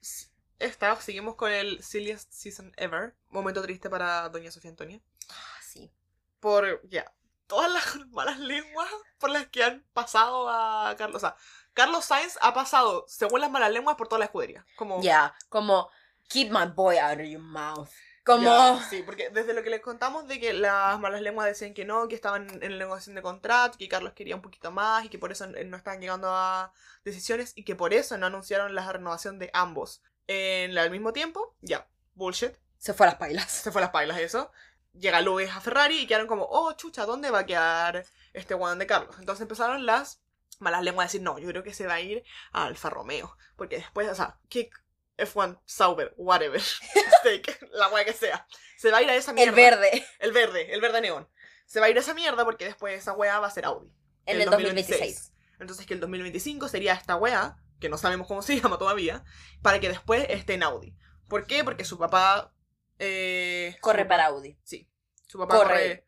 esta, 0.59 0.95
seguimos 1.01 1.35
con 1.35 1.53
el 1.53 1.83
silliest 1.83 2.33
season 2.33 2.73
ever. 2.77 3.15
Momento 3.31 3.63
triste 3.63 3.91
para 3.91 4.29
Doña 4.29 4.51
Sofía 4.51 4.71
Antonia. 4.71 5.01
Ah, 5.29 5.61
sí. 5.63 5.93
Por, 6.41 6.89
ya, 6.89 7.13
todas 7.47 7.73
las 7.73 8.07
malas 8.11 8.39
lenguas 8.39 8.89
por 9.19 9.31
las 9.31 9.49
que 9.49 9.63
han 9.65 9.85
pasado 9.93 10.49
a 10.49 10.95
Carlos. 10.97 11.17
O 11.17 11.21
sea, 11.21 11.37
Carlos 11.77 12.07
Sainz 12.07 12.39
ha 12.41 12.55
pasado, 12.55 13.05
según 13.07 13.43
las 13.43 13.51
malas 13.51 13.71
lenguas, 13.71 13.97
por 13.97 14.09
toda 14.09 14.19
la 14.19 14.25
escudería. 14.25 14.65
Como, 14.77 15.03
Ya, 15.03 15.35
como 15.51 15.91
keep 16.27 16.51
my 16.51 16.65
boy 16.75 16.97
out 16.97 17.21
of 17.21 17.27
your 17.27 17.43
mouth. 17.43 17.91
Como... 18.25 18.81
Sí, 18.89 19.03
porque 19.05 19.29
desde 19.29 19.53
lo 19.53 19.63
que 19.63 19.69
les 19.69 19.83
contamos 19.83 20.27
de 20.27 20.41
que 20.41 20.55
las 20.55 20.99
malas 20.99 21.21
lenguas 21.21 21.47
decían 21.47 21.75
que 21.75 21.85
no, 21.85 22.09
que 22.09 22.15
estaban 22.15 22.49
en 22.63 22.73
la 22.73 22.79
negociación 22.79 23.15
de 23.15 23.21
contrato, 23.21 23.77
que 23.77 23.89
Carlos 23.89 24.15
quería 24.15 24.37
un 24.37 24.41
poquito 24.41 24.71
más 24.73 25.05
y 25.05 25.11
que 25.11 25.19
por 25.19 25.31
eso 25.31 25.47
no 25.47 25.77
estaban 25.77 26.01
llegando 26.01 26.29
a 26.31 26.73
decisiones 27.05 27.53
y 27.55 27.65
que 27.65 27.77
por 27.77 27.93
eso 27.93 28.17
no 28.17 28.25
anunciaron 28.25 28.75
la 28.75 28.91
renovación 28.91 29.39
de 29.39 29.51
ambos 29.53 30.03
en 30.29 30.77
al 30.79 30.91
mismo 30.91 31.13
tiempo, 31.13 31.55
ya, 31.61 31.87
bullshit. 32.15 32.55
Se 32.79 32.95
fue 32.95 33.07
a 33.07 33.11
las 33.11 33.19
pailas. 33.19 33.53
Se 33.53 33.71
fue 33.71 33.83
a 33.83 33.85
las 33.85 33.93
pailas 33.93 34.19
eso. 34.19 34.51
Llega 34.95 35.21
Luis 35.21 35.51
a 35.51 35.61
Ferrari 35.61 35.99
y 35.99 36.07
quedaron 36.07 36.27
como, 36.27 36.47
oh, 36.49 36.73
chucha, 36.73 37.05
¿dónde 37.05 37.31
va 37.31 37.41
a 37.41 37.47
quedar 37.47 38.07
este 38.33 38.55
Juan 38.55 38.79
de 38.79 38.87
Carlos? 38.87 39.15
Entonces 39.19 39.43
empezaron 39.43 39.85
las 39.85 40.23
malas 40.59 40.83
lenguas 40.83 41.09
decir, 41.09 41.23
no, 41.23 41.39
yo 41.39 41.49
creo 41.49 41.63
que 41.63 41.75
se 41.75 41.87
va 41.87 41.95
a 41.95 42.01
ir 42.01 42.25
a 42.53 42.67
Alfa 42.67 42.91
Romeo. 42.91 43.37
Porque 43.57 43.77
después, 43.77 44.09
o 44.09 44.15
sea, 44.15 44.39
kick 44.49 44.83
F1 45.19 45.61
Sauber, 45.65 46.15
whatever, 46.17 46.61
steak, 47.21 47.69
la 47.73 47.89
wea 47.89 48.05
que 48.05 48.13
sea. 48.13 48.47
Se 48.77 48.91
va 48.91 48.99
a 48.99 49.03
ir 49.03 49.11
a 49.11 49.15
esa 49.15 49.33
mierda. 49.33 49.51
El 49.51 49.57
verde. 49.57 50.07
El 50.19 50.33
verde, 50.33 50.75
el 50.75 50.81
verde 50.81 51.01
neón. 51.01 51.29
Se 51.65 51.81
va 51.81 51.87
a 51.87 51.91
ir 51.91 51.97
a 51.97 52.01
esa 52.01 52.15
mierda 52.15 52.45
porque 52.45 52.65
después 52.65 52.99
esa 52.99 53.13
wea 53.13 53.41
va 53.41 53.47
a 53.47 53.51
ser 53.51 53.65
Audi. 53.65 53.93
En 54.27 54.41
el, 54.41 54.51
2026. 54.51 55.33
Entonces 55.59 55.87
que 55.87 55.95
el 55.95 56.01
2025 56.01 56.69
sería 56.69 56.93
esta 56.93 57.17
wea, 57.17 57.57
que 57.81 57.89
no 57.89 57.99
sabemos 57.99 58.27
cómo 58.27 58.43
se 58.43 58.61
llama 58.61 58.79
todavía, 58.79 59.25
para 59.63 59.81
que 59.81 59.89
después 59.89 60.27
esté 60.29 60.55
en 60.55 60.63
Audi. 60.63 60.97
¿Por 61.29 61.47
qué? 61.47 61.65
Porque 61.65 61.85
su 61.85 61.99
papá... 61.99 62.53
Eh, 62.99 63.77
corre 63.81 64.03
su 64.03 64.09
para 64.09 64.27
Audi. 64.27 64.59
Sí. 64.63 64.89
Su 65.27 65.39
papá 65.39 65.57
corre, 65.57 66.07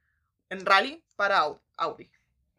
en 0.49 0.65
rally 0.65 1.05
para 1.17 1.45
Audi. 1.77 2.11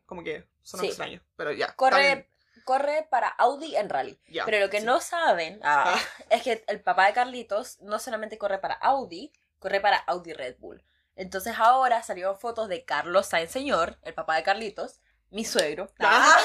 Como 0.05 0.23
que 0.23 0.47
son 0.69 0.79
Sí. 0.81 0.87
extraños, 0.87 1.21
pero 1.35 1.51
ya. 1.51 1.73
Corre, 1.75 2.29
corre 2.65 3.07
para 3.09 3.27
Audi 3.29 3.75
en 3.75 3.89
rally. 3.89 4.19
Pero 4.45 4.59
lo 4.59 4.69
que 4.69 4.79
sí. 4.81 4.85
no 4.85 4.99
saben 5.01 5.59
ah, 5.63 5.95
Ah. 5.95 5.99
es 6.29 6.43
que 6.43 6.63
el 6.67 6.81
papá 6.81 7.07
de 7.07 7.13
Carlitos 7.13 7.79
no 7.81 7.99
solamente 7.99 8.37
corre 8.37 8.59
para 8.59 8.75
Audi, 8.75 9.31
corre 9.59 9.81
para 9.81 9.97
Audi 9.97 10.33
Red 10.33 10.57
Bull. 10.59 10.83
Entonces 11.15 11.55
ahora 11.57 12.01
salieron 12.03 12.37
fotos 12.39 12.69
de 12.69 12.85
Carlos 12.85 13.25
Sainz 13.27 13.51
Señor, 13.51 13.97
el 14.03 14.13
papá 14.13 14.35
de 14.35 14.43
Carlitos, 14.43 14.99
mi 15.31 15.43
suegro. 15.45 15.91
Ah. 15.99 16.37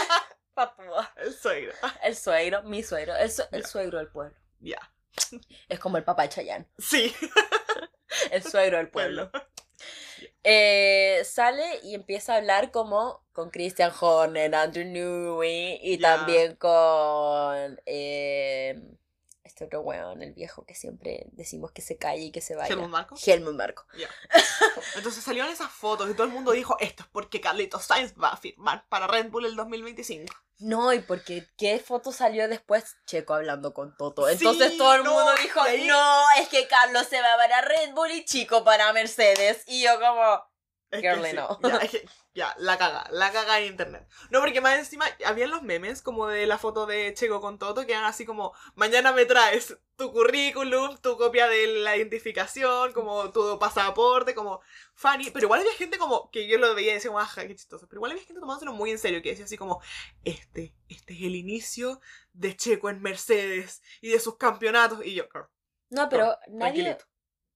Papúa. 0.55 1.13
El 1.17 1.35
suegro. 1.35 1.73
El 2.03 2.15
suegro, 2.17 2.63
mi 2.63 2.83
suegro, 2.85 3.17
el, 3.17 3.29
su- 3.31 3.43
el 3.51 3.67
suegro 3.67 3.99
del 3.99 4.07
pueblo. 4.09 4.37
Ya. 4.61 4.79
Es 5.69 5.79
como 5.81 5.97
el 5.97 6.05
papá 6.05 6.23
de 6.23 6.29
Chayanne, 6.29 6.69
Sí. 6.79 7.15
el 8.31 8.43
suegro 8.43 8.79
del 8.79 8.89
pueblo. 8.89 9.31
Eh, 10.47 11.23
sale 11.25 11.65
y 11.83 11.95
empieza 11.95 12.35
a 12.35 12.37
hablar 12.37 12.71
como 12.71 13.25
con 13.33 13.51
Christian 13.51 13.93
Horner, 13.99 14.55
Andrew 14.55 14.85
Newey 14.85 15.81
y 15.83 15.99
también 15.99 16.57
con 16.57 17.81
eh, 17.87 18.79
este 19.45 19.67
otro 19.67 19.81
weón, 19.83 20.23
el 20.23 20.33
viejo 20.33 20.65
que 20.65 20.75
siempre 20.75 21.27
decimos 21.33 21.71
que 21.71 21.83
se 21.83 21.97
calle 21.97 22.25
y 22.25 22.33
que 22.33 22.41
se 22.41 22.57
vaya. 22.57 22.73
Helmut 22.73 22.91
Marko. 22.91 23.17
Helmut 23.25 23.55
Marko. 23.55 23.85
Ya. 23.97 24.09
Entonces 24.97 25.23
salieron 25.23 25.51
esas 25.51 25.71
fotos 25.71 26.11
y 26.11 26.15
todo 26.15 26.27
el 26.27 26.33
mundo 26.33 26.53
dijo, 26.53 26.77
esto 26.81 27.03
es 27.03 27.09
porque 27.11 27.41
Carlitos 27.41 27.85
Sainz 27.85 28.15
va 28.21 28.31
a 28.31 28.37
firmar 28.37 28.89
para 28.89 29.07
Red 29.07 29.31
Bull 29.31 29.45
el 29.45 29.55
2025. 29.55 30.35
No, 30.59 30.93
y 30.93 31.01
porque 31.01 31.47
qué 31.59 31.79
foto 31.79 32.13
salió 32.13 32.49
después 32.49 32.97
Checo 33.07 33.35
hablando 33.35 33.75
con 33.75 33.97
Toto. 33.97 34.29
Entonces 34.29 34.73
Sí, 34.73 34.79
todo 34.79 34.95
el 34.95 35.05
no, 35.05 35.13
mundo 35.13 35.33
dijo, 35.43 35.61
no, 35.87 36.25
es 36.41 36.49
que 36.49 36.67
Carlos 36.67 37.07
se 37.09 37.21
va 37.21 37.37
para 37.37 37.61
Red 37.61 37.93
Bull 37.93 38.13
y 38.13 38.25
Chico 38.25 38.65
para 38.65 38.93
Mercedes. 38.93 39.65
Y 39.67 39.83
yo 39.83 39.99
como, 40.01 40.43
Es 40.95 41.01
Girly, 41.01 41.31
sí, 41.31 41.37
no. 41.37 41.59
Ya, 41.63 41.81
ya, 42.35 42.55
la 42.59 42.79
caga, 42.79 43.07
la 43.11 43.33
caga 43.33 43.61
en 43.61 43.67
internet. 43.67 44.07
No, 44.31 44.41
porque 44.41 44.61
más 44.61 44.79
encima 44.79 45.07
habían 45.25 45.51
los 45.51 45.63
memes 45.63 46.03
como 46.03 46.27
de 46.27 46.47
la 46.47 46.59
foto 46.59 46.87
de 46.87 47.13
Checo 47.15 47.41
con 47.41 47.59
Toto 47.59 47.87
que 47.87 47.93
eran 47.93 48.05
así 48.05 48.25
como, 48.25 48.53
mañana 48.75 49.13
me 49.13 49.25
traes 49.27 49.77
tu 49.97 50.13
currículum, 50.13 50.97
tu 50.99 51.17
copia 51.17 51.49
de 51.49 51.67
la 51.67 51.97
identificación, 51.97 52.93
como 52.93 53.31
tu 53.31 53.59
pasaporte, 53.59 54.35
como 54.35 54.61
funny. 54.95 55.31
Pero 55.31 55.47
igual 55.47 55.61
había 55.61 55.75
gente 55.75 55.99
como, 55.99 56.31
que 56.31 56.47
yo 56.47 56.59
lo 56.59 56.75
veía 56.75 56.93
y 56.93 56.95
decía, 56.95 57.11
ajá, 57.17 57.47
qué 57.47 57.55
chistoso. 57.55 57.87
Pero 57.89 57.99
igual 57.99 58.13
había 58.13 58.25
gente 58.25 58.41
tomándoselo 58.41 58.73
muy 58.73 58.91
en 58.91 58.99
serio, 58.99 59.23
que 59.23 59.31
decía 59.31 59.45
así 59.45 59.57
como, 59.57 59.81
este, 60.25 60.75
este 60.89 61.15
es 61.15 61.23
el 61.23 61.37
inicio 61.37 62.01
de 62.33 62.57
Checo 62.57 62.91
en 62.91 63.03
Mercedes 63.03 63.83
y 64.01 64.11
de 64.11 64.21
sus 64.21 64.37
campeonatos. 64.37 65.05
Y 65.05 65.15
yo, 65.15 65.25
girl, 65.33 65.47
no, 65.91 66.09
pero 66.09 66.37
nadie... 66.49 66.83
tranquilito, 66.83 67.05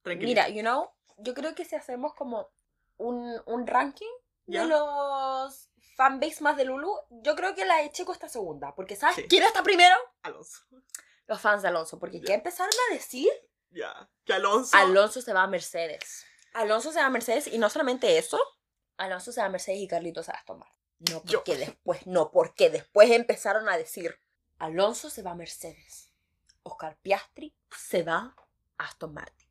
tranquilito. 0.02 0.40
Mira, 0.42 0.48
you 0.48 0.60
know, 0.60 0.90
yo 1.18 1.34
creo 1.34 1.54
que 1.54 1.64
si 1.64 1.74
hacemos 1.74 2.14
como 2.14 2.50
un, 2.98 3.40
un 3.46 3.66
ranking 3.66 4.06
¿Ya? 4.46 4.62
de 4.62 4.68
los 4.68 5.68
fanbase 5.96 6.42
más 6.42 6.56
de 6.56 6.64
Lulu, 6.64 6.92
yo 7.10 7.34
creo 7.34 7.54
que 7.56 7.64
la 7.64 7.78
de 7.78 7.90
Checo 7.90 8.12
está 8.12 8.28
segunda. 8.28 8.74
Porque 8.74 8.94
¿sabes 8.96 9.16
Sí. 9.16 9.26
quién 9.28 9.42
está 9.42 9.62
primero? 9.64 9.96
Alonso. 10.22 10.62
Los 11.26 11.40
fans 11.40 11.62
de 11.62 11.68
Alonso. 11.68 11.98
Porque 11.98 12.20
Ya. 12.20 12.26
¿qué 12.26 12.34
empezaron 12.34 12.72
a 12.90 12.94
decir? 12.94 13.28
Ya, 13.70 14.08
que 14.24 14.32
Alonso... 14.32 14.76
Alonso 14.76 15.20
se 15.20 15.32
va 15.32 15.42
a 15.42 15.46
Mercedes. 15.48 16.24
Alonso 16.54 16.92
se 16.92 17.00
va 17.00 17.06
a 17.06 17.10
Mercedes 17.10 17.48
y 17.48 17.58
no 17.58 17.68
solamente 17.68 18.16
eso, 18.16 18.40
Alonso 18.96 19.32
se 19.32 19.40
va 19.40 19.46
a 19.46 19.50
Mercedes 19.50 19.80
y 19.80 19.88
Carlitos 19.88 20.26
se 20.26 20.32
va 20.32 20.38
a 20.38 20.44
tomar. 20.44 20.68
No, 21.10 21.22
Yo. 21.24 21.38
porque 21.44 21.56
después, 21.56 22.06
no, 22.06 22.30
porque 22.30 22.70
después 22.70 23.10
empezaron 23.10 23.68
a 23.68 23.76
decir, 23.76 24.18
Alonso 24.58 25.10
se 25.10 25.22
va 25.22 25.32
a 25.32 25.34
Mercedes, 25.36 26.10
Oscar 26.62 26.96
Piastri 27.02 27.54
se 27.76 28.02
va 28.02 28.34
a 28.78 28.84
Aston 28.84 29.12
Martin. 29.14 29.47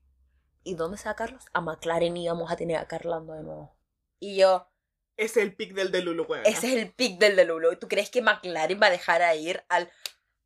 ¿Y 0.68 0.76
dónde 0.76 0.99
va 1.06 1.15
Carlos? 1.15 1.45
A 1.53 1.61
McLaren 1.61 2.18
y 2.18 2.27
vamos 2.27 2.52
a 2.52 2.57
tener 2.57 2.77
a 2.77 2.88
Carlando 2.88 3.34
de 3.34 3.44
nuevo. 3.44 3.73
Y 4.19 4.35
yo, 4.38 4.69
Ese 5.15 5.39
es 5.39 5.45
el 5.48 5.56
pick 5.56 5.73
del 5.73 5.91
de 5.91 6.02
Lulu, 6.02 6.23
weón. 6.23 6.45
ese 6.45 6.68
es 6.68 6.73
el 6.84 6.91
pick 6.94 7.19
del 7.19 7.35
de 7.38 7.45
Lulo. 7.45 7.72
¿Y 7.72 7.77
tú 7.77 7.88
crees 7.88 8.10
que 8.10 8.22
McLaren 8.22 8.80
va 8.81 8.88
a 8.88 8.91
dejar 8.91 9.22
a 9.22 9.34
ir 9.34 9.64
al, 9.69 9.89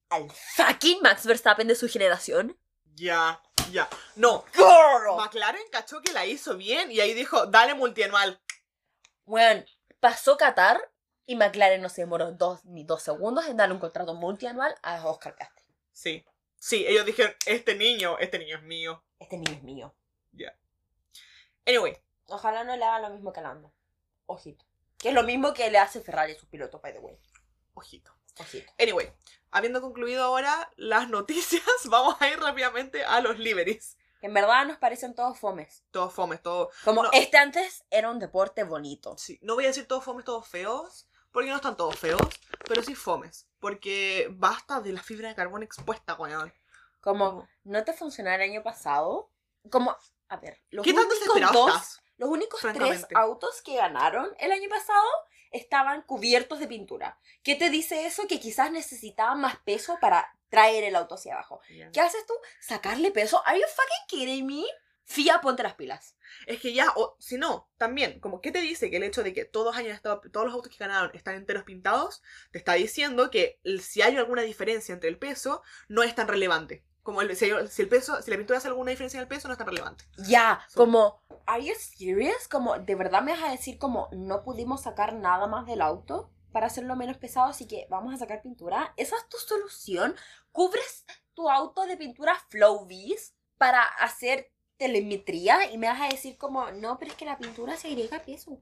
al 0.09 0.29
fucking 0.29 1.01
Max 1.01 1.25
Verstappen 1.25 1.67
de 1.67 1.75
su 1.75 1.87
generación? 1.89 2.55
Ya, 2.93 3.41
ya. 3.71 3.89
No, 4.15 4.45
¡Girl! 4.53 5.17
McLaren 5.17 5.63
cachó 5.71 6.01
que 6.01 6.13
la 6.13 6.25
hizo 6.27 6.55
bien 6.55 6.91
y 6.91 6.99
ahí 6.99 7.13
dijo, 7.15 7.47
dale 7.47 7.73
multianual. 7.73 8.39
Bueno, 9.25 9.63
pasó 9.99 10.37
Qatar 10.37 10.79
y 11.25 11.35
McLaren 11.35 11.81
no 11.81 11.89
se 11.89 12.01
demoró 12.01 12.31
dos, 12.31 12.63
ni 12.65 12.83
dos 12.83 13.01
segundos 13.01 13.47
en 13.47 13.57
darle 13.57 13.73
un 13.73 13.79
contrato 13.81 14.13
multianual 14.13 14.75
a 14.83 15.03
Oscar 15.07 15.35
Piastri. 15.35 15.65
Sí. 15.91 16.23
Sí, 16.57 16.85
ellos 16.87 17.07
dijeron, 17.07 17.33
este 17.47 17.73
niño, 17.73 18.19
este 18.19 18.37
niño 18.37 18.57
es 18.57 18.63
mío. 18.63 19.03
Este 19.17 19.37
niño 19.37 19.53
es 19.53 19.63
mío. 19.63 19.95
Anyway, 21.65 21.95
Ojalá 22.27 22.63
no 22.63 22.75
le 22.75 22.85
hagan 22.85 23.01
lo 23.03 23.09
mismo 23.09 23.33
que 23.33 23.41
Lando. 23.41 23.73
Ojito. 24.25 24.65
Que 24.97 25.09
es 25.09 25.13
lo 25.13 25.23
mismo 25.23 25.53
que 25.53 25.69
le 25.69 25.77
hace 25.77 25.99
Ferrari 26.01 26.31
a 26.33 26.39
sus 26.39 26.47
pilotos, 26.47 26.81
by 26.81 26.93
the 26.93 26.99
way. 26.99 27.19
ojito. 27.73 28.13
Ojito. 28.39 28.71
Anyway, 28.79 29.11
habiendo 29.51 29.81
concluido 29.81 30.23
ahora 30.23 30.71
las 30.77 31.09
noticias, 31.09 31.63
vamos 31.85 32.15
a 32.21 32.29
ir 32.29 32.39
rápidamente 32.39 33.03
a 33.03 33.19
los 33.19 33.37
liveries. 33.37 33.97
En 34.21 34.33
verdad 34.33 34.65
nos 34.65 34.77
parecen 34.77 35.13
todos 35.13 35.37
fomes. 35.39 35.83
Todos 35.91 36.13
fomes, 36.13 36.41
todos... 36.41 36.73
Como 36.85 37.03
No. 37.03 37.09
este 37.11 37.37
antes 37.37 37.83
era 37.89 38.09
un 38.09 38.19
deporte 38.19 38.63
bonito. 38.63 39.17
Sí, 39.17 39.37
no 39.41 39.55
voy 39.55 39.65
a 39.65 39.67
decir 39.67 39.87
todos 39.87 40.03
fomes, 40.03 40.23
todos 40.23 40.47
feos, 40.47 41.09
porque 41.31 41.49
no 41.49 41.55
están 41.57 41.75
todos 41.75 41.97
feos, 41.97 42.21
pero 42.67 42.81
sí 42.83 42.95
fomes. 42.95 43.47
Porque 43.59 44.27
basta 44.31 44.79
de 44.79 44.93
la 44.93 45.01
fibra 45.03 45.27
de 45.29 45.35
carbono 45.35 45.65
expuesta, 45.65 46.13
weón. 46.13 46.53
Como 47.01 47.47
no 47.63 47.83
te 47.83 47.93
funcionó 47.93 48.29
el 48.31 48.41
año 48.41 48.63
pasado. 48.63 49.31
Como, 49.71 49.97
a 50.31 50.37
ver, 50.37 50.61
los 50.69 50.85
¿Qué 50.85 50.93
únicos 50.93 51.51
dos, 51.51 52.01
los 52.15 52.29
únicos 52.29 52.61
tres 52.73 53.05
autos 53.13 53.61
que 53.61 53.75
ganaron 53.75 54.33
el 54.39 54.53
año 54.53 54.69
pasado 54.69 55.05
estaban 55.51 56.03
cubiertos 56.03 56.59
de 56.59 56.67
pintura. 56.67 57.19
¿Qué 57.43 57.55
te 57.55 57.69
dice 57.69 58.05
eso? 58.05 58.27
Que 58.29 58.39
quizás 58.39 58.71
necesitaban 58.71 59.41
más 59.41 59.57
peso 59.57 59.97
para 59.99 60.33
traer 60.47 60.85
el 60.85 60.95
auto 60.95 61.15
hacia 61.15 61.33
abajo. 61.33 61.59
¿Qué 61.91 61.99
haces 61.99 62.25
tú? 62.25 62.33
¿Sacarle 62.61 63.11
peso? 63.11 63.41
¿Are 63.45 63.59
you 63.59 63.65
fucking 63.67 64.07
kidding 64.07 64.47
me? 64.47 64.63
FIA, 65.03 65.41
ponte 65.41 65.63
las 65.63 65.73
pilas. 65.73 66.15
Es 66.47 66.61
que 66.61 66.71
ya, 66.71 66.93
o 66.95 67.17
si 67.19 67.35
no, 67.37 67.69
también, 67.75 68.21
como 68.21 68.39
¿qué 68.39 68.53
te 68.53 68.61
dice 68.61 68.89
que 68.89 68.95
el 68.95 69.03
hecho 69.03 69.23
de 69.23 69.33
que 69.33 69.43
todos 69.43 69.75
hayan 69.75 69.93
estado, 69.93 70.21
todos 70.31 70.45
los 70.45 70.55
autos 70.55 70.71
que 70.71 70.77
ganaron 70.77 71.11
están 71.13 71.35
enteros 71.35 71.65
pintados, 71.65 72.21
te 72.51 72.57
está 72.57 72.75
diciendo 72.75 73.29
que 73.29 73.59
si 73.81 74.01
hay 74.01 74.15
alguna 74.15 74.43
diferencia 74.43 74.93
entre 74.93 75.09
el 75.09 75.17
peso, 75.17 75.61
no 75.89 76.03
es 76.03 76.15
tan 76.15 76.29
relevante. 76.29 76.85
Como 77.03 77.21
el, 77.21 77.35
si, 77.35 77.45
el 77.49 77.89
peso, 77.89 78.21
si 78.21 78.29
la 78.29 78.37
pintura 78.37 78.59
hace 78.59 78.67
alguna 78.67 78.91
diferencia 78.91 79.17
en 79.17 79.23
el 79.23 79.27
peso, 79.27 79.47
no 79.47 79.53
es 79.53 79.57
tan 79.57 79.67
relevante. 79.67 80.05
Ya, 80.17 80.63
Sí. 80.67 80.75
como, 80.75 81.21
¿are 81.47 81.63
you 81.65 81.73
serious? 81.75 82.47
Como, 82.47 82.77
¿de 82.77 82.95
verdad 82.95 83.21
me 83.23 83.31
vas 83.31 83.43
a 83.43 83.51
decir 83.51 83.77
como 83.79 84.07
no 84.11 84.43
pudimos 84.43 84.81
sacar 84.81 85.13
nada 85.13 85.47
más 85.47 85.65
del 85.65 85.81
auto 85.81 86.31
para 86.51 86.67
hacerlo 86.67 86.95
menos 86.95 87.17
pesado, 87.17 87.49
así 87.49 87.67
que 87.67 87.87
vamos 87.89 88.13
a 88.13 88.17
sacar 88.17 88.41
pintura? 88.41 88.93
¿Esa 88.97 89.15
es 89.17 89.27
tu 89.29 89.37
solución? 89.37 90.15
¿Cubres 90.51 91.05
tu 91.33 91.49
auto 91.49 91.85
de 91.85 91.97
pintura 91.97 92.35
Flow 92.49 92.85
Vis 92.85 93.33
para 93.57 93.81
hacer 93.83 94.51
telemetría 94.77 95.71
y 95.71 95.77
me 95.77 95.87
vas 95.87 96.01
a 96.01 96.07
decir 96.07 96.37
como, 96.37 96.71
no, 96.71 96.97
pero 96.99 97.11
es 97.11 97.17
que 97.17 97.25
la 97.25 97.37
pintura 97.37 97.77
se 97.77 97.87
agrega 97.87 98.21
peso? 98.23 98.61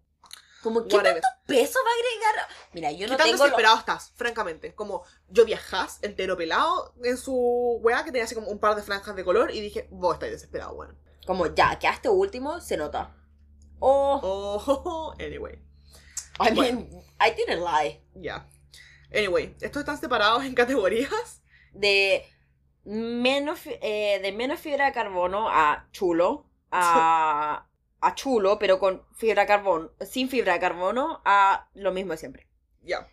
Como, 0.64 0.86
¿qué 0.88 0.98
Whatever. 0.98 1.22
peso 1.45 1.80
va 1.86 1.90
a 1.90 1.94
agregar? 1.94 2.48
Mira, 2.73 2.91
yo 2.91 2.99
¿Qué 3.06 3.07
no 3.07 3.18
tan 3.18 3.26
tengo... 3.27 3.38
lo- 3.38 3.44
desesperado 3.44 3.77
estás, 3.77 4.11
francamente? 4.15 4.76
Como 4.76 5.03
yo 5.30 5.45
viajás 5.45 5.99
entero 6.02 6.36
pelado 6.36 6.94
en 7.03 7.18
su 7.18 7.34
weá 7.81 8.03
que 8.03 8.11
tenía 8.11 8.26
así 8.26 8.36
como 8.36 8.48
un 8.49 8.60
par 8.60 8.76
de 8.76 8.84
franjas 8.84 9.15
de 9.15 9.23
color 9.23 9.52
y 9.52 9.61
dije, 9.61 9.88
vos 9.91 10.15
estáis 10.15 10.34
desesperado, 10.34 10.76
bueno. 10.76 10.95
Como, 11.26 11.48
ya, 11.53 11.77
quedaste 11.80 12.10
último, 12.10 12.60
se 12.60 12.76
nota. 12.77 13.15
Oh, 13.80 14.19
Oh, 14.22 15.14
anyway. 15.19 15.57
I 16.41 16.52
mean, 16.52 16.90
I 17.19 17.31
didn't 17.36 17.61
lie. 17.64 18.02
Ya. 18.15 18.48
Anyway, 19.14 19.56
estos 19.61 19.81
están 19.81 19.98
separados 19.99 20.44
en 20.44 20.53
categorías. 20.56 21.41
de 21.73 22.26
menos, 22.84 23.60
eh, 23.65 24.19
de 24.22 24.31
menos 24.31 24.60
fibra 24.60 24.86
de 24.88 24.91
carbono 24.94 25.49
a 25.49 25.88
chulo, 25.91 26.45
a, 26.72 27.68
a 28.02 28.16
chulo, 28.16 28.60
pero 28.60 28.80
con 28.80 29.06
fibra 29.14 29.42
de 29.44 29.48
carbono, 29.48 29.92
sin 30.02 30.30
fibra 30.30 30.54
de 30.54 30.60
carbono, 30.60 31.22
a 31.26 31.70
lo 31.74 31.92
mismo 31.92 32.12
de 32.14 32.18
siempre. 32.18 32.48
Ya. 32.82 33.08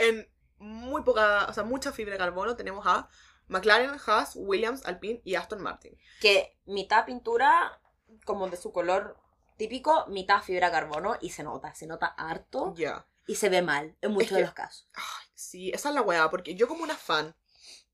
En 0.00 0.28
muy 0.58 1.02
poca, 1.02 1.46
o 1.48 1.52
sea, 1.52 1.64
mucha 1.64 1.92
fibra 1.92 2.12
de 2.12 2.18
carbono 2.18 2.56
tenemos 2.56 2.86
a 2.86 3.08
McLaren, 3.48 3.96
Haas, 4.06 4.32
Williams, 4.36 4.84
Alpine 4.86 5.20
y 5.24 5.34
Aston 5.34 5.60
Martin. 5.62 5.96
Que 6.20 6.56
mitad 6.64 7.04
pintura, 7.04 7.80
como 8.24 8.48
de 8.48 8.56
su 8.56 8.72
color 8.72 9.18
típico, 9.58 10.06
mitad 10.08 10.42
fibra 10.42 10.66
de 10.68 10.72
carbono 10.72 11.16
y 11.20 11.30
se 11.30 11.42
nota, 11.42 11.74
se 11.74 11.86
nota 11.86 12.06
harto 12.06 12.72
Ya. 12.76 13.06
y 13.26 13.34
se 13.36 13.48
ve 13.48 13.60
mal 13.62 13.96
en 14.00 14.12
muchos 14.12 14.30
que- 14.30 14.34
de 14.36 14.42
los 14.42 14.54
casos. 14.54 14.88
Ay, 14.94 15.26
sí, 15.34 15.70
esa 15.70 15.90
es 15.90 15.94
la 15.94 16.02
weá, 16.02 16.30
porque 16.30 16.54
yo 16.54 16.68
como 16.68 16.84
una 16.84 16.96
fan 16.96 17.34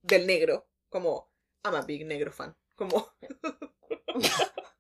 del 0.03 0.27
negro, 0.27 0.69
como, 0.89 1.31
I'm 1.65 1.75
a 1.75 1.83
big 1.83 2.07
negro 2.07 2.31
fan, 2.33 2.57
como, 2.77 3.09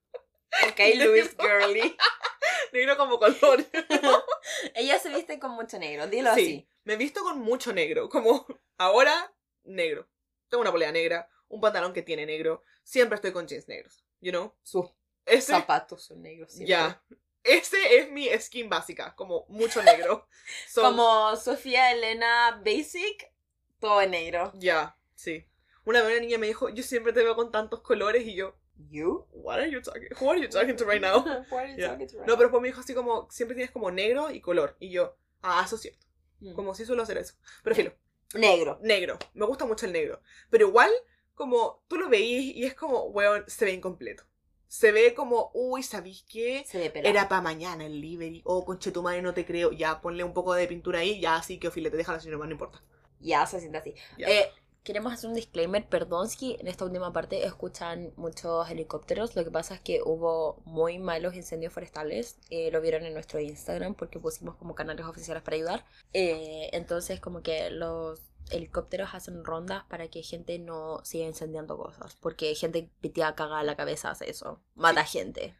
Ok, 0.69 0.79
Louis 0.97 1.37
Girly. 1.39 1.97
negro 2.73 2.97
como 2.97 3.19
color. 3.19 3.65
Ella 4.75 4.99
se 4.99 5.09
viste 5.11 5.39
con 5.39 5.53
mucho 5.53 5.79
negro, 5.79 6.07
dilo 6.07 6.35
Sí, 6.35 6.41
así. 6.41 6.69
me 6.85 6.95
he 6.95 6.97
visto 6.97 7.23
con 7.23 7.39
mucho 7.41 7.73
negro, 7.73 8.09
como, 8.09 8.47
ahora, 8.77 9.33
negro. 9.65 10.09
Tengo 10.49 10.62
una 10.62 10.73
polea 10.73 10.93
negra, 10.93 11.29
un 11.49 11.61
pantalón 11.61 11.93
que 11.93 12.03
tiene 12.03 12.27
negro, 12.27 12.62
siempre 12.83 13.16
estoy 13.16 13.33
con 13.33 13.47
jeans 13.47 13.69
negros, 13.69 14.05
you 14.20 14.31
know? 14.33 14.55
Sus 14.62 14.87
Ese, 15.27 15.53
zapatos 15.53 16.05
son 16.05 16.23
negros. 16.23 16.55
ya, 16.59 17.03
ese 17.43 17.99
es 17.99 18.11
mi 18.11 18.29
skin 18.39 18.69
básica, 18.69 19.15
como 19.15 19.45
mucho 19.49 19.83
negro. 19.83 20.29
Como 20.75 21.37
Sofía 21.37 21.93
Elena 21.93 22.61
Basic, 22.65 23.31
todo 23.79 24.01
en 24.03 24.11
negro. 24.12 24.53
Ya, 24.57 24.97
sí. 25.15 25.47
Una 25.85 26.01
vez 26.03 26.12
una 26.12 26.20
niña 26.20 26.39
me 26.39 26.47
dijo, 26.47 26.69
yo 26.70 26.83
siempre 26.83 27.12
te 27.12 27.23
veo 27.23 27.35
con 27.37 27.51
tantos 27.51 27.81
colores 27.83 28.27
y 28.27 28.35
yo, 28.35 28.59
You? 28.91 29.27
what 29.33 29.59
are 29.59 29.67
you 29.69 29.81
talking, 29.83 30.09
who 30.21 30.31
are 30.31 30.39
you 30.41 30.49
talking 30.49 30.77
to 30.77 30.85
right 30.85 31.01
now? 31.03 31.19
What 31.51 31.65
are 31.65 31.67
you 31.69 31.77
Yeah. 31.79 31.89
talking 31.91 32.07
to 32.09 32.19
right 32.19 32.27
No, 32.29 32.37
pero 32.37 32.49
después 32.49 32.63
me 32.63 32.69
dijo 32.69 32.81
así 32.81 32.95
como, 32.95 33.29
siempre 33.31 33.55
tienes 33.57 33.73
como 33.73 33.91
negro 33.91 34.31
y 34.31 34.41
color. 34.41 34.77
Y 34.79 34.91
yo, 34.91 35.17
ah, 35.43 35.63
eso 35.67 35.77
es 35.77 35.83
cierto. 35.83 36.07
now? 36.41 36.55
Como 36.55 36.75
si 36.75 36.85
suelo 36.85 37.03
hacer 37.03 37.19
eso. 37.19 37.35
Pero 37.65 37.75
filo, 37.77 37.93
Negro. 38.35 38.79
negro. 38.83 39.19
Me 39.35 39.47
gusta 39.47 39.65
mucho 39.67 39.87
el 39.87 39.93
negro. 39.93 40.21
Pero 40.51 40.69
igual, 40.69 40.91
como 41.35 41.83
tú 41.89 41.97
lo 41.97 42.09
veís 42.09 42.55
y 42.57 42.65
es 42.65 42.75
como, 42.75 43.05
weón, 43.07 43.45
se 43.49 43.65
ve 43.65 43.73
incompleto. 43.73 44.25
Se 44.69 44.93
ve 44.93 45.15
como, 45.15 45.51
uy, 45.55 45.83
¿sabéis 45.83 46.25
qué? 46.29 46.63
Se 46.67 46.79
ve 46.79 46.91
pelado. 46.91 47.11
Era 47.11 47.29
para 47.29 47.41
mañana 47.41 47.87
el 47.87 48.01
livery. 48.01 48.43
Oh, 48.45 48.65
conche 48.67 48.93
tu 48.93 49.03
madre, 49.03 49.23
no 49.23 49.33
te 49.35 49.47
creo. 49.47 49.73
Ya, 49.73 50.01
ponle 50.01 50.23
un 50.25 50.35
poco 50.35 50.53
de 50.55 50.67
pintura 50.69 51.01
ahí. 51.01 51.21
Ya, 51.21 51.37
así 51.37 51.59
que 51.59 51.71
file, 51.71 51.91
te 51.91 51.97
deja 51.97 52.13
la 52.13 52.21
señora, 52.21 52.45
no 52.45 52.53
importa. 52.53 52.83
Ya 53.19 53.45
se 53.47 53.59
siente 53.61 53.79
así. 53.79 53.95
Ya. 54.19 54.29
Eh, 54.29 54.53
queremos 54.89 55.12
hacer 55.12 55.28
un 55.28 55.36
disclaimer. 55.36 55.86
Perdón 55.86 56.31
si 56.31 56.56
en 56.59 56.66
esta 56.66 56.86
última 56.86 57.12
parte 57.12 57.44
escuchan 57.44 58.10
muchos 58.16 58.70
helicópteros. 58.70 59.36
Lo 59.36 59.44
que 59.44 59.51
pasa 59.51 59.74
es 59.74 59.81
que 59.82 60.01
hubo 60.02 60.62
muy 60.65 60.98
malos 60.98 61.35
incendios 61.35 61.74
forestales. 61.74 62.39
Eh, 62.48 62.70
lo 62.70 62.81
vieron 62.81 63.05
en 63.05 63.12
nuestro 63.12 63.39
Instagram 63.39 63.94
porque 63.94 64.19
pusimos 64.19 64.56
como 64.56 64.74
canales 64.74 65.05
oficiales 65.05 65.43
para 65.43 65.56
ayudar. 65.56 65.85
Eh, 66.15 66.70
entonces, 66.73 67.20
como 67.20 67.43
que 67.43 67.69
los 67.69 68.19
helicópteros 68.51 69.10
hacen 69.12 69.44
rondas 69.44 69.85
para 69.90 70.09
que 70.09 70.23
gente 70.23 70.59
no 70.59 71.05
siga 71.05 71.27
incendiando 71.27 71.77
cosas. 71.77 72.16
Porque 72.16 72.55
gente 72.55 72.90
pitea 73.02 73.35
caga 73.35 73.62
la 73.65 73.77
cabeza 73.77 74.10
hace 74.10 74.31
eso. 74.31 74.62
Mata 74.74 75.05
gente 75.05 75.55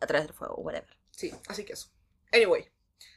a 0.00 0.06
través 0.06 0.28
del 0.28 0.34
fuego, 0.34 0.54
whatever. 0.54 0.96
Sí, 1.10 1.30
así 1.46 1.66
que 1.66 1.74
eso. 1.74 1.90
Anyway, 2.32 2.66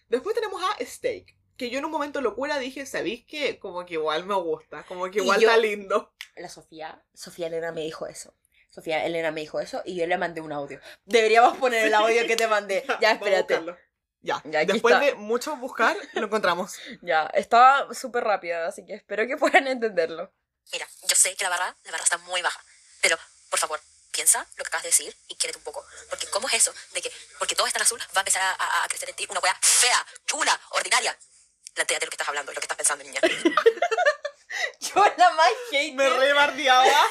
después 0.10 0.36
tenemos 0.36 0.62
a 0.62 0.86
Steak. 0.86 1.34
Que 1.58 1.70
yo 1.70 1.80
en 1.80 1.86
un 1.86 1.92
momento 1.92 2.22
locura 2.22 2.60
dije, 2.60 2.86
¿sabéis 2.86 3.26
qué? 3.26 3.60
Como 3.60 3.86
que 3.86 3.94
igual 3.94 4.26
me 4.26 4.36
gusta, 4.36 4.84
como 4.84 5.10
que 5.10 5.20
Y 5.20 5.22
igual 5.22 5.40
yo- 5.40 5.48
está 5.50 5.58
lindo. 5.62 6.14
La 6.36 6.50
Sofía, 6.50 7.02
Sofía 7.14 7.48
Elena 7.48 7.72
me 7.72 7.82
dijo 7.82 8.08
eso. 8.08 8.34
Sofía 8.70 9.06
Elena 9.06 9.32
me 9.32 9.40
dijo 9.42 9.62
eso 9.62 9.82
y 9.86 9.96
yo 9.96 10.06
le 10.06 10.18
mandé 10.18 10.42
un 10.42 10.52
audio. 10.52 10.82
Deberíamos 11.06 11.58
poner 11.58 11.86
el 11.86 11.94
audio 11.94 12.28
que 12.28 12.36
te 12.36 12.48
mandé. 12.48 12.86
Ya, 13.00 13.12
espérate. 13.14 13.62
Ya, 14.22 14.42
Ya, 14.44 14.66
después 14.66 14.94
está. 14.96 15.06
de 15.06 15.14
mucho 15.16 15.56
buscar, 15.56 15.96
lo 16.14 16.26
encontramos. 16.26 16.74
Ya, 17.02 17.28
estaba 17.34 17.94
súper 17.94 18.24
rápida, 18.24 18.68
así 18.68 18.86
que 18.86 18.94
espero 18.96 19.26
que 19.28 19.38
puedan 19.38 19.68
entenderlo. 19.68 20.34
Mira, 20.74 20.88
yo 21.08 21.16
sé 21.16 21.36
que 21.36 21.44
la 21.46 21.52
barra, 21.52 21.78
la 21.86 21.92
barra 21.92 22.04
está 22.04 22.18
muy 22.18 22.42
baja, 22.42 22.60
pero 23.02 23.18
por 23.52 23.60
favor, 23.60 23.80
piensa 24.12 24.46
lo 24.58 24.64
que 24.64 24.68
acabas 24.70 24.84
de 24.84 24.90
decir 24.90 25.16
y 25.28 25.36
quiérete 25.36 25.60
un 25.60 25.64
poco. 25.64 25.86
Porque 26.10 26.26
¿cómo 26.28 26.48
es 26.50 26.56
eso 26.56 26.74
de 26.94 27.02
que 27.02 27.12
porque 27.38 27.54
todo 27.56 27.68
está 27.68 27.78
en 27.80 27.84
azul 27.84 28.00
va 28.02 28.06
a 28.16 28.20
empezar 28.22 28.42
a, 28.42 28.52
a- 28.52 28.84
a 28.84 28.88
crecer 28.88 29.10
en 29.10 29.16
ti 29.16 29.28
una 29.30 29.40
wea 29.40 29.56
fea, 29.62 30.06
chula, 30.26 30.60
ordinaria? 30.72 31.16
Plantéate 31.76 32.06
lo 32.06 32.10
que 32.10 32.16
estás 32.16 32.30
hablando, 32.30 32.52
lo 32.54 32.60
que 32.60 32.66
estás 32.66 32.78
pensando, 32.78 33.04
niña. 33.04 33.20
Yo 34.80 35.06
la 35.18 35.30
más 35.32 35.50
hater. 35.72 35.94
Me 35.96 36.10
rebardeaba. 36.10 36.86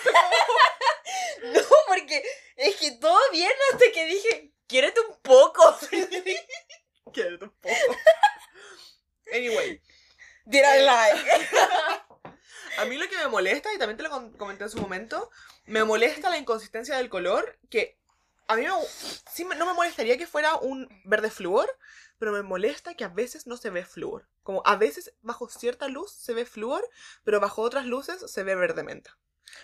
No, 1.45 1.61
porque 1.87 2.25
es 2.57 2.77
que 2.77 2.93
todo 2.93 3.19
bien 3.31 3.53
hasta 3.73 3.85
que 3.93 4.07
dije, 4.07 4.53
quiérete 4.67 4.99
un 5.01 5.21
poco. 5.21 5.63
Quiero 7.13 7.39
un 7.45 7.51
poco. 7.61 7.97
Anyway, 9.33 9.81
Tira 10.51 10.77
el 10.77 10.87
like. 10.87 11.31
a 12.79 12.85
mí 12.87 12.97
lo 12.97 13.09
que 13.09 13.17
me 13.19 13.29
molesta, 13.29 13.73
y 13.75 13.79
también 13.79 13.99
te 13.99 14.03
lo 14.05 14.11
comenté 14.39 14.65
en 14.65 14.71
su 14.71 14.79
momento, 14.79 15.31
me 15.67 15.85
molesta 15.85 16.31
la 16.31 16.39
inconsistencia 16.39 16.97
del 16.97 17.11
color, 17.11 17.59
que 17.71 17.99
a 18.49 18.57
mí 18.57 18.63
me, 18.63 18.73
sí 19.31 19.45
me- 19.45 19.55
no 19.57 19.67
me 19.67 19.75
molestaría 19.75 20.17
que 20.17 20.27
fuera 20.27 20.57
un 20.57 20.89
verde 21.05 21.31
flúor, 21.31 21.71
pero 22.19 22.33
me 22.33 22.43
molesta 22.43 22.95
que 22.95 23.05
a 23.05 23.09
veces 23.09 23.47
no 23.47 23.57
se 23.57 23.71
ve 23.71 23.85
flúor. 23.85 24.29
Como 24.43 24.63
a 24.65 24.77
veces 24.77 25.15
bajo 25.23 25.49
cierta 25.49 25.89
luz 25.89 26.13
se 26.13 26.35
ve 26.35 26.45
flúor, 26.45 26.89
pero 27.25 27.41
bajo 27.41 27.63
otras 27.63 27.87
luces 27.87 28.31
se 28.31 28.43
ve 28.43 28.55
verde 28.55 28.83
menta. 28.83 29.19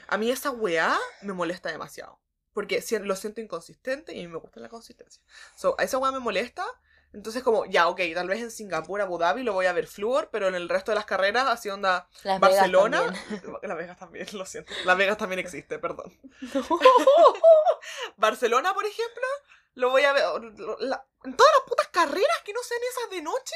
A 0.08 0.16
mí 0.16 0.30
esa 0.30 0.50
weá 0.50 0.98
me 1.22 1.32
molesta 1.32 1.70
demasiado. 1.70 2.20
Porque 2.52 2.82
lo 3.02 3.16
siento 3.16 3.40
inconsistente 3.40 4.14
y 4.14 4.26
me 4.26 4.38
gusta 4.38 4.60
la 4.60 4.68
consistencia. 4.68 5.22
So, 5.56 5.76
a 5.78 5.84
esa 5.84 5.98
weá 5.98 6.10
me 6.10 6.18
molesta. 6.18 6.64
Entonces 7.12 7.42
como, 7.42 7.66
ya, 7.66 7.88
ok, 7.88 8.00
tal 8.14 8.28
vez 8.28 8.40
en 8.40 8.52
Singapur, 8.52 9.00
Abu 9.00 9.18
Dhabi 9.18 9.42
lo 9.42 9.52
voy 9.52 9.66
a 9.66 9.72
ver 9.72 9.88
flúor, 9.88 10.28
pero 10.30 10.46
en 10.46 10.54
el 10.54 10.68
resto 10.68 10.92
de 10.92 10.94
las 10.94 11.06
carreras, 11.06 11.48
así 11.48 11.68
onda 11.68 12.08
Las 12.22 12.38
Barcelona. 12.38 13.02
Vegas. 13.02 13.62
Las 13.62 13.76
Vegas 13.76 13.98
también, 13.98 14.26
lo 14.32 14.46
siento. 14.46 14.72
Las 14.84 14.96
Vegas 14.96 15.18
también 15.18 15.40
existe, 15.40 15.78
perdón. 15.80 16.12
Barcelona, 18.16 18.74
por 18.74 18.86
ejemplo, 18.86 19.26
lo 19.74 19.90
voy 19.90 20.02
a 20.04 20.12
ver. 20.12 20.24
lo- 20.56 20.78
la- 20.80 21.04
en 21.24 21.36
todas 21.36 21.52
las 21.58 21.68
putas 21.68 21.88
carreras 21.88 22.38
que 22.44 22.52
no 22.52 22.60
sean 22.62 22.80
esas 22.90 23.10
de 23.10 23.22
noche, 23.22 23.54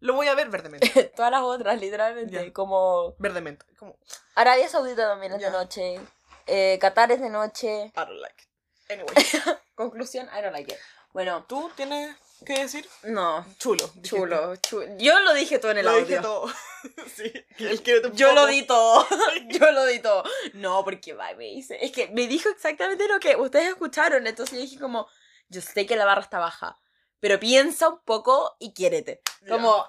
lo 0.00 0.12
voy 0.14 0.28
a 0.28 0.34
ver 0.34 0.50
verdemente. 0.50 0.86
Todas 1.16 1.30
las 1.30 1.40
otras, 1.42 1.80
literalmente. 1.80 2.32
Ya. 2.46 2.52
Como 2.52 3.14
Verdemente. 3.18 3.64
Como, 3.78 3.98
Arabia 4.34 4.68
Saudita 4.68 5.08
también 5.08 5.32
es 5.32 5.40
Ya. 5.40 5.46
de 5.50 5.52
noche. 5.56 6.00
Eh, 6.46 6.78
Qatar 6.80 7.10
es 7.12 7.20
de 7.20 7.30
noche. 7.30 7.86
I 7.86 7.92
don't 7.94 8.10
like 8.20 8.42
it. 8.42 8.90
Anyway, 8.92 9.14
Conclusión, 9.74 10.28
I 10.32 10.42
don't 10.42 10.52
like 10.52 10.70
it. 10.72 10.78
Bueno, 11.12 11.44
¿tú 11.48 11.70
tienes 11.74 12.14
que 12.44 12.58
decir? 12.58 12.86
no. 13.04 13.44
Chulo. 13.58 13.90
Chulo, 14.02 14.54
chulo. 14.56 14.86
Yo 14.98 15.18
lo 15.20 15.32
dije 15.32 15.58
todo 15.58 15.70
en 15.72 15.78
el 15.78 15.86
Lo 15.86 15.92
audio. 15.92 16.04
dije 16.06 16.20
todo. 16.20 16.46
sí, 17.16 17.32
él 17.58 17.82
quiere 17.82 18.02
Yo 18.12 18.32
lo 18.34 18.46
di 18.46 18.62
todo. 18.66 19.06
Yo 19.48 19.70
lo 19.72 19.86
di 19.86 19.98
todo. 20.00 20.22
No, 20.52 20.84
porque 20.84 21.14
va, 21.14 21.32
me 21.34 21.44
dice. 21.46 21.78
Es 21.80 21.90
que 21.90 22.08
me 22.08 22.26
dijo 22.28 22.50
exactamente 22.50 23.08
lo 23.08 23.18
que 23.18 23.34
ustedes 23.36 23.68
escucharon. 23.68 24.26
Entonces 24.26 24.54
yo 24.56 24.60
dije 24.60 24.78
como, 24.78 25.08
yo 25.48 25.60
sé 25.60 25.86
que 25.86 25.96
la 25.96 26.04
barra 26.04 26.22
está 26.22 26.38
baja. 26.38 26.78
Pero 27.20 27.40
piensa 27.40 27.88
un 27.88 28.00
poco 28.04 28.56
y 28.58 28.72
quiérete. 28.74 29.22
Como, 29.48 29.84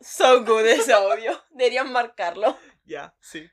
so 0.00 0.44
good 0.44 0.66
ese 0.66 0.92
audio. 0.92 1.40
Deberían 1.50 1.92
marcarlo. 1.92 2.56
Ya, 2.84 3.14
sí. 3.20 3.48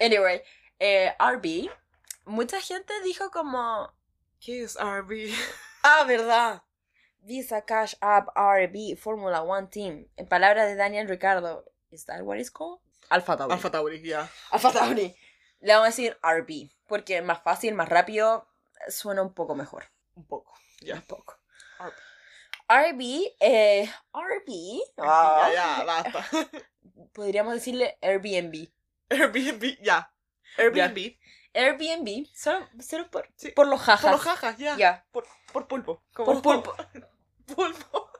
Anyway, 0.00 0.42
eh, 0.78 1.14
RB. 1.18 1.70
Mucha 2.24 2.60
gente 2.60 2.92
dijo 3.02 3.30
como, 3.30 3.92
¿Qué 4.44 4.64
es 4.64 4.76
RB? 4.76 5.30
ah, 5.84 6.04
verdad. 6.04 6.62
Visa 7.20 7.64
Cash 7.64 7.94
App 8.00 8.28
RB 8.36 8.96
Formula 8.96 9.42
One 9.42 9.68
Team. 9.68 10.08
En 10.16 10.26
palabras 10.26 10.66
de 10.68 10.74
Daniel 10.74 11.08
Ricardo. 11.08 11.64
¿Is 11.92 12.06
that 12.06 12.22
what 12.22 12.38
it's 12.38 12.50
called? 12.50 12.80
Alpha 13.08 13.36
Tauri. 13.36 13.52
Alfa 13.52 13.70
Tauri, 13.70 14.02
ya. 14.02 14.28
Alpha 14.50 14.72
Tauri. 14.72 15.14
Le 15.60 15.72
vamos 15.72 15.86
a 15.86 15.90
decir 15.90 16.18
RB. 16.22 16.72
Porque 16.88 17.22
más 17.22 17.40
fácil, 17.42 17.74
más 17.74 17.88
rápido. 17.88 18.48
Suena 18.88 19.22
un 19.22 19.32
poco 19.32 19.54
mejor. 19.54 19.91
Un 20.14 20.26
poco. 20.26 20.54
Ya. 20.80 20.94
Un 20.96 21.02
poco. 21.02 21.38
RB. 21.78 21.92
RB, 22.68 23.00
eh, 23.40 23.90
RB. 24.12 24.80
ah, 24.98 25.50
Ya, 25.52 25.84
basta. 25.84 26.26
Podríamos 27.12 27.54
decirle 27.54 27.98
Airbnb. 28.00 28.68
Airbnb, 29.10 29.78
ya. 29.82 30.10
Airbnb. 30.56 31.16
Airbnb, 31.54 32.26
solo, 32.34 32.66
solo 32.80 33.10
por, 33.10 33.28
Sí. 33.36 33.50
por 33.50 33.66
los 33.66 33.80
jajas. 33.80 34.00
Por 34.02 34.12
los 34.12 34.20
jajas, 34.22 34.56
ya. 34.56 34.76
Ya. 34.76 35.06
Por, 35.12 35.26
por 35.52 35.68
pulpo. 35.68 36.02
Por 36.14 36.40
pulpo. 36.40 36.74
Pulpo. 37.54 38.10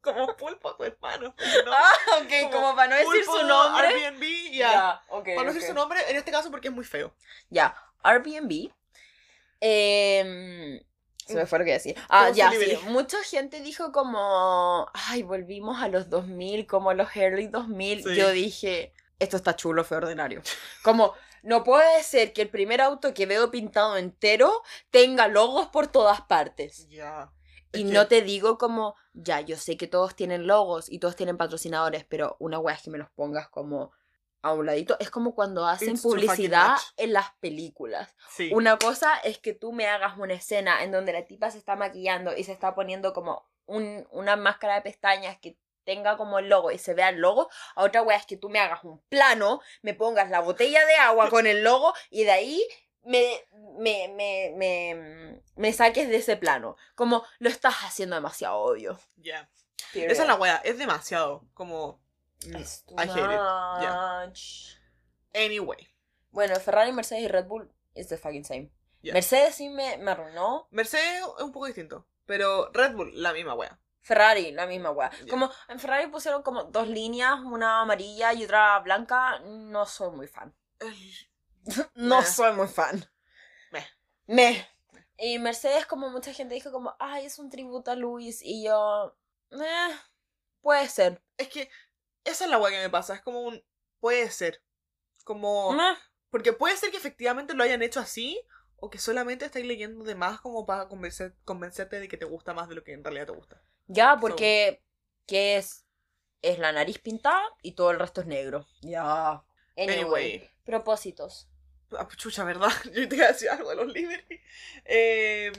Como 0.00 0.36
pulpo 0.36 0.76
tu 0.76 0.84
hermano. 0.84 1.34
¿no? 1.36 1.72
Ah, 1.72 1.92
ok, 2.22 2.52
como, 2.52 2.76
para 2.76 2.88
no 2.88 2.96
decir 2.96 3.24
Pulpo, 3.24 3.40
su 3.40 3.46
nombre. 3.46 3.86
Airbnb, 3.88 4.52
ya. 4.52 5.02
ok. 5.08 5.24
Para 5.24 5.36
no 5.48 5.52
decir 5.52 5.62
ok. 5.62 5.68
su 5.68 5.74
nombre, 5.74 5.98
en 6.08 6.16
este 6.16 6.30
caso 6.30 6.50
porque 6.50 6.68
es 6.68 6.74
muy 6.74 6.84
feo. 6.84 7.12
Ya, 7.48 7.74
Airbnb. 8.04 8.70
Em, 9.60 10.80
se 11.30 11.36
me 11.36 11.46
fue 11.46 11.58
lo 11.60 11.64
que 11.64 11.72
decir. 11.72 11.96
Ah, 12.08 12.30
ya, 12.30 12.50
sí. 12.52 12.78
Mucha 12.88 13.22
gente 13.24 13.60
dijo 13.60 13.92
como, 13.92 14.88
ay, 14.92 15.22
volvimos 15.22 15.80
a 15.82 15.88
los 15.88 16.10
2000, 16.10 16.66
como 16.66 16.92
los 16.92 17.16
early 17.16 17.48
2000. 17.48 18.02
Sí. 18.02 18.16
Yo 18.16 18.30
dije, 18.30 18.92
esto 19.18 19.36
está 19.36 19.56
chulo, 19.56 19.84
fue 19.84 19.98
ordinario. 19.98 20.42
Como, 20.82 21.14
no 21.42 21.64
puede 21.64 22.02
ser 22.02 22.32
que 22.32 22.42
el 22.42 22.48
primer 22.48 22.80
auto 22.80 23.14
que 23.14 23.26
veo 23.26 23.50
pintado 23.50 23.96
entero 23.96 24.62
tenga 24.90 25.28
logos 25.28 25.68
por 25.68 25.86
todas 25.86 26.20
partes. 26.22 26.88
Ya. 26.88 27.30
Y 27.72 27.84
no 27.84 28.08
te 28.08 28.22
digo 28.22 28.58
como, 28.58 28.96
ya, 29.14 29.40
yo 29.40 29.56
sé 29.56 29.76
que 29.76 29.86
todos 29.86 30.16
tienen 30.16 30.46
logos 30.46 30.90
y 30.90 30.98
todos 30.98 31.14
tienen 31.14 31.36
patrocinadores, 31.36 32.04
pero 32.04 32.36
una 32.40 32.58
wea 32.58 32.74
es 32.74 32.82
que 32.82 32.90
me 32.90 32.98
los 32.98 33.10
pongas 33.10 33.48
como 33.48 33.92
a 34.42 34.52
un 34.52 34.66
ladito. 34.66 34.96
Es 35.00 35.10
como 35.10 35.34
cuando 35.34 35.66
hacen 35.66 35.90
It's 35.92 36.02
publicidad 36.02 36.76
en 36.96 37.12
las 37.12 37.32
películas. 37.40 38.14
Sí. 38.30 38.50
Una 38.52 38.78
cosa 38.78 39.16
es 39.24 39.38
que 39.38 39.52
tú 39.52 39.72
me 39.72 39.86
hagas 39.86 40.16
una 40.18 40.34
escena 40.34 40.82
en 40.82 40.92
donde 40.92 41.12
la 41.12 41.26
tipa 41.26 41.50
se 41.50 41.58
está 41.58 41.76
maquillando 41.76 42.36
y 42.36 42.44
se 42.44 42.52
está 42.52 42.74
poniendo 42.74 43.12
como 43.12 43.46
un- 43.66 44.06
una 44.10 44.36
máscara 44.36 44.74
de 44.76 44.82
pestañas 44.82 45.38
que 45.38 45.56
tenga 45.84 46.16
como 46.16 46.38
el 46.38 46.48
logo 46.48 46.70
y 46.70 46.78
se 46.78 46.94
vea 46.94 47.08
el 47.10 47.16
logo. 47.20 47.48
A 47.74 47.82
otra 47.84 48.02
wea 48.02 48.16
es 48.16 48.26
que 48.26 48.36
tú 48.36 48.48
me 48.48 48.60
hagas 48.60 48.84
un 48.84 49.00
plano, 49.08 49.60
me 49.82 49.94
pongas 49.94 50.30
la 50.30 50.40
botella 50.40 50.84
de 50.86 50.94
agua 50.96 51.28
con 51.30 51.46
el 51.46 51.62
logo 51.64 51.92
y 52.10 52.24
de 52.24 52.30
ahí 52.30 52.62
me, 53.02 53.26
me, 53.78 54.08
me, 54.08 54.52
me, 54.56 55.40
me 55.56 55.72
saques 55.72 56.08
de 56.08 56.16
ese 56.16 56.36
plano. 56.36 56.76
Como 56.94 57.24
lo 57.38 57.48
estás 57.48 57.74
haciendo 57.82 58.14
demasiado 58.16 58.58
obvio. 58.58 58.98
Ya. 59.16 59.48
Esa 59.94 60.22
es 60.22 60.28
la 60.28 60.34
wea. 60.36 60.56
Es 60.64 60.78
demasiado. 60.78 61.44
Como. 61.54 62.00
Es 62.54 62.84
too 62.86 62.94
I 62.96 63.06
hate 63.06 63.18
it. 63.18 63.40
Yeah. 63.82 64.24
much. 64.26 64.78
Anyway. 65.34 65.88
Bueno, 66.30 66.58
Ferrari, 66.60 66.92
Mercedes 66.92 67.24
y 67.24 67.28
Red 67.28 67.46
Bull 67.46 67.70
is 67.94 68.08
the 68.08 68.16
fucking 68.16 68.44
same. 68.44 68.70
Yeah. 69.02 69.14
Mercedes 69.14 69.56
sí 69.56 69.68
me, 69.68 69.98
me 69.98 70.12
arruinó. 70.12 70.68
Mercedes 70.70 71.22
es 71.36 71.42
un 71.42 71.52
poco 71.52 71.66
distinto. 71.66 72.06
Pero 72.26 72.70
Red 72.72 72.94
Bull, 72.94 73.10
la 73.14 73.32
misma 73.32 73.54
wea. 73.54 73.78
Ferrari, 74.00 74.52
la 74.52 74.66
misma 74.66 74.90
wea. 74.90 75.10
Ya. 75.24 75.30
Como 75.30 75.50
en 75.68 75.78
Ferrari 75.78 76.06
pusieron 76.08 76.42
como 76.42 76.64
dos 76.64 76.88
líneas, 76.88 77.40
una 77.40 77.82
amarilla 77.82 78.32
y 78.32 78.44
otra 78.44 78.78
blanca. 78.80 79.40
No 79.40 79.86
soy 79.86 80.10
muy 80.16 80.26
fan. 80.26 80.54
No 81.94 82.20
Meh. 82.20 82.26
soy 82.26 82.52
muy 82.54 82.68
fan. 82.68 83.04
Meh. 83.70 83.86
Me. 84.26 84.66
Y 85.18 85.38
Mercedes, 85.38 85.84
como 85.84 86.08
mucha 86.08 86.32
gente 86.32 86.54
dijo, 86.54 86.72
como, 86.72 86.96
ay, 86.98 87.26
es 87.26 87.38
un 87.38 87.50
tributo 87.50 87.90
a 87.90 87.96
Luis. 87.96 88.40
Y 88.42 88.64
yo, 88.64 89.14
eh, 89.50 89.94
puede 90.62 90.88
ser. 90.88 91.22
Es 91.36 91.48
que 91.48 91.68
esa 92.24 92.44
es 92.44 92.50
la 92.50 92.58
wea 92.58 92.70
que 92.70 92.78
me 92.84 92.90
pasa. 92.90 93.14
Es 93.14 93.20
como 93.22 93.40
un. 93.42 93.62
Puede 94.00 94.30
ser. 94.30 94.62
Como. 95.24 95.72
Meh. 95.72 95.96
Porque 96.30 96.52
puede 96.52 96.76
ser 96.76 96.90
que 96.90 96.96
efectivamente 96.96 97.54
lo 97.54 97.64
hayan 97.64 97.82
hecho 97.82 98.00
así. 98.00 98.40
O 98.82 98.88
que 98.88 98.98
solamente 98.98 99.44
estáis 99.44 99.66
leyendo 99.66 100.04
de 100.04 100.14
más 100.14 100.40
como 100.40 100.64
para 100.64 100.88
convencer, 100.88 101.34
convencerte 101.44 102.00
de 102.00 102.08
que 102.08 102.16
te 102.16 102.24
gusta 102.24 102.54
más 102.54 102.66
de 102.68 102.74
lo 102.76 102.82
que 102.82 102.92
en 102.94 103.04
realidad 103.04 103.26
te 103.26 103.32
gusta. 103.32 103.62
Ya, 103.88 104.16
porque, 104.18 104.82
¿qué 105.26 105.58
es? 105.58 105.84
Es 106.40 106.58
la 106.58 106.72
nariz 106.72 106.98
pintada 106.98 107.42
y 107.60 107.72
todo 107.72 107.90
el 107.90 107.98
resto 107.98 108.22
es 108.22 108.26
negro. 108.26 108.66
Ya. 108.80 109.42
Anyway. 109.76 109.98
Anyway. 109.98 110.50
Propósitos. 110.64 111.46
Ah, 111.92 112.08
chucha, 112.16 112.44
¿verdad? 112.44 112.70
Yo 112.94 113.06
te 113.06 113.16
iba 113.16 113.26
a 113.26 113.32
decir 113.32 113.50
algo 113.50 113.68
de 113.68 113.76
los 113.76 113.88
líderes. 113.88 114.40
Eh, 114.86 115.52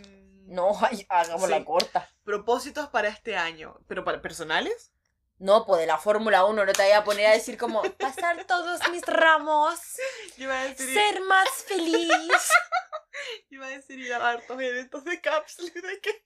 No, 0.48 0.72
ay, 0.82 1.06
hagamos 1.08 1.48
la 1.48 1.60
Sí. 1.60 1.64
corta. 1.66 2.10
Propósitos 2.24 2.88
para 2.90 3.08
este 3.10 3.36
año. 3.38 3.78
¿Pero 3.88 4.04
para 4.04 4.22
personales? 4.24 4.92
No, 5.42 5.66
pues 5.66 5.82
de 5.82 5.88
la 5.88 5.98
Fórmula 5.98 6.46
1 6.46 6.66
no 6.66 6.72
te 6.72 6.84
voy 6.84 6.92
a 6.92 7.04
poner 7.04 7.26
a 7.26 7.32
decir 7.32 7.58
como 7.58 7.82
pasar 7.94 8.46
todos 8.46 8.80
mis 8.92 9.02
ramos, 9.08 9.80
Yo 10.38 10.44
iba 10.44 10.60
a 10.62 10.66
decir, 10.66 10.94
ser 10.94 11.20
más 11.22 11.50
feliz. 11.66 12.12
iba 13.50 13.66
a 13.66 13.70
decir 13.70 14.00
ir 14.00 14.14
a 14.14 14.30
hartos 14.30 14.62
eventos 14.62 15.04
de 15.04 15.20
cápsula 15.20 15.72
de 15.74 16.00
que 16.00 16.26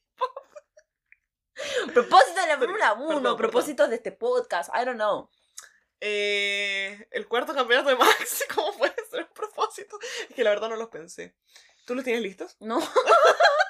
Propósitos 1.94 2.36
de 2.36 2.48
la 2.48 2.58
Fórmula 2.58 2.94
1, 2.94 3.08
perdón, 3.08 3.38
propósitos 3.38 3.90
de 3.90 3.96
este 3.96 4.12
podcast, 4.12 4.70
I 4.76 4.84
don't 4.84 4.98
know. 4.98 5.30
eh, 6.02 7.08
el 7.12 7.26
cuarto 7.30 7.54
campeonato 7.56 7.88
de 7.90 7.96
Max, 7.96 8.44
¿cómo 8.54 8.78
puede 8.78 8.96
ser 9.10 9.24
un 9.24 9.34
propósito? 9.34 9.98
Es 10.30 10.36
que 10.36 10.44
la 10.44 10.50
verdad 10.50 10.68
no 10.68 10.76
los 10.76 10.90
pensé. 10.90 11.34
¿Tú 11.86 11.96
los 11.96 12.04
tienes 12.04 12.22
listos? 12.22 12.58
No. 12.60 12.80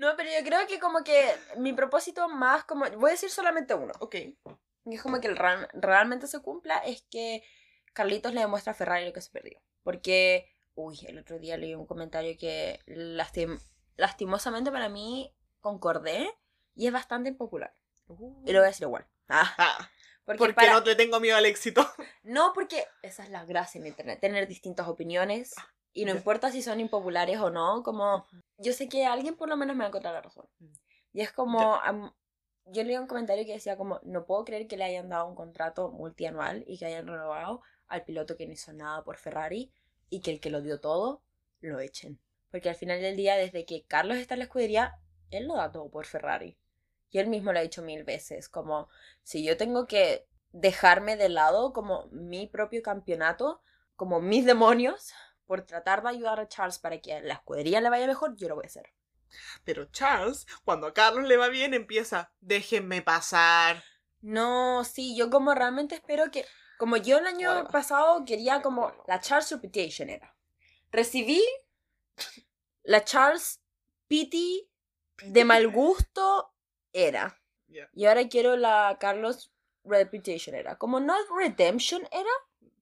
no, 0.00 0.16
pero 0.16 0.30
yo 0.30 0.44
creo 0.44 0.66
que 0.66 0.78
como 0.80 1.04
que 1.04 1.34
mi 1.56 1.72
propósito 1.72 2.28
más 2.28 2.64
como, 2.64 2.88
voy 2.92 3.10
a 3.10 3.12
decir 3.12 3.30
solamente 3.30 3.74
uno, 3.74 3.92
Ok. 4.00 4.14
y 4.16 4.94
es 4.94 5.02
como 5.02 5.20
que 5.20 5.28
el 5.28 5.36
ran- 5.36 5.68
realmente 5.74 6.26
se 6.26 6.40
cumpla, 6.40 6.78
es 6.78 7.02
que 7.10 7.42
Carlitos 7.92 8.32
le 8.34 8.40
demuestra 8.40 8.72
a 8.72 8.74
Ferrari 8.74 9.04
lo 9.06 9.12
que 9.12 9.20
se 9.20 9.30
perdió. 9.30 9.60
Porque, 9.82 10.48
uy, 10.74 10.98
el 11.06 11.18
otro 11.18 11.38
día 11.38 11.56
leí 11.56 11.74
un 11.74 11.86
comentario 11.86 12.36
que 12.38 12.80
lastim- 12.86 13.60
lastimosamente 13.96 14.70
para 14.70 14.88
mí 14.88 15.34
concordé 15.60 16.30
y 16.74 16.86
es 16.86 16.92
bastante 16.92 17.30
impopular. 17.30 17.74
Y 18.44 18.52
lo 18.52 18.58
voy 18.60 18.66
a 18.66 18.70
decir 18.70 18.84
igual. 18.86 19.06
Ah, 19.28 19.54
Ah, 19.58 19.90
porque 20.24 20.38
porque 20.38 20.54
para- 20.54 20.72
no 20.72 20.82
te 20.82 20.94
tengo 20.96 21.20
miedo 21.20 21.36
al 21.36 21.46
éxito. 21.46 21.86
No, 22.22 22.52
porque 22.54 22.86
esa 23.02 23.22
es 23.24 23.30
la 23.30 23.44
gracia 23.44 23.78
en 23.80 23.86
internet, 23.86 24.20
tener 24.20 24.46
distintas 24.48 24.86
opiniones. 24.88 25.54
Y 25.92 26.04
no 26.04 26.12
importa 26.12 26.50
si 26.52 26.62
son 26.62 26.80
impopulares 26.80 27.38
o 27.40 27.50
no, 27.50 27.82
como 27.82 28.26
yo 28.58 28.72
sé 28.72 28.88
que 28.88 29.06
alguien 29.06 29.36
por 29.36 29.48
lo 29.48 29.56
menos 29.56 29.74
me 29.76 29.80
va 29.80 29.86
a 29.86 29.88
encontrar 29.88 30.14
la 30.14 30.22
razón. 30.22 30.46
Mm. 30.58 30.72
Y 31.12 31.20
es 31.20 31.32
como, 31.32 31.74
am- 31.76 32.12
yo 32.66 32.84
leí 32.84 32.96
un 32.96 33.06
comentario 33.08 33.44
que 33.44 33.52
decía 33.54 33.76
como, 33.76 34.00
no 34.04 34.24
puedo 34.26 34.44
creer 34.44 34.68
que 34.68 34.76
le 34.76 34.84
hayan 34.84 35.08
dado 35.08 35.26
un 35.26 35.34
contrato 35.34 35.90
multianual 35.90 36.64
y 36.66 36.78
que 36.78 36.86
hayan 36.86 37.06
renovado 37.06 37.62
al 37.88 38.04
piloto 38.04 38.36
que 38.36 38.46
no 38.46 38.52
hizo 38.52 38.72
nada 38.72 39.02
por 39.02 39.16
Ferrari 39.16 39.72
y 40.08 40.20
que 40.20 40.30
el 40.30 40.40
que 40.40 40.50
lo 40.50 40.62
dio 40.62 40.80
todo, 40.80 41.22
lo 41.60 41.80
echen. 41.80 42.20
Porque 42.50 42.68
al 42.68 42.76
final 42.76 43.00
del 43.00 43.16
día, 43.16 43.36
desde 43.36 43.64
que 43.64 43.84
Carlos 43.84 44.18
está 44.18 44.34
en 44.34 44.40
la 44.40 44.44
escudería, 44.44 44.98
él 45.30 45.46
lo 45.48 45.56
da 45.56 45.72
todo 45.72 45.88
por 45.90 46.06
Ferrari. 46.06 46.56
Y 47.10 47.18
él 47.18 47.26
mismo 47.26 47.52
lo 47.52 47.58
ha 47.58 47.62
dicho 47.62 47.82
mil 47.82 48.04
veces, 48.04 48.48
como 48.48 48.88
si 49.22 49.44
yo 49.44 49.56
tengo 49.56 49.86
que 49.86 50.26
dejarme 50.52 51.16
de 51.16 51.28
lado 51.28 51.72
como 51.72 52.06
mi 52.12 52.46
propio 52.46 52.82
campeonato, 52.82 53.60
como 53.96 54.20
mis 54.20 54.44
demonios, 54.46 55.12
por 55.50 55.62
tratar 55.62 56.00
de 56.04 56.10
ayudar 56.10 56.38
a 56.38 56.46
Charles 56.46 56.78
para 56.78 57.00
que 57.00 57.12
a 57.12 57.20
la 57.22 57.34
escudería 57.34 57.80
le 57.80 57.90
vaya 57.90 58.06
mejor, 58.06 58.36
yo 58.36 58.48
lo 58.48 58.54
voy 58.54 58.66
a 58.66 58.68
hacer. 58.68 58.94
Pero 59.64 59.86
Charles, 59.86 60.46
cuando 60.64 60.86
a 60.86 60.94
Carlos 60.94 61.26
le 61.26 61.36
va 61.36 61.48
bien, 61.48 61.74
empieza, 61.74 62.32
déjenme 62.38 63.02
pasar. 63.02 63.82
No, 64.20 64.84
sí, 64.84 65.16
yo 65.16 65.28
como 65.28 65.52
realmente 65.52 65.96
espero 65.96 66.30
que, 66.30 66.46
como 66.78 66.96
yo 66.98 67.18
el 67.18 67.26
año 67.26 67.48
Whatever. 67.48 67.72
pasado 67.72 68.24
quería 68.24 68.62
como 68.62 68.92
la 69.08 69.18
Charles 69.18 69.50
Reputation 69.50 70.08
era. 70.08 70.36
Recibí 70.92 71.42
la 72.84 73.04
Charles 73.04 73.60
Pity 74.06 74.70
de 75.24 75.44
mal 75.44 75.66
gusto 75.66 76.54
era. 76.92 77.42
Y 77.92 78.04
ahora 78.04 78.28
quiero 78.28 78.56
la 78.56 78.98
Carlos 79.00 79.52
Reputation 79.82 80.54
era. 80.54 80.78
Como 80.78 81.00
no 81.00 81.16
Redemption 81.36 82.06
era, 82.12 82.30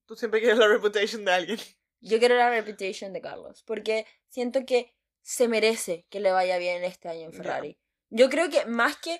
Tú 0.09 0.15
siempre 0.15 0.39
quieres 0.39 0.57
la 0.57 0.67
reputation 0.67 1.23
de 1.23 1.31
alguien. 1.31 1.59
Yo 2.01 2.19
quiero 2.19 2.35
la 2.35 2.49
Reputation 2.49 3.13
de 3.13 3.21
Carlos. 3.21 3.63
Porque 3.63 4.05
siento 4.29 4.65
que 4.65 4.93
se 5.21 5.47
merece 5.47 6.05
que 6.09 6.19
le 6.19 6.31
vaya 6.31 6.57
bien 6.57 6.83
este 6.83 7.07
año 7.09 7.25
en. 7.27 7.33
Ferrari. 7.33 7.77
Yo 8.09 8.29
creo 8.29 8.49
que 8.49 8.65
más 8.65 8.97
que 8.97 9.19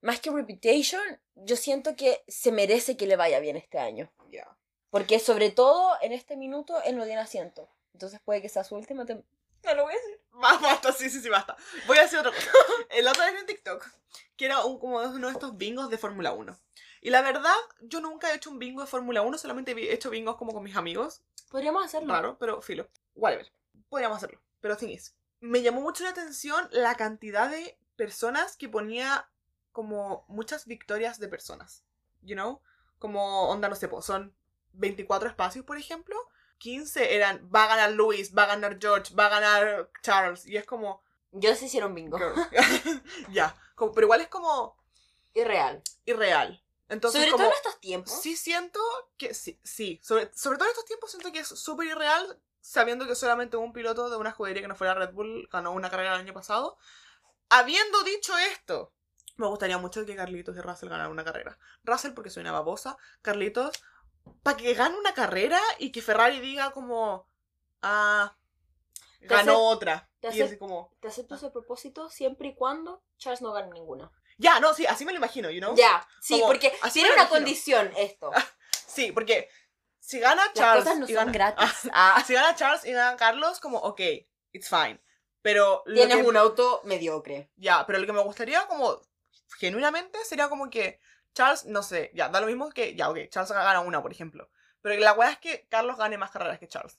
más 0.00 0.20
que 0.20 0.30
Reputation, 0.30 1.00
yo 1.34 1.56
siento 1.56 1.96
que 1.96 2.22
se 2.28 2.52
merece 2.52 2.96
que 2.96 3.06
le 3.06 3.16
vaya 3.16 3.40
bien 3.40 3.56
este 3.56 3.78
año. 3.78 4.12
Ya. 4.30 4.46
Porque 4.90 5.18
sobre 5.18 5.50
todo 5.50 5.96
en 6.02 6.12
este 6.12 6.36
minuto 6.36 6.80
él 6.84 6.96
no 6.96 7.04
tiene 7.04 7.20
asiento. 7.20 7.70
Entonces 7.94 8.20
puede 8.24 8.42
que 8.42 8.48
sea 8.48 8.64
su 8.64 8.74
última 8.76 9.04
tem- 9.06 9.24
No 9.64 9.74
lo 9.74 9.84
voy 9.84 9.94
a 9.94 9.96
decir. 9.96 10.20
Ba- 10.32 10.58
Basta, 10.58 10.92
sí, 10.92 11.08
sí, 11.08 11.20
sí, 11.22 11.28
basta. 11.30 11.56
Voy 11.86 11.96
a 11.98 12.02
decir 12.02 12.18
otra 12.18 12.32
cosa. 12.32 12.50
El 12.90 13.08
otro 13.08 13.24
día 13.24 13.38
en 13.40 13.46
TikTok 13.46 13.88
que 14.36 14.44
era 14.46 14.64
un, 14.64 14.78
como 14.78 14.98
uno 14.98 15.28
de 15.28 15.32
estos 15.32 15.56
bingos 15.56 15.88
de 15.90 15.96
Fórmula 15.98 16.32
1. 16.32 16.58
Y 17.04 17.10
la 17.10 17.20
verdad, 17.20 17.52
yo 17.82 18.00
nunca 18.00 18.32
he 18.32 18.34
hecho 18.36 18.48
un 18.50 18.58
bingo 18.58 18.80
de 18.80 18.86
Fórmula 18.86 19.20
1, 19.20 19.36
solamente 19.36 19.72
he 19.72 19.92
hecho 19.92 20.08
bingos 20.08 20.36
como 20.36 20.54
con 20.54 20.62
mis 20.62 20.74
amigos. 20.74 21.20
Podríamos 21.50 21.84
hacerlo. 21.84 22.14
Raro, 22.14 22.38
pero 22.38 22.62
filo. 22.62 22.88
Whatever. 23.14 23.52
Podríamos 23.90 24.16
hacerlo. 24.16 24.40
Pero 24.62 24.78
thing 24.78 24.88
is, 24.88 25.14
me 25.38 25.60
llamó 25.60 25.82
mucho 25.82 26.02
la 26.02 26.08
atención 26.10 26.66
la 26.70 26.94
cantidad 26.94 27.50
de 27.50 27.78
personas 27.96 28.56
que 28.56 28.70
ponía 28.70 29.28
como 29.70 30.24
muchas 30.28 30.64
victorias 30.64 31.18
de 31.20 31.28
personas. 31.28 31.84
You 32.22 32.36
know? 32.36 32.62
Como 32.98 33.50
onda, 33.50 33.68
no 33.68 33.74
sé, 33.76 33.86
son 34.00 34.34
24 34.72 35.28
espacios, 35.28 35.62
por 35.66 35.76
ejemplo. 35.76 36.16
15 36.56 37.16
eran, 37.16 37.50
va 37.54 37.64
a 37.64 37.68
ganar 37.68 37.92
Luis, 37.92 38.34
va 38.34 38.44
a 38.44 38.46
ganar 38.46 38.78
George, 38.80 39.14
va 39.14 39.26
a 39.26 39.28
ganar 39.28 39.90
Charles. 40.02 40.46
Y 40.46 40.56
es 40.56 40.64
como, 40.64 41.02
Yo 41.32 41.54
sí 41.54 41.66
hicieron 41.66 41.94
bingo. 41.94 42.18
ya. 43.30 43.54
Como- 43.74 43.92
pero 43.92 44.06
igual 44.06 44.22
es 44.22 44.28
como 44.28 44.78
Irreal. 45.34 45.82
irreal. 46.06 46.63
Entonces, 46.88 47.20
Sobre 47.20 47.32
como, 47.32 47.44
todo 47.44 47.52
en 47.52 47.56
estos 47.56 47.80
tiempos. 47.80 48.20
Sí 48.20 48.36
siento 48.36 48.80
que 49.16 49.34
sí, 49.34 49.58
sí. 49.64 50.00
Sobre, 50.02 50.30
sobre 50.34 50.58
todo 50.58 50.66
en 50.68 50.72
estos 50.72 50.84
tiempos 50.84 51.10
siento 51.10 51.32
que 51.32 51.40
es 51.40 51.48
súper 51.48 51.86
irreal, 51.88 52.40
sabiendo 52.60 53.06
que 53.06 53.14
solamente 53.14 53.56
un 53.56 53.72
piloto 53.72 54.10
de 54.10 54.16
una 54.16 54.30
escudería 54.30 54.62
que 54.62 54.68
no 54.68 54.76
fuera 54.76 54.94
Red 54.94 55.12
Bull 55.12 55.48
ganó 55.50 55.72
una 55.72 55.90
carrera 55.90 56.14
el 56.14 56.20
año 56.20 56.34
pasado. 56.34 56.76
Habiendo 57.48 58.02
dicho 58.02 58.36
esto, 58.38 58.92
me 59.36 59.46
gustaría 59.46 59.78
mucho 59.78 60.04
que 60.04 60.16
Carlitos 60.16 60.56
y 60.56 60.60
Russell 60.60 60.88
ganaran 60.88 61.10
una 61.12 61.24
carrera. 61.24 61.58
Russell 61.84 62.12
porque 62.12 62.30
soy 62.30 62.42
una 62.42 62.52
babosa, 62.52 62.96
Carlitos 63.22 63.82
para 64.42 64.56
que 64.56 64.74
gane 64.74 64.96
una 64.98 65.14
carrera 65.14 65.60
y 65.78 65.92
que 65.92 66.00
Ferrari 66.02 66.40
diga 66.40 66.70
como, 66.72 67.28
ah, 67.82 68.36
ganó 69.20 69.58
otra. 69.68 70.08
te 70.20 70.28
Y 70.28 70.30
hace- 70.30 70.44
así 70.44 70.58
como, 70.58 70.90
Te 71.00 71.08
acepto 71.08 71.34
ese 71.34 71.50
propósito 71.50 72.08
siempre 72.08 72.48
y 72.48 72.54
cuando 72.54 73.02
Charles 73.18 73.42
no 73.42 73.52
gane 73.52 73.70
ninguna. 73.72 74.10
Ya, 74.36 74.60
no, 74.60 74.74
sí, 74.74 74.86
así 74.86 75.04
me 75.04 75.12
lo 75.12 75.18
imagino, 75.18 75.50
you 75.50 75.60
know? 75.60 75.74
Ya, 75.76 76.06
sí, 76.20 76.34
Como, 76.34 76.46
porque 76.46 76.70
tiene 76.92 77.08
una 77.10 77.22
imagino. 77.22 77.28
condición 77.30 77.92
esto. 77.96 78.30
Sí, 78.86 79.10
porque 79.12 79.48
Si 79.98 80.20
gana 80.20 80.44
Las 80.44 80.52
Charles. 80.54 80.84
cosas 80.84 80.98
no 81.00 81.06
y 81.06 81.14
son 81.14 81.32
gana- 81.32 81.32
gratis. 81.32 81.90
Ah, 81.92 82.14
Ah, 82.16 82.24
si 82.24 82.34
gana 82.34 82.54
Charles 82.54 82.84
y 82.84 82.92
gana 82.92 83.16
Carlos, 83.16 83.58
como, 83.58 83.78
ok, 83.78 84.00
it's 84.52 84.68
fine. 84.68 85.00
Pero 85.42 85.82
tienes 85.86 86.16
que- 86.18 86.22
un 86.22 86.36
auto 86.36 86.80
mediocre. 86.84 87.50
Ya, 87.56 87.84
pero 87.86 87.98
lo 87.98 88.06
que 88.06 88.12
me 88.12 88.22
gustaría 88.22 88.66
como 88.68 89.00
genuinamente 89.58 90.22
sería 90.24 90.48
como 90.48 90.70
que 90.70 91.00
Charles, 91.34 91.64
no 91.64 91.82
sé, 91.82 92.10
ya, 92.14 92.28
da 92.28 92.40
lo 92.40 92.46
mismo 92.46 92.70
que, 92.70 92.94
ya, 92.94 93.10
ok, 93.10 93.18
Charles 93.30 93.50
gana 93.50 93.80
una, 93.80 94.00
por 94.02 94.12
ejemplo. 94.12 94.48
Pero 94.80 95.00
la 95.00 95.12
weá 95.14 95.30
es 95.30 95.38
que 95.38 95.66
Carlos 95.68 95.96
gane 95.96 96.18
más 96.18 96.30
carreras 96.30 96.58
que 96.58 96.68
Charles. 96.68 96.98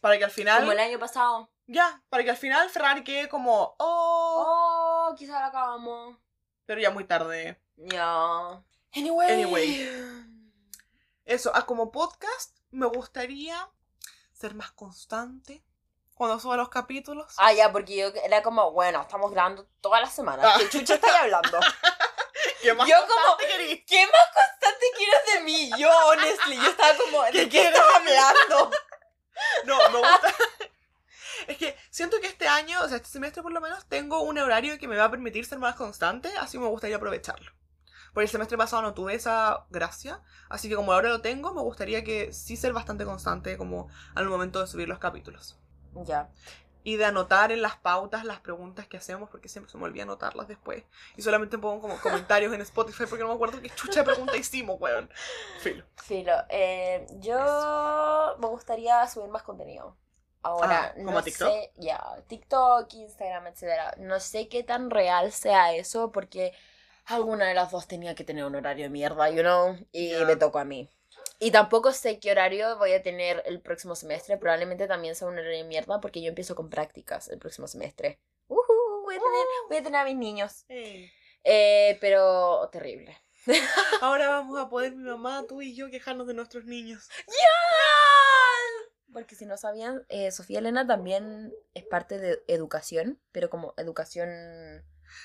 Para 0.00 0.18
que 0.18 0.24
al 0.24 0.30
final, 0.30 0.60
Como 0.60 0.72
el 0.72 0.80
año 0.80 0.98
pasado. 0.98 1.50
ya, 1.66 2.02
para 2.08 2.24
que 2.24 2.30
al 2.30 2.36
final 2.36 2.68
Ferrari 2.70 3.04
quede 3.04 3.28
como, 3.28 3.76
oh, 3.78 5.08
Oh, 5.10 5.14
quizá 5.16 5.38
lo 5.40 5.46
acabamos. 5.46 6.16
Pero 6.70 6.82
ya 6.82 6.92
muy 6.92 7.02
tarde. 7.02 7.60
Ya. 7.78 8.62
Anyway. 8.94 9.32
Anyway. 9.32 9.90
Eso, 11.24 11.50
ah, 11.52 11.66
como 11.66 11.90
podcast, 11.90 12.56
me 12.70 12.86
gustaría 12.86 13.68
ser 14.32 14.54
más 14.54 14.70
constante 14.70 15.64
cuando 16.14 16.38
suba 16.38 16.56
los 16.56 16.68
capítulos. 16.68 17.34
Ah, 17.38 17.52
ya, 17.52 17.72
porque 17.72 17.96
yo 17.96 18.12
era 18.24 18.40
como, 18.44 18.70
bueno, 18.70 19.00
estamos 19.00 19.32
grabando 19.32 19.66
todas 19.80 20.00
las 20.00 20.14
semanas. 20.14 20.46
Ah. 20.48 20.58
¿Qué 20.60 20.68
chucha 20.68 20.94
estáis 20.94 21.12
hablando? 21.12 21.58
¿Qué 22.62 22.72
más 22.72 22.86
yo 22.88 22.94
querís? 23.36 23.82
¿Qué 23.84 24.06
más 24.06 24.28
constante 24.32 24.86
quieres 24.96 25.20
de 25.34 25.40
mí? 25.40 25.70
Yo, 25.76 25.90
honestly, 26.06 26.54
yo 26.54 26.70
estaba 26.70 26.96
como, 26.96 27.24
¿de 27.24 27.32
¿Qué 27.32 27.48
qué 27.48 27.66
estás 27.66 27.84
hablando? 27.96 28.70
No, 29.64 29.76
me 29.90 29.98
gusta. 29.98 30.34
Es 31.46 31.56
que 31.56 31.76
siento 31.90 32.20
que 32.20 32.26
este 32.26 32.48
año, 32.48 32.78
o 32.82 32.88
sea, 32.88 32.96
este 32.96 33.08
semestre 33.08 33.42
por 33.42 33.52
lo 33.52 33.60
menos, 33.60 33.86
tengo 33.86 34.22
un 34.22 34.38
horario 34.38 34.78
que 34.78 34.88
me 34.88 34.96
va 34.96 35.04
a 35.04 35.10
permitir 35.10 35.46
ser 35.46 35.58
más 35.58 35.74
constante, 35.74 36.30
así 36.38 36.58
me 36.58 36.66
gustaría 36.66 36.96
aprovecharlo. 36.96 37.52
Por 38.12 38.22
el 38.22 38.28
semestre 38.28 38.58
pasado 38.58 38.82
no 38.82 38.94
tuve 38.94 39.14
esa 39.14 39.66
gracia, 39.70 40.20
así 40.48 40.68
que 40.68 40.74
como 40.74 40.92
ahora 40.92 41.10
lo 41.10 41.20
tengo, 41.20 41.54
me 41.54 41.62
gustaría 41.62 42.02
que 42.02 42.32
sí 42.32 42.56
ser 42.56 42.72
bastante 42.72 43.04
constante 43.04 43.56
como 43.56 43.88
al 44.14 44.28
momento 44.28 44.60
de 44.60 44.66
subir 44.66 44.88
los 44.88 44.98
capítulos. 44.98 45.58
Ya. 46.04 46.28
Y 46.82 46.96
de 46.96 47.04
anotar 47.04 47.52
en 47.52 47.62
las 47.62 47.76
pautas 47.76 48.24
las 48.24 48.40
preguntas 48.40 48.88
que 48.88 48.96
hacemos, 48.96 49.28
porque 49.30 49.48
siempre 49.48 49.70
se 49.70 49.78
me 49.78 49.84
olvida 49.84 50.04
anotarlas 50.04 50.48
después. 50.48 50.82
Y 51.16 51.22
solamente 51.22 51.58
pongo 51.58 51.82
como 51.82 52.00
comentarios 52.02 52.52
en 52.52 52.62
Spotify 52.62 53.04
porque 53.08 53.22
no 53.22 53.28
me 53.28 53.34
acuerdo 53.34 53.60
qué 53.60 53.70
chucha 53.70 54.02
pregunta 54.02 54.36
hicimos, 54.36 54.80
weón. 54.80 55.08
Filo. 55.60 55.84
Filo, 55.96 56.32
eh, 56.48 57.06
yo 57.20 58.36
me 58.40 58.46
gustaría 58.48 59.06
subir 59.06 59.28
más 59.28 59.42
contenido. 59.42 59.96
Ahora, 60.42 60.86
Ah, 60.88 60.92
¿como 60.94 61.10
no 61.12 61.22
TikTok? 61.22 61.48
sé, 61.48 61.72
ya, 61.76 62.00
TikTok, 62.28 62.94
Instagram, 62.94 63.46
etcétera. 63.48 63.94
No 63.98 64.20
sé 64.20 64.48
qué 64.48 64.62
tan 64.62 64.90
real 64.90 65.32
sea 65.32 65.74
eso 65.74 66.12
porque 66.12 66.52
alguna 67.06 67.46
de 67.48 67.54
las 67.54 67.70
dos 67.70 67.86
tenía 67.86 68.14
que 68.14 68.24
tener 68.24 68.44
un 68.44 68.54
horario 68.54 68.84
de 68.84 68.90
mierda, 68.90 69.28
you 69.30 69.42
know, 69.42 69.76
y 69.92 70.10
Ya. 70.10 70.24
me 70.24 70.36
tocó 70.36 70.58
a 70.58 70.64
mí. 70.64 70.88
Y 71.38 71.50
tampoco 71.50 71.92
sé 71.92 72.20
qué 72.20 72.30
horario 72.32 72.76
voy 72.78 72.92
a 72.92 73.02
tener 73.02 73.42
el 73.46 73.60
próximo 73.60 73.94
semestre. 73.94 74.36
Probablemente 74.36 74.86
también 74.86 75.14
sea 75.14 75.28
un 75.28 75.34
horario 75.38 75.58
de 75.58 75.64
mierda 75.64 76.00
porque 76.00 76.22
yo 76.22 76.28
empiezo 76.28 76.54
con 76.54 76.68
prácticas 76.70 77.28
el 77.28 77.38
próximo 77.38 77.66
semestre. 77.66 78.20
Ujú, 78.48 79.02
voy, 79.04 79.16
a 79.16 79.18
tener, 79.18 79.46
voy 79.68 79.76
a 79.78 79.82
tener 79.82 80.00
a 80.00 80.04
mis 80.04 80.16
niños. 80.16 80.64
Eh, 81.42 81.98
pero 82.00 82.68
terrible. 82.70 83.18
Ahora 84.02 84.28
vamos 84.28 84.58
a 84.58 84.68
poder 84.68 84.94
mi 84.94 85.04
mamá, 85.08 85.44
tú 85.48 85.62
y 85.62 85.74
yo 85.74 85.90
quejarnos 85.90 86.26
de 86.26 86.34
nuestros 86.34 86.64
niños. 86.64 87.08
Porque 89.12 89.34
si 89.34 89.44
no 89.46 89.56
sabían, 89.56 90.04
eh, 90.08 90.30
Sofía 90.30 90.60
Elena 90.60 90.86
también 90.86 91.52
es 91.74 91.84
parte 91.84 92.18
de 92.18 92.42
educación, 92.46 93.20
pero 93.32 93.50
como 93.50 93.74
educación... 93.76 94.28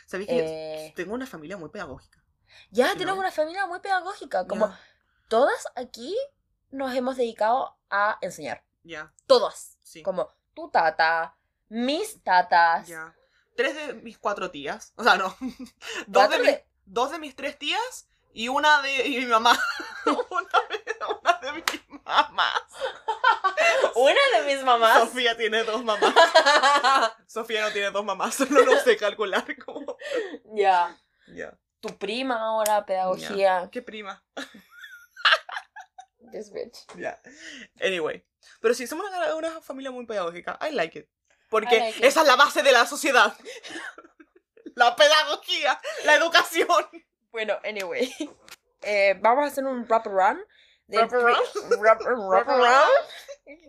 ¿Sabéis 0.08 0.30
que 0.30 0.40
Eh, 0.88 0.94
tengo 0.96 1.14
una 1.14 1.28
familia 1.28 1.58
muy 1.58 1.70
pedagógica? 1.70 2.24
ya, 2.72 2.88
¿No? 2.94 2.98
tenemos 2.98 3.20
una 3.20 3.32
familia 3.32 3.66
muy 3.68 3.80
pedagógica, 3.80 4.48
como 4.48 4.68
Ya, 4.68 4.80
todas 5.28 5.68
aquí 5.76 6.16
nos 6.72 6.96
hemos 6.96 7.18
dedicado 7.18 7.78
a 7.90 8.18
enseñar. 8.22 8.64
Ya, 8.84 9.14
Todas. 9.28 9.78
sí. 9.84 10.02
Como 10.04 10.30
tu 10.54 10.70
tata, 10.70 11.36
mis 11.70 12.24
tatas. 12.24 12.88
Ya. 12.88 13.16
Tres 13.56 13.76
de 13.76 13.94
mis 13.96 14.18
cuatro 14.18 14.50
tías. 14.52 14.94
O 14.96 15.04
sea, 15.04 15.16
no. 15.16 15.36
dos, 15.40 15.50
de 16.08 16.12
cuatro 16.14 16.40
mis, 16.40 16.48
de- 16.48 16.66
dos 16.86 17.12
de 17.12 17.20
mis 17.20 17.36
tres 17.36 17.58
tías 17.60 18.08
y 18.34 18.48
una 18.50 18.82
de 18.82 19.08
y 19.08 19.20
mi 19.20 19.26
mamá. 19.28 19.58
una, 20.06 20.60
de, 20.70 20.96
una 21.22 21.40
de 21.40 21.52
mis 21.54 22.04
mamás. 22.06 22.62
Una 23.96 24.20
de 24.38 24.56
mis 24.56 24.64
mamás. 24.64 25.10
Sofía 25.10 25.38
tiene 25.38 25.64
dos 25.64 25.84
mamás. 25.84 26.14
Sofía 27.28 27.62
no 27.62 27.72
tiene 27.72 27.92
dos 27.92 28.04
mamás, 28.04 28.36
solo 28.36 28.64
lo 28.64 28.80
sé 28.80 28.98
calcular 28.98 29.46
como. 29.64 29.98
ya. 30.54 30.98
Ya. 31.28 31.58
Tu 31.80 31.98
prima 31.98 32.40
ahora, 32.40 32.86
pedagogía. 32.86 33.70
¿Qué 33.72 33.82
prima? 33.82 34.24
This 36.32 36.52
bitch. 36.52 36.86
Ya. 36.98 37.20
Anyway. 37.80 38.26
Pero 38.60 38.74
sí, 38.74 38.88
somos 38.88 39.08
una, 39.08 39.36
una 39.36 39.62
familia 39.62 39.92
muy 39.92 40.06
pedagógica. 40.06 40.58
I 40.62 40.74
like 40.74 41.00
it. 41.00 41.10
Porque 41.50 41.80
like 41.80 42.00
it. 42.00 42.04
esa 42.04 42.22
es 42.22 42.28
la 42.28 42.36
base 42.36 42.64
de 42.64 42.72
la 42.72 42.86
sociedad. 42.86 43.36
la 44.76 44.96
pedagogía, 44.96 45.80
la 46.04 46.16
educación. 46.16 46.68
Bueno, 47.32 47.58
anyway. 47.64 48.12
Eh, 48.82 49.18
vamos 49.20 49.46
a 49.46 49.48
hacer 49.48 49.66
un 49.66 49.86
wrap 49.88 50.08
around. 50.08 50.40
Del 50.88 51.00
¿Wrap 51.10 51.14
around? 51.14 51.80
Wrap, 51.80 52.02
wrap 52.02 52.18
Wrap 52.30 52.50
around. 52.50 52.92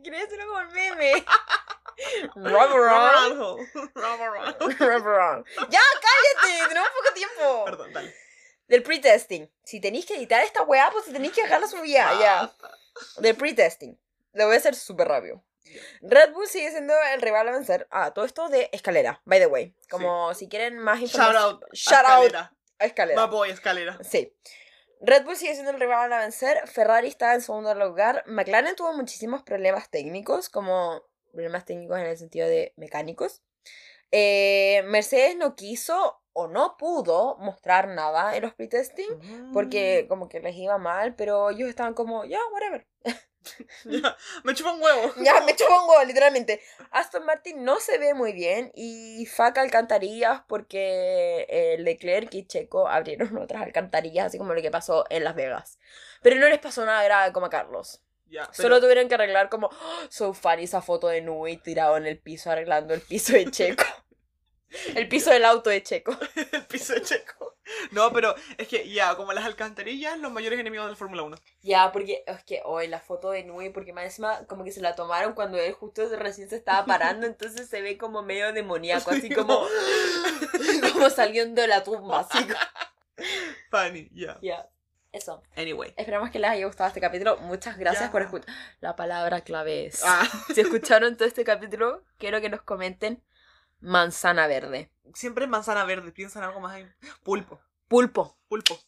Quería 0.03 0.21
decirlo 0.21 0.47
como 0.47 0.61
el 0.61 0.69
meme. 0.69 1.25
Wrap 2.37 2.71
around. 2.71 3.39
Rub 3.95 4.21
around. 4.21 4.57
Wrap 4.81 5.07
around. 5.07 5.47
Ya, 5.71 5.81
cállate, 6.01 6.69
tenemos 6.69 6.89
poco 6.91 7.15
tiempo. 7.15 7.65
Perdón, 7.65 7.93
dale. 7.93 8.15
Del 8.69 8.83
pre-testing. 8.83 9.51
Si 9.65 9.81
tenéis 9.81 10.07
que 10.07 10.17
editar 10.17 10.43
esta 10.43 10.63
weá, 10.63 10.91
pues 10.93 11.05
tenéis 11.07 11.33
que 11.33 11.43
dejarla 11.43 11.69
subida, 11.69 12.19
ya. 12.19 12.53
Del 13.19 13.37
pre-testing. 13.37 13.99
Lo 14.33 14.47
voy 14.47 14.57
a 14.57 14.59
hacer 14.59 14.75
súper 14.75 15.09
rápido. 15.09 15.43
Red 16.01 16.33
Bull 16.33 16.47
sigue 16.47 16.71
siendo 16.71 16.95
el 17.15 17.21
rival 17.23 17.49
a 17.49 17.53
vencer. 17.53 17.87
Ah, 17.91 18.13
todo 18.13 18.25
esto 18.25 18.49
de 18.49 18.69
escalera, 18.73 19.21
by 19.25 19.39
the 19.39 19.47
way. 19.47 19.75
Como 19.91 20.33
si 20.35 20.49
quieren 20.49 20.79
más 20.79 20.99
Shout 21.01 21.11
información. 21.13 21.43
out. 21.43 21.63
a 21.65 21.67
Shout 21.73 22.05
out 22.07 22.25
escalera. 22.25 22.53
a 22.79 22.85
escalera. 22.85 23.21
Va 23.21 23.27
boy, 23.27 23.51
escalera. 23.51 23.99
Sí. 24.03 24.33
Red 25.01 25.25
Bull 25.25 25.37
sigue 25.37 25.55
siendo 25.55 25.73
el 25.73 25.81
rival 25.81 26.13
a 26.13 26.21
vencer. 26.21 26.67
Ferrari 26.67 27.09
está 27.09 27.35
en 27.35 27.43
segundo 27.43 27.75
lugar. 27.75 28.25
McLaren 28.27 28.77
tuvo 28.77 28.95
muchísimos 28.95 29.43
problemas 29.43 29.91
técnicos, 29.91 30.49
como 30.49 31.03
problemas 31.33 31.65
técnicos 31.65 31.99
en 31.99 32.07
el 32.07 32.17
sentido 32.17 32.47
de 32.49 32.73
mecánicos. 32.77 33.43
Eh, 34.11 34.83
Mercedes 34.87 35.37
no 35.37 35.57
quiso 35.57 36.23
o 36.33 36.49
no 36.49 36.77
pudo 36.77 37.37
mostrar 37.39 37.89
nada 37.89 38.37
en 38.37 38.43
los 38.43 38.55
pre-testing 38.55 39.53
porque 39.53 40.07
como 40.09 40.29
que 40.29 40.41
les 40.41 40.55
iba 40.57 40.79
mal, 40.79 41.15
pero 41.15 41.51
ellos 41.51 41.69
estaban 41.69 41.95
como, 41.95 42.25
ya, 42.25 42.39
whatever. 42.53 42.87
Ya, 43.85 44.17
me 44.45 44.55
chupa 44.55 44.73
un 44.73 44.83
huevo. 44.83 45.13
Ya, 45.17 45.41
me 45.41 45.53
echó 45.53 45.65
un 45.67 45.89
huevo, 45.89 46.05
literalmente. 46.05 46.61
Aston 46.91 47.25
Martin 47.25 47.65
no 47.65 47.79
se 47.81 47.99
ve 47.99 48.15
muy 48.15 48.33
bien 48.33 48.73
y 48.75 49.27
faca 49.27 49.61
alcantarillas 49.61 50.43
porque 50.49 51.47
eh, 51.49 51.77
Leclerc 51.79 52.33
y 52.35 52.47
Checo 52.47 52.89
abrieron 52.89 53.37
otras 53.43 53.63
alcantarillas, 53.63 54.27
así 54.27 54.39
como 54.39 54.55
lo 54.55 54.63
que 54.63 54.71
pasó 54.71 55.05
en 55.11 55.25
Las 55.25 55.35
Vegas. 55.35 55.79
Pero 56.23 56.37
no 56.37 56.49
les 56.49 56.59
pasó 56.59 56.85
nada 56.85 57.03
grave 57.05 57.33
como 57.33 57.47
a 57.47 57.51
Carlos. 57.51 58.03
Ya, 58.29 58.53
Solo 58.53 58.81
tuvieron 58.81 59.09
que 59.09 59.15
arreglar 59.15 59.49
como, 59.49 59.69
oh, 59.69 60.01
so 60.09 60.35
funny 60.35 60.65
esa 60.65 60.83
foto 60.83 61.07
de 61.07 61.21
Nui 61.21 61.59
tirado 61.59 61.97
en 61.97 62.07
el 62.07 62.19
piso 62.19 62.51
arreglando 62.51 62.93
el 62.93 63.01
piso 63.01 63.35
de 63.35 63.49
Checo. 63.51 63.85
el 64.97 65.09
piso 65.09 65.31
del 65.31 65.45
auto 65.45 65.71
de 65.71 65.83
Checo. 65.83 66.17
el 66.53 66.67
piso 66.67 66.95
de 66.95 67.03
checo. 67.03 67.56
No, 67.91 68.13
pero 68.13 68.35
es 68.59 68.69
que 68.69 68.89
ya, 68.89 69.15
como 69.17 69.33
las 69.33 69.45
alcantarillas, 69.45 70.19
los 70.19 70.31
mayores 70.33 70.59
enemigos 70.61 70.87
del 70.87 70.97
Fórmula 70.97 71.23
1. 71.23 71.37
Ya, 71.63 71.91
porque 71.93 72.23
es 72.27 72.45
que 72.45 72.63
hoy 72.65 72.87
la 72.89 73.01
foto 73.01 73.31
de 73.31 73.45
Nui, 73.45 73.71
porque 73.71 73.93
más 73.93 74.05
encima 74.05 74.47
como 74.47 74.65
que 74.65 74.73
se 74.73 74.81
la 74.81 74.95
tomaron 74.95 75.35
cuando 75.35 75.59
él 75.59 75.73
justo 75.73 76.03
recién 76.17 76.49
se 76.49 76.57
estaba 76.57 76.87
parando, 76.87 77.27
entonces 77.27 77.69
se 77.69 77.83
ve 77.83 77.99
como 77.99 78.23
medio 78.23 78.53
demoníaco, 78.53 79.11
así 79.11 79.31
como, 79.31 79.67
como 80.93 81.11
saliendo 81.11 81.61
de 81.63 81.69
la 81.69 81.83
tumba, 81.85 82.21
así. 82.21 82.45
como- 82.45 82.59
Funny, 83.71 84.09
ya. 84.13 84.39
Ya, 84.43 84.69
eso. 85.13 85.43
Anyway. 85.57 85.95
Esperamos 85.97 86.31
que 86.31 86.39
les 86.39 86.51
haya 86.51 86.67
gustado 86.67 86.89
este 86.89 87.01
capítulo. 87.01 87.37
Muchas 87.39 87.79
gracias 87.79 88.11
por 88.11 88.23
escuchar. 88.23 88.49
La 88.81 88.95
palabra 88.97 89.41
clave 89.41 89.87
es. 89.87 90.03
Ah, 90.05 90.29
Si 90.55 90.61
escucharon 90.61 91.17
todo 91.17 91.27
este 91.27 91.45
capítulo, 91.45 92.03
quiero 92.19 92.41
que 92.41 92.49
nos 92.51 92.63
comenten 92.63 93.23
manzana 93.81 94.47
verde. 94.47 94.91
siempre 95.15 95.45
en 95.45 95.51
manzana 95.51 95.85
verde, 95.85 96.13
piensan 96.13 96.43
algo 96.45 96.61
más 96.61 96.75
ahí. 96.75 96.89
Pulpo, 97.23 97.61
Pulpo. 97.89 98.37
pulpo, 98.49 98.79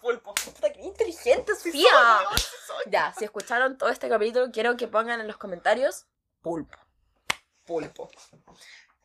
pulpo. 0.00 0.34
Qué 0.74 0.80
inteligente, 0.82 1.54
Sí 1.54 1.72
soy, 1.72 1.80
sí 2.36 2.56
soy. 2.66 2.84
Ya, 2.92 3.12
si 3.18 3.24
escucharon 3.24 3.78
todo 3.78 3.88
este 3.90 4.08
capítulo, 4.08 4.50
quiero 4.52 4.76
que 4.76 4.88
pongan 4.88 5.20
en 5.20 5.26
los 5.26 5.36
comentarios 5.36 6.06
pulpo. 6.42 6.76
Pulpo. 7.64 8.10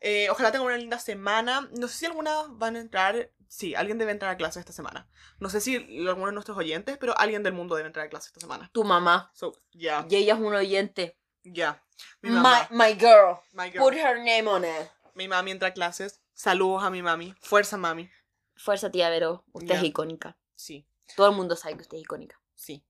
Eh, 0.00 0.28
ojalá 0.30 0.50
tengan 0.52 0.66
una 0.66 0.76
linda 0.76 0.98
semana. 0.98 1.68
No 1.78 1.88
sé 1.88 1.98
si 1.98 2.06
algunas 2.06 2.46
van 2.58 2.76
a 2.76 2.80
entrar. 2.80 3.30
Sí, 3.48 3.74
alguien 3.74 3.98
debe 3.98 4.12
entrar 4.12 4.30
a 4.30 4.36
clase 4.36 4.60
esta 4.60 4.72
semana. 4.72 5.08
No 5.38 5.48
sé 5.50 5.60
si 5.60 5.76
alguno 6.06 6.26
de 6.26 6.32
nuestros 6.32 6.56
oyentes, 6.56 6.98
pero 6.98 7.18
alguien 7.18 7.42
del 7.42 7.52
mundo 7.54 7.74
debe 7.76 7.86
entrar 7.88 8.06
a 8.06 8.10
clase 8.10 8.28
esta 8.28 8.40
semana. 8.40 8.70
Tu 8.72 8.84
mamá. 8.84 9.30
So, 9.34 9.52
ya, 9.72 10.06
Y 10.08 10.16
ella 10.16 10.34
es 10.34 10.40
un 10.40 10.54
oyente. 10.54 11.18
ya. 11.42 11.82
Mi 12.22 12.30
My, 12.30 12.66
my 12.70 12.92
girl. 12.94 13.38
My 13.52 13.70
girl. 13.70 13.82
Put 13.82 13.94
her 13.94 14.18
name 14.18 14.46
on 14.48 14.64
it. 14.64 14.90
Mi 15.20 15.28
mami 15.28 15.50
entra 15.50 15.68
a 15.68 15.72
clases. 15.74 16.22
Saludos 16.32 16.82
a 16.82 16.88
mi 16.88 17.02
mami. 17.02 17.34
Fuerza, 17.42 17.76
mami. 17.76 18.08
Fuerza, 18.56 18.90
tía 18.90 19.10
Vero. 19.10 19.44
Usted 19.52 19.74
es 19.74 19.82
icónica. 19.82 20.38
Sí, 20.56 20.86
Todo 21.14 21.28
el 21.28 21.36
mundo 21.36 21.56
sabe 21.56 21.74
que 21.76 21.82
usted 21.82 21.98
es 21.98 22.04
icónica. 22.04 22.40
sí. 22.54 22.82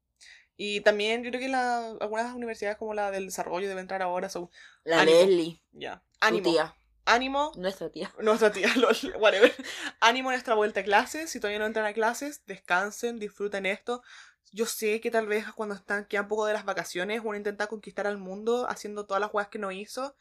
Y 0.57 0.81
también 0.83 1.25
yo 1.25 1.31
creo 1.31 1.41
que 1.41 1.49
la, 1.49 1.89
algunas 2.01 2.33
universidades 2.33 2.77
como 2.79 2.95
la 2.95 3.11
del 3.11 3.25
desarrollo 3.27 3.67
deben 3.67 3.81
entrar 3.83 4.01
ahora. 4.03 4.29
son 4.29 4.49
La 4.85 5.01
Ánimo. 5.01 5.19
Leslie, 5.19 5.61
Ya. 5.73 6.05
tu 6.21 6.27
Ánimo. 6.27 6.53
tía, 6.53 6.77
Ánimo. 7.05 7.51
nuestra 7.57 7.91
tía. 7.91 8.15
Nuestra 8.21 8.53
tía, 8.53 8.69
lol, 8.77 8.95
whatever. 9.19 9.53
Ánimo 9.99 10.31
en 10.31 10.35
nuestra 10.35 10.55
vuelta 10.55 10.81
a 10.81 10.85
clases. 10.85 11.31
Si 11.31 11.41
todavía 11.41 11.59
no 11.59 11.67
entran 11.67 11.87
a 11.87 11.93
clases, 11.95 12.43
descansen, 12.47 13.19
disfruten 13.19 13.67
esto. 13.67 14.05
Yo 14.53 14.67
sé 14.67 15.01
que 15.01 15.11
tal 15.11 15.27
vez 15.27 15.47
cuando 15.57 15.75
están, 15.75 16.05
quedan 16.05 16.29
poco 16.29 16.47
de 16.47 16.53
las 16.53 16.65
vacaciones, 16.65 17.23
uno 17.25 17.37
intenta 17.37 17.67
conquistar 17.67 18.07
al 18.07 18.19
mundo 18.19 18.69
haciendo 18.69 19.05
todas 19.07 19.21
las 19.21 19.35
weas 19.35 19.49
que 19.49 19.59
no 19.59 19.73
hizo. 19.73 20.15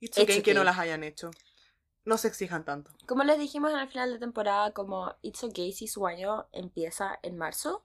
Y 0.00 0.06
It's 0.06 0.18
okay 0.18 0.42
que 0.42 0.52
no 0.52 0.60
okay. 0.60 0.70
las 0.72 0.78
hayan 0.80 1.04
hecho. 1.04 1.30
No 2.04 2.18
se 2.18 2.28
exijan 2.28 2.64
tanto. 2.64 2.90
Como 3.06 3.24
les 3.24 3.38
dijimos 3.38 3.72
en 3.72 3.78
el 3.78 3.88
final 3.88 4.12
de 4.12 4.18
temporada, 4.18 4.72
como 4.72 5.14
It's 5.22 5.42
okay 5.42 5.72
si 5.72 5.88
su 5.88 6.06
año 6.06 6.46
empieza 6.52 7.18
en 7.22 7.38
marzo, 7.38 7.84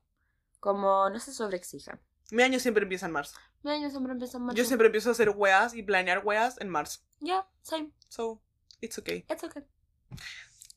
como 0.59 1.09
no 1.09 1.19
se 1.19 1.33
sobreexijan. 1.33 2.01
Mi 2.31 2.43
año 2.43 2.59
siempre 2.59 2.83
empieza 2.83 3.05
en 3.05 3.13
marzo. 3.13 3.39
Mi 3.63 3.71
año 3.71 3.89
siempre 3.89 4.11
empieza 4.11 4.37
en 4.37 4.43
marzo. 4.43 4.57
Yo 4.57 4.65
siempre 4.65 4.87
empiezo 4.87 5.09
a 5.09 5.11
hacer 5.13 5.29
weas 5.29 5.73
y 5.73 5.83
planear 5.83 6.25
weas 6.25 6.59
en 6.59 6.69
marzo. 6.69 6.99
Ya, 7.21 7.47
same. 7.61 7.91
So, 8.09 8.41
it's 8.81 8.97
okay. 8.97 9.25
It's 9.29 9.43
okay. 9.43 9.63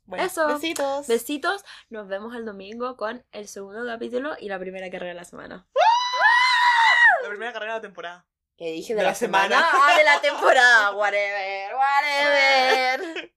Bueno, 0.05 0.25
Eso. 0.25 0.47
Besitos. 0.47 1.07
Besitos. 1.09 1.65
Nos 1.91 2.09
vemos 2.09 2.35
el 2.35 2.45
domingo 2.45 2.97
con 2.97 3.25
el 3.33 3.49
segundo 3.49 3.85
capítulo 3.85 4.35
y 4.39 4.49
la 4.49 4.59
primera 4.59 4.91
carrera 4.91 5.11
de 5.11 5.15
la 5.15 5.25
semana. 5.25 5.67
La 7.23 7.29
primera 7.29 7.53
carrera 7.53 7.75
de 7.75 7.79
la 7.79 7.83
temporada. 7.83 8.27
¿Qué 8.57 8.73
dije? 8.73 8.95
De 8.95 9.03
la 9.03 9.15
semana. 9.15 9.61
Ah, 9.73 9.97
de 9.97 10.05
la 10.05 10.21
temporada. 10.21 10.93
Whatever, 10.95 11.75
whatever. 11.77 13.33